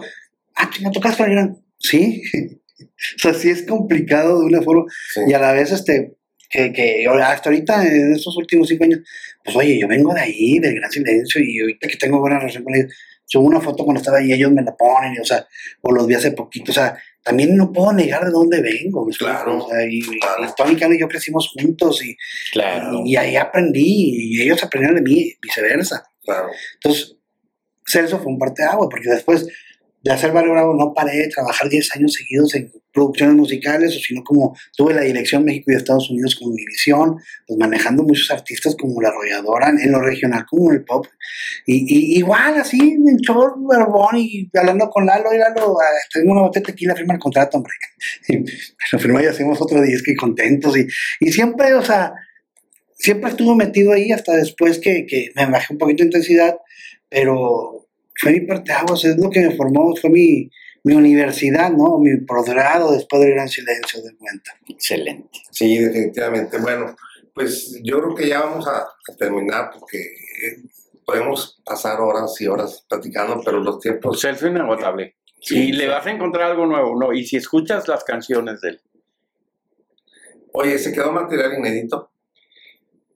ah, 0.55 0.69
¿me 0.81 0.91
tocas 0.91 1.15
con 1.17 1.25
el 1.25 1.31
Gran? 1.33 1.57
Sí. 1.79 2.21
o 3.17 3.19
sea, 3.19 3.33
sí 3.33 3.49
es 3.49 3.63
complicado 3.63 4.39
de 4.41 4.45
una 4.45 4.61
forma. 4.61 4.85
Sí. 5.13 5.21
Y 5.27 5.33
a 5.33 5.39
la 5.39 5.53
vez, 5.53 5.71
este, 5.71 6.13
que, 6.51 6.71
que 6.71 7.05
hasta 7.07 7.49
ahorita, 7.49 7.83
en 7.85 8.13
estos 8.13 8.37
últimos 8.37 8.67
cinco 8.67 8.83
años, 8.83 8.99
pues 9.43 9.55
oye, 9.57 9.79
yo 9.79 9.87
vengo 9.87 10.13
de 10.13 10.21
ahí, 10.21 10.59
del 10.59 10.75
Gran 10.75 10.91
Silencio, 10.91 11.41
y 11.43 11.59
ahorita 11.61 11.87
que 11.87 11.97
tengo 11.97 12.19
buena 12.19 12.37
relación 12.37 12.63
con 12.63 12.75
ellos, 12.75 12.93
subo 13.25 13.45
una 13.45 13.59
foto 13.59 13.83
cuando 13.83 13.99
estaba 13.99 14.17
ahí, 14.19 14.31
ellos 14.31 14.51
me 14.51 14.61
la 14.61 14.75
ponen, 14.75 15.13
y, 15.15 15.19
o 15.19 15.25
sea, 15.25 15.45
o 15.81 15.91
los 15.91 16.07
vi 16.07 16.15
hace 16.15 16.31
poquito, 16.31 16.71
o 16.71 16.75
sea, 16.75 16.97
también 17.23 17.55
no 17.57 17.73
puedo 17.73 17.91
negar 17.91 18.23
de 18.23 18.31
dónde 18.31 18.61
vengo. 18.61 19.07
Claro, 19.17 19.65
O 19.65 19.69
sea, 19.69 19.83
y, 19.83 19.97
y 19.97 20.19
claro. 20.19 20.53
Tony 20.55 20.75
Cano 20.75 20.93
y 20.93 20.99
yo 20.99 21.07
crecimos 21.07 21.51
juntos, 21.53 22.03
y, 22.05 22.15
Claro. 22.51 23.01
y 23.03 23.15
ahí 23.15 23.35
aprendí, 23.35 24.35
y 24.35 24.41
ellos 24.41 24.63
aprendieron 24.63 25.03
de 25.03 25.09
mí, 25.09 25.33
viceversa. 25.41 26.07
Claro. 26.23 26.49
Entonces, 26.75 27.17
Celso 27.87 28.19
fue 28.19 28.31
un 28.31 28.39
parte 28.39 28.63
de 28.63 28.69
agua, 28.69 28.87
porque 28.89 29.09
después 29.09 29.47
de 30.05 30.11
hacer 30.11 30.31
Barrio 30.31 30.51
Bravo 30.51 30.75
no 30.75 30.93
paré 30.93 31.17
de 31.17 31.29
trabajar 31.29 31.67
10 31.67 31.95
años 31.95 32.13
seguidos 32.13 32.53
en 32.53 32.71
producciones 32.93 33.35
musicales, 33.35 33.97
o 33.97 33.99
sino 33.99 34.23
como 34.23 34.55
tuve 34.77 34.93
la 34.93 35.01
dirección 35.01 35.43
México 35.43 35.71
y 35.71 35.75
Estados 35.75 36.11
Unidos 36.11 36.35
con 36.35 36.51
Univisión, 36.51 37.15
pues 37.47 37.59
manejando 37.59 38.03
muchos 38.03 38.29
artistas 38.29 38.75
como 38.79 39.01
La 39.01 39.09
Arrolladora, 39.09 39.69
en 39.69 39.91
lo 39.91 39.99
regional 39.99 40.45
como 40.47 40.71
el 40.71 40.85
pop, 40.85 41.07
y, 41.65 42.19
igual 42.19 42.53
así, 42.55 42.77
en 42.79 43.17
short, 43.17 43.55
barbón, 43.57 44.17
y 44.19 44.47
hablando 44.53 44.91
con 44.91 45.07
Lalo, 45.07 45.33
y 45.33 45.39
Lalo, 45.39 45.75
ah, 45.79 45.97
tengo 46.13 46.33
una 46.33 46.41
botella 46.41 46.67
de 46.67 46.71
tequila, 46.71 46.95
firma 46.95 47.15
el 47.15 47.19
contrato, 47.19 47.57
hombre. 47.57 47.73
Y 48.29 48.45
lo 48.91 48.99
firmó 48.99 49.19
y 49.19 49.25
hacemos 49.25 49.59
otro 49.59 49.81
disco 49.81 50.11
y 50.11 50.15
contentos, 50.15 50.77
y, 50.77 50.85
y 51.19 51.31
siempre, 51.31 51.73
o 51.73 51.83
sea, 51.83 52.13
siempre 52.93 53.31
estuve 53.31 53.55
metido 53.55 53.91
ahí 53.91 54.11
hasta 54.11 54.33
después 54.33 54.77
que, 54.77 55.07
que 55.07 55.31
me 55.35 55.47
bajé 55.47 55.73
un 55.73 55.79
poquito 55.79 56.03
de 56.03 56.09
intensidad, 56.09 56.57
pero 57.09 57.74
fue 58.15 58.31
mi 58.33 58.41
parte 58.41 58.71
aguas, 58.71 59.03
es 59.05 59.17
lo 59.17 59.29
que 59.29 59.41
me 59.41 59.55
formó, 59.55 59.95
fue 59.95 60.09
mi, 60.09 60.51
mi 60.83 60.95
universidad, 60.95 61.71
¿no? 61.71 61.97
Mi 61.99 62.17
posgrado 62.21 62.91
después 62.91 63.21
del 63.21 63.33
gran 63.33 63.49
silencio 63.49 64.01
de 64.01 64.15
cuenta. 64.15 64.51
Excelente. 64.67 65.39
Sí, 65.51 65.77
definitivamente. 65.77 66.57
Bueno, 66.59 66.95
pues 67.33 67.79
yo 67.83 68.01
creo 68.01 68.15
que 68.15 68.27
ya 68.29 68.41
vamos 68.41 68.67
a, 68.67 68.79
a 68.79 69.15
terminar 69.17 69.71
porque 69.77 69.97
eh, 69.99 70.63
podemos 71.05 71.61
pasar 71.65 71.99
horas 71.99 72.39
y 72.39 72.47
horas 72.47 72.85
platicando, 72.87 73.41
pero 73.43 73.59
los 73.59 73.79
tiempos. 73.79 74.21
Celso 74.21 74.47
inagotable. 74.47 75.15
Sí, 75.41 75.57
y 75.57 75.65
sí. 75.67 75.71
le 75.73 75.87
vas 75.87 76.05
a 76.05 76.11
encontrar 76.11 76.51
algo 76.51 76.65
nuevo, 76.65 76.99
¿no? 76.99 77.13
Y 77.13 77.25
si 77.25 77.37
escuchas 77.37 77.87
las 77.87 78.03
canciones 78.03 78.61
de 78.61 78.69
él, 78.69 78.81
Oye, 80.57 80.79
¿se 80.79 80.93
quedó 80.93 81.11
material 81.11 81.57
inédito? 81.57 82.11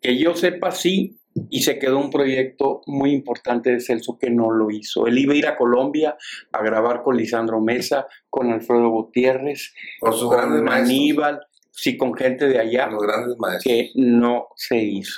que 0.01 0.17
yo 0.17 0.35
sepa, 0.35 0.71
sí, 0.71 1.18
y 1.49 1.61
se 1.61 1.79
quedó 1.79 1.99
un 1.99 2.09
proyecto 2.09 2.81
muy 2.87 3.11
importante 3.11 3.71
de 3.71 3.79
Celso 3.79 4.17
que 4.19 4.29
no 4.29 4.51
lo 4.51 4.71
hizo. 4.71 5.07
Él 5.07 5.17
iba 5.17 5.33
a 5.33 5.37
ir 5.37 5.47
a 5.47 5.55
Colombia 5.55 6.15
a 6.51 6.63
grabar 6.63 7.03
con 7.03 7.17
Lisandro 7.17 7.61
Mesa, 7.61 8.07
con 8.29 8.51
Alfredo 8.51 8.89
Gutiérrez, 8.89 9.73
Con 9.99 10.13
sus 10.13 10.29
grandes 10.29 10.57
con 10.59 10.65
maestros. 10.65 10.89
Aníbal, 10.89 11.39
sí, 11.71 11.97
con 11.97 12.13
gente 12.13 12.47
de 12.47 12.59
allá, 12.59 12.87
Los 12.87 13.01
grandes 13.01 13.37
maestros. 13.37 13.63
que 13.63 13.91
no 13.95 14.47
se 14.55 14.77
hizo. 14.77 15.13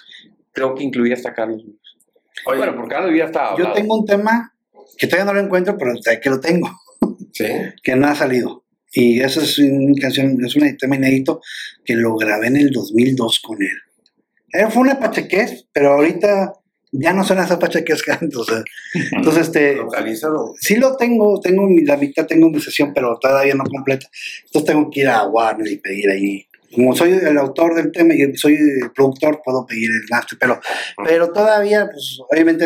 Creo 0.52 0.76
que 0.76 0.84
incluía 0.84 1.16
hasta 1.16 1.34
Carlos. 1.34 1.64
Oye, 2.46 2.58
Bueno, 2.58 2.76
porque 2.76 2.96
Carlos 2.96 3.18
ya 3.18 3.26
estaba 3.26 3.58
Yo 3.58 3.72
tengo 3.74 3.98
un 3.98 4.06
tema 4.06 4.54
que 4.98 5.08
todavía 5.08 5.32
no 5.32 5.40
lo 5.40 5.46
encuentro, 5.46 5.78
pero 5.78 5.94
que 6.22 6.30
lo 6.30 6.40
tengo, 6.40 6.70
sí. 7.32 7.46
que 7.82 7.96
no 7.96 8.08
ha 8.08 8.16
salido. 8.16 8.64
Y 8.94 9.22
eso 9.22 9.42
es 9.42 9.58
una 9.58 10.00
canción, 10.02 10.38
es 10.44 10.56
un 10.56 10.78
tema 10.78 10.98
inédito 10.98 11.42
que 11.86 11.96
lo 11.96 12.16
grabé 12.18 12.48
en 12.48 12.58
el 12.58 12.72
2002 12.72 13.40
con 13.40 13.62
él. 13.62 13.78
Eh, 14.54 14.68
fue 14.70 14.82
una 14.84 15.00
pachequez, 15.00 15.66
pero 15.74 15.94
ahorita 15.94 16.54
ya 16.94 17.14
no 17.14 17.24
son 17.24 17.40
esas 17.40 17.58
pachequez 17.58 18.02
que 18.04 18.12
antes. 18.12 18.36
o 18.36 18.44
sea. 18.44 18.64
Entonces, 19.14 19.44
este, 19.48 19.76
Localízalo. 19.76 20.54
sí 20.60 20.76
lo 20.76 20.96
tengo, 20.98 21.40
tengo 21.40 21.68
la 21.86 21.98
mitad, 21.98 22.26
tengo 22.26 22.50
mi 22.50 22.60
sesión, 22.60 22.92
pero 22.94 23.18
todavía 23.20 23.56
no 23.56 23.64
completa. 23.64 24.08
Entonces 24.46 24.66
tengo 24.74 24.90
que 24.90 25.02
ir 25.02 25.08
a 25.08 25.26
Warner 25.28 25.68
y 25.72 25.78
pedir 25.78 26.10
ahí. 26.10 26.48
Como 26.74 26.96
soy 26.96 27.12
el 27.12 27.38
autor 27.38 27.76
del 27.76 27.92
tema 27.92 28.14
y 28.14 28.34
soy 28.38 28.54
el 28.56 28.92
productor, 28.96 29.42
puedo 29.44 29.66
pedir 29.66 29.90
el 29.90 30.08
master, 30.10 30.38
pero, 30.40 30.60
pero 31.06 31.30
todavía, 31.34 31.86
pues, 31.92 32.18
obviamente, 32.30 32.66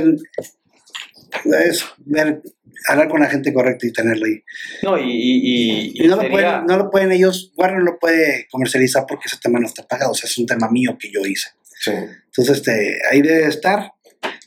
es 1.67 1.85
ver, 2.05 2.41
hablar 2.87 3.09
con 3.09 3.21
la 3.21 3.29
gente 3.29 3.51
correcta 3.53 3.87
y 3.87 3.91
tenerlo 3.91 4.25
ahí. 4.27 4.43
No, 4.83 4.97
y, 4.97 5.03
y, 5.11 5.91
y- 5.95 6.03
Y 6.03 6.07
no, 6.07 6.17
lo 6.17 6.29
pueden, 6.29 6.65
no 6.67 6.77
lo 6.77 6.89
pueden 6.91 7.11
ellos, 7.11 7.51
Warner 7.57 7.79
no 7.79 7.85
lo 7.93 7.99
puede 7.99 8.47
comercializar 8.51 9.05
porque 9.07 9.23
ese 9.27 9.37
tema 9.41 9.59
no 9.59 9.65
está 9.65 9.87
pagado, 9.87 10.11
o 10.11 10.15
sea, 10.15 10.27
es 10.29 10.37
un 10.37 10.45
tema 10.45 10.69
mío 10.69 10.95
que 10.99 11.11
yo 11.11 11.21
hice. 11.25 11.49
Sí. 11.85 11.91
Entonces, 11.91 12.57
este, 12.57 12.97
ahí 13.11 13.21
debe 13.21 13.47
estar. 13.47 13.91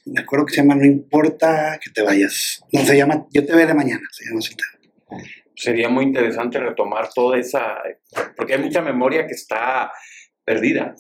Me 0.07 0.23
acuerdo 0.23 0.47
que 0.47 0.55
se 0.55 0.63
llama 0.63 0.75
No 0.75 0.85
importa 0.85 1.79
que 1.83 1.91
te 1.91 2.03
vayas. 2.03 2.61
No, 2.73 2.85
se 2.85 2.97
llama 2.97 3.27
Yo 3.33 3.45
te 3.47 3.55
veré 3.55 3.75
mañana. 3.75 4.03
Se 4.11 4.25
llama 4.25 4.41
tema. 4.41 5.23
sería 5.55 5.89
muy 5.89 6.05
interesante 6.05 6.59
retomar 6.59 7.09
toda 7.15 7.39
esa, 7.39 7.77
porque 8.37 8.55
hay 8.55 8.63
mucha 8.63 8.81
memoria 8.83 9.27
que 9.27 9.35
está 9.35 9.91
perdida. 10.45 10.95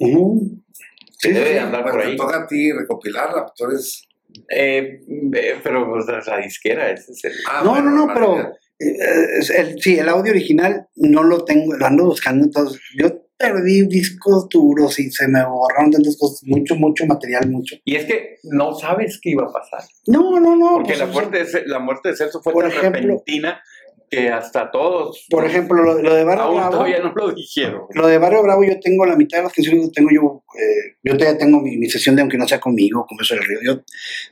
Que 1.21 1.33
debe 1.33 1.55
de 1.55 1.61
andar 1.61 1.83
Pues 1.83 1.93
por 1.95 2.03
te 2.03 2.09
ahí. 2.11 2.17
toca 2.17 2.43
a 2.43 2.47
ti 2.47 2.73
recopilarla. 2.73 3.47
Tú 3.57 3.65
eres. 3.67 4.05
Eh, 4.51 5.01
eh, 5.35 5.57
pero 5.63 5.91
pues, 5.91 6.07
la 6.27 6.37
disquera, 6.39 6.91
ese 6.91 7.13
es 7.13 7.25
el... 7.25 7.33
Ah, 7.49 7.63
No, 7.65 7.71
bueno, 7.71 7.91
no, 7.91 8.07
no, 8.07 8.15
pero 8.15 8.53
eh, 8.79 9.41
el, 9.57 9.83
sí, 9.83 9.99
el 9.99 10.09
audio 10.09 10.31
original 10.31 10.87
no 10.97 11.25
lo 11.25 11.45
tengo, 11.45 11.75
lo 11.75 11.87
ando 11.87 12.05
buscando. 12.05 12.45
Entonces, 12.45 12.81
yo 12.97 13.18
perdí 13.39 13.87
discos 13.87 14.49
duros 14.49 14.99
y 14.99 15.11
se 15.11 15.29
me 15.29 15.45
borraron 15.47 15.93
tantas 15.93 16.17
cosas, 16.19 16.41
mucho, 16.45 16.75
mucho 16.75 17.07
material, 17.07 17.49
mucho. 17.49 17.77
Y 17.85 17.95
es 17.95 18.05
que 18.05 18.39
no 18.43 18.75
sabes 18.75 19.19
qué 19.23 19.31
iba 19.31 19.45
a 19.45 19.53
pasar. 19.53 19.89
No, 20.07 20.41
no, 20.41 20.57
no. 20.57 20.75
Porque 20.75 20.95
pues, 20.95 20.99
la, 20.99 21.07
muerte 21.07 21.45
de, 21.45 21.67
la 21.67 21.79
muerte 21.79 22.09
de 22.11 22.17
Celso 22.17 22.43
fue 22.43 22.53
Por 22.53 22.65
tan 22.65 22.73
ejemplo- 22.73 23.01
repentina 23.01 23.63
que 24.11 24.29
hasta 24.31 24.71
todos, 24.71 25.27
por 25.31 25.45
ejemplo, 25.45 25.83
lo, 25.83 26.03
lo 26.03 26.15
de 26.15 26.25
Barrio 26.25 26.45
aún 26.45 26.57
Bravo. 26.57 26.73
todavía 26.73 26.99
no 27.01 27.13
lo 27.15 27.33
dijeron. 27.33 27.83
Lo 27.95 28.07
de 28.07 28.19
Barrio 28.19 28.43
Bravo, 28.43 28.65
yo 28.65 28.79
tengo 28.81 29.05
la 29.07 29.17
mitad 29.17 29.39
de 29.39 29.45
las 29.45 29.53
canciones 29.53 29.87
que 29.87 29.93
tengo 29.93 30.11
yo. 30.13 30.43
eh, 30.59 30.97
yo 31.03 31.17
todavía 31.17 31.39
tengo 31.39 31.61
mi, 31.61 31.77
mi 31.77 31.89
sesión 31.89 32.17
de 32.17 32.23
aunque 32.23 32.39
no 32.39 32.47
sea 32.49 32.61
conmigo, 32.61 33.05
como 33.07 33.21
eso 33.21 33.35
del 33.35 33.45
río. 33.45 33.59
Yo 33.65 33.83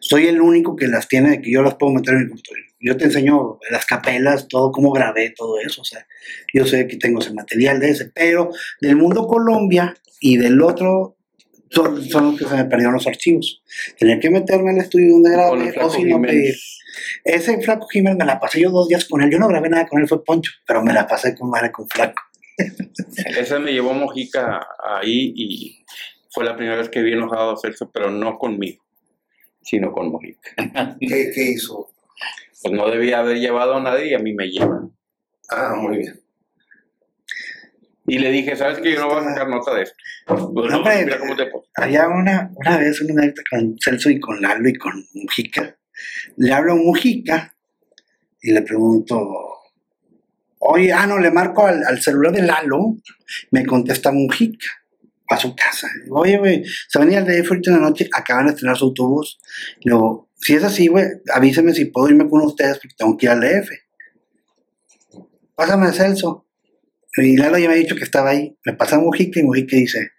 soy 0.01 0.27
el 0.29 0.41
único 0.41 0.77
que 0.77 0.87
las 0.89 1.09
tiene, 1.09 1.41
que 1.41 1.51
yo 1.51 1.63
las 1.63 1.75
puedo 1.75 1.93
meter 1.93 2.15
en 2.15 2.21
mi 2.21 2.29
computadora. 2.29 2.63
Yo 2.79 2.97
te 2.97 3.05
enseño 3.05 3.59
las 3.71 3.87
capelas, 3.87 4.49
todo, 4.49 4.71
cómo 4.71 4.93
grabé, 4.93 5.31
todo 5.37 5.59
eso. 5.61 5.81
O 5.81 5.85
sea, 5.85 6.07
yo 6.53 6.67
sé 6.67 6.87
que 6.87 6.97
tengo 6.97 7.21
ese 7.21 7.33
material 7.33 7.81
de 7.81 7.91
ese, 7.91 8.11
pero 8.15 8.51
del 8.81 8.97
mundo 8.97 9.27
Colombia 9.27 9.95
y 10.21 10.37
del 10.37 10.61
otro 10.63 11.16
son, 11.71 12.03
son 12.05 12.27
los 12.27 12.39
que 12.39 12.47
se 12.47 12.55
me 12.55 12.65
perdieron 12.65 12.95
los 12.95 13.07
archivos. 13.07 13.63
Tenía 13.99 14.19
que 14.19 14.31
meterme 14.31 14.71
al 14.71 14.79
estudio 14.79 15.15
donde 15.15 15.31
grabé, 15.31 15.75
o 15.81 15.91
si 15.91 16.05
no 16.05 16.21
pedir. 16.21 16.55
Jiménez. 16.55 16.79
Ese 17.25 17.61
Flaco 17.61 17.87
Jiménez 17.89 18.19
me 18.19 18.25
la 18.25 18.41
pasé 18.41 18.61
yo 18.61 18.71
dos 18.71 18.89
días 18.89 19.05
con 19.05 19.23
él. 19.23 19.31
Yo 19.31 19.39
no 19.39 19.49
grabé 19.49 19.69
nada 19.69 19.87
con 19.87 20.01
él, 20.01 20.09
fue 20.09 20.25
Poncho, 20.25 20.53
pero 20.67 20.83
me 20.83 20.93
la 20.93 21.07
pasé 21.07 21.35
con 21.35 21.51
madre 21.51 21.71
con 21.73 21.89
Flaco. 21.89 22.23
Ese 23.39 23.59
me 23.59 23.73
llevó 23.73 23.93
Mojica 23.93 24.67
ahí 24.83 25.33
y 25.37 25.85
fue 26.31 26.45
la 26.45 26.57
primera 26.57 26.77
vez 26.77 26.89
que 26.89 27.03
vi 27.03 27.13
enojado 27.13 27.53
a 27.53 27.57
Celso, 27.57 27.91
pero 27.91 28.11
no 28.11 28.39
conmigo, 28.39 28.83
sino 29.63 29.93
con 29.93 30.11
Mojica. 30.11 30.51
¿Qué, 31.01 31.31
¿Qué 31.35 31.43
hizo? 31.51 31.91
Pues 32.63 32.73
no 32.73 32.91
debía 32.91 33.19
haber 33.19 33.39
llevado 33.39 33.75
a 33.75 33.81
nadie 33.81 34.11
y 34.11 34.15
a 34.15 34.19
mí 34.19 34.33
me 34.33 34.49
llevan. 34.49 34.93
Ah, 35.49 35.75
muy 35.77 35.99
bien. 35.99 36.26
Y 38.07 38.19
le 38.19 38.31
dije, 38.31 38.57
¿sabes 38.57 38.79
que 38.79 38.93
Yo 38.93 39.01
no 39.01 39.09
voy 39.09 39.19
a 39.19 39.25
sacar 39.25 39.49
nota 39.49 39.75
de 39.75 39.83
esto. 39.83 39.97
Bueno, 40.53 40.79
Hombre, 40.79 41.05
mira 41.05 41.19
cómo 41.19 41.35
te. 41.35 41.51
Había 41.75 42.09
una, 42.09 42.51
una 42.55 42.79
vez 42.79 43.01
una 43.01 43.23
anécdota 43.23 43.43
con 43.51 43.77
Celso 43.79 44.11
y 44.11 44.21
con 44.21 44.41
Lalo 44.41 44.69
y 44.69 44.75
con 44.75 44.93
Mujica. 45.15 45.77
Le 46.37 46.53
hablo 46.53 46.73
a 46.73 46.77
Mujica 46.77 47.55
y 48.41 48.53
le 48.53 48.63
pregunto, 48.63 49.19
oye, 50.59 50.93
ah, 50.93 51.07
no, 51.07 51.19
le 51.19 51.31
marco 51.31 51.67
al, 51.67 51.83
al 51.85 52.01
celular 52.01 52.33
de 52.33 52.43
Lalo, 52.43 52.97
me 53.51 53.67
contesta 53.67 54.13
Mujica 54.13 54.69
a 55.29 55.37
su 55.37 55.55
casa. 55.57 55.89
Digo, 56.05 56.21
Oye, 56.21 56.39
güey, 56.39 56.65
se 56.89 56.99
venía 56.99 57.19
el 57.19 57.25
DF 57.25 57.51
ahorita 57.51 57.71
en 57.71 57.77
la 57.77 57.89
noche, 57.89 58.09
acaban 58.13 58.47
de 58.47 58.53
estrenar 58.53 58.77
su 58.77 58.87
autobús. 58.87 59.41
Luego, 59.85 60.31
si 60.37 60.55
es 60.55 60.65
así, 60.65 60.87
güey, 60.89 61.07
avíseme 61.35 61.75
si 61.75 61.87
puedo 61.87 62.09
irme 62.09 62.29
con 62.29 62.43
ustedes 62.43 62.79
porque 62.79 62.95
tengo 62.97 63.17
que 63.17 63.27
ir 63.27 63.31
al 63.31 63.41
DF. 63.41 63.71
Pásame 65.55 65.87
a 65.87 65.93
Celso. 65.93 66.46
Y 67.19 67.37
Lalo 67.37 67.59
ya 67.59 67.69
me 67.69 67.75
ha 67.75 67.79
dicho 67.79 67.97
que 67.97 68.05
estaba 68.05 68.31
ahí. 68.31 68.57
Me 68.65 68.75
pasa 68.75 68.99
Mujica 68.99 69.41
y 69.41 69.43
Mujica 69.43 69.77
dice, 69.77 70.11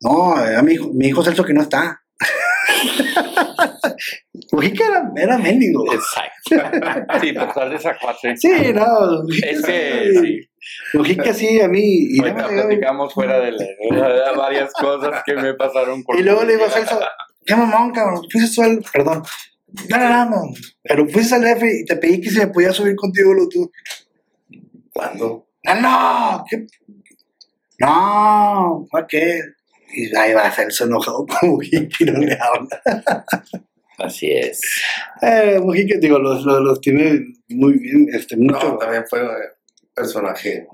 no, 0.00 0.34
a 0.34 0.62
mi 0.62 0.72
hijo, 0.72 0.90
mi 0.92 1.06
hijo 1.08 1.22
Celso 1.24 1.44
que 1.44 1.54
no 1.54 1.62
está. 1.62 2.00
Mujica 4.52 4.84
era, 4.86 5.12
era 5.16 5.38
mendigo. 5.38 5.84
Exacto. 5.92 6.30
Sí, 7.20 7.32
pues 7.32 7.54
sal 7.54 7.70
de 7.70 7.76
esa 7.76 7.96
cuate. 7.98 8.36
Sí, 8.36 8.48
no. 8.74 9.22
Mujica 9.22 9.48
Es 9.50 9.62
que 9.62 10.10
sí. 10.12 10.18
sí. 10.20 10.48
Mujica 10.94 11.32
sí, 11.34 11.60
a 11.60 11.68
mí. 11.68 11.80
Y, 11.82 12.18
Ahorita 12.20 12.38
luego 12.42 12.50
le 12.50 12.56
digo- 12.56 12.68
platicamos 12.68 13.14
fuera 13.14 13.40
de 13.40 13.52
la, 13.52 13.58
de 14.08 14.36
varias 14.36 14.72
cosas 14.72 15.22
que 15.24 15.34
me 15.34 15.54
pasaron 15.54 16.02
por 16.04 16.18
y 16.18 16.22
luego 16.22 16.44
le 16.44 16.54
digo 16.54 16.66
a 16.66 16.70
Celso, 16.70 17.00
qué 17.46 17.54
mamón, 17.56 17.92
cabrón, 17.92 18.22
fuiste 18.30 18.50
solo, 18.52 18.80
perdón. 18.92 19.22
No, 19.88 19.98
no, 19.98 20.30
no, 20.30 20.42
pero 20.82 21.06
fuiste 21.08 21.34
al 21.34 21.42
DF 21.42 21.62
y 21.64 21.84
te 21.84 21.96
pedí 21.96 22.20
que 22.20 22.30
si 22.30 22.38
me 22.38 22.46
podía 22.48 22.72
subir 22.72 22.94
contigo 22.94 23.32
lo 23.34 23.48
tú. 23.48 23.70
¿Cuándo? 24.92 25.48
No, 25.64 25.80
no, 25.80 26.44
¿qué? 26.48 26.66
No, 27.80 28.86
¿por 28.90 29.06
qué? 29.06 29.40
Y 29.96 30.14
ahí 30.16 30.32
va 30.32 30.50
Celso 30.50 30.84
enojado 30.84 31.26
con 31.40 31.50
Mujica 31.50 31.96
y 32.00 32.04
no 32.04 32.18
le 32.18 32.34
habla. 32.34 32.82
Así 33.98 34.30
es. 34.30 34.60
Eh, 35.22 35.58
Mujica, 35.60 35.98
digo, 35.98 36.18
los, 36.18 36.44
los, 36.44 36.60
los 36.60 36.80
tiene 36.80 37.20
muy 37.48 37.74
bien, 37.78 38.08
este, 38.12 38.36
mucho. 38.36 38.72
No, 38.72 38.78
también 38.78 39.04
fue 39.08 39.20
eh, 39.20 39.26
personaje. 39.94 40.66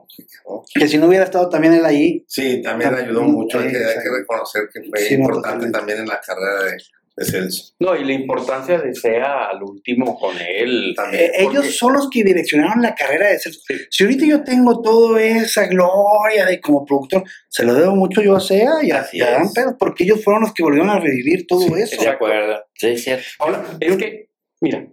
¿no? 0.47 0.65
Que 0.75 0.89
si 0.89 0.99
no 0.99 1.07
hubiera 1.07 1.25
estado 1.25 1.49
también 1.49 1.75
él 1.75 1.85
ahí, 1.85 2.25
Sí, 2.27 2.63
también 2.63 2.91
También, 2.91 3.09
ayudó 3.11 3.23
mucho. 3.25 3.59
Hay 3.59 3.69
sí, 3.69 3.73
que, 3.73 3.85
hay 3.85 3.95
que 4.03 4.11
reconocer 4.19 4.69
que 4.73 4.83
fue 4.89 4.99
Sí, 5.01 5.15
no, 5.17 5.21
importante 5.25 5.67
totalmente. 5.67 5.79
también 5.79 5.99
en 5.99 6.09
la 6.09 6.21
carrera 6.21 6.63
de, 6.65 6.77
de 7.21 7.27
Celso. 7.27 7.75
No, 7.79 7.95
y 7.95 8.05
la 8.05 8.13
importancia 8.15 8.79
de 8.81 8.95
SEA 8.95 9.45
al 9.51 9.63
último 9.63 10.19
con 10.19 10.35
él. 10.39 10.95
También. 10.97 11.25
Eh, 11.25 11.31
ellos 11.39 11.77
son 11.77 11.93
los 11.93 12.09
que 12.11 12.25
direccionaron 12.25 12.83
la 12.83 12.95
carrera 12.95 13.29
de 13.29 13.39
Celso. 13.39 13.61
Si 13.91 14.03
ahorita 14.05 14.25
yo 14.27 14.43
tengo 14.43 14.81
toda 14.83 15.23
esa 15.23 15.67
gloria 15.67 16.47
de 16.47 16.61
como 16.61 16.85
productor, 16.85 17.25
se 17.49 17.63
lo 17.65 17.75
debo 17.75 17.95
mucho 17.95 18.23
yo 18.23 18.35
a 18.37 18.41
SEA 18.41 18.71
y 18.83 18.91
a, 18.91 19.01
Así 19.01 19.19
y 19.19 19.21
a 19.21 19.33
Dan. 19.33 19.53
Pérez, 19.53 19.75
porque 19.79 20.05
ellos 20.05 20.25
fueron 20.25 20.43
los 20.43 20.55
que 20.55 20.63
volvieron 20.63 20.89
a 20.91 20.99
revivir 20.99 21.47
todo 21.47 21.77
eso. 21.77 22.01
De 22.03 22.09
acuerdo. 22.09 22.65
Sí, 22.75 22.89
es 22.89 23.05
cierto. 23.05 23.25
Ahora, 23.39 23.65
es 23.79 23.97
que, 23.99 24.31
mira, 24.61 24.87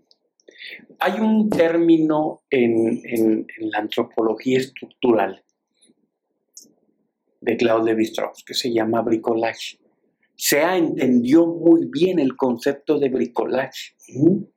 hay 0.99 1.19
un 1.19 1.49
término 1.49 2.43
en, 2.49 3.01
en- 3.05 3.45
en 3.57 3.69
la 3.71 3.79
antropología 3.79 4.57
estructural 4.59 5.43
de 7.39 7.55
Claude 7.55 7.91
Lévi-Strauss 7.93 8.43
que 8.45 8.53
se 8.53 8.73
llama 8.73 9.01
bricolage. 9.01 9.77
SEA 10.37 10.77
entendió 10.77 11.45
muy 11.47 11.87
bien 11.91 12.19
el 12.19 12.35
concepto 12.37 12.99
de 12.99 13.09
bricolage. 13.09 13.95
Ujú. 14.15 14.49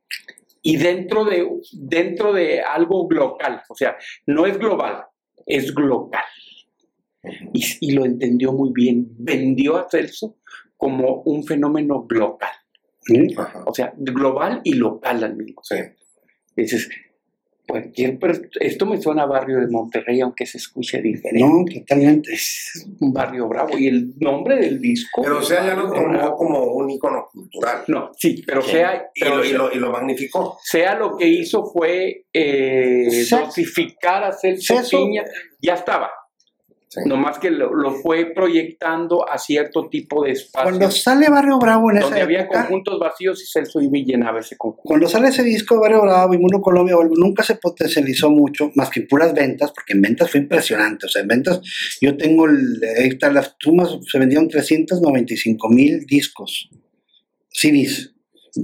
y 0.61 0.77
dentro 0.77 1.25
de, 1.25 1.47
dentro 1.73 2.31
de 2.33 2.61
algo 2.61 3.07
local, 3.09 3.61
o 3.67 3.75
sea, 3.75 3.97
no 4.27 4.45
es 4.45 4.57
global, 4.59 5.05
es 5.45 5.73
local. 5.75 6.23
Y, 7.53 7.63
y 7.81 7.91
lo 7.91 8.05
entendió 8.05 8.53
muy 8.53 8.71
bien. 8.73 9.07
Vendió 9.17 9.77
a 9.77 9.87
Celso 9.89 10.37
como 10.77 11.21
un 11.23 11.43
fenómeno. 11.43 12.07
Ajá. 13.37 13.63
o 13.65 13.73
sea, 13.73 13.93
global 13.97 14.61
y 14.63 14.73
local 14.75 15.23
al 15.23 15.35
mismo 15.35 15.61
Sí. 15.63 15.75
tiempo. 15.75 15.95
Cualquier 17.71 18.19
esto 18.59 18.85
me 18.85 19.01
suena 19.01 19.23
a 19.23 19.25
barrio 19.25 19.59
de 19.59 19.67
Monterrey, 19.67 20.19
aunque 20.21 20.45
se 20.45 20.57
escuche 20.57 21.01
diferente. 21.01 21.47
No, 21.47 21.63
totalmente. 21.65 22.33
Es 22.33 22.87
un 22.99 23.13
barrio 23.13 23.47
bravo. 23.47 23.77
Y 23.77 23.87
el 23.87 24.13
nombre 24.19 24.57
del 24.57 24.79
disco. 24.79 25.21
Pero 25.23 25.39
o 25.39 25.41
sea, 25.41 25.65
ya 25.65 25.75
lo 25.75 25.91
tomó 25.91 26.09
Bravo. 26.09 26.35
como 26.35 26.63
un 26.73 26.89
ícono 26.89 27.27
cultural. 27.31 27.83
No, 27.87 28.11
sí, 28.17 28.43
pero 28.45 28.61
Sí. 28.61 28.71
sea. 28.71 29.09
Y 29.15 29.19
pero 29.21 29.37
lo, 29.37 29.45
y, 29.45 29.51
lo, 29.53 29.71
y 29.71 29.75
lo 29.79 29.91
magnificó. 29.91 30.57
sea 30.63 30.95
lo 30.95 31.15
que 31.17 31.27
hizo 31.27 31.65
fue 31.65 32.25
eh, 32.33 33.07
dosificar 33.29 34.23
a 34.23 34.31
Celso 34.33 34.75
Piña, 34.89 35.23
ya 35.61 35.73
estaba. 35.75 36.09
Sí. 36.93 36.99
Nomás 37.05 37.39
que 37.39 37.49
lo, 37.49 37.73
lo 37.73 37.93
fue 37.93 38.33
proyectando 38.35 39.25
a 39.25 39.37
cierto 39.37 39.87
tipo 39.87 40.25
de 40.25 40.31
espacios 40.31 40.77
Cuando 40.77 40.91
sale 40.91 41.29
Barrio 41.29 41.57
Bravo 41.57 41.89
en 41.89 41.97
esa 41.97 42.07
donde 42.07 42.21
había 42.21 42.41
época, 42.41 42.63
conjuntos 42.63 42.99
vacíos 42.99 43.41
y 43.41 43.45
Celso 43.49 43.79
y 43.79 43.87
llenaba 44.03 44.41
ese 44.41 44.57
conjunto. 44.57 44.83
cuando 44.83 45.07
sale 45.07 45.29
ese 45.29 45.41
disco 45.41 45.75
de 45.75 45.81
Barrio 45.81 46.01
Bravo 46.01 46.33
y 46.33 46.37
Mundo 46.37 46.59
Colombia, 46.59 46.97
nunca 47.11 47.43
se 47.43 47.55
potencializó 47.55 48.29
mucho, 48.29 48.71
más 48.75 48.89
que 48.89 48.99
en 48.99 49.07
puras 49.07 49.33
ventas, 49.33 49.71
porque 49.71 49.93
en 49.93 50.01
ventas 50.01 50.29
fue 50.29 50.41
impresionante. 50.41 51.05
O 51.05 51.09
sea, 51.09 51.21
en 51.21 51.29
ventas, 51.29 51.61
yo 52.01 52.17
tengo, 52.17 52.45
el, 52.45 52.81
ahí 52.97 53.07
están 53.07 53.35
las 53.35 53.57
tumas, 53.57 53.97
se 54.05 54.19
vendieron 54.19 54.49
395 54.49 55.69
mil 55.69 56.05
discos, 56.05 56.69
CDs, 57.47 58.13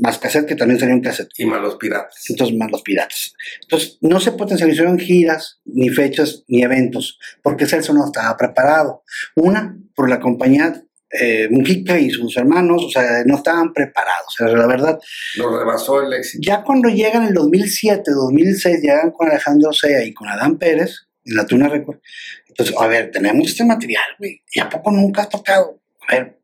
más 0.01 0.18
cassette, 0.19 0.47
que 0.47 0.55
también 0.55 0.80
salieron 0.80 1.01
cassette. 1.01 1.30
Y 1.38 1.45
malos 1.45 1.77
piratas. 1.77 2.23
entonces 2.30 2.55
más 2.57 2.72
los 2.72 2.81
piratas. 2.81 3.34
Entonces, 3.61 3.97
no 4.01 4.19
se 4.19 4.31
potencializó 4.34 4.84
en 4.84 4.99
giras, 4.99 5.59
ni 5.65 5.89
fechas, 5.89 6.43
ni 6.47 6.64
eventos, 6.64 7.19
porque 7.41 7.65
Celso 7.65 7.93
no 7.93 8.05
estaba 8.05 8.35
preparado. 8.38 9.03
Una, 9.35 9.77
por 9.95 10.09
la 10.09 10.19
compañía 10.19 10.84
eh, 11.09 11.47
Mujica 11.49 11.97
y 11.99 12.09
sus 12.09 12.35
hermanos, 12.38 12.84
o 12.84 12.89
sea, 12.89 13.23
no 13.26 13.38
estaban 13.38 13.73
preparados, 13.73 14.27
o 14.27 14.45
sea, 14.45 14.47
la 14.55 14.68
verdad. 14.68 14.99
Lo 15.38 15.57
rebasó 15.57 16.01
el 16.01 16.14
éxito. 16.14 16.41
Ya 16.45 16.64
cuando 16.64 16.89
llegan 16.89 17.23
en 17.23 17.30
el 17.30 17.34
2007, 17.34 18.11
2006, 18.11 18.81
llegan 18.81 19.11
con 19.11 19.30
Alejandro 19.30 19.72
Sea 19.72 20.03
y 20.03 20.14
con 20.14 20.27
Adán 20.27 20.57
Pérez, 20.57 21.07
en 21.23 21.35
la 21.35 21.45
Tuna 21.45 21.68
Record, 21.68 21.99
entonces, 22.57 22.76
a 22.80 22.88
ver, 22.88 23.11
tenemos 23.11 23.47
este 23.47 23.64
material, 23.64 24.03
güey, 24.18 24.41
¿y 24.51 24.59
a 24.59 24.68
poco 24.68 24.91
nunca 24.91 25.22
has 25.22 25.30
tocado? 25.30 25.80
A 26.07 26.15
ver. 26.15 26.39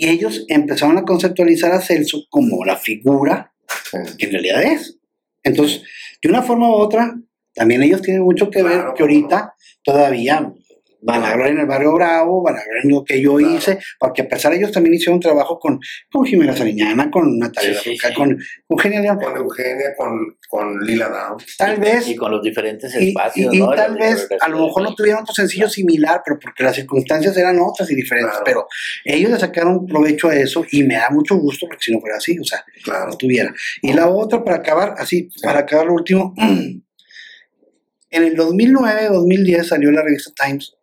Y 0.00 0.08
ellos 0.08 0.44
empezaron 0.48 0.96
a 0.96 1.02
conceptualizar 1.02 1.72
a 1.72 1.80
Celso 1.80 2.22
como 2.30 2.64
la 2.64 2.76
figura 2.76 3.52
Sí. 3.90 3.98
que 4.16 4.26
en 4.26 4.32
realidad 4.32 4.62
es. 4.62 4.96
Entonces, 5.42 5.82
de 6.22 6.28
una 6.30 6.42
forma 6.42 6.68
u 6.70 6.72
otra, 6.74 7.18
también 7.52 7.82
ellos 7.82 8.00
tienen 8.00 8.22
mucho 8.22 8.48
que 8.48 8.62
ver 8.62 8.74
Claro, 8.74 8.94
que 8.94 9.02
ahorita 9.02 9.54
todavía 9.82 10.52
van 11.00 11.22
a 11.22 11.30
hablar 11.30 11.48
en 11.50 11.58
el 11.60 11.66
barrio 11.66 11.92
Bravo, 11.94 12.42
van 12.42 12.56
a 12.56 12.60
hablar 12.60 12.84
en 12.84 12.90
lo 12.90 13.04
que 13.04 13.20
yo 13.22 13.36
Claro. 13.36 13.54
hice, 13.54 13.78
porque 14.00 14.22
a 14.22 14.28
pesar 14.28 14.50
de 14.52 14.58
ellos 14.58 14.72
también 14.72 14.94
hicieron 14.94 15.20
trabajo 15.20 15.58
con, 15.58 15.78
con 16.10 16.24
Jimena 16.24 16.56
Sariñana, 16.56 17.10
con 17.10 17.38
Natalia 17.38 17.74
Sí, 17.74 17.78
sí, 17.78 17.90
Lafourcade, 18.02 18.12
sí. 18.14 18.16
con, 18.18 18.38
con 18.66 18.78
Genia 18.78 19.00
León. 19.00 19.18
Con 19.22 19.36
Eugenia, 19.36 19.94
con, 19.96 20.36
con 20.48 20.80
Lila 20.84 21.08
Down. 21.08 21.36
Tal 21.56 21.76
vez, 21.78 22.08
Y 22.08 22.16
con 22.16 22.32
los 22.32 22.42
diferentes 22.42 22.92
espacios, 22.94 23.54
y- 23.54 23.56
y 23.56 23.60
¿no? 23.60 23.70
tal 23.74 23.94
La 23.94 24.06
vez, 24.06 24.26
a 24.40 24.48
lo 24.48 24.66
mejor 24.66 24.82
no 24.82 24.94
tuvieron 24.94 25.22
otro 25.22 25.34
sencillo 25.34 25.68
similar, 25.68 26.20
pero 26.24 26.38
porque 26.40 26.64
las 26.64 26.74
circunstancias 26.74 27.36
eran 27.36 27.58
otras 27.60 27.90
y 27.90 27.94
diferentes, 27.94 28.30
Claro. 28.32 28.44
pero 28.44 28.66
ellos 29.04 29.30
le 29.30 29.38
sacaron 29.38 29.86
provecho 29.86 30.28
a 30.28 30.34
eso 30.36 30.64
y 30.72 30.82
me 30.82 30.94
da 30.94 31.10
mucho 31.10 31.36
gusto 31.36 31.66
porque 31.68 31.82
si 31.84 31.92
no 31.92 32.00
fuera 32.00 32.16
así, 32.16 32.36
o 32.38 32.44
sea, 32.44 32.64
no 33.06 33.16
tuviera. 33.16 33.54
Y 33.82 33.92
la 33.92 34.08
otra, 34.08 34.42
para 34.42 34.56
acabar, 34.56 34.94
así, 34.98 35.28
para 35.42 35.60
acabar 35.60 35.86
lo 35.86 35.94
último, 35.94 36.34
en 38.10 38.22
el 38.24 38.34
2009, 38.36 39.08
2010 39.12 39.68
salió 39.68 39.90
la 39.92 40.02
revista 40.02 40.32
Times, 40.44 40.74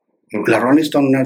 la 0.48 0.60
Rolling 0.60 0.84
Stone, 0.84 1.07
una 1.07 1.24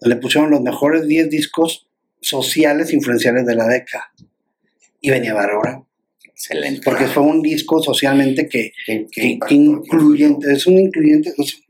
donde 0.00 0.16
pusieron 0.16 0.50
los 0.50 0.60
mejores 0.60 1.06
10 1.06 1.30
discos 1.30 1.86
sociales 2.20 2.92
influenciales 2.92 3.46
de 3.46 3.54
la 3.54 3.66
década. 3.66 4.10
Y 5.00 5.10
venía 5.10 5.34
Bárbara, 5.34 5.82
Excelente. 6.24 6.80
porque 6.84 7.06
fue 7.06 7.22
un 7.22 7.42
disco 7.42 7.82
socialmente 7.82 8.48
que, 8.48 8.72
Que- 8.86 9.06
que 9.06 9.06
que, 9.10 9.20
que 9.20 9.26
impactó, 9.26 9.54
incluyente, 9.54 10.52
es 10.52 10.66
un 10.66 10.78
incluyente, 10.78 11.32
es 11.38 11.62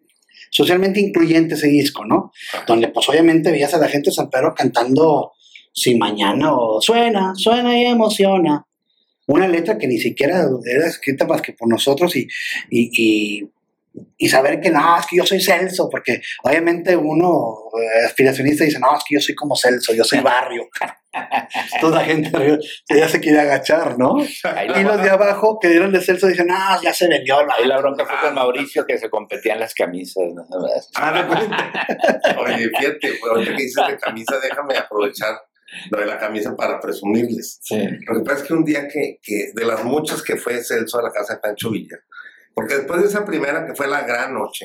socialmente 0.51 1.01
incluyente 1.01 1.55
ese 1.55 1.67
disco, 1.69 2.05
¿no? 2.07 2.33
Donde 2.67 2.89
pues 2.89 3.09
obviamente 3.09 3.51
veías 3.51 3.75
a 3.75 3.79
la 3.79 3.89
gente 3.89 4.11
de 4.11 4.15
San 4.17 4.31
Pedro 4.31 4.55
cantando 4.55 5.33
Sin 5.73 5.99
Mañana 5.99 6.55
o 6.55 6.81
Suena, 6.81 7.35
suena 7.37 7.79
y 7.79 7.85
emociona. 7.87 8.65
Una 9.27 9.49
letra 9.49 9.77
que 9.77 9.89
ni 9.89 9.99
siquiera 9.99 10.47
era 10.65 10.87
escrita 10.87 11.27
más 11.27 11.43
que 11.43 11.53
por 11.53 11.69
nosotros 11.69 12.15
y, 12.17 12.29
y, 12.71 12.91
y, 12.97 13.51
y 14.17 14.29
saber 14.29 14.61
que 14.61 14.71
no, 14.71 14.99
es 14.99 15.07
que 15.07 15.17
yo 15.17 15.27
soy 15.27 15.41
Celso, 15.41 15.89
porque 15.91 16.21
obviamente 16.43 16.97
uno 16.97 17.55
eh, 17.79 18.07
aspiracionista 18.07 18.65
dice, 18.65 18.79
no, 18.79 18.97
es 18.97 19.05
que 19.07 19.17
yo 19.17 19.21
soy 19.21 19.35
como 19.35 19.57
Celso, 19.57 19.95
yo 19.95 20.05
soy 20.05 20.21
barrio. 20.21 20.69
Toda 21.81 22.01
la 22.01 22.05
gente 22.05 22.31
ya 22.89 23.09
se 23.09 23.21
quiere 23.21 23.41
agachar, 23.41 23.99
¿no? 23.99 24.17
Ahí 24.45 24.69
Y 24.69 24.83
los 24.83 24.99
de 24.99 25.07
la, 25.07 25.15
abajo 25.15 25.59
que 25.61 25.75
eran 25.75 25.93
de 25.93 26.01
Celso 26.01 26.27
dicen, 26.27 26.49
ah, 26.51 26.79
ya 26.83 26.93
se 26.93 27.09
vendió 27.09 27.41
el 27.41 27.51
ahí 27.51 27.67
la 27.67 27.79
bronca 27.79 28.05
fue 28.05 28.17
con 28.21 28.35
Mauricio 28.35 28.85
que 28.87 28.99
se 28.99 29.09
competían 29.09 29.61
las 29.61 29.75
camisas. 29.75 30.25
¿no? 30.35 30.45
Ah, 30.95 31.27
cuenta. 31.27 31.73
Oye, 32.41 32.69
fíjate, 32.69 33.19
ahorita 33.31 33.57
que 33.57 33.63
dices 33.63 33.87
de 33.87 33.99
camisa, 33.99 34.39
déjame 34.43 34.77
aprovechar 34.77 35.41
lo 35.91 36.01
de 36.01 36.07
la 36.07 36.19
camisa 36.19 36.55
para 36.55 36.81
presumirles. 36.81 37.59
Sí. 37.63 37.83
Lo 38.07 38.19
que 38.19 38.25
pasa 38.25 38.43
es 38.43 38.49
que 38.49 38.55
un 38.55 38.65
día 38.65 38.87
que, 38.89 39.19
que 39.23 39.51
de 39.55 39.65
las 39.65 39.85
muchas 39.85 40.23
que 40.23 40.37
fue 40.37 40.63
Celso 40.63 40.99
a 40.99 41.03
la 41.03 41.11
casa 41.11 41.35
de 41.35 41.41
Pancho 41.41 41.71
Villa, 41.71 41.97
Porque 42.57 42.75
después 42.77 43.03
de 43.03 43.09
esa 43.09 43.27
primera, 43.27 43.67
que 43.67 43.75
fue 43.75 43.87
la 43.87 44.01
gran 44.05 44.33
noche, 44.33 44.65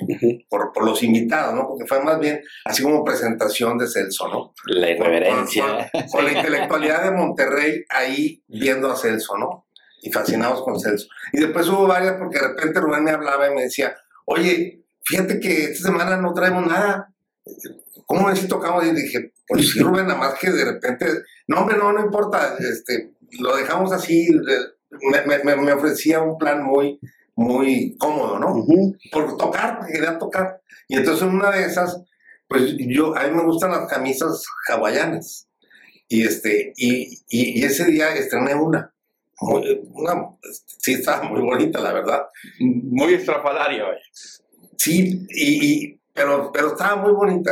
por, 0.49 0.71
por 0.71 0.85
los 0.85 1.03
invitados, 1.03 1.53
¿no? 1.53 1.67
Porque 1.67 1.85
fue 1.85 2.01
más 2.01 2.17
bien 2.21 2.41
así 2.63 2.81
como 2.83 3.03
presentación 3.03 3.77
de 3.77 3.85
Celso, 3.85 4.29
¿no? 4.29 4.53
La 4.67 4.89
irreverencia. 4.91 5.89
Con, 5.91 6.01
con- 6.01 6.09
con 6.09 6.25
la 6.25 6.31
intelectualidad 6.37 7.03
de 7.03 7.11
Monterrey 7.11 7.83
ahí 7.89 8.41
viendo 8.47 8.89
a 8.89 8.95
Celso, 8.95 9.37
¿no? 9.37 9.65
Y 10.01 10.09
fascinados 10.09 10.63
con 10.63 10.79
Celso. 10.79 11.07
Y 11.33 11.41
después 11.41 11.67
hubo 11.67 11.85
varias 11.85 12.13
porque 12.17 12.39
de 12.39 12.47
repente 12.47 12.79
Rubén 12.79 13.03
me 13.03 13.11
hablaba 13.11 13.51
y 13.51 13.55
me 13.55 13.63
decía, 13.63 13.93
oye, 14.23 14.85
fíjate 15.03 15.41
que 15.41 15.65
esta 15.65 15.89
semana 15.89 16.15
no 16.15 16.33
traemos 16.33 16.65
nada. 16.65 17.13
¿Cómo 18.05 18.27
ves 18.27 18.39
si 18.39 18.47
tocamos? 18.47 18.85
Y 18.85 18.91
dije, 18.93 19.33
pues 19.47 19.69
sí, 19.69 19.79
Rubén, 19.81 20.07
nada 20.07 20.17
más 20.17 20.35
que 20.39 20.49
de 20.49 20.63
repente, 20.63 21.07
no, 21.47 21.59
hombre, 21.59 21.75
no, 21.77 21.91
no 21.91 21.99
importa, 22.05 22.55
este, 22.57 23.11
lo 23.39 23.55
dejamos 23.57 23.91
así. 23.91 24.29
Me- 25.11 25.55
me 25.55 25.73
ofrecía 25.73 26.21
un 26.21 26.37
plan 26.37 26.63
muy, 26.63 26.99
muy 27.41 27.95
cómodo, 27.97 28.39
¿no? 28.39 28.55
Ujú. 28.55 28.95
por 29.11 29.37
tocar, 29.37 29.77
porque 29.77 29.93
quería 29.93 30.17
tocar. 30.17 30.61
Y 30.87 30.97
entonces 30.97 31.23
en 31.23 31.35
una 31.35 31.51
de 31.51 31.65
esas, 31.65 32.01
pues 32.47 32.75
yo, 32.77 33.15
a 33.15 33.27
mí 33.27 33.35
me 33.35 33.43
gustan 33.43 33.71
las 33.71 33.87
camisas 33.89 34.43
hawaianas. 34.69 35.47
Y, 36.07 36.23
este, 36.25 36.73
y, 36.75 37.19
y, 37.29 37.59
y 37.59 37.63
ese 37.63 37.85
día 37.85 38.13
estrené 38.13 38.53
una. 38.55 38.93
Muy- 39.39 39.81
una. 39.93 40.27
Sí, 40.79 40.93
estaba 40.93 41.23
muy 41.23 41.41
bonita, 41.41 41.79
la 41.79 41.93
verdad. 41.93 42.23
Muy 42.59 43.13
estrafalaria, 43.13 43.83
vaya. 43.83 44.01
Sí, 44.77 45.25
y, 45.29 45.65
y- 45.85 46.01
pero, 46.13 46.51
pero 46.51 46.67
estaba 46.73 46.97
muy 46.97 47.13
bonita. 47.13 47.51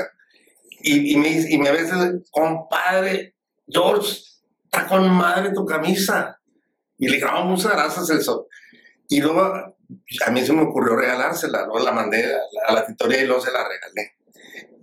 Y, 0.82 1.14
y 1.14 1.18
me, 1.18 1.30
y 1.49 1.57
me 1.57 1.72
ves, 1.72 1.90
compadre, 2.32 3.36
George, 3.68 4.18
está 4.66 4.86
con 4.88 5.10
madre 5.10 5.52
tu 5.53 5.66
camisa. 5.66 6.38
Y 6.98 7.07
le 7.07 7.18
grabamos 7.18 7.57
muchas 7.57 7.72
gracias, 7.72 8.07
Celso. 8.07 8.48
Y 9.07 9.22
luego 9.22 9.78
a 10.26 10.32
mí 10.32 10.45
se 10.45 10.53
me 10.53 10.64
ocurrió 10.64 10.95
regalársela, 10.95 11.66
luego 11.66 11.80
la 11.80 11.91
mandé 11.91 12.24
a 12.68 12.74
la, 12.74 12.86
titoría 12.86 13.22
y 13.22 13.26
luego 13.26 13.41
se 13.41 13.52
la 13.52 13.68
regalé. 13.68 14.16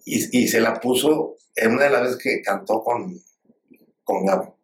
Y, 0.05 0.39
y 0.43 0.49
se 0.49 0.61
la 0.61 0.81
puso 0.81 1.37
en 1.55 1.73
una 1.73 1.85
de 1.85 1.91
las 1.91 2.03
veces 2.03 2.19
que 2.19 2.43
cantó 2.43 2.83
con, 2.83 3.19
con 4.05 4.25
Gabo. 4.25 4.59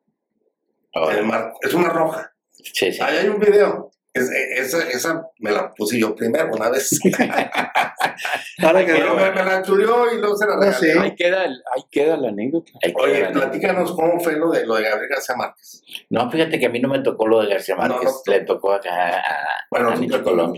el 1.11 1.25
marco. 1.25 1.59
Es 1.63 1.75
una 1.75 1.89
roja. 1.91 2.35
Sí, 2.51 2.93
sí. 2.93 2.99
Ahí 3.01 3.19
hay 3.19 3.29
un 3.29 3.41
video. 3.41 3.92
Es- 4.15 4.31
esa, 4.31 4.89
esa 4.91 5.27
me 5.39 5.51
la 5.53 5.73
puse 5.73 5.99
yo 5.99 6.15
primero 6.15 6.53
una 6.53 6.69
vez. 6.69 7.01
Ahora 8.63 8.85
que 8.85 8.93
Pero 8.93 9.15
me, 9.17 9.31
me 9.31 9.43
la 9.45 9.63
chuleó 9.63 10.13
y 10.13 10.19
luego 10.19 10.37
se 10.37 10.47
la 10.47 10.55
No 10.57 10.61
regalé. 10.61 10.93
sé. 10.93 10.99
Ahí 10.99 11.15
queda, 11.15 11.45
el- 11.45 11.63
ahí 11.75 11.83
queda 11.91 12.17
la 12.17 12.29
anécdota. 12.29 12.73
Que 12.81 12.93
Oye, 12.97 13.23
¿no? 13.25 13.33
platícanos 13.33 13.93
cómo 13.93 14.21
fue 14.21 14.37
lo 14.37 14.51
de, 14.51 14.67
lo 14.67 14.75
de 14.77 14.83
Gabriel 14.83 15.09
García 15.11 15.35
Márquez. 15.37 15.83
No, 16.11 16.31
fíjate 16.31 16.59
que 16.59 16.67
a 16.67 16.69
mí 16.69 16.81
no 16.81 16.89
me 16.89 17.01
tocó 17.01 17.27
lo 17.27 17.41
de 17.41 17.49
García 17.49 17.75
No, 17.77 17.83
Márquez, 17.89 18.11
no. 18.27 18.33
le 18.33 18.41
tocó 18.41 18.73
acá 18.73 19.19
a, 19.19 19.23
Bueno, 19.71 19.91
a 19.91 19.97
Nicho 19.97 20.23
Colón. 20.23 20.55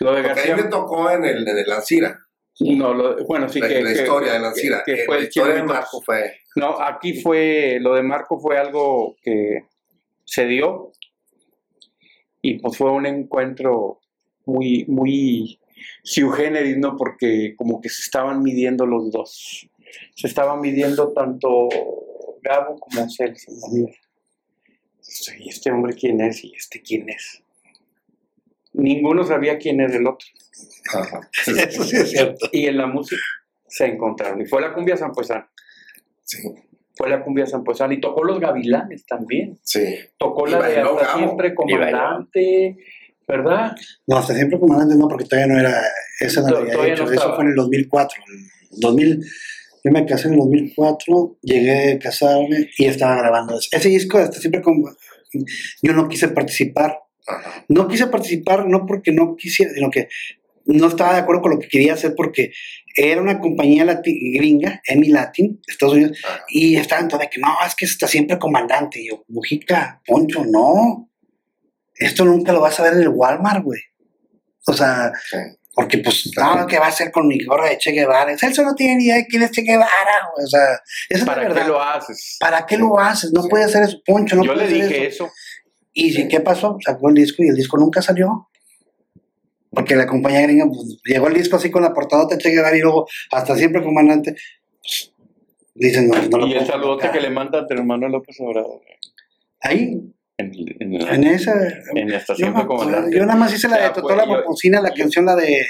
Lo 0.00 0.14
de 0.14 0.22
Porque 0.22 0.40
ahí 0.40 0.48
García. 0.48 0.56
me 0.64 0.70
tocó 0.70 1.10
en 1.10 1.24
el, 1.24 1.48
en 1.48 1.58
el 1.58 1.72
Ancira, 1.72 2.18
No, 2.60 2.94
lo- 2.94 3.24
bueno, 3.26 3.48
sí 3.48 3.60
la, 3.60 3.68
que. 3.68 3.82
la 3.82 3.92
que- 3.92 3.96
historia 4.02 4.32
de 4.34 4.38
que- 4.40 4.46
Ancira. 4.46 4.82
que 4.86 4.92
Eh, 4.94 5.02
fue 5.06 5.14
la 5.16 5.20
el 5.22 5.28
historia 5.28 5.54
de. 5.56 5.62
Marco 5.64 6.00
fue... 6.02 6.40
No, 6.56 6.80
aquí 6.80 7.20
fue. 7.20 7.78
Lo 7.80 7.94
de 7.94 8.02
Marco 8.04 8.38
fue 8.38 8.56
algo 8.58 9.16
que 9.22 9.64
se 10.24 10.46
dio. 10.46 10.92
Y 12.46 12.58
pues 12.58 12.76
fue 12.76 12.92
un 12.92 13.06
encuentro 13.06 14.00
muy, 14.44 14.84
muy 14.86 15.58
sui 16.02 16.30
generis, 16.30 16.76
¿no? 16.76 16.94
Porque 16.94 17.54
como 17.56 17.80
que 17.80 17.88
se 17.88 18.02
estaban 18.02 18.42
midiendo 18.42 18.84
los 18.84 19.10
dos. 19.10 19.66
Se 20.14 20.26
estaban 20.26 20.60
midiendo 20.60 21.14
tanto 21.14 21.70
Gabo 22.42 22.78
como 22.78 23.08
Celso. 23.08 23.50
¿Y 25.38 25.48
este 25.48 25.70
hombre 25.70 25.94
quién 25.94 26.20
es? 26.20 26.44
¿Y 26.44 26.52
este 26.54 26.82
quién 26.82 27.08
es? 27.08 27.42
Ninguno 28.74 29.24
sabía 29.24 29.56
quién 29.56 29.80
era 29.80 29.96
el 29.96 30.06
otro. 30.06 30.28
Ajá. 30.92 31.30
Eso 31.46 31.82
sí 31.82 31.96
es 31.96 32.10
cierto. 32.10 32.50
Y 32.52 32.66
en 32.66 32.76
la 32.76 32.86
música 32.86 33.22
se 33.66 33.86
encontraron. 33.86 34.42
Y 34.42 34.44
fue 34.44 34.60
la 34.60 34.74
cumbia 34.74 34.98
zampuesana. 34.98 35.50
Sí, 36.24 36.42
Fue 36.96 37.08
la 37.10 37.22
cumbia 37.24 37.46
zampuesana. 37.46 37.94
Y 37.94 38.00
tocó 38.00 38.22
los 38.24 38.38
gavilanes 38.40 39.04
también. 39.06 39.58
sí. 39.62 39.82
Tocó 40.18 40.46
la 40.46 40.62
de 40.66 40.80
hasta 40.80 41.04
Gabo. 41.04 41.18
siempre 41.18 41.54
comandante. 41.54 42.76
¿Verdad? 43.26 43.74
No, 44.06 44.18
hasta 44.18 44.34
siempre 44.34 44.58
comandante 44.60 44.96
no, 44.96 45.08
porque 45.08 45.24
todavía 45.24 45.54
no 45.54 45.58
era, 45.58 45.80
esa 46.20 46.42
no 46.42 46.50
la 46.50 46.58
había 46.58 46.92
hecho. 46.92 47.04
no 47.04 47.10
Eso 47.10 47.14
estaba. 47.14 47.34
fue 47.36 47.44
en 47.44 47.50
el 47.50 47.56
2004. 47.56 48.22
En 48.28 48.34
el 48.34 48.80
2000, 48.80 49.20
yo 49.84 49.90
me 49.92 50.04
casé 50.06 50.28
en 50.28 50.34
el 50.34 50.40
2004, 50.40 51.38
llegué 51.40 51.92
a 51.94 51.98
casarme 51.98 52.68
y 52.76 52.84
estaba 52.84 53.16
grabando 53.16 53.58
eso. 53.58 53.70
Ese 53.72 53.88
disco 53.88 54.18
hasta 54.18 54.38
siempre 54.38 54.60
como, 54.60 54.90
yo 55.82 55.92
no 55.94 56.06
quise 56.08 56.28
participar. 56.28 56.98
Ajá. 57.26 57.64
No 57.68 57.88
quise 57.88 58.08
participar 58.08 58.66
no 58.68 58.84
porque 58.84 59.10
no 59.10 59.36
quisiera, 59.36 59.72
sino 59.72 59.90
que 59.90 60.08
no 60.66 60.88
estaba 60.88 61.12
de 61.14 61.20
acuerdo 61.20 61.42
con 61.42 61.52
lo 61.52 61.58
que 61.58 61.68
quería 61.68 61.94
hacer 61.94 62.14
porque 62.16 62.52
era 62.96 63.20
una 63.20 63.40
compañía 63.40 63.84
lati- 63.84 64.36
gringa, 64.36 64.80
Emi 64.86 65.08
Latin, 65.08 65.60
Estados 65.66 65.94
Unidos, 65.94 66.18
Ajá. 66.24 66.44
y 66.48 66.76
estaban 66.76 67.08
todos 67.08 67.22
de 67.22 67.30
que 67.30 67.40
no, 67.40 67.48
es 67.66 67.74
que 67.74 67.84
está 67.84 68.06
siempre 68.08 68.38
comandante. 68.38 69.00
Y 69.00 69.08
yo, 69.08 69.24
Mujica, 69.28 70.00
Poncho, 70.06 70.44
no. 70.44 71.10
Esto 71.96 72.24
nunca 72.24 72.52
lo 72.52 72.60
vas 72.60 72.78
a 72.80 72.84
ver 72.84 72.94
en 72.94 73.00
el 73.02 73.08
Walmart, 73.08 73.62
güey. 73.64 73.80
O 74.66 74.72
sea, 74.72 75.12
Sí. 75.30 75.36
porque 75.74 75.98
pues, 75.98 76.30
no, 76.36 76.66
¿qué 76.66 76.78
va 76.78 76.86
a 76.86 76.88
hacer 76.88 77.10
con 77.12 77.26
mi 77.28 77.44
gorra 77.44 77.68
de 77.68 77.78
Che 77.78 77.90
Guevara? 77.92 78.36
Celso 78.38 78.62
no 78.62 78.74
tiene 78.74 78.96
ni 78.96 79.04
idea 79.06 79.16
de 79.16 79.26
quién 79.26 79.42
es 79.42 79.50
Che 79.50 79.62
Guevara, 79.62 80.30
güey. 80.34 80.44
O 80.44 80.48
sea, 80.48 80.60
esa 80.62 80.80
es 81.08 81.20
la 81.20 81.26
¿Para 81.26 81.42
verdad. 81.48 81.62
qué 81.62 81.68
lo 81.68 81.82
haces? 81.82 82.36
¿Para 82.40 82.66
qué 82.66 82.78
lo 82.78 82.98
haces? 82.98 83.32
No 83.32 83.42
Sí. 83.42 83.48
puede 83.48 83.64
hacer 83.64 83.82
eso, 83.82 83.98
Poncho, 84.06 84.36
no 84.36 84.44
Yo 84.44 84.54
puede 84.54 84.68
le 84.68 84.74
hacer 84.76 84.88
dije 84.88 85.06
eso. 85.08 85.24
eso. 85.26 85.32
Y 85.92 86.12
sí, 86.12 86.26
¿qué 86.28 86.40
pasó? 86.40 86.76
Sacó 86.84 87.08
el 87.10 87.14
disco 87.16 87.42
y 87.44 87.48
el 87.48 87.54
disco 87.56 87.76
nunca 87.76 88.02
salió. 88.02 88.48
Porque 89.74 89.96
la 89.96 90.06
compañía 90.06 90.42
gringa 90.42 90.66
pues, 90.66 90.98
llegó 91.04 91.28
el 91.28 91.34
disco 91.34 91.56
así 91.56 91.70
con 91.70 91.82
la 91.82 91.92
portada 91.92 92.26
de 92.26 92.38
Che 92.38 92.50
Guevara 92.50 92.76
y 92.76 92.80
luego 92.80 93.06
hasta 93.32 93.56
siempre 93.56 93.82
comandante. 93.82 94.36
pues, 94.80 95.12
dicen, 95.74 96.08
no, 96.08 96.14
no 96.30 96.38
lo 96.38 96.46
y 96.46 96.54
el 96.54 96.66
saludote 96.66 97.10
que 97.10 97.20
le 97.20 97.30
manda 97.30 97.60
a 97.60 97.66
tu 97.66 97.74
hermano 97.74 98.08
López 98.08 98.36
Obrador. 98.40 98.80
Ahí, 99.60 100.00
En, 100.36 100.52
en 100.80 100.98
la, 100.98 101.14
en 101.14 101.24
esa. 101.24 101.52
en 101.94 102.10
esta 102.12 102.34
Yo, 102.34 102.36
siempre 102.36 102.62
me- 102.62 102.68
comandante. 102.68 103.16
yo 103.16 103.24
nada 103.24 103.38
más 103.38 103.54
hice 103.54 103.68
la 103.68 103.76
O 103.76 103.78
sea, 103.78 103.88
de 103.88 103.94
Totola 103.94 104.24
fue- 104.24 104.32
yo- 104.32 104.38
Momposina, 104.40 104.80
la 104.80 104.92
canción, 104.92 105.24
la 105.26 105.36
de. 105.36 105.66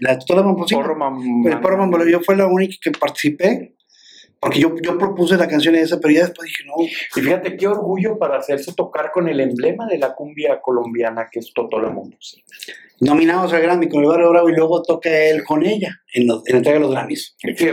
La 0.00 0.12
de 0.12 0.18
Totola 0.18 0.42
mam- 0.42 1.46
El 1.52 1.60
Porro 1.60 1.76
Mamboleo, 1.78 2.08
yo 2.08 2.20
fue 2.20 2.36
la 2.36 2.46
única 2.46 2.76
que 2.82 2.90
participé. 2.92 3.74
Porque 4.42 4.58
yo, 4.58 4.74
yo 4.82 4.98
propuse 4.98 5.36
la 5.36 5.46
canción 5.46 5.76
esa, 5.76 6.00
pero 6.00 6.12
ya 6.14 6.22
después 6.26 6.48
dije, 6.48 6.64
no, 6.66 6.74
Y 6.82 7.20
fíjate 7.20 7.56
qué 7.56 7.68
orgullo 7.68 8.18
para 8.18 8.38
hacerse 8.38 8.72
tocar 8.74 9.12
con 9.12 9.28
el 9.28 9.38
emblema 9.38 9.86
de 9.86 9.98
la 9.98 10.14
cumbia 10.14 10.60
colombiana 10.60 11.28
que 11.30 11.38
es 11.38 11.52
Totola 11.54 11.90
Momposina. 11.90 12.42
nominados 12.98 13.52
al 13.52 13.62
Grammy 13.62 13.88
con 13.88 14.02
el 14.02 14.08
Barrio 14.08 14.30
Bravo 14.30 14.48
y 14.48 14.56
luego 14.56 14.82
toca 14.82 15.10
él 15.10 15.44
con 15.44 15.64
ella 15.64 16.00
en, 16.12 16.26
los- 16.26 16.42
en 16.46 16.52
la 16.54 16.58
entrega 16.58 16.78
de 16.78 16.84
los 16.84 16.90
Grammys. 16.92 17.36
¡Qué 17.56 17.72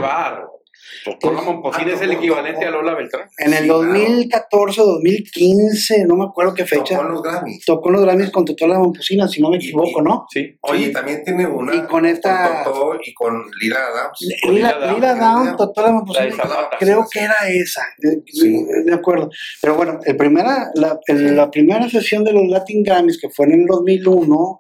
bárbaro! 1.06 1.20
Totola 1.20 1.42
Momposina 1.42 1.94
es 1.94 2.02
el 2.02 2.12
equivalente 2.12 2.66
a 2.66 2.72
Lola 2.72 2.96
Beltrán. 2.96 3.30
En 3.38 3.54
el 3.54 3.60
Sí, 3.60 3.66
claro. 3.66 3.84
2014, 3.86 4.82
2015, 4.82 6.06
no 6.06 6.16
me 6.16 6.26
acuerdo 6.26 6.54
qué 6.54 6.66
fecha, 6.66 6.96
Tocó 6.96 7.02
en 7.08 7.12
los 7.14 7.22
Grammys. 7.24 7.66
tocó 7.66 7.90
los 7.92 8.02
Grammys 8.02 8.32
con 8.32 8.46
Totola 8.46 8.78
Momposina, 8.80 9.28
si 9.28 9.42
no 9.42 9.50
me 9.50 9.58
equivoco, 9.58 10.02
¿no? 10.02 10.26
Sí. 10.30 10.58
Oye, 10.62 10.90
también 10.90 11.24
tiene 11.24 11.46
una 11.48 11.76
Y 11.76 11.82
con 11.88 12.06
esta- 12.06 12.64
con 12.64 12.74
Totó 12.74 13.00
y 13.04 13.14
con 13.14 13.44
Lira 13.62 13.78
Adams. 13.88 14.20
Lila 14.44 14.52
Lila, 14.54 14.74
Downs. 14.80 14.96
Lila 14.96 15.16
Downs, 15.16 15.58
Totola 15.58 15.88
La 15.88 15.94
Momposina, 15.94 16.44
creo 16.80 17.06
que 17.12 17.20
era 17.20 17.36
esa, 17.50 17.84
eh, 18.04 18.22
Sí. 18.26 18.66
de 18.86 18.94
acuerdo. 18.94 19.30
Pero 19.62 19.76
bueno, 19.76 20.00
el 20.06 20.18
primera, 20.18 20.70
la, 20.76 21.00
el- 21.08 21.36
la 21.36 21.50
primera 21.50 21.90
sesión 21.90 22.24
de 22.24 22.34
los 22.34 22.48
Latin 22.48 22.84
Grammys, 22.84 23.20
que 23.20 23.30
fue 23.30 23.46
en 23.48 23.54
el 23.62 23.66
2001, 23.66 24.59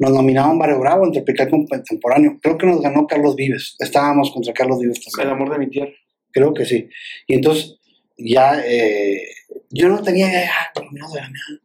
nos 0.00 0.12
nominaban 0.12 0.58
Barrio 0.58 0.80
Bravo 0.80 1.04
en 1.04 1.12
Tropical 1.12 1.50
Contemporáneo. 1.50 2.38
Creo 2.42 2.56
que 2.56 2.66
nos 2.66 2.80
ganó 2.80 3.06
Carlos 3.06 3.36
Vives. 3.36 3.76
Estábamos 3.78 4.32
contra 4.32 4.54
Carlos 4.54 4.78
Vives 4.80 4.98
también. 5.04 5.28
El 5.28 5.34
amor 5.34 5.52
de 5.52 5.58
mi 5.58 5.68
tierra. 5.68 5.92
Creo 6.32 6.54
que 6.54 6.64
sí. 6.64 6.88
Y 7.26 7.34
entonces, 7.34 7.76
ya, 8.16 8.62
eh, 8.66 9.22
yo 9.68 9.90
no 9.90 10.02
tenía 10.02 10.26
ah, 10.26 10.80
nominados 10.80 11.12
de 11.12 11.20
la 11.20 11.26
nada. 11.26 11.60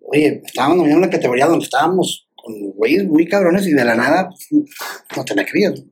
Oye, 0.00 0.42
estábamos 0.46 0.76
nominados 0.76 1.02
en 1.02 1.08
una 1.08 1.10
categoría 1.10 1.46
donde 1.46 1.64
estábamos 1.64 2.28
con 2.36 2.54
güeyes 2.70 3.04
muy 3.04 3.26
cabrones 3.26 3.66
y 3.66 3.72
de 3.72 3.84
la 3.84 3.96
nada, 3.96 4.28
pues, 4.28 4.48
no 5.16 5.24
te 5.24 5.34
la 5.34 5.44
creías. 5.44 5.82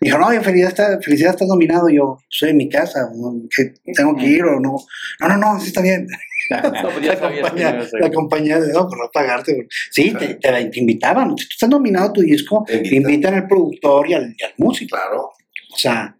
Dijo, 0.00 0.18
no, 0.18 0.26
felicidad, 0.42 0.70
está, 0.70 1.00
felicidad, 1.00 1.30
estás 1.30 1.46
nominado. 1.46 1.88
Y 1.88 1.96
yo, 1.98 2.18
soy 2.28 2.50
en 2.50 2.56
mi 2.56 2.68
casa, 2.68 3.08
¿no? 3.14 3.40
¿qué 3.56 3.72
tengo 3.94 4.16
que 4.16 4.26
ir 4.26 4.42
o 4.42 4.58
no. 4.58 4.76
No, 5.20 5.28
no, 5.28 5.36
no, 5.36 5.60
sí 5.60 5.68
está 5.68 5.80
bien. 5.80 6.08
No, 6.50 6.90
pues 6.90 7.00
ya 7.04 7.14
la, 7.14 7.18
sabías 7.20 7.36
que 7.36 8.12
compañía, 8.12 8.56
a 8.56 8.58
la 8.60 8.66
de, 8.66 8.72
no, 8.72 8.86
pues 8.88 8.98
no 9.00 9.10
pagarte. 9.12 9.54
güey". 9.54 9.66
Sí, 9.90 10.12
te, 10.18 10.34
te, 10.34 10.64
te 10.66 10.80
invitaban. 10.80 11.36
Si 11.36 11.44
tú 11.46 11.52
estás 11.52 11.68
nominado 11.68 12.08
a 12.08 12.12
tu 12.12 12.20
disco, 12.22 12.64
Te 12.66 12.78
te 12.78 12.94
invitan. 12.96 13.34
al 13.34 13.46
productor 13.46 14.08
y 14.08 14.14
al, 14.14 14.34
y 14.36 14.44
al 14.44 14.52
músico. 14.58 14.96
Claro. 14.96 15.30
O 15.72 15.76
sea, 15.76 16.16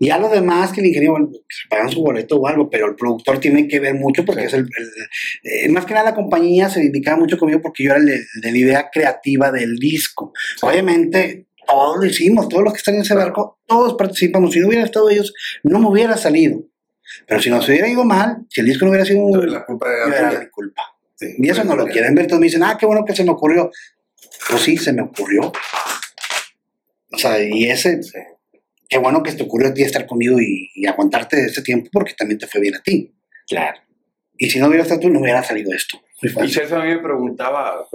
ya 0.00 0.18
lo 0.18 0.28
demás 0.28 0.72
que 0.72 0.80
el 0.80 0.86
ingeniero, 0.86 1.12
bueno, 1.14 1.30
se 1.32 1.68
pagan 1.68 1.90
su 1.90 2.02
boleto 2.02 2.36
o 2.36 2.46
algo, 2.46 2.70
pero 2.70 2.86
el 2.86 2.94
productor 2.94 3.38
tiene 3.40 3.66
que 3.66 3.80
ver 3.80 3.94
mucho 3.94 4.24
porque 4.24 4.42
Sí. 4.42 4.46
es 4.48 4.54
el, 4.54 4.60
el- 4.60 5.66
eh, 5.66 5.68
más 5.70 5.86
que 5.86 5.94
nada 5.94 6.10
la 6.10 6.14
compañía 6.14 6.68
se 6.70 6.80
dedicaba 6.80 7.16
mucho 7.16 7.36
conmigo 7.38 7.60
porque 7.60 7.84
yo 7.84 7.90
era 7.90 7.98
el 8.00 8.06
de, 8.06 8.18
de 8.42 8.52
la 8.52 8.58
idea 8.58 8.88
creativa 8.92 9.50
del 9.50 9.76
disco. 9.76 10.32
Obviamente, 10.62 11.46
todos 11.66 11.98
lo 11.98 12.06
hicimos, 12.06 12.48
todos 12.48 12.62
los 12.64 12.72
que 12.72 12.78
están 12.78 12.94
en 12.94 13.02
ese 13.02 13.14
barco, 13.14 13.58
todos 13.66 13.94
participamos. 13.94 14.52
Si 14.52 14.60
no 14.60 14.68
hubiera 14.68 14.84
estado 14.84 15.10
ellos, 15.10 15.34
no 15.64 15.78
me 15.80 15.88
hubiera 15.88 16.16
salido. 16.16 16.62
Pero 17.26 17.40
si 17.40 17.50
nos 17.50 17.68
hubiera 17.68 17.88
ido 17.88 18.04
mal, 18.04 18.38
si 18.50 18.60
el 18.60 18.66
disco 18.66 18.84
no 18.84 18.90
hubiera 18.90 19.04
sido 19.06 19.20
un, 19.20 19.52
La 19.52 19.64
culpa 19.64 19.86
yo 19.86 20.12
era 20.14 20.30
era 20.30 20.40
mi 20.40 20.48
culpa. 20.48 20.82
Sí, 21.16 21.34
Y 21.38 21.48
eso 21.50 21.64
no 21.64 21.74
lo 21.76 21.86
quieren 21.86 22.14
ver, 22.14 22.26
todos 22.26 22.40
me 22.40 22.46
dicen, 22.46 22.62
ah, 22.62 22.76
qué 22.78 22.86
bueno 22.86 23.04
que 23.04 23.14
se 23.14 23.24
me 23.24 23.30
ocurrió. 23.30 23.70
Pues 24.48 24.62
sí, 24.62 24.76
se 24.76 24.92
me 24.92 25.02
ocurrió. 25.02 25.52
O 27.12 27.18
sea, 27.18 27.42
y 27.42 27.64
ese, 27.70 28.02
Sí. 28.02 28.18
qué 28.88 28.98
bueno 28.98 29.22
que 29.22 29.32
te 29.32 29.42
ocurrió 29.42 29.68
a 29.68 29.74
ti 29.74 29.82
estar 29.82 30.06
conmigo 30.06 30.38
y, 30.40 30.70
y 30.74 30.86
aguantarte 30.86 31.44
ese 31.44 31.62
tiempo 31.62 31.88
porque 31.92 32.14
también 32.16 32.38
te 32.38 32.46
fue 32.46 32.60
bien 32.60 32.76
a 32.76 32.82
ti. 32.82 33.14
Claro. 33.48 33.80
Y 34.36 34.48
si 34.50 34.58
no 34.60 34.68
hubiera 34.68 34.82
estado 34.82 35.00
tú, 35.00 35.10
no 35.10 35.20
hubiera 35.20 35.42
salido 35.42 35.72
esto. 35.72 36.00
Y. 36.20 36.48
Celso 36.48 36.76
a 36.76 36.84
mí 36.84 36.88
me 36.90 36.98
preguntaba, 36.98 37.86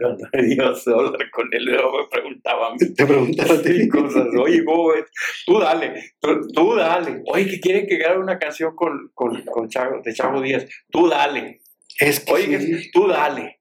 cuando 0.00 0.28
me 0.32 0.42
dio 0.42 0.64
a 0.64 0.68
hablar 0.68 1.30
con 1.30 1.48
él, 1.52 1.64
luego 1.64 1.98
me 1.98 2.08
preguntaba 2.10 2.68
a 2.68 2.72
mí 2.72 2.78
Te 2.94 3.06
preguntaba 3.06 3.54
a 3.54 3.62
ti. 3.62 3.88
cosas. 3.88 4.26
Oye. 4.38 4.62
Tú 5.44 5.58
dale, 5.60 6.12
tú, 6.20 6.48
tú 6.54 6.74
dale. 6.74 7.22
Oye, 7.26 7.46
que 7.46 7.60
quieren 7.60 7.86
que 7.86 7.96
grabe 7.98 8.18
una 8.18 8.38
canción 8.38 8.74
con, 8.74 9.10
con, 9.14 9.42
con 9.42 9.68
Chago, 9.68 10.00
de 10.02 10.14
Chago 10.14 10.40
Díaz. 10.40 10.66
Tú 10.90 11.08
dale. 11.08 11.60
Es 11.98 12.20
que 12.20 12.32
Oye, 12.32 12.60
sí. 12.60 12.70
que 12.70 12.90
tú 12.92 13.06
dale. 13.08 13.60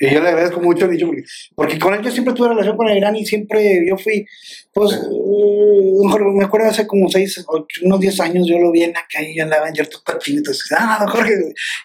Y 0.00 0.10
yo 0.14 0.20
le 0.22 0.28
agradezco 0.28 0.60
mucho 0.60 0.88
porque 1.56 1.78
con 1.78 1.94
él 1.94 2.02
yo 2.02 2.10
siempre 2.10 2.34
tuve 2.34 2.50
relación 2.50 2.76
con 2.76 2.88
el 2.88 3.00
gran 3.00 3.16
y 3.16 3.24
siempre 3.24 3.84
yo 3.88 3.96
fui, 3.96 4.24
pues, 4.76 4.92
eh, 4.92 5.92
mejor 6.04 6.34
me 6.34 6.44
acuerdo 6.44 6.68
hace 6.68 6.86
como 6.86 7.08
seis, 7.08 7.42
ocho, 7.48 7.80
unos 7.82 7.98
10 7.98 8.20
años 8.20 8.46
yo 8.46 8.58
lo 8.58 8.70
vi 8.70 8.82
en 8.82 8.92
la 8.92 9.06
calle 9.10 9.32
y 9.32 9.40
andaba 9.40 9.68
en 9.68 9.74
yertos 9.74 10.02
cochinitos. 10.02 10.62
Ah, 10.76 10.98
don 11.00 11.08
Jorge. 11.08 11.32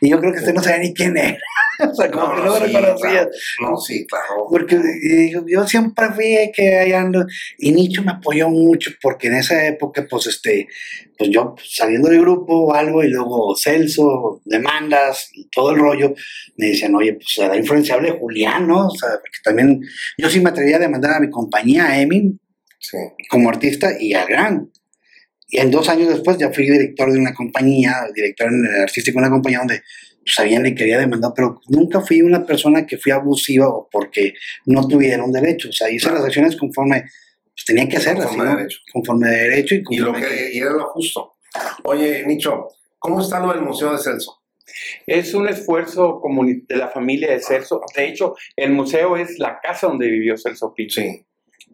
Y 0.01 0.09
yo 0.09 0.19
creo 0.19 0.33
que 0.33 0.39
usted 0.39 0.53
no 0.53 0.61
sabía 0.61 0.79
ni 0.79 0.93
quién 0.93 1.15
era. 1.15 1.37
o 1.89 1.95
sea, 1.95 2.11
como 2.11 2.35
que 2.35 2.41
no 2.41 2.51
me 2.51 2.59
sí, 2.59 2.65
reconocía. 2.65 3.09
claro. 3.09 3.29
No, 3.61 3.77
sí, 3.77 4.05
claro. 4.05 4.45
Porque 4.49 4.75
eh, 4.75 5.29
yo, 5.31 5.45
yo 5.47 5.65
siempre 5.65 6.09
fui 6.13 6.51
que 6.53 6.79
ahí 6.79 6.91
ando. 6.91 7.25
Y 7.59 7.71
Nicho 7.71 8.03
me 8.03 8.11
apoyó 8.11 8.49
mucho 8.49 8.91
porque 9.01 9.27
en 9.27 9.35
esa 9.35 9.65
época, 9.65 10.05
pues, 10.09 10.27
este, 10.27 10.67
pues 11.17 11.29
yo 11.29 11.55
pues, 11.55 11.73
saliendo 11.73 12.09
del 12.09 12.19
grupo 12.19 12.65
o 12.65 12.73
algo 12.73 13.05
y 13.05 13.07
luego 13.07 13.55
Celso, 13.55 14.41
demandas 14.43 15.29
y 15.33 15.47
todo 15.49 15.71
el 15.71 15.79
rollo, 15.79 16.13
me 16.57 16.67
decían, 16.67 16.93
oye, 16.95 17.13
pues 17.13 17.37
era 17.37 17.55
influenciable 17.55 18.17
Julián, 18.19 18.67
¿no? 18.67 18.87
O 18.87 18.95
sea, 18.95 19.11
porque 19.11 19.37
también 19.43 19.79
yo 20.17 20.29
sí 20.29 20.41
me 20.41 20.49
atrevía 20.49 20.75
a 20.75 20.79
demandar 20.79 21.13
a 21.13 21.19
mi 21.21 21.29
compañía, 21.29 21.85
a 21.85 22.01
Emi, 22.01 22.37
Sí. 22.81 22.97
como 23.29 23.49
artista 23.49 23.91
y 23.99 24.13
al 24.13 24.27
gran. 24.27 24.71
Y 25.47 25.59
en 25.59 25.69
dos 25.69 25.87
años 25.89 26.09
después 26.09 26.37
ya 26.37 26.51
fui 26.51 26.63
director 26.69 27.11
de 27.11 27.19
una 27.19 27.33
compañía, 27.33 27.93
director 28.15 28.47
en 28.47 28.65
el 28.65 28.81
artístico 28.81 29.19
de 29.19 29.25
una 29.27 29.31
compañía 29.33 29.59
donde 29.59 29.81
pues, 30.23 30.33
sabían 30.35 30.63
que 30.63 30.73
quería 30.75 30.97
demandar, 30.97 31.31
pero 31.35 31.59
nunca 31.67 32.01
fui 32.01 32.21
una 32.21 32.45
persona 32.45 32.85
que 32.87 32.97
fui 32.97 33.11
abusiva 33.11 33.67
o 33.69 33.87
porque 33.91 34.33
no 34.65 34.87
tuviera 34.87 35.23
un 35.23 35.31
derecho. 35.31 35.69
O 35.69 35.73
sea, 35.73 35.89
hice 35.89 36.03
Claro. 36.05 36.17
las 36.17 36.25
acciones 36.27 36.55
conforme 36.57 37.01
pues, 37.01 37.65
tenía 37.65 37.87
que 37.87 37.97
hacerlas, 37.97 38.27
Conforme 38.27 38.45
¿no? 38.45 38.51
a 38.51 38.55
derecho. 38.57 38.79
conforme 38.91 39.27
y 39.29 39.95
Y, 39.95 39.97
lo 39.99 40.05
conforme 40.13 40.27
que, 40.35 40.53
y 40.53 40.57
era 40.59 40.71
lo 40.71 40.87
justo. 40.87 41.33
Oye, 41.83 42.25
Nicho, 42.25 42.67
¿cómo 42.97 43.21
está 43.21 43.39
lo 43.39 43.51
del 43.53 43.61
Museo 43.61 43.91
de 43.91 43.97
Celso? 44.01 44.41
Es 45.05 45.33
un 45.33 45.49
esfuerzo 45.49 46.21
de 46.69 46.75
la 46.77 46.87
familia 46.87 47.29
de 47.31 47.41
Celso. 47.41 47.81
De 47.95 48.07
hecho, 48.07 48.35
el 48.55 48.71
museo 48.71 49.17
es 49.17 49.37
la 49.37 49.59
casa 49.61 49.87
donde 49.87 50.07
vivió 50.09 50.37
Celso 50.37 50.73
Piña. 50.73 50.89
Sí. 50.91 51.25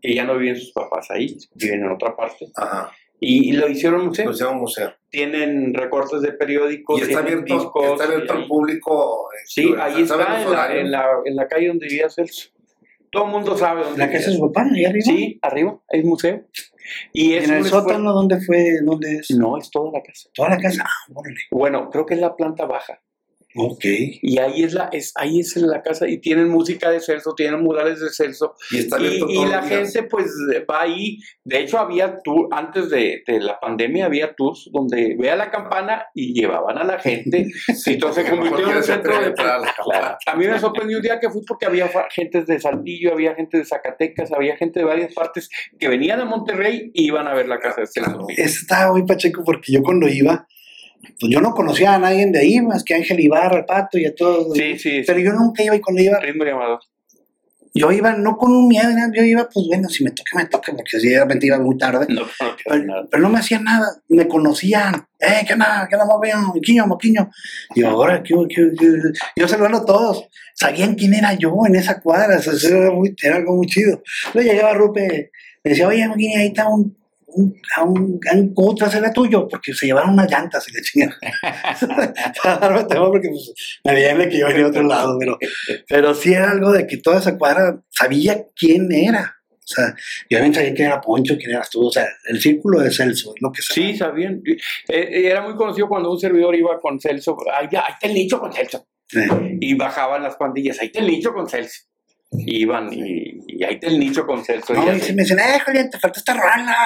Y 0.02 0.16
ya 0.16 0.24
no 0.26 0.38
viven 0.38 0.56
sus 0.56 0.72
papás 0.72 1.10
ahí, 1.12 1.38
viven 1.56 1.84
en 1.84 1.92
otra 1.92 2.16
parte. 2.16 2.48
Ajá. 2.56 2.92
Y, 3.20 3.50
y 3.50 3.54
lo 3.54 3.68
hicieron 3.68 4.06
museo. 4.06 4.26
Pues 4.26 4.42
un 4.42 4.58
museo. 4.58 4.94
Tienen 5.10 5.74
recortes 5.74 6.22
de 6.22 6.34
periódicos, 6.34 7.00
Y 7.00 7.04
está 7.04 7.20
abierto, 7.20 7.54
discos. 7.56 7.86
está 7.92 8.04
abierto 8.04 8.34
y 8.34 8.38
al 8.38 8.48
público. 8.48 9.30
eh, 9.34 9.44
Sí, 9.46 9.74
ahí 9.80 10.04
está, 10.04 10.18
¿saben 10.18 10.44
los 10.44 10.52
en 10.52 10.52
la, 10.54 10.76
en, 10.80 10.92
la, 10.92 11.06
en 11.26 11.36
la 11.36 11.48
calle 11.48 11.68
donde 11.70 11.88
vivía 11.88 12.10
Celso. 12.10 12.50
Todo 13.10 13.26
el 13.26 13.32
mundo 13.32 13.58
sabe 13.58 13.84
dónde 13.84 13.98
la 14.00 14.12
casa 14.12 14.30
de 14.30 14.36
su 14.38 14.52
papá, 14.52 14.68
ahí 14.72 14.86
arriba. 14.86 15.04
Sí, 15.06 15.40
arriba, 15.42 15.80
hay 15.92 16.04
museo. 16.04 16.44
Y 17.14 17.34
es 17.34 17.48
en 17.50 17.56
el 17.56 17.66
sótano, 17.66 18.14
¿dónde 18.14 18.40
fue? 18.40 18.80
¿Dónde 18.84 19.16
es? 19.16 19.32
No, 19.32 19.58
es 19.58 19.72
toda 19.72 19.92
la 19.92 20.02
casa. 20.04 20.30
Toda 20.34 20.50
la 20.50 20.58
casa. 20.58 20.84
Ah, 20.86 21.12
órale. 21.14 21.38
Bueno, 21.52 21.90
creo 21.90 22.06
que 22.06 22.14
es 22.14 22.20
la 22.20 22.36
planta 22.36 22.66
baja. 22.66 23.02
Ok. 23.58 23.86
Y 24.22 24.40
ahí 24.40 24.64
es 24.64 24.74
la, 24.74 24.90
es, 24.92 25.12
ahí 25.16 25.40
es 25.40 25.56
la 25.58 25.82
casa. 25.82 26.08
Y 26.08 26.20
tienen 26.20 26.50
música 26.50 26.90
de 26.90 27.00
Celso, 27.00 27.34
tienen 27.36 27.62
murales 27.62 28.00
de 28.00 28.10
Celso. 28.10 28.56
Y 28.72 28.80
está 28.80 28.98
Y, 29.00 29.24
y 29.28 29.46
la 29.46 29.64
gente 29.64 30.04
pues 30.04 30.32
va 30.70 30.84
ahí. 30.84 31.18
De 31.44 31.62
hecho, 31.62 31.80
había 31.80 32.20
tour, 32.24 32.48
antes 32.52 32.90
de, 32.90 33.24
de 33.26 33.40
la 33.40 33.60
pandemia 33.60 34.06
había 34.06 34.34
tours 34.34 34.70
donde 34.72 35.16
vea 35.18 35.36
la 35.36 35.52
campana 35.52 36.06
y 36.14 36.34
llevaban 36.34 36.78
a 36.78 36.84
la 36.84 37.00
gente. 37.00 37.48
y 37.86 37.90
entonces 37.92 38.26
se 38.26 38.30
convirtió 38.30 38.70
en 38.70 38.78
un 38.78 38.84
centro 38.84 39.22
de... 39.22 39.34
la. 39.38 40.18
A 40.26 40.36
mí 40.36 40.48
me 40.48 40.60
sorprendió 40.60 40.98
un 40.98 41.04
día 41.04 41.20
que 41.20 41.30
fui 41.30 41.42
porque 41.48 41.66
había 41.66 41.90
gente 42.12 42.44
de 42.44 42.60
Saltillo, 42.60 43.14
había 43.14 43.36
gente 43.36 43.58
de 43.58 43.66
Zacatecas, 43.66 44.32
había 44.32 44.58
gente 44.58 44.80
de 44.80 44.86
varias 44.86 45.14
partes 45.14 45.50
que 45.80 45.88
venían 45.88 46.20
a 46.20 46.26
Monterrey 46.26 46.92
y 46.94 47.08
iban 47.08 47.28
a 47.28 47.34
ver 47.34 47.48
la 47.48 47.60
casa 47.60 47.82
de 47.82 47.88
Celso. 47.88 48.12
Claro. 48.12 48.28
Estaba 48.30 48.92
muy 48.92 49.06
pacheco 49.06 49.44
porque 49.44 49.72
yo 49.72 49.82
cuando 49.82 50.08
iba, 50.08 50.48
pues 51.20 51.32
yo 51.32 51.42
no 51.42 51.52
conocía 51.54 51.96
a 51.96 52.00
nadie 52.00 52.26
de 52.32 52.40
ahí 52.40 52.62
más 52.62 52.84
que 52.84 52.94
a 52.94 52.98
Ángel 52.98 53.20
Ibarra, 53.20 53.58
al 53.58 53.66
Pato 53.66 53.98
y 53.98 54.06
a 54.06 54.14
todos. 54.16 54.58
Sí, 54.58 54.78
sí, 54.80 55.02
Pero 55.06 55.20
yo 55.20 55.34
nunca 55.34 55.64
iba 55.64 55.76
y 55.76 55.82
cuando 55.82 56.02
iba, 56.02 56.20
yo 57.74 57.92
iba 57.92 58.14
no 58.14 58.38
con 58.38 58.52
un 58.52 58.68
miedo, 58.68 58.90
yo 59.14 59.24
iba, 59.24 59.48
pues 59.54 59.68
bueno, 59.68 59.88
si 59.88 60.04
me 60.04 60.10
toca, 60.12 60.36
me 60.38 60.46
toca, 60.46 60.72
porque 60.74 61.00
si 61.00 61.10
de 61.10 61.20
repente 61.20 61.46
iba 61.46 61.60
muy 61.60 61.78
tarde. 61.78 62.08
No, 62.10 62.22
no, 62.22 62.28
no, 62.28 62.56
Pero, 62.66 62.84
nada. 62.86 63.08
pero 63.12 63.22
no 63.24 63.30
me 63.30 63.38
hacían 63.40 63.64
nada, 63.64 63.86
me 64.10 64.28
conocían. 64.28 64.96
¡Eh, 65.20 65.46
qué 65.48 65.56
nada, 65.56 65.88
qué 65.88 65.96
nada, 65.96 66.08
moquillo, 66.08 66.38
moquillo, 66.54 66.88
moquillo! 66.88 67.30
Y 67.76 67.82
yo, 67.82 67.90
ahora, 67.90 68.24
¿qué, 68.24 68.34
qué, 68.50 68.72
qué? 68.80 68.88
Yo 69.36 69.48
saludando 69.48 69.78
a 69.80 69.86
todos. 69.86 70.28
Sabían 70.56 70.96
quién 70.96 71.14
era 71.14 71.34
yo 71.36 71.54
en 71.68 71.76
esa 71.76 72.00
cuadra, 72.02 72.38
eso 72.38 72.52
era, 72.68 72.90
muy- 72.92 73.16
era 73.22 73.36
algo 73.36 73.56
muy 73.56 73.68
chido. 73.68 74.02
Luego 74.34 74.52
llegaba 74.52 74.74
Rupe, 74.74 75.30
me 75.64 75.70
decía, 75.72 75.88
oye, 75.88 76.08
moquillo, 76.08 76.40
ahí 76.40 76.48
está 76.48 76.68
un. 76.68 76.98
Un, 77.30 77.54
a 77.76 77.84
un, 77.84 78.20
a 78.32 78.36
un 78.36 78.54
¿Cómo 78.54 78.74
te 78.74 78.86
era 78.86 79.12
tuyo? 79.12 79.48
Porque 79.48 79.74
se 79.74 79.86
llevaron 79.86 80.14
unas 80.14 80.32
llantas 80.32 80.66
y 80.70 80.72
le 80.72 80.82
chingan. 80.82 81.14
Para 82.44 82.58
darme 82.58 82.84
tema 82.86 83.08
porque 83.08 83.30
pues, 83.30 83.54
me 83.84 83.94
veían 83.94 84.18
de 84.18 84.30
que 84.30 84.40
yo 84.40 84.48
venía 84.48 84.64
de 84.64 84.70
otro 84.70 84.84
lado, 84.84 85.18
pero, 85.20 85.38
pero 85.88 86.14
sí 86.16 86.34
era 86.34 86.52
algo 86.52 86.72
de 86.72 86.88
que 86.88 86.98
toda 86.98 87.20
esa 87.20 87.38
cuadra 87.38 87.82
sabía 87.90 88.46
quién 88.56 88.92
era. 88.92 89.38
O 89.52 89.68
sea, 89.70 89.94
yo 90.30 90.38
también 90.38 90.54
sabía 90.54 90.74
quién 90.74 90.88
era 90.88 91.02
Poncho, 91.02 91.36
quién 91.38 91.52
eras 91.52 91.70
tú. 91.70 91.88
O 91.88 91.92
sea, 91.92 92.08
el 92.30 92.40
círculo 92.40 92.80
de 92.80 92.90
Celso 92.90 93.34
es 93.36 93.42
lo 93.42 93.52
que 93.52 93.62
sabía. 93.62 93.92
Sí, 93.92 93.98
sabían. 93.98 94.42
Eh, 94.88 95.28
era 95.28 95.42
muy 95.42 95.56
conocido 95.58 95.90
cuando 95.90 96.10
un 96.10 96.18
servidor 96.18 96.56
iba 96.56 96.80
con 96.80 96.98
Celso. 97.02 97.38
Ahí, 97.54 97.68
ahí 97.72 97.94
está 97.94 98.08
el 98.08 98.14
nicho 98.14 98.40
con 98.40 98.54
Celso. 98.54 98.88
Sí. 99.06 99.20
Y 99.60 99.74
bajaban 99.74 100.24
las 100.24 100.38
pandillas. 100.38 100.80
Ahí 100.80 100.88
está 100.88 101.00
el 101.00 101.08
nicho 101.08 101.34
con 101.34 101.50
Celso. 101.50 101.82
Y 102.32 102.62
iban 102.62 102.94
y, 102.94 103.40
y 103.48 103.64
ahí 103.66 103.74
está 103.74 103.88
el 103.88 104.00
nicho 104.00 104.26
con 104.26 104.44
Celso. 104.44 104.74
No, 104.74 104.94
y 104.94 104.98
y 104.98 105.00
se 105.02 105.14
me 105.14 105.24
decían, 105.24 105.40
eh, 105.40 105.60
Julián, 105.66 105.90
te 105.90 106.00
falta 106.00 106.20
esta 106.20 106.34
rola. 106.34 106.78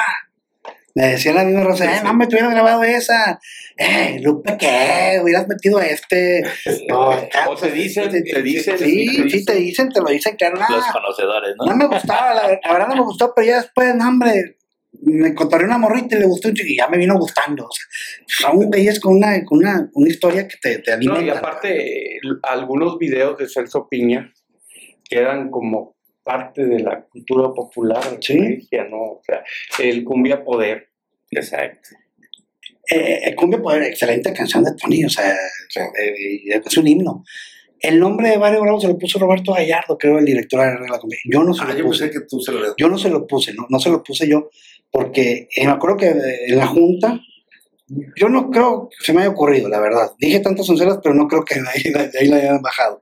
Me 0.96 1.08
decían 1.08 1.36
la 1.36 1.44
misma 1.44 1.76
Sí, 1.76 1.84
eh, 1.84 2.02
no 2.04 2.14
me 2.14 2.26
hubieras 2.28 2.52
grabado 2.52 2.84
esa. 2.84 3.40
Eh, 3.78 4.20
Lupe, 4.22 4.58
¿qué? 4.58 5.20
Hubieras 5.24 5.48
metido 5.48 5.78
a 5.78 5.86
este. 5.86 6.44
No, 6.90 7.10
O 7.48 7.56
te 7.56 7.72
dicen, 7.72 8.10
te 8.10 8.42
dicen. 8.42 8.78
Sí, 8.78 9.24
te 9.24 9.30
sí, 9.30 9.46
te 9.46 9.56
dicen, 9.56 9.90
te 9.90 10.02
lo 10.02 10.08
dicen, 10.10 10.36
claro. 10.36 10.58
no, 10.60 10.76
Los 10.76 10.86
conocedores, 10.88 11.56
¿no? 11.58 11.66
No 11.72 11.76
me 11.78 11.88
gustaba, 11.88 12.34
la, 12.34 12.60
la 12.64 12.74
verdad 12.74 12.88
no 12.90 12.96
me 12.96 13.02
gustó, 13.04 13.34
pero 13.36 13.48
ya 13.48 13.62
después, 13.62 13.96
no, 13.96 14.08
hombre, 14.08 14.58
me 15.04 15.30
encontré 15.30 15.64
una 15.64 15.78
morrita 15.78 16.18
y 16.18 16.20
le 16.20 16.26
gustó 16.26 16.50
un 16.50 16.54
chico 16.56 16.68
y 16.70 16.78
ya 16.78 16.88
me 16.90 16.98
vino 16.98 17.18
gustando. 17.18 17.66
O 17.66 17.70
sea, 18.28 18.50
son 18.50 18.66
güeyes 18.66 19.00
con 19.00 19.16
una, 19.16 19.44
con 19.46 19.60
una, 19.60 19.90
una 19.94 20.10
historia 20.10 20.48
que 20.48 20.58
te, 20.62 20.80
te 20.80 20.92
No, 20.92 21.14
alimenta. 21.14 21.24
y 21.24 21.30
aparte, 21.30 22.20
algunos 22.44 22.98
videos 22.98 23.38
de 23.38 23.48
Celso 23.48 23.88
Piña 23.90 24.32
quedan 25.10 25.50
como 25.50 25.96
parte 26.24 26.66
de 26.66 26.80
la 26.80 27.04
cultura 27.06 27.54
popular 27.54 28.18
Sí. 28.20 28.38
regia, 28.40 28.86
¿no? 28.86 28.98
O 28.98 29.22
sea, 29.26 29.44
el 29.80 30.04
cumbia 30.04 30.44
poder. 30.44 30.90
Exacto. 31.32 31.90
Eh, 32.90 33.20
eh, 33.28 33.36
Cumbia 33.36 33.62
Poder, 33.62 33.84
excelente 33.84 34.34
canción 34.34 34.64
de 34.66 34.72
Tony, 34.76 35.06
o 35.06 35.10
sea, 35.10 35.34
Sí. 35.70 35.80
eh, 35.80 36.62
es 36.66 36.78
un 36.78 36.88
himno. 36.88 37.24
El 37.80 38.00
nombre 38.00 38.30
de 38.30 38.38
Barrio 38.38 38.62
Bravo 38.62 38.82
se 38.82 38.88
lo 38.88 38.98
puso 38.98 39.18
Roberto 39.18 39.54
Gallardo, 39.54 39.98
creo, 39.98 40.20
el 40.20 40.26
director 40.26 40.60
de 40.82 40.90
la 40.90 41.00
cumbia. 41.00 41.18
Yo 41.32 41.44
no 41.44 41.54
se 41.54 41.64
Ah, 41.64 41.68
lo 41.70 41.78
yo 41.78 41.86
puse. 41.86 42.06
pensé 42.06 42.20
que 42.20 42.26
tú 42.28 42.40
se 42.42 42.52
lo 42.52 42.76
Yo 42.76 42.90
no 42.90 42.98
se 42.98 43.10
lo 43.10 43.26
puse, 43.28 43.54
no, 43.54 43.66
no 43.70 43.80
se 43.80 43.90
lo 43.90 44.04
puse 44.04 44.28
yo, 44.28 44.50
porque 44.92 45.48
eh, 45.56 45.66
me 45.66 45.72
acuerdo 45.72 45.98
que 45.98 46.08
en 46.48 46.58
la 46.58 46.68
junta, 46.68 47.20
yo 48.16 48.30
no 48.30 48.50
creo 48.50 48.90
que 48.90 49.06
se 49.06 49.14
me 49.14 49.22
haya 49.22 49.30
ocurrido, 49.30 49.68
la 49.70 49.80
verdad. 49.80 50.12
Dije 50.20 50.40
tantas 50.40 50.66
sonceras, 50.66 51.00
pero 51.04 51.16
no 51.16 51.28
creo 51.28 51.44
que 51.44 51.56
de 51.56 51.68
ahí, 51.68 52.10
de 52.12 52.20
ahí 52.20 52.28
la 52.28 52.38
hayan 52.38 52.62
bajado. 52.62 53.02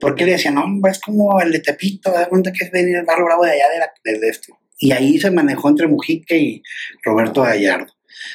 Porque 0.00 0.24
le 0.24 0.32
decían, 0.32 0.54
no, 0.54 0.64
hombre, 0.64 0.92
es 0.92 1.00
como 1.00 1.40
el 1.40 1.52
de 1.52 1.60
Tepito, 1.60 2.10
da 2.10 2.28
cuenta 2.28 2.52
que 2.52 2.64
es 2.64 2.70
venir 2.70 2.96
el 2.96 3.04
barrio 3.04 3.26
bravo 3.26 3.44
de 3.44 3.52
allá 3.52 3.64
de 3.70 3.78
la, 3.78 4.28
este. 4.28 4.52
Y 4.80 4.92
ahí 4.92 5.18
se 5.18 5.30
manejó 5.30 5.68
entre 5.68 5.88
Mujica 5.88 6.36
y 6.36 6.62
Roberto 7.02 7.42
Gallardo. 7.42 7.92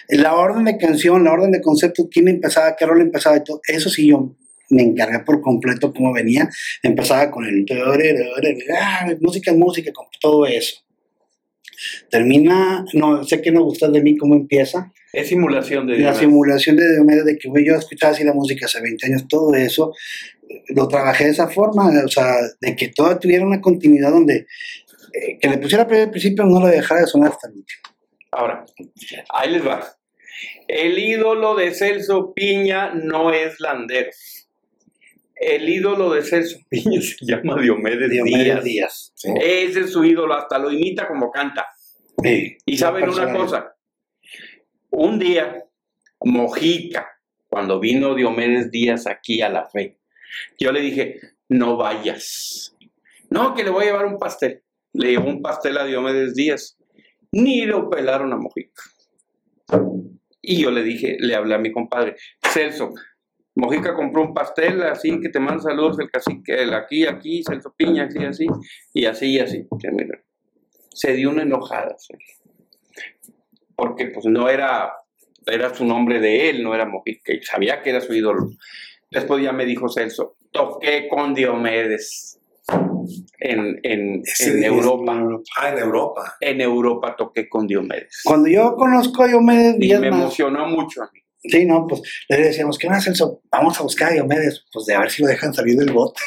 La 0.10 0.36
orden 0.36 0.66
de 0.66 0.78
canción, 0.78 1.24
la 1.24 1.32
orden 1.32 1.52
de 1.52 1.62
concepto, 1.62 2.08
quién 2.10 2.28
empezaba, 2.28 2.76
qué 2.76 2.86
rol 2.86 3.02
empezaba 3.02 3.38
y 3.38 3.44
todo, 3.44 3.62
eso 3.68 3.90
sí 3.90 4.08
yo 4.08 4.36
me 4.70 4.84
encargué 4.84 5.20
por 5.20 5.42
completo 5.42 5.94
cómo 5.94 6.14
venía. 6.14 6.50
Empezaba 6.82 7.32
con 7.32 7.46
el 7.46 7.66
ah, 8.78 9.08
música, 9.22 9.54
música, 9.54 9.92
con 9.94 10.08
todo 10.20 10.46
eso. 10.46 10.78
Termina, 12.10 12.86
no, 12.94 13.24
sé 13.24 13.42
que 13.42 13.52
no 13.52 13.64
gustas 13.64 13.92
de 13.92 14.02
mí 14.02 14.18
cómo 14.18 14.36
empieza. 14.36 14.92
Es 15.14 15.28
simulación 15.28 15.86
de 15.86 15.94
La 15.94 15.98
Diomedes. 16.00 16.18
simulación 16.18 16.76
de 16.76 16.92
Diomedes, 16.92 17.26
de 17.26 17.38
que 17.38 17.50
yo 17.64 17.76
escuchaba 17.76 18.14
así 18.14 18.24
la 18.24 18.34
música 18.34 18.66
hace 18.66 18.82
20 18.82 19.06
años, 19.06 19.28
todo 19.30 19.54
eso, 19.54 19.94
eh, 20.50 20.64
lo 20.70 20.88
trabajé 20.88 21.26
de 21.26 21.30
esa 21.30 21.48
forma, 21.48 21.92
o 22.04 22.08
sea, 22.08 22.36
de 22.60 22.76
que 22.76 22.88
todo 22.90 23.18
tuviera 23.20 23.46
una 23.46 23.62
continuidad 23.62 24.10
donde 24.10 24.48
eh, 25.14 25.38
que 25.40 25.50
le 25.50 25.60
pusiera 25.60 25.84
al 25.84 26.10
principio 26.10 26.44
no 26.46 26.60
lo 26.60 26.68
dejara 26.68 27.02
de 27.02 27.08
sonar 27.08 27.32
hasta 27.32 27.48
el 27.48 27.54
último. 27.58 27.82
Ahora, 28.32 28.66
ahí 29.30 29.52
les 29.52 29.66
va. 29.66 29.88
El 30.68 30.98
ídolo 30.98 31.56
de 31.56 31.72
Celso 31.76 32.34
Piña 32.34 32.92
no 32.96 33.32
es 33.32 33.60
Landeros. 33.60 34.50
El 35.36 35.70
ídolo 35.70 36.12
de 36.12 36.24
Celso 36.24 36.58
Piña 36.70 37.00
se 37.02 37.18
llama 37.24 37.62
Diomedes, 37.62 38.10
Diomedes 38.10 38.46
Díaz. 38.46 38.64
Díaz. 38.64 39.12
Sí. 39.14 39.30
Ese 39.40 39.82
es 39.82 39.92
su 39.92 40.04
ídolo, 40.04 40.34
hasta 40.34 40.58
lo 40.58 40.72
imita 40.72 41.08
como 41.08 41.32
canta. 41.32 41.68
Sí, 42.24 42.58
Y 42.66 42.78
saben 42.78 43.10
una 43.10 43.32
cosa, 43.34 43.73
un 44.94 45.20
día, 45.20 45.66
Mojica, 46.24 47.08
cuando 47.50 47.80
vino 47.80 48.16
Diomedes 48.16 48.72
Díaz 48.72 49.08
aquí 49.08 49.42
a 49.42 49.50
la 49.50 49.68
fe, 49.68 50.00
yo 50.60 50.72
le 50.72 50.82
dije, 50.82 51.20
no 51.50 51.78
vayas. 51.78 52.76
No, 53.30 53.54
que 53.54 53.64
le 53.64 53.72
voy 53.72 53.84
a 53.84 53.88
llevar 53.88 54.06
un 54.06 54.20
pastel. 54.20 54.64
Le 54.94 55.12
llevó 55.12 55.28
un 55.28 55.42
pastel 55.42 55.78
a 55.78 55.86
Diomedes 55.86 56.36
Díaz. 56.36 56.78
Ni 57.32 57.66
lo 57.66 57.90
pelaron 57.90 58.32
a 58.34 58.38
Mojica. 58.38 58.84
Y 60.42 60.62
yo 60.62 60.72
le 60.72 60.84
dije, 60.84 61.18
le 61.20 61.36
hablé 61.36 61.56
a 61.56 61.60
mi 61.60 61.72
compadre, 61.72 62.16
Celso, 62.42 62.94
Mojica 63.56 63.96
compró 63.96 64.24
un 64.24 64.34
pastel 64.34 64.84
así 64.84 65.20
que 65.22 65.30
te 65.30 65.40
manda 65.40 65.62
saludos 65.62 66.00
el 66.00 66.10
cacique, 66.10 66.54
el 66.54 66.74
aquí, 66.74 67.06
aquí, 67.06 67.44
Celso 67.44 67.74
Piña, 67.76 68.06
así, 68.06 68.24
así, 68.26 68.48
y 68.94 69.06
así, 69.06 69.28
y 69.28 69.40
así. 69.40 69.68
Se 70.92 71.14
dio 71.14 71.30
una 71.30 71.44
enojada, 71.44 71.96
Celso. 71.98 72.33
Porque 73.84 74.06
pues 74.08 74.26
no 74.28 74.48
era, 74.48 74.94
era 75.46 75.74
su 75.76 75.84
nombre 75.84 76.22
de 76.22 76.50
él, 76.50 76.64
no 76.64 76.74
era 76.74 76.86
Mojica, 76.86 77.34
sabía 77.42 77.82
que 77.82 77.90
era 77.90 78.00
su 78.00 78.14
ídolo. 78.14 78.50
Después 79.12 79.44
ya 79.44 79.52
me 79.52 79.66
dijo 79.66 79.90
Celso, 79.90 80.38
toqué 80.52 81.10
con 81.10 81.34
Diomedes 81.34 82.40
en, 83.40 83.82
en, 83.84 84.24
en 84.40 84.64
Europa. 84.64 85.22
Ah, 85.58 85.70
en 85.70 85.80
Europa. 85.80 86.36
En 86.40 86.62
Europa 86.62 87.14
toqué 87.18 87.50
con 87.50 87.68
Diomedes. 87.68 88.22
Cuando 88.24 88.48
yo 88.48 88.74
conozco 88.76 89.24
a 89.24 89.28
Diomedes 89.28 89.76
Y 89.80 89.94
me 89.96 90.08
emocionó 90.08 90.66
mucho 90.68 91.04
a 91.04 91.10
mí. 91.12 91.20
Sí, 91.46 91.66
no, 91.66 91.86
pues 91.88 92.02
le 92.30 92.38
decíamos, 92.38 92.78
¿qué 92.78 92.88
más, 92.90 93.04
Celso? 93.04 93.42
Vamos 93.52 93.78
a 93.80 93.84
buscar 93.84 94.10
a 94.10 94.14
Diomedes, 94.14 94.66
pues 94.72 94.86
de 94.86 94.96
a 94.96 95.00
ver 95.02 95.12
si 95.12 95.22
lo 95.22 95.28
dejan 95.28 95.54
salir 95.54 95.76
del 95.78 95.92
bote. 95.92 96.22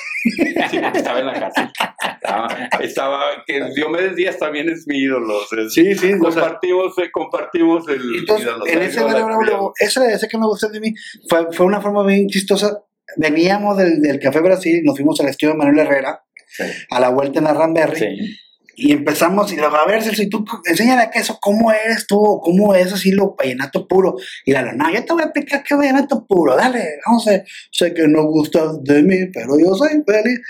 Sí, 0.71 0.79
porque 0.83 0.99
estaba 0.99 1.21
en 1.21 1.27
la 1.27 1.41
casa. 1.41 1.73
Estaba, 2.15 2.49
estaba- 2.81 3.23
que 3.47 3.63
Diomedes 3.75 4.15
Díaz 4.17 4.39
también 4.39 4.69
es 4.69 4.87
mi 4.87 4.99
ídolo. 4.99 5.39
sea, 5.49 5.69
Sí, 5.71 5.95
sí, 5.95 6.13
o 6.13 6.31
sea, 6.31 6.43
compartimos, 6.43 6.99
eh, 6.99 7.11
compartimos 7.11 7.89
el 7.89 8.03
Entonces, 8.19 8.47
ídolo. 8.47 8.67
en 8.67 8.83
ese 8.83 9.03
bravo, 9.05 9.73
eso 9.79 10.03
ese 10.03 10.29
que 10.29 10.37
me 10.39 10.47
gustó 10.47 10.69
de 10.69 10.81
mí 10.81 10.93
fue, 11.29 11.47
fue 11.53 11.65
una 11.67 11.81
forma 11.81 12.05
bien 12.05 12.27
chistosa. 12.29 12.83
Veníamos 13.17 13.79
del, 13.79 14.01
del 14.03 14.19
Café 14.21 14.41
Brasil, 14.41 14.83
nos 14.85 14.97
fuimos 14.97 15.19
al 15.21 15.29
estudio 15.29 15.53
de 15.53 15.59
Manuel 15.59 15.79
Herrera, 15.87 16.23
Sí. 16.49 16.65
a 16.91 17.01
la 17.01 17.09
vuelta 17.11 17.39
en 17.39 17.45
la 17.45 17.55
Ramberry, 17.55 17.99
Sí. 17.99 18.39
Y 18.79 18.93
empezamos, 18.93 19.51
y 19.53 19.57
luego, 19.57 19.75
a 19.75 19.87
ver, 19.87 20.03
Celso, 20.03 20.23
y 20.23 20.29
tú, 20.29 20.45
enséñale 20.67 21.03
a 21.03 21.11
queso, 21.11 21.39
¿cómo 21.41 21.73
eres 21.73 22.07
tú? 22.07 22.19
¿O 22.23 22.41
¿Cómo 22.43 22.75
es 22.75 22.93
así 22.93 23.11
lo 23.11 23.35
vallenato 23.35 23.89
puro? 23.89 24.17
Y 24.45 24.53
la 24.53 24.71
no, 24.73 24.93
yo 24.93 25.03
te 25.03 25.13
voy 25.15 25.23
a 25.23 25.27
explicar 25.27 25.65
qué 25.67 25.75
vallenato 25.75 26.27
puro, 26.27 26.55
dale, 26.55 26.83
a 27.05 27.31
ver. 27.31 27.45
Sé 27.71 27.95
que 27.95 28.07
no 28.07 28.25
gustas 28.25 28.85
de 28.85 29.03
mí, 29.03 29.27
pero 29.33 29.59
yo 29.59 29.75
soy 29.75 30.03
feliz. 30.07 30.41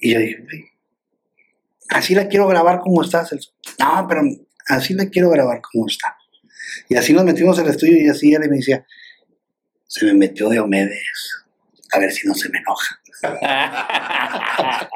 Y 0.00 0.12
yo 0.12 0.18
dije, 0.18 0.42
"Güey, 0.42 0.64
así 1.90 2.16
la 2.16 2.26
quiero 2.26 2.48
grabar 2.48 2.80
como 2.80 3.02
está, 3.02 3.24
Celso. 3.24 3.52
No, 3.78 4.06
pero 4.08 4.22
así 4.66 4.94
la 4.94 5.06
quiero 5.06 5.30
grabar 5.30 5.60
como 5.62 5.86
está. 5.86 6.16
Y 6.88 6.96
así 6.96 7.12
nos 7.12 7.24
metimos 7.24 7.60
al 7.60 7.68
estudio 7.68 7.96
y 8.02 8.08
así 8.08 8.34
él 8.34 8.40
me 8.50 8.56
decía, 8.56 8.84
se 9.86 10.04
me 10.04 10.14
metió 10.14 10.50
Diomedes, 10.50 11.44
a 11.92 11.98
ver 12.00 12.12
si 12.12 12.26
no 12.26 12.34
se 12.34 12.48
me 12.48 12.58
enoja. 12.58 13.00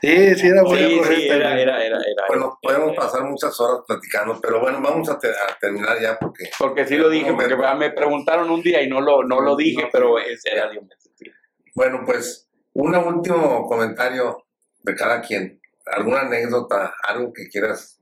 Sí, 0.00 0.34
sí, 0.36 0.46
era 0.46 0.62
muy 0.62 0.78
Sí, 0.78 0.84
sí, 0.90 0.98
correcto, 0.98 1.34
era, 1.34 1.60
era, 1.60 1.82
era. 1.84 1.98
Bueno, 2.28 2.58
podemos 2.62 2.94
pasar 2.96 3.24
muchas 3.24 3.58
horas 3.60 3.82
platicando, 3.86 4.38
pero 4.40 4.60
bueno, 4.60 4.80
vamos 4.80 5.08
a, 5.10 5.18
te- 5.18 5.28
a 5.30 5.56
terminar 5.60 6.00
ya 6.00 6.16
porque 6.18 6.44
Porque 6.58 6.86
sí 6.86 6.96
lo 6.96 7.08
dije, 7.08 7.32
porque 7.32 7.56
me 7.76 7.90
preguntaron 7.90 8.48
un 8.50 8.62
día 8.62 8.80
y 8.82 8.88
no 8.88 9.00
lo, 9.00 9.24
no 9.24 9.40
lo 9.40 9.56
dije, 9.56 9.82
No, 9.82 9.88
pero 9.92 10.18
ese 10.18 10.52
era 10.52 10.70
Diomedes. 10.70 11.10
sí. 11.16 11.26
Bueno, 11.74 12.02
pues 12.06 12.48
un 12.74 12.94
último 12.94 13.66
comentario 13.66 14.44
de 14.82 14.94
cada 14.94 15.20
quien. 15.20 15.60
¿Alguna 15.86 16.20
anécdota, 16.20 16.94
algo 17.02 17.32
que 17.32 17.48
quieras 17.48 17.98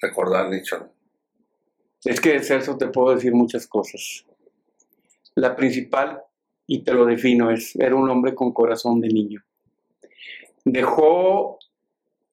recordar, 0.00 0.48
Nicho? 0.48 0.90
Es 2.04 2.20
que 2.20 2.32
de 2.34 2.40
Celso 2.42 2.76
te 2.76 2.86
puedo 2.88 3.14
decir 3.14 3.32
muchas 3.32 3.66
cosas. 3.66 4.24
La 5.34 5.56
principal, 5.56 6.22
y 6.66 6.84
te 6.84 6.92
lo 6.94 7.04
defino, 7.06 7.50
es, 7.50 7.76
era 7.76 7.94
un 7.96 8.08
hombre 8.08 8.34
con 8.34 8.52
corazón 8.52 9.00
de 9.00 9.08
niño. 9.08 9.42
Dejó 10.64 11.58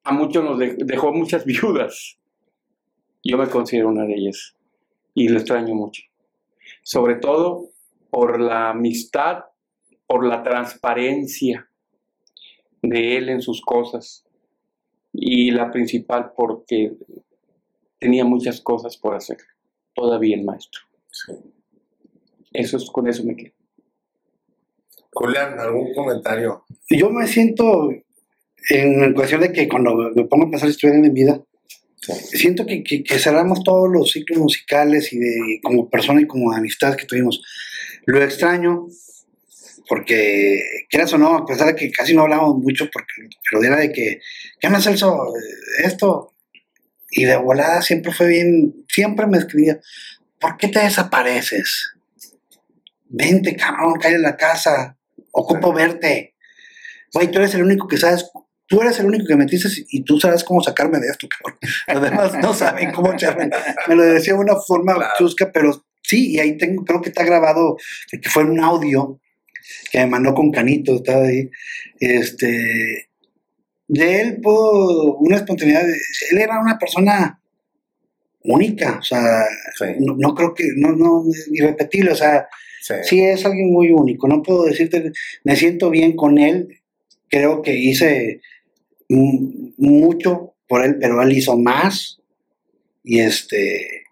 a 0.04 0.12
muchos, 0.14 0.44
nos 0.44 0.60
de- 0.60 0.76
dejó 0.86 1.12
muchas 1.14 1.46
viudas. 1.46 2.18
Yo 3.24 3.38
me 3.38 3.48
considero 3.50 3.90
una 3.90 4.06
de 4.06 4.16
ellas 4.16 4.56
y 5.14 5.28
lo 5.30 5.38
extraño 5.40 5.76
mucho. 5.76 6.04
Sobre 6.84 7.16
todo 7.16 7.70
por 8.10 8.40
la 8.40 8.70
amistad, 8.70 9.44
por 10.08 10.26
la 10.26 10.42
transparencia 10.44 11.70
de 12.82 13.18
él 13.18 13.30
en 13.30 13.42
sus 13.42 13.62
cosas 13.62 14.26
y 15.12 15.52
la 15.52 15.70
principal 15.72 16.32
porque 16.36 16.94
tenía 18.00 18.24
muchas 18.24 18.62
cosas 18.62 18.96
por 18.96 19.16
hacer 19.16 19.38
todavía 19.94 20.38
el 20.38 20.46
maestro. 20.46 20.82
Eso 22.54 22.78
es, 22.78 22.90
con 22.90 23.08
eso 23.08 23.24
me 23.26 23.36
quedo. 23.36 23.54
Julián, 25.11 25.60
¿algún 25.60 25.94
comentario? 25.94 26.65
yo 26.90 27.10
me 27.10 27.27
siento 27.27 27.90
en 28.69 29.14
cuestión 29.14 29.41
de 29.41 29.52
que 29.52 29.68
cuando 29.68 29.95
me 30.15 30.23
pongo 30.26 30.48
a 30.48 30.52
pensar 30.52 30.69
si 30.69 30.73
estuviera 30.73 30.99
en 30.99 31.14
vida, 31.14 31.41
siento 32.31 32.65
que, 32.65 32.84
que- 32.84 33.03
que 33.03 33.19
cerramos 33.19 33.64
todos 33.64 33.90
los 33.91 34.11
ciclos 34.11 34.40
musicales 34.40 35.11
y 35.14 35.19
de 35.19 35.60
como 35.64 35.90
persona 35.90 36.22
y 36.22 36.27
como 36.27 36.52
amistad 36.53 36.95
que 36.95 37.06
tuvimos. 37.06 37.41
Lo 38.06 38.22
extraño 38.23 38.88
porque, 39.88 40.61
quieras 40.90 41.11
o 41.14 41.18
no, 41.18 41.36
a 41.36 41.45
pesar 41.45 41.68
de 41.68 41.76
que 41.76 41.91
casi 41.91 42.14
no 42.14 42.22
hablamos 42.22 42.57
mucho, 42.57 42.88
porque, 42.94 43.27
pero 43.49 43.64
era 43.64 43.77
de 43.77 43.91
que, 43.91 44.19
¿qué 44.60 44.68
onda 44.68 44.80
Celso? 44.81 45.34
Eh, 45.36 45.86
Esto. 45.86 46.34
Y 47.11 47.26
de 47.26 47.38
volada 47.38 47.81
siempre 47.81 48.11
fue 48.11 48.27
bien, 48.27 48.86
siempre 48.88 49.26
me 49.26 49.40
escribía, 49.40 49.80
¿por 50.40 50.57
qué 50.57 50.68
te 50.68 50.77
desapareces? 50.80 51.94
Vente, 53.06 53.56
cabrón, 53.56 53.95
cae 53.99 54.14
en 54.14 54.22
la 54.22 54.38
casa, 54.38 54.99
ocupo 55.32 55.74
verte. 55.74 56.36
Güey, 57.14 57.32
tú 57.32 57.40
eres 57.40 57.54
el 57.56 57.64
único 57.64 57.88
que 57.88 57.98
sabes, 57.98 58.30
tú 58.68 58.82
eres 58.82 59.00
el 59.00 59.08
único 59.08 59.26
que 59.26 59.36
metiste 59.36 59.68
y 59.90 60.04
tú 60.04 60.20
sabes 60.20 60.44
cómo 60.44 60.62
sacarme 60.62 61.00
de 61.00 61.08
esto, 61.08 61.28
cabrón. 61.28 61.60
Los 61.88 62.02
demás 62.04 62.34
no 62.42 62.54
saben 62.54 62.92
cómo 62.92 63.14
echarme. 63.14 63.50
Me 63.88 63.96
lo 63.96 64.04
decía 64.04 64.34
de 64.34 64.40
una 64.40 64.56
forma 64.56 64.96
Claro. 64.96 65.12
chusca, 65.18 65.52
pero 65.52 65.84
sí, 66.04 66.32
y 66.34 66.40
ahí 66.40 66.58
tengo, 66.58 66.84
creo 66.86 67.02
que 67.02 67.10
está 67.10 67.24
grabado, 67.24 67.78
que 68.12 68.30
fue 68.30 68.44
un 68.44 68.60
audio 68.60 69.20
que 69.92 70.00
me 70.00 70.08
mandó 70.08 70.34
con 70.34 70.52
Canito, 70.52 70.96
estaba 70.96 71.26
ahí. 71.26 71.50
Este, 72.00 73.10
de 73.88 74.22
él 74.22 74.40
puedo, 74.42 75.16
una 75.18 75.38
espontaneidad, 75.38 75.84
él 76.32 76.38
era 76.38 76.60
una 76.60 76.78
persona 76.78 77.42
única, 78.44 78.98
o 79.00 79.04
sea, 79.04 79.46
Sí, 79.78 79.86
no, 80.00 80.16
no 80.18 80.34
creo 80.36 80.54
que, 80.54 80.66
no, 80.76 80.92
no, 80.94 81.24
irrepetible, 81.52 82.12
o 82.12 82.16
sea, 82.16 82.48
sí. 82.82 82.94
sí 83.04 83.22
es 83.22 83.46
alguien 83.46 83.72
muy 83.72 83.92
único. 83.92 84.28
No 84.28 84.42
puedo 84.44 84.64
decirte, 84.66 85.12
me 85.44 85.56
siento 85.56 85.90
bien 85.90 86.16
con 86.16 86.38
él. 86.38 86.80
Creo 87.30 87.62
que 87.62 87.76
hice 87.76 88.42
mucho 89.78 90.56
por 90.68 90.84
él, 90.86 90.98
pero 91.00 91.22
él 91.22 91.32
hizo 91.38 91.58
más. 91.58 92.20
Y 93.04 93.20
este. 93.20 94.04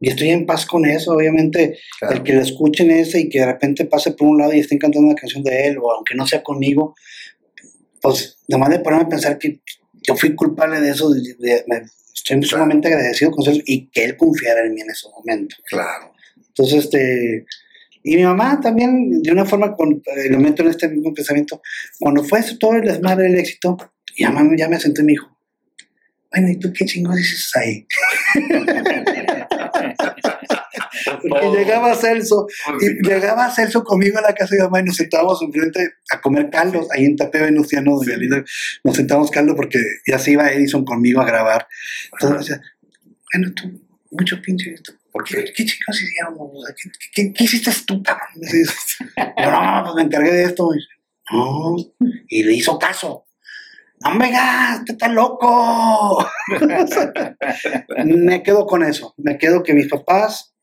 Y 0.00 0.10
estoy 0.10 0.30
en 0.30 0.46
paz 0.46 0.64
con 0.64 0.86
eso, 0.86 1.12
obviamente. 1.12 1.78
claro. 1.98 2.16
El 2.16 2.22
que 2.22 2.32
lo 2.34 2.40
escuchen 2.42 2.90
ese 2.90 3.20
y 3.20 3.28
que 3.28 3.40
de 3.40 3.46
repente 3.46 3.84
pase 3.84 4.12
por 4.12 4.28
un 4.28 4.38
lado 4.38 4.52
y 4.52 4.60
estén 4.60 4.78
cantando 4.78 5.08
una 5.08 5.16
canción 5.16 5.42
de 5.42 5.66
él, 5.66 5.78
o 5.78 5.90
aunque 5.92 6.14
no 6.14 6.26
sea 6.26 6.42
conmigo, 6.42 6.94
pues 8.00 8.38
nomás 8.48 8.70
de 8.70 8.78
ponerme 8.80 9.06
a 9.06 9.08
pensar 9.08 9.38
que 9.38 9.60
yo 10.06 10.14
fui 10.16 10.34
culpable 10.36 10.80
de 10.80 10.90
eso, 10.90 11.10
de- 11.10 11.34
de- 11.38 11.64
me- 11.66 11.82
estoy 12.14 12.42
sumamente 12.44 12.88
agradecido 12.88 13.30
con 13.32 13.48
eso 13.50 13.60
y 13.64 13.86
que 13.88 14.04
él 14.04 14.16
confiara 14.16 14.64
en 14.64 14.74
mí 14.74 14.80
en 14.80 14.90
ese 14.90 15.08
momento. 15.10 15.56
claro. 15.68 16.12
Entonces, 16.58 16.84
este, 16.84 17.46
y 18.02 18.16
mi 18.16 18.24
mamá 18.24 18.60
también, 18.60 19.22
de 19.22 19.30
una 19.32 19.44
forma, 19.44 19.74
con, 19.76 19.92
eh, 19.92 20.28
lo 20.30 20.38
meto 20.40 20.62
en 20.62 20.68
este 20.70 20.88
mismo 20.88 21.14
pensamiento, 21.14 21.62
cuando 22.00 22.24
fue 22.24 22.40
todo 22.58 22.74
el 22.74 22.82
desmadre, 22.82 23.28
el 23.28 23.38
éxito, 23.38 23.76
ya, 24.18 24.30
me- 24.30 24.56
ya 24.58 24.68
me 24.68 24.80
senté 24.80 25.02
y 25.02 25.04
me 25.04 25.12
dijo, 25.12 25.38
bueno, 26.32 26.48
¿y 26.50 26.56
tú 26.58 26.72
qué 26.72 26.84
chingo 26.84 27.14
dices 27.14 27.50
ahí? 27.56 27.86
Porque 31.20 31.50
llegaba 31.56 31.94
Celso, 31.94 32.46
y 32.80 33.06
llegaba 33.08 33.50
Celso 33.50 33.82
conmigo 33.84 34.18
a 34.18 34.22
la 34.22 34.34
casa 34.34 34.54
de 34.54 34.60
mi 34.60 34.64
mamá 34.64 34.80
y 34.80 34.84
nos 34.84 34.96
sentábamos 34.96 35.40
enfrente 35.42 35.92
a 36.12 36.20
comer 36.20 36.50
caldos, 36.50 36.86
ahí 36.92 37.04
en 37.04 37.16
Tapé 37.16 37.40
Venustiano, 37.40 37.98
Linda, 38.04 38.44
nos 38.84 38.96
sentábamos 38.96 39.30
caldo 39.30 39.54
porque 39.54 39.78
ya 40.06 40.18
se 40.18 40.32
iba 40.32 40.50
Edison 40.50 40.84
conmigo 40.84 41.20
a 41.20 41.24
grabar. 41.26 41.66
Entonces 42.12 42.48
decía, 42.48 42.62
bueno, 43.32 43.54
tú, 43.54 43.80
mucho 44.10 44.40
pinche, 44.42 44.74
¿tú 44.82 44.92
¿por 45.12 45.24
qué, 45.24 45.44
qué 45.54 45.64
chicos 45.64 46.00
hicieron? 46.02 46.34
¿Qué, 46.76 46.90
qué, 47.14 47.32
qué 47.32 47.44
hiciste 47.44 47.70
tú, 47.86 48.02
cabrón? 48.02 48.26
Yo, 49.16 49.50
no, 49.50 49.82
pues 49.84 49.94
me 49.96 50.02
encargué 50.02 50.32
de 50.32 50.44
esto. 50.44 50.70
Y, 50.74 50.78
no, 51.34 51.76
y 52.28 52.42
le 52.44 52.54
hizo 52.54 52.78
caso. 52.78 53.26
No 54.00 54.14
me 54.14 54.30
estás 54.30 55.12
loco. 55.12 56.24
me 58.04 58.42
quedo 58.42 58.66
con 58.66 58.82
eso. 58.84 59.14
Me 59.16 59.38
quedo 59.38 59.62
que 59.62 59.74
mis 59.74 59.88
papás 59.88 60.54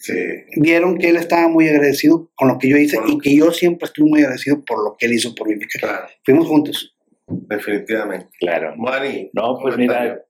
Sí. 0.00 0.14
vieron 0.56 0.96
que 0.96 1.08
él 1.08 1.16
estaba 1.16 1.48
muy 1.48 1.68
agradecido 1.68 2.30
con 2.36 2.46
lo 2.46 2.56
que 2.58 2.68
yo 2.68 2.76
hice 2.76 2.98
y 3.08 3.18
que 3.18 3.36
yo 3.36 3.50
siempre 3.50 3.86
estuve 3.86 4.08
muy 4.08 4.20
agradecido 4.20 4.64
por 4.64 4.78
lo 4.84 4.94
que 4.96 5.06
él 5.06 5.14
hizo 5.14 5.34
por 5.34 5.48
mí. 5.48 5.56
porque 5.56 5.78
Claro, 5.80 6.06
Fuimos 6.24 6.46
juntos. 6.46 6.96
definitivamente. 7.26 8.28
Claro. 8.38 8.74
Mani. 8.76 9.28
No, 9.32 9.58
pues 9.60 9.76
mira, 9.76 10.22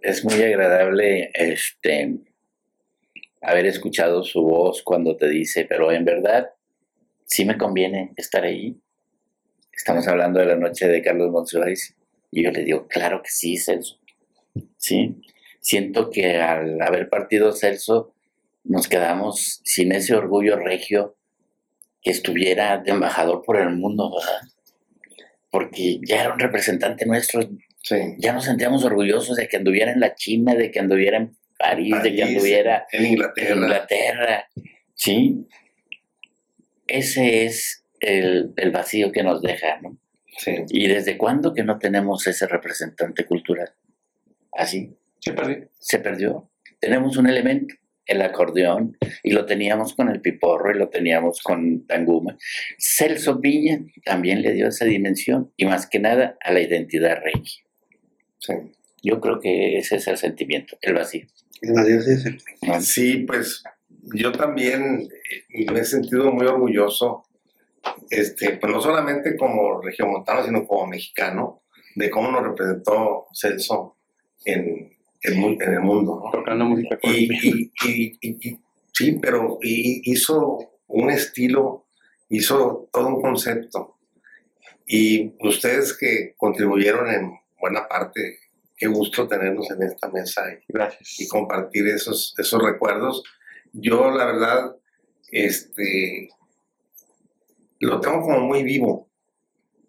es 0.00 0.24
muy 0.24 0.42
agradable 0.42 1.30
este 1.34 2.14
haber 3.42 3.66
escuchado 3.66 4.22
su 4.22 4.42
voz 4.42 4.82
cuando 4.82 5.16
te 5.16 5.28
dice, 5.28 5.66
pero 5.68 5.90
en 5.92 6.04
verdad 6.04 6.50
sí 7.26 7.44
me 7.44 7.58
conviene 7.58 8.12
estar 8.16 8.44
ahí. 8.44 8.80
Estamos 9.72 10.06
hablando 10.06 10.38
de 10.40 10.46
la 10.46 10.56
noche 10.56 10.86
de 10.86 11.02
Carlos 11.02 11.30
Monsiváis 11.30 11.96
y 12.30 12.44
yo 12.44 12.50
le 12.50 12.64
digo, 12.64 12.86
claro 12.88 13.20
que 13.22 13.30
sí, 13.30 13.56
Celso. 13.56 13.98
Sí, 14.76 15.20
siento 15.60 16.10
que 16.10 16.36
al 16.40 16.80
haber 16.80 17.08
partido 17.08 17.52
Celso 17.52 18.14
nos 18.64 18.88
quedamos 18.88 19.60
sin 19.64 19.92
ese 19.92 20.14
orgullo 20.14 20.56
regio 20.56 21.16
que 22.00 22.10
estuviera 22.10 22.78
de 22.78 22.92
embajador 22.92 23.42
por 23.44 23.56
el 23.56 23.70
mundo, 23.70 24.12
¿verdad? 24.14 24.48
Porque 25.50 26.00
ya 26.06 26.20
era 26.22 26.32
un 26.32 26.38
representante 26.38 27.06
nuestro, 27.06 27.40
Sí. 27.84 27.96
ya 28.18 28.32
nos 28.32 28.44
sentíamos 28.44 28.84
orgullosos 28.84 29.36
de 29.36 29.48
que 29.48 29.56
anduviera 29.56 29.90
en 29.90 29.98
la 29.98 30.14
China, 30.14 30.54
de 30.54 30.70
que 30.70 30.78
anduviera 30.78 31.16
en 31.16 31.36
París, 31.62 31.94
de 32.02 32.14
que 32.14 32.22
anduviera 32.24 32.86
En 32.90 33.06
Inglaterra. 33.06 33.50
en 33.52 33.58
Inglaterra. 33.58 34.48
Sí. 34.94 35.46
Ese 36.86 37.44
es 37.44 37.84
el, 38.00 38.52
el 38.56 38.70
vacío 38.70 39.12
que 39.12 39.22
nos 39.22 39.40
deja, 39.42 39.80
¿no? 39.80 39.98
Sí. 40.38 40.56
¿Y 40.70 40.88
desde 40.88 41.16
cuándo 41.16 41.54
que 41.54 41.62
no 41.62 41.78
tenemos 41.78 42.26
ese 42.26 42.46
representante 42.46 43.24
cultural? 43.26 43.70
Así, 44.52 44.96
Se 45.20 45.32
perdió. 45.32 45.68
se 45.78 45.98
perdió. 45.98 46.50
Tenemos 46.80 47.16
un 47.16 47.28
elemento, 47.28 47.74
el 48.06 48.20
acordeón, 48.22 48.96
y 49.22 49.30
lo 49.30 49.46
teníamos 49.46 49.94
con 49.94 50.08
el 50.08 50.20
piporro 50.20 50.74
y 50.74 50.78
lo 50.78 50.88
teníamos 50.88 51.40
con 51.42 51.86
Tanguma. 51.86 52.36
Celso 52.78 53.40
Piña 53.40 53.78
también 54.04 54.42
le 54.42 54.52
dio 54.52 54.68
esa 54.68 54.84
dimensión 54.84 55.52
y 55.56 55.66
más 55.66 55.86
que 55.86 56.00
nada 56.00 56.36
a 56.42 56.52
la 56.52 56.60
identidad 56.60 57.18
rey. 57.22 57.42
Sí. 58.38 58.54
Yo 59.04 59.20
creo 59.20 59.38
que 59.40 59.78
ese 59.78 59.96
es 59.96 60.06
el 60.08 60.16
sentimiento, 60.16 60.76
el 60.80 60.94
vacío. 60.94 61.26
Sí 62.80 63.18
pues 63.26 63.62
yo 64.14 64.32
también 64.32 65.08
eh, 65.50 65.70
me 65.72 65.80
he 65.80 65.84
sentido 65.84 66.32
muy 66.32 66.46
orgulloso, 66.46 67.24
este, 68.10 68.56
pues 68.56 68.72
no 68.72 68.80
solamente 68.80 69.36
como 69.36 69.80
regiomontano, 69.80 70.44
sino 70.44 70.66
como 70.66 70.86
mexicano, 70.88 71.62
de 71.94 72.10
cómo 72.10 72.30
nos 72.32 72.42
representó 72.42 73.26
Celso 73.32 73.96
en, 74.44 74.92
en 75.22 75.40
mu- 75.40 75.56
en 75.60 75.72
el 75.74 75.80
mundo. 75.80 76.20
¿no? 76.24 76.30
Tocando 76.30 76.64
música 76.64 76.98
con 76.98 77.10
Y, 77.14 77.28
y- 77.42 77.70
y- 77.86 78.18
y- 78.20 78.48
y- 78.50 78.58
sí, 78.92 79.18
pero 79.20 79.58
y- 79.62 80.10
hizo 80.10 80.58
un 80.88 81.10
estilo, 81.10 81.86
hizo 82.28 82.88
todo 82.92 83.06
un 83.08 83.22
concepto. 83.22 83.96
Y 84.86 85.32
ustedes 85.46 85.96
que 85.96 86.34
contribuyeron 86.36 87.08
en 87.08 87.32
buena 87.60 87.86
parte, 87.88 88.38
qué 88.82 88.88
gusto 88.88 89.28
tenernos 89.28 89.70
en 89.70 89.82
esta 89.84 90.08
mesa 90.08 90.42
y, 90.52 90.64
Gracias. 90.68 91.20
y 91.20 91.28
compartir 91.28 91.86
esos, 91.86 92.34
esos 92.36 92.60
recuerdos. 92.60 93.22
Yo, 93.72 94.10
la 94.10 94.26
verdad, 94.26 94.76
este, 95.30 96.30
lo 97.80 98.00
tengo 98.00 98.20
como 98.22 98.40
muy 98.40 98.62
vivo. 98.64 99.08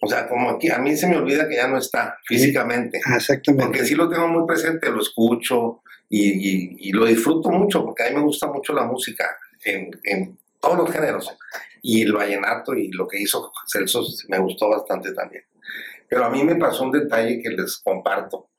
O 0.02 0.07
sea, 0.07 0.28
como 0.28 0.49
aquí, 0.52 0.70
a 0.70 0.78
mí 0.80 0.95
se 0.98 1.07
me 1.07 1.18
olvida 1.18 1.48
que 1.48 1.56
ya 1.56 1.68
no 1.68 1.78
está 1.78 2.18
físicamente. 2.26 2.99
Ah, 3.06 3.15
Exactamente. 3.15 3.65
Porque 3.65 3.86
sí 3.86 3.95
lo 3.95 4.10
tengo 4.10 4.28
muy 4.28 4.45
presente, 4.45 4.91
lo 4.91 5.02
escucho 5.02 5.82
y, 6.10 6.30
y- 6.32 6.76
y 6.90 6.91
lo 6.91 7.06
disfruto 7.06 7.49
mucho, 7.49 7.84
porque 7.86 8.03
a 8.03 8.10
mí 8.10 8.15
me 8.18 8.22
gusta 8.22 8.48
mucho 8.48 8.74
la 8.74 8.84
música 8.86 9.26
en, 9.64 9.90
en 10.03 10.38
todos 10.60 10.78
los 10.78 10.91
géneros. 10.91 11.36
Y 11.82 12.02
el 12.03 12.14
vallenato 12.14 12.76
y 12.76 12.91
lo 12.91 13.07
que 13.07 13.22
hizo 13.22 13.52
Celso 13.68 14.03
me 14.28 14.38
gustó 14.40 14.70
bastante 14.70 15.14
también. 15.14 15.44
Pero 16.10 16.26
a 16.26 16.30
mí 16.30 16.44
me 16.44 16.56
pasó 16.56 16.84
un 16.84 16.91
detalle 16.91 17.41
que 17.41 17.49
les 17.49 17.78
comparto. 17.78 18.49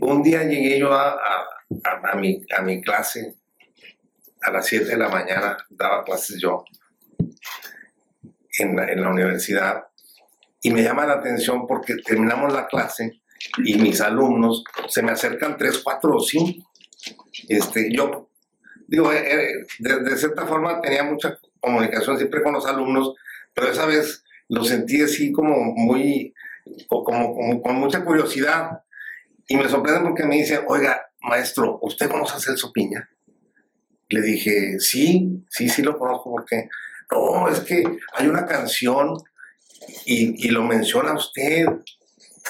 Un 0.00 0.22
día 0.22 0.42
llegué 0.44 0.78
yo 0.78 0.92
a, 0.92 1.10
a- 1.12 1.46
a- 1.84 2.10
a 2.12 2.16
mi, 2.16 2.40
a 2.56 2.62
mi 2.62 2.80
clase 2.80 3.36
a 4.42 4.50
las 4.50 4.66
7 4.66 4.86
de 4.90 4.96
la 4.98 5.08
mañana, 5.08 5.56
daba 5.70 6.04
clases 6.04 6.38
yo 6.40 6.64
en 8.58 8.76
la, 8.76 8.86
en 8.90 9.00
la 9.02 9.10
universidad 9.10 9.84
y 10.62 10.70
me 10.70 10.82
llama 10.82 11.06
la 11.06 11.14
atención 11.14 11.66
porque 11.66 11.96
terminamos 11.96 12.52
la 12.52 12.66
clase 12.66 13.20
y 13.58 13.76
mis 13.76 14.00
alumnos 14.00 14.64
se 14.88 15.02
me 15.02 15.12
acercan 15.12 15.56
tres, 15.58 15.78
cuatro 15.84 16.16
o 16.16 16.20
cinco. 16.20 16.70
Este, 17.48 17.92
yo, 17.94 18.30
digo, 18.86 19.12
eh, 19.12 19.18
eh, 19.50 19.66
de, 19.80 20.00
de 20.00 20.16
cierta 20.16 20.46
forma 20.46 20.80
tenía 20.80 21.02
mucha 21.04 21.38
comunicación 21.60 22.16
siempre 22.16 22.42
con 22.42 22.54
los 22.54 22.66
alumnos, 22.66 23.14
pero 23.52 23.68
esa 23.70 23.84
vez 23.84 24.24
lo 24.48 24.64
sentí 24.64 25.02
así 25.02 25.32
como 25.32 25.56
muy, 25.74 26.32
co- 26.88 27.04
como, 27.04 27.34
como 27.34 27.60
con 27.60 27.74
mucha 27.76 28.02
curiosidad. 28.04 28.83
Y 29.48 29.56
me 29.56 29.68
sorprende 29.68 30.00
porque 30.00 30.24
me 30.24 30.36
dicen, 30.36 30.60
oiga, 30.68 31.02
maestro, 31.20 31.78
¿usted 31.82 32.08
conoce 32.10 32.36
a 32.36 32.40
Celso 32.40 32.72
Piña? 32.72 33.08
Le 34.08 34.20
dije, 34.22 34.78
sí, 34.80 35.44
sí, 35.50 35.68
sí 35.68 35.82
lo 35.82 35.98
conozco 35.98 36.30
porque, 36.30 36.68
no, 37.10 37.48
es 37.48 37.60
que 37.60 37.82
hay 38.14 38.26
una 38.26 38.46
canción 38.46 39.16
y, 40.06 40.46
y 40.46 40.50
lo 40.50 40.62
menciona 40.62 41.14
usted. 41.14 41.66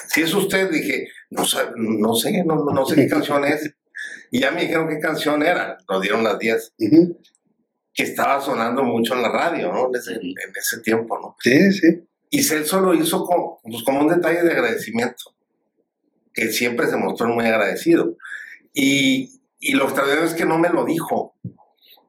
Si 0.08 0.22
es 0.22 0.34
usted, 0.34 0.70
dije, 0.70 1.08
no, 1.30 1.42
no 1.76 2.14
sé, 2.14 2.44
no, 2.44 2.64
no 2.64 2.86
sé 2.86 2.96
qué 2.96 3.08
canción 3.08 3.44
es. 3.44 3.74
Y 4.30 4.40
ya 4.40 4.50
me 4.50 4.62
dijeron 4.62 4.88
qué 4.88 4.98
canción 4.98 5.42
era, 5.42 5.78
nos 5.88 6.00
dieron 6.02 6.24
las 6.24 6.38
10, 6.38 6.74
Ujú. 6.78 7.18
que 7.92 8.02
estaba 8.02 8.40
sonando 8.40 8.82
mucho 8.82 9.14
en 9.14 9.22
la 9.22 9.30
radio, 9.30 9.72
¿no? 9.72 9.88
En 9.88 9.94
ese, 9.94 10.14
en 10.14 10.52
ese 10.56 10.80
tiempo, 10.80 11.18
¿no? 11.20 11.36
Sí, 11.40 11.72
sí. 11.72 12.04
Y 12.30 12.42
Celso 12.42 12.80
lo 12.80 12.94
hizo 12.94 13.24
como, 13.24 13.60
pues, 13.62 13.84
como 13.84 14.00
un 14.00 14.08
detalle 14.08 14.42
de 14.42 14.50
agradecimiento, 14.50 15.33
que 16.34 16.52
siempre 16.52 16.88
se 16.88 16.96
mostró 16.96 17.28
muy 17.28 17.46
agradecido. 17.46 18.16
Y, 18.72 19.40
y 19.60 19.72
lo 19.74 19.84
extraordinario 19.84 20.28
es 20.28 20.34
que 20.34 20.44
no 20.44 20.58
me 20.58 20.68
lo 20.68 20.84
dijo. 20.84 21.36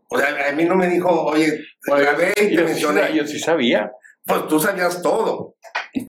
O 0.09 0.17
sea, 0.17 0.49
a 0.49 0.51
mí 0.53 0.65
no 0.65 0.75
me 0.75 0.89
dijo, 0.89 1.09
oye, 1.25 1.63
grabé 1.85 2.33
y 2.37 2.47
te 2.47 2.53
yo, 2.55 2.59
sí, 2.59 2.65
mencioné. 2.65 3.15
yo 3.15 3.25
sí 3.25 3.39
sabía. 3.39 3.91
Pues 4.25 4.47
tú 4.47 4.59
sabías 4.59 5.01
todo. 5.01 5.55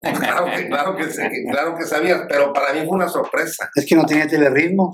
Claro 0.00 0.46
que, 0.46 0.68
claro, 0.68 0.96
que, 0.96 1.06
claro 1.50 1.76
que 1.76 1.84
sabías, 1.84 2.22
pero 2.28 2.52
para 2.52 2.72
mí 2.72 2.80
fue 2.86 2.96
una 2.96 3.08
sorpresa. 3.08 3.70
Es 3.74 3.86
que 3.86 3.94
no 3.94 4.04
tenía 4.06 4.26
teleritmo. 4.26 4.90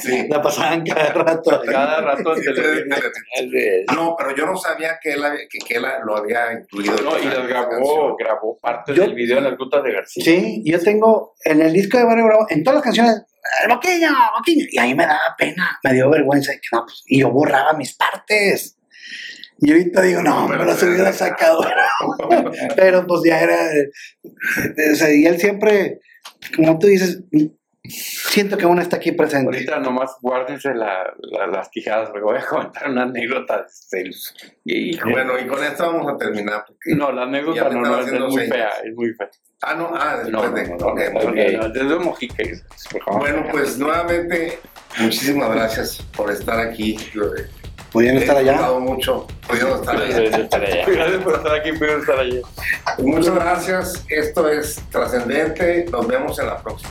Sí. 0.00 0.26
La 0.28 0.40
pasaban 0.40 0.84
cada 0.84 1.12
rato. 1.12 1.60
Cada 1.66 2.00
rato 2.00 2.34
Sí. 2.36 2.42
Así 2.50 3.50
es. 3.54 3.84
No, 3.94 4.14
pero 4.16 4.34
yo 4.34 4.46
no 4.46 4.56
sabía 4.56 4.98
que 5.02 5.12
él, 5.12 5.24
había- 5.24 5.46
que, 5.50 5.58
que 5.58 5.74
él 5.74 5.84
lo 6.04 6.16
había 6.16 6.52
incluido. 6.52 6.96
No, 7.02 7.18
y 7.18 7.24
las 7.26 7.46
grabó, 7.46 8.16
grabó 8.16 8.58
partes 8.58 8.96
Yo- 8.96 9.02
del 9.02 9.14
video 9.14 9.38
en 9.38 9.44
las 9.44 9.58
rutas 9.58 9.82
de 9.82 9.92
García. 9.92 10.24
Sí, 10.24 10.62
yo 10.64 10.80
tengo 10.80 11.34
en 11.44 11.60
el 11.60 11.72
disco 11.72 11.98
de 11.98 12.04
Barrio 12.04 12.24
Bravo, 12.26 12.46
en 12.48 12.62
todas 12.64 12.76
las 12.76 12.84
canciones, 12.84 13.22
el 13.64 13.68
boquillo, 13.74 14.08
boquillo. 14.38 14.66
Y 14.70 14.78
a 14.78 14.82
mí 14.84 14.94
me 14.94 15.04
daba 15.06 15.34
pena, 15.36 15.78
me 15.84 15.92
dio 15.92 16.08
vergüenza. 16.10 16.52
y 16.54 16.56
que 16.56 16.68
no, 16.72 16.82
pues, 16.84 17.02
y 17.06 17.20
yo 17.20 17.30
borraba 17.30 17.72
mis 17.74 17.94
partes. 17.96 18.76
Y 19.60 19.70
ahorita 19.72 20.02
digo, 20.02 20.22
no, 20.22 20.48
me 20.48 20.56
las 20.56 20.82
hubiera 20.82 21.12
sacado. 21.12 21.60
Pero 22.76 23.06
pues 23.06 23.20
ya 23.26 23.40
era. 23.40 23.58
o 24.92 24.94
sea, 24.94 25.12
y 25.14 25.26
él 25.26 25.38
siempre, 25.38 26.00
como 26.56 26.78
tú 26.78 26.86
dices, 26.86 27.22
siento 27.84 28.56
que 28.56 28.66
uno 28.66 28.80
está 28.80 28.96
aquí 28.96 29.12
presente. 29.12 29.46
Ahorita 29.54 29.78
nomás 29.80 30.16
guárdense 30.20 30.72
la- 30.74 31.12
la- 31.18 31.46
las 31.46 31.68
quijadas, 31.68 32.10
porque 32.10 32.24
voy 32.24 32.38
a 32.38 32.46
contar 32.46 32.90
una 32.90 33.02
anécdota. 33.02 33.66
Hijo. 34.64 35.10
Bueno, 35.10 35.38
y 35.38 35.46
con 35.46 35.62
esto 35.64 35.92
vamos 35.92 36.12
a 36.12 36.16
terminar. 36.16 36.64
Porque... 36.66 36.94
No, 36.94 37.12
la 37.12 37.22
anécdota 37.22 37.68
no, 37.70 37.80
no, 37.80 38.00
es 38.00 38.12
muy 38.12 38.46
fea, 38.46 38.70
es 38.84 38.94
muy 38.94 39.12
fea. 39.14 39.28
Ah, 39.62 39.74
no, 39.74 39.90
ah, 39.94 40.16
después 40.22 40.32
No, 40.32 40.48
no, 40.48 40.54
de. 40.56 40.68
no, 40.68 40.76
no, 40.76 40.86
ok, 40.86 41.00
no, 41.12 41.20
muy 41.20 41.32
bien. 41.34 41.58
no, 41.60 41.68
desde 41.68 41.96
Mojica, 41.98 42.44
por 42.92 43.02
favor. 43.04 43.20
Bueno, 43.20 43.44
pues 43.50 43.76
nuevamente, 43.78 44.58
muchísimas 45.00 45.50
gracias 45.54 46.02
por 46.16 46.30
estar 46.30 46.58
aquí. 46.60 46.96
Yo, 47.12 47.24
eh, 47.34 47.46
Podían 47.92 48.16
estar 48.18 48.36
allá. 48.36 48.70
mucho 48.78 49.26
pudiendo 49.48 49.76
estar 49.76 49.96
allá. 49.96 50.20
Gracias 50.86 51.22
por 51.22 51.34
estar 51.34 51.52
allá. 51.52 51.60
Aquí, 51.60 51.72
por 51.72 51.88
estar 51.88 52.18
allí. 52.18 52.42
Muchas 52.98 53.34
gracias. 53.34 54.04
Esto 54.08 54.48
es 54.48 54.80
Trascendente. 54.90 55.86
Nos 55.90 56.06
vemos 56.06 56.38
en 56.38 56.46
la 56.46 56.58
próxima. 56.58 56.90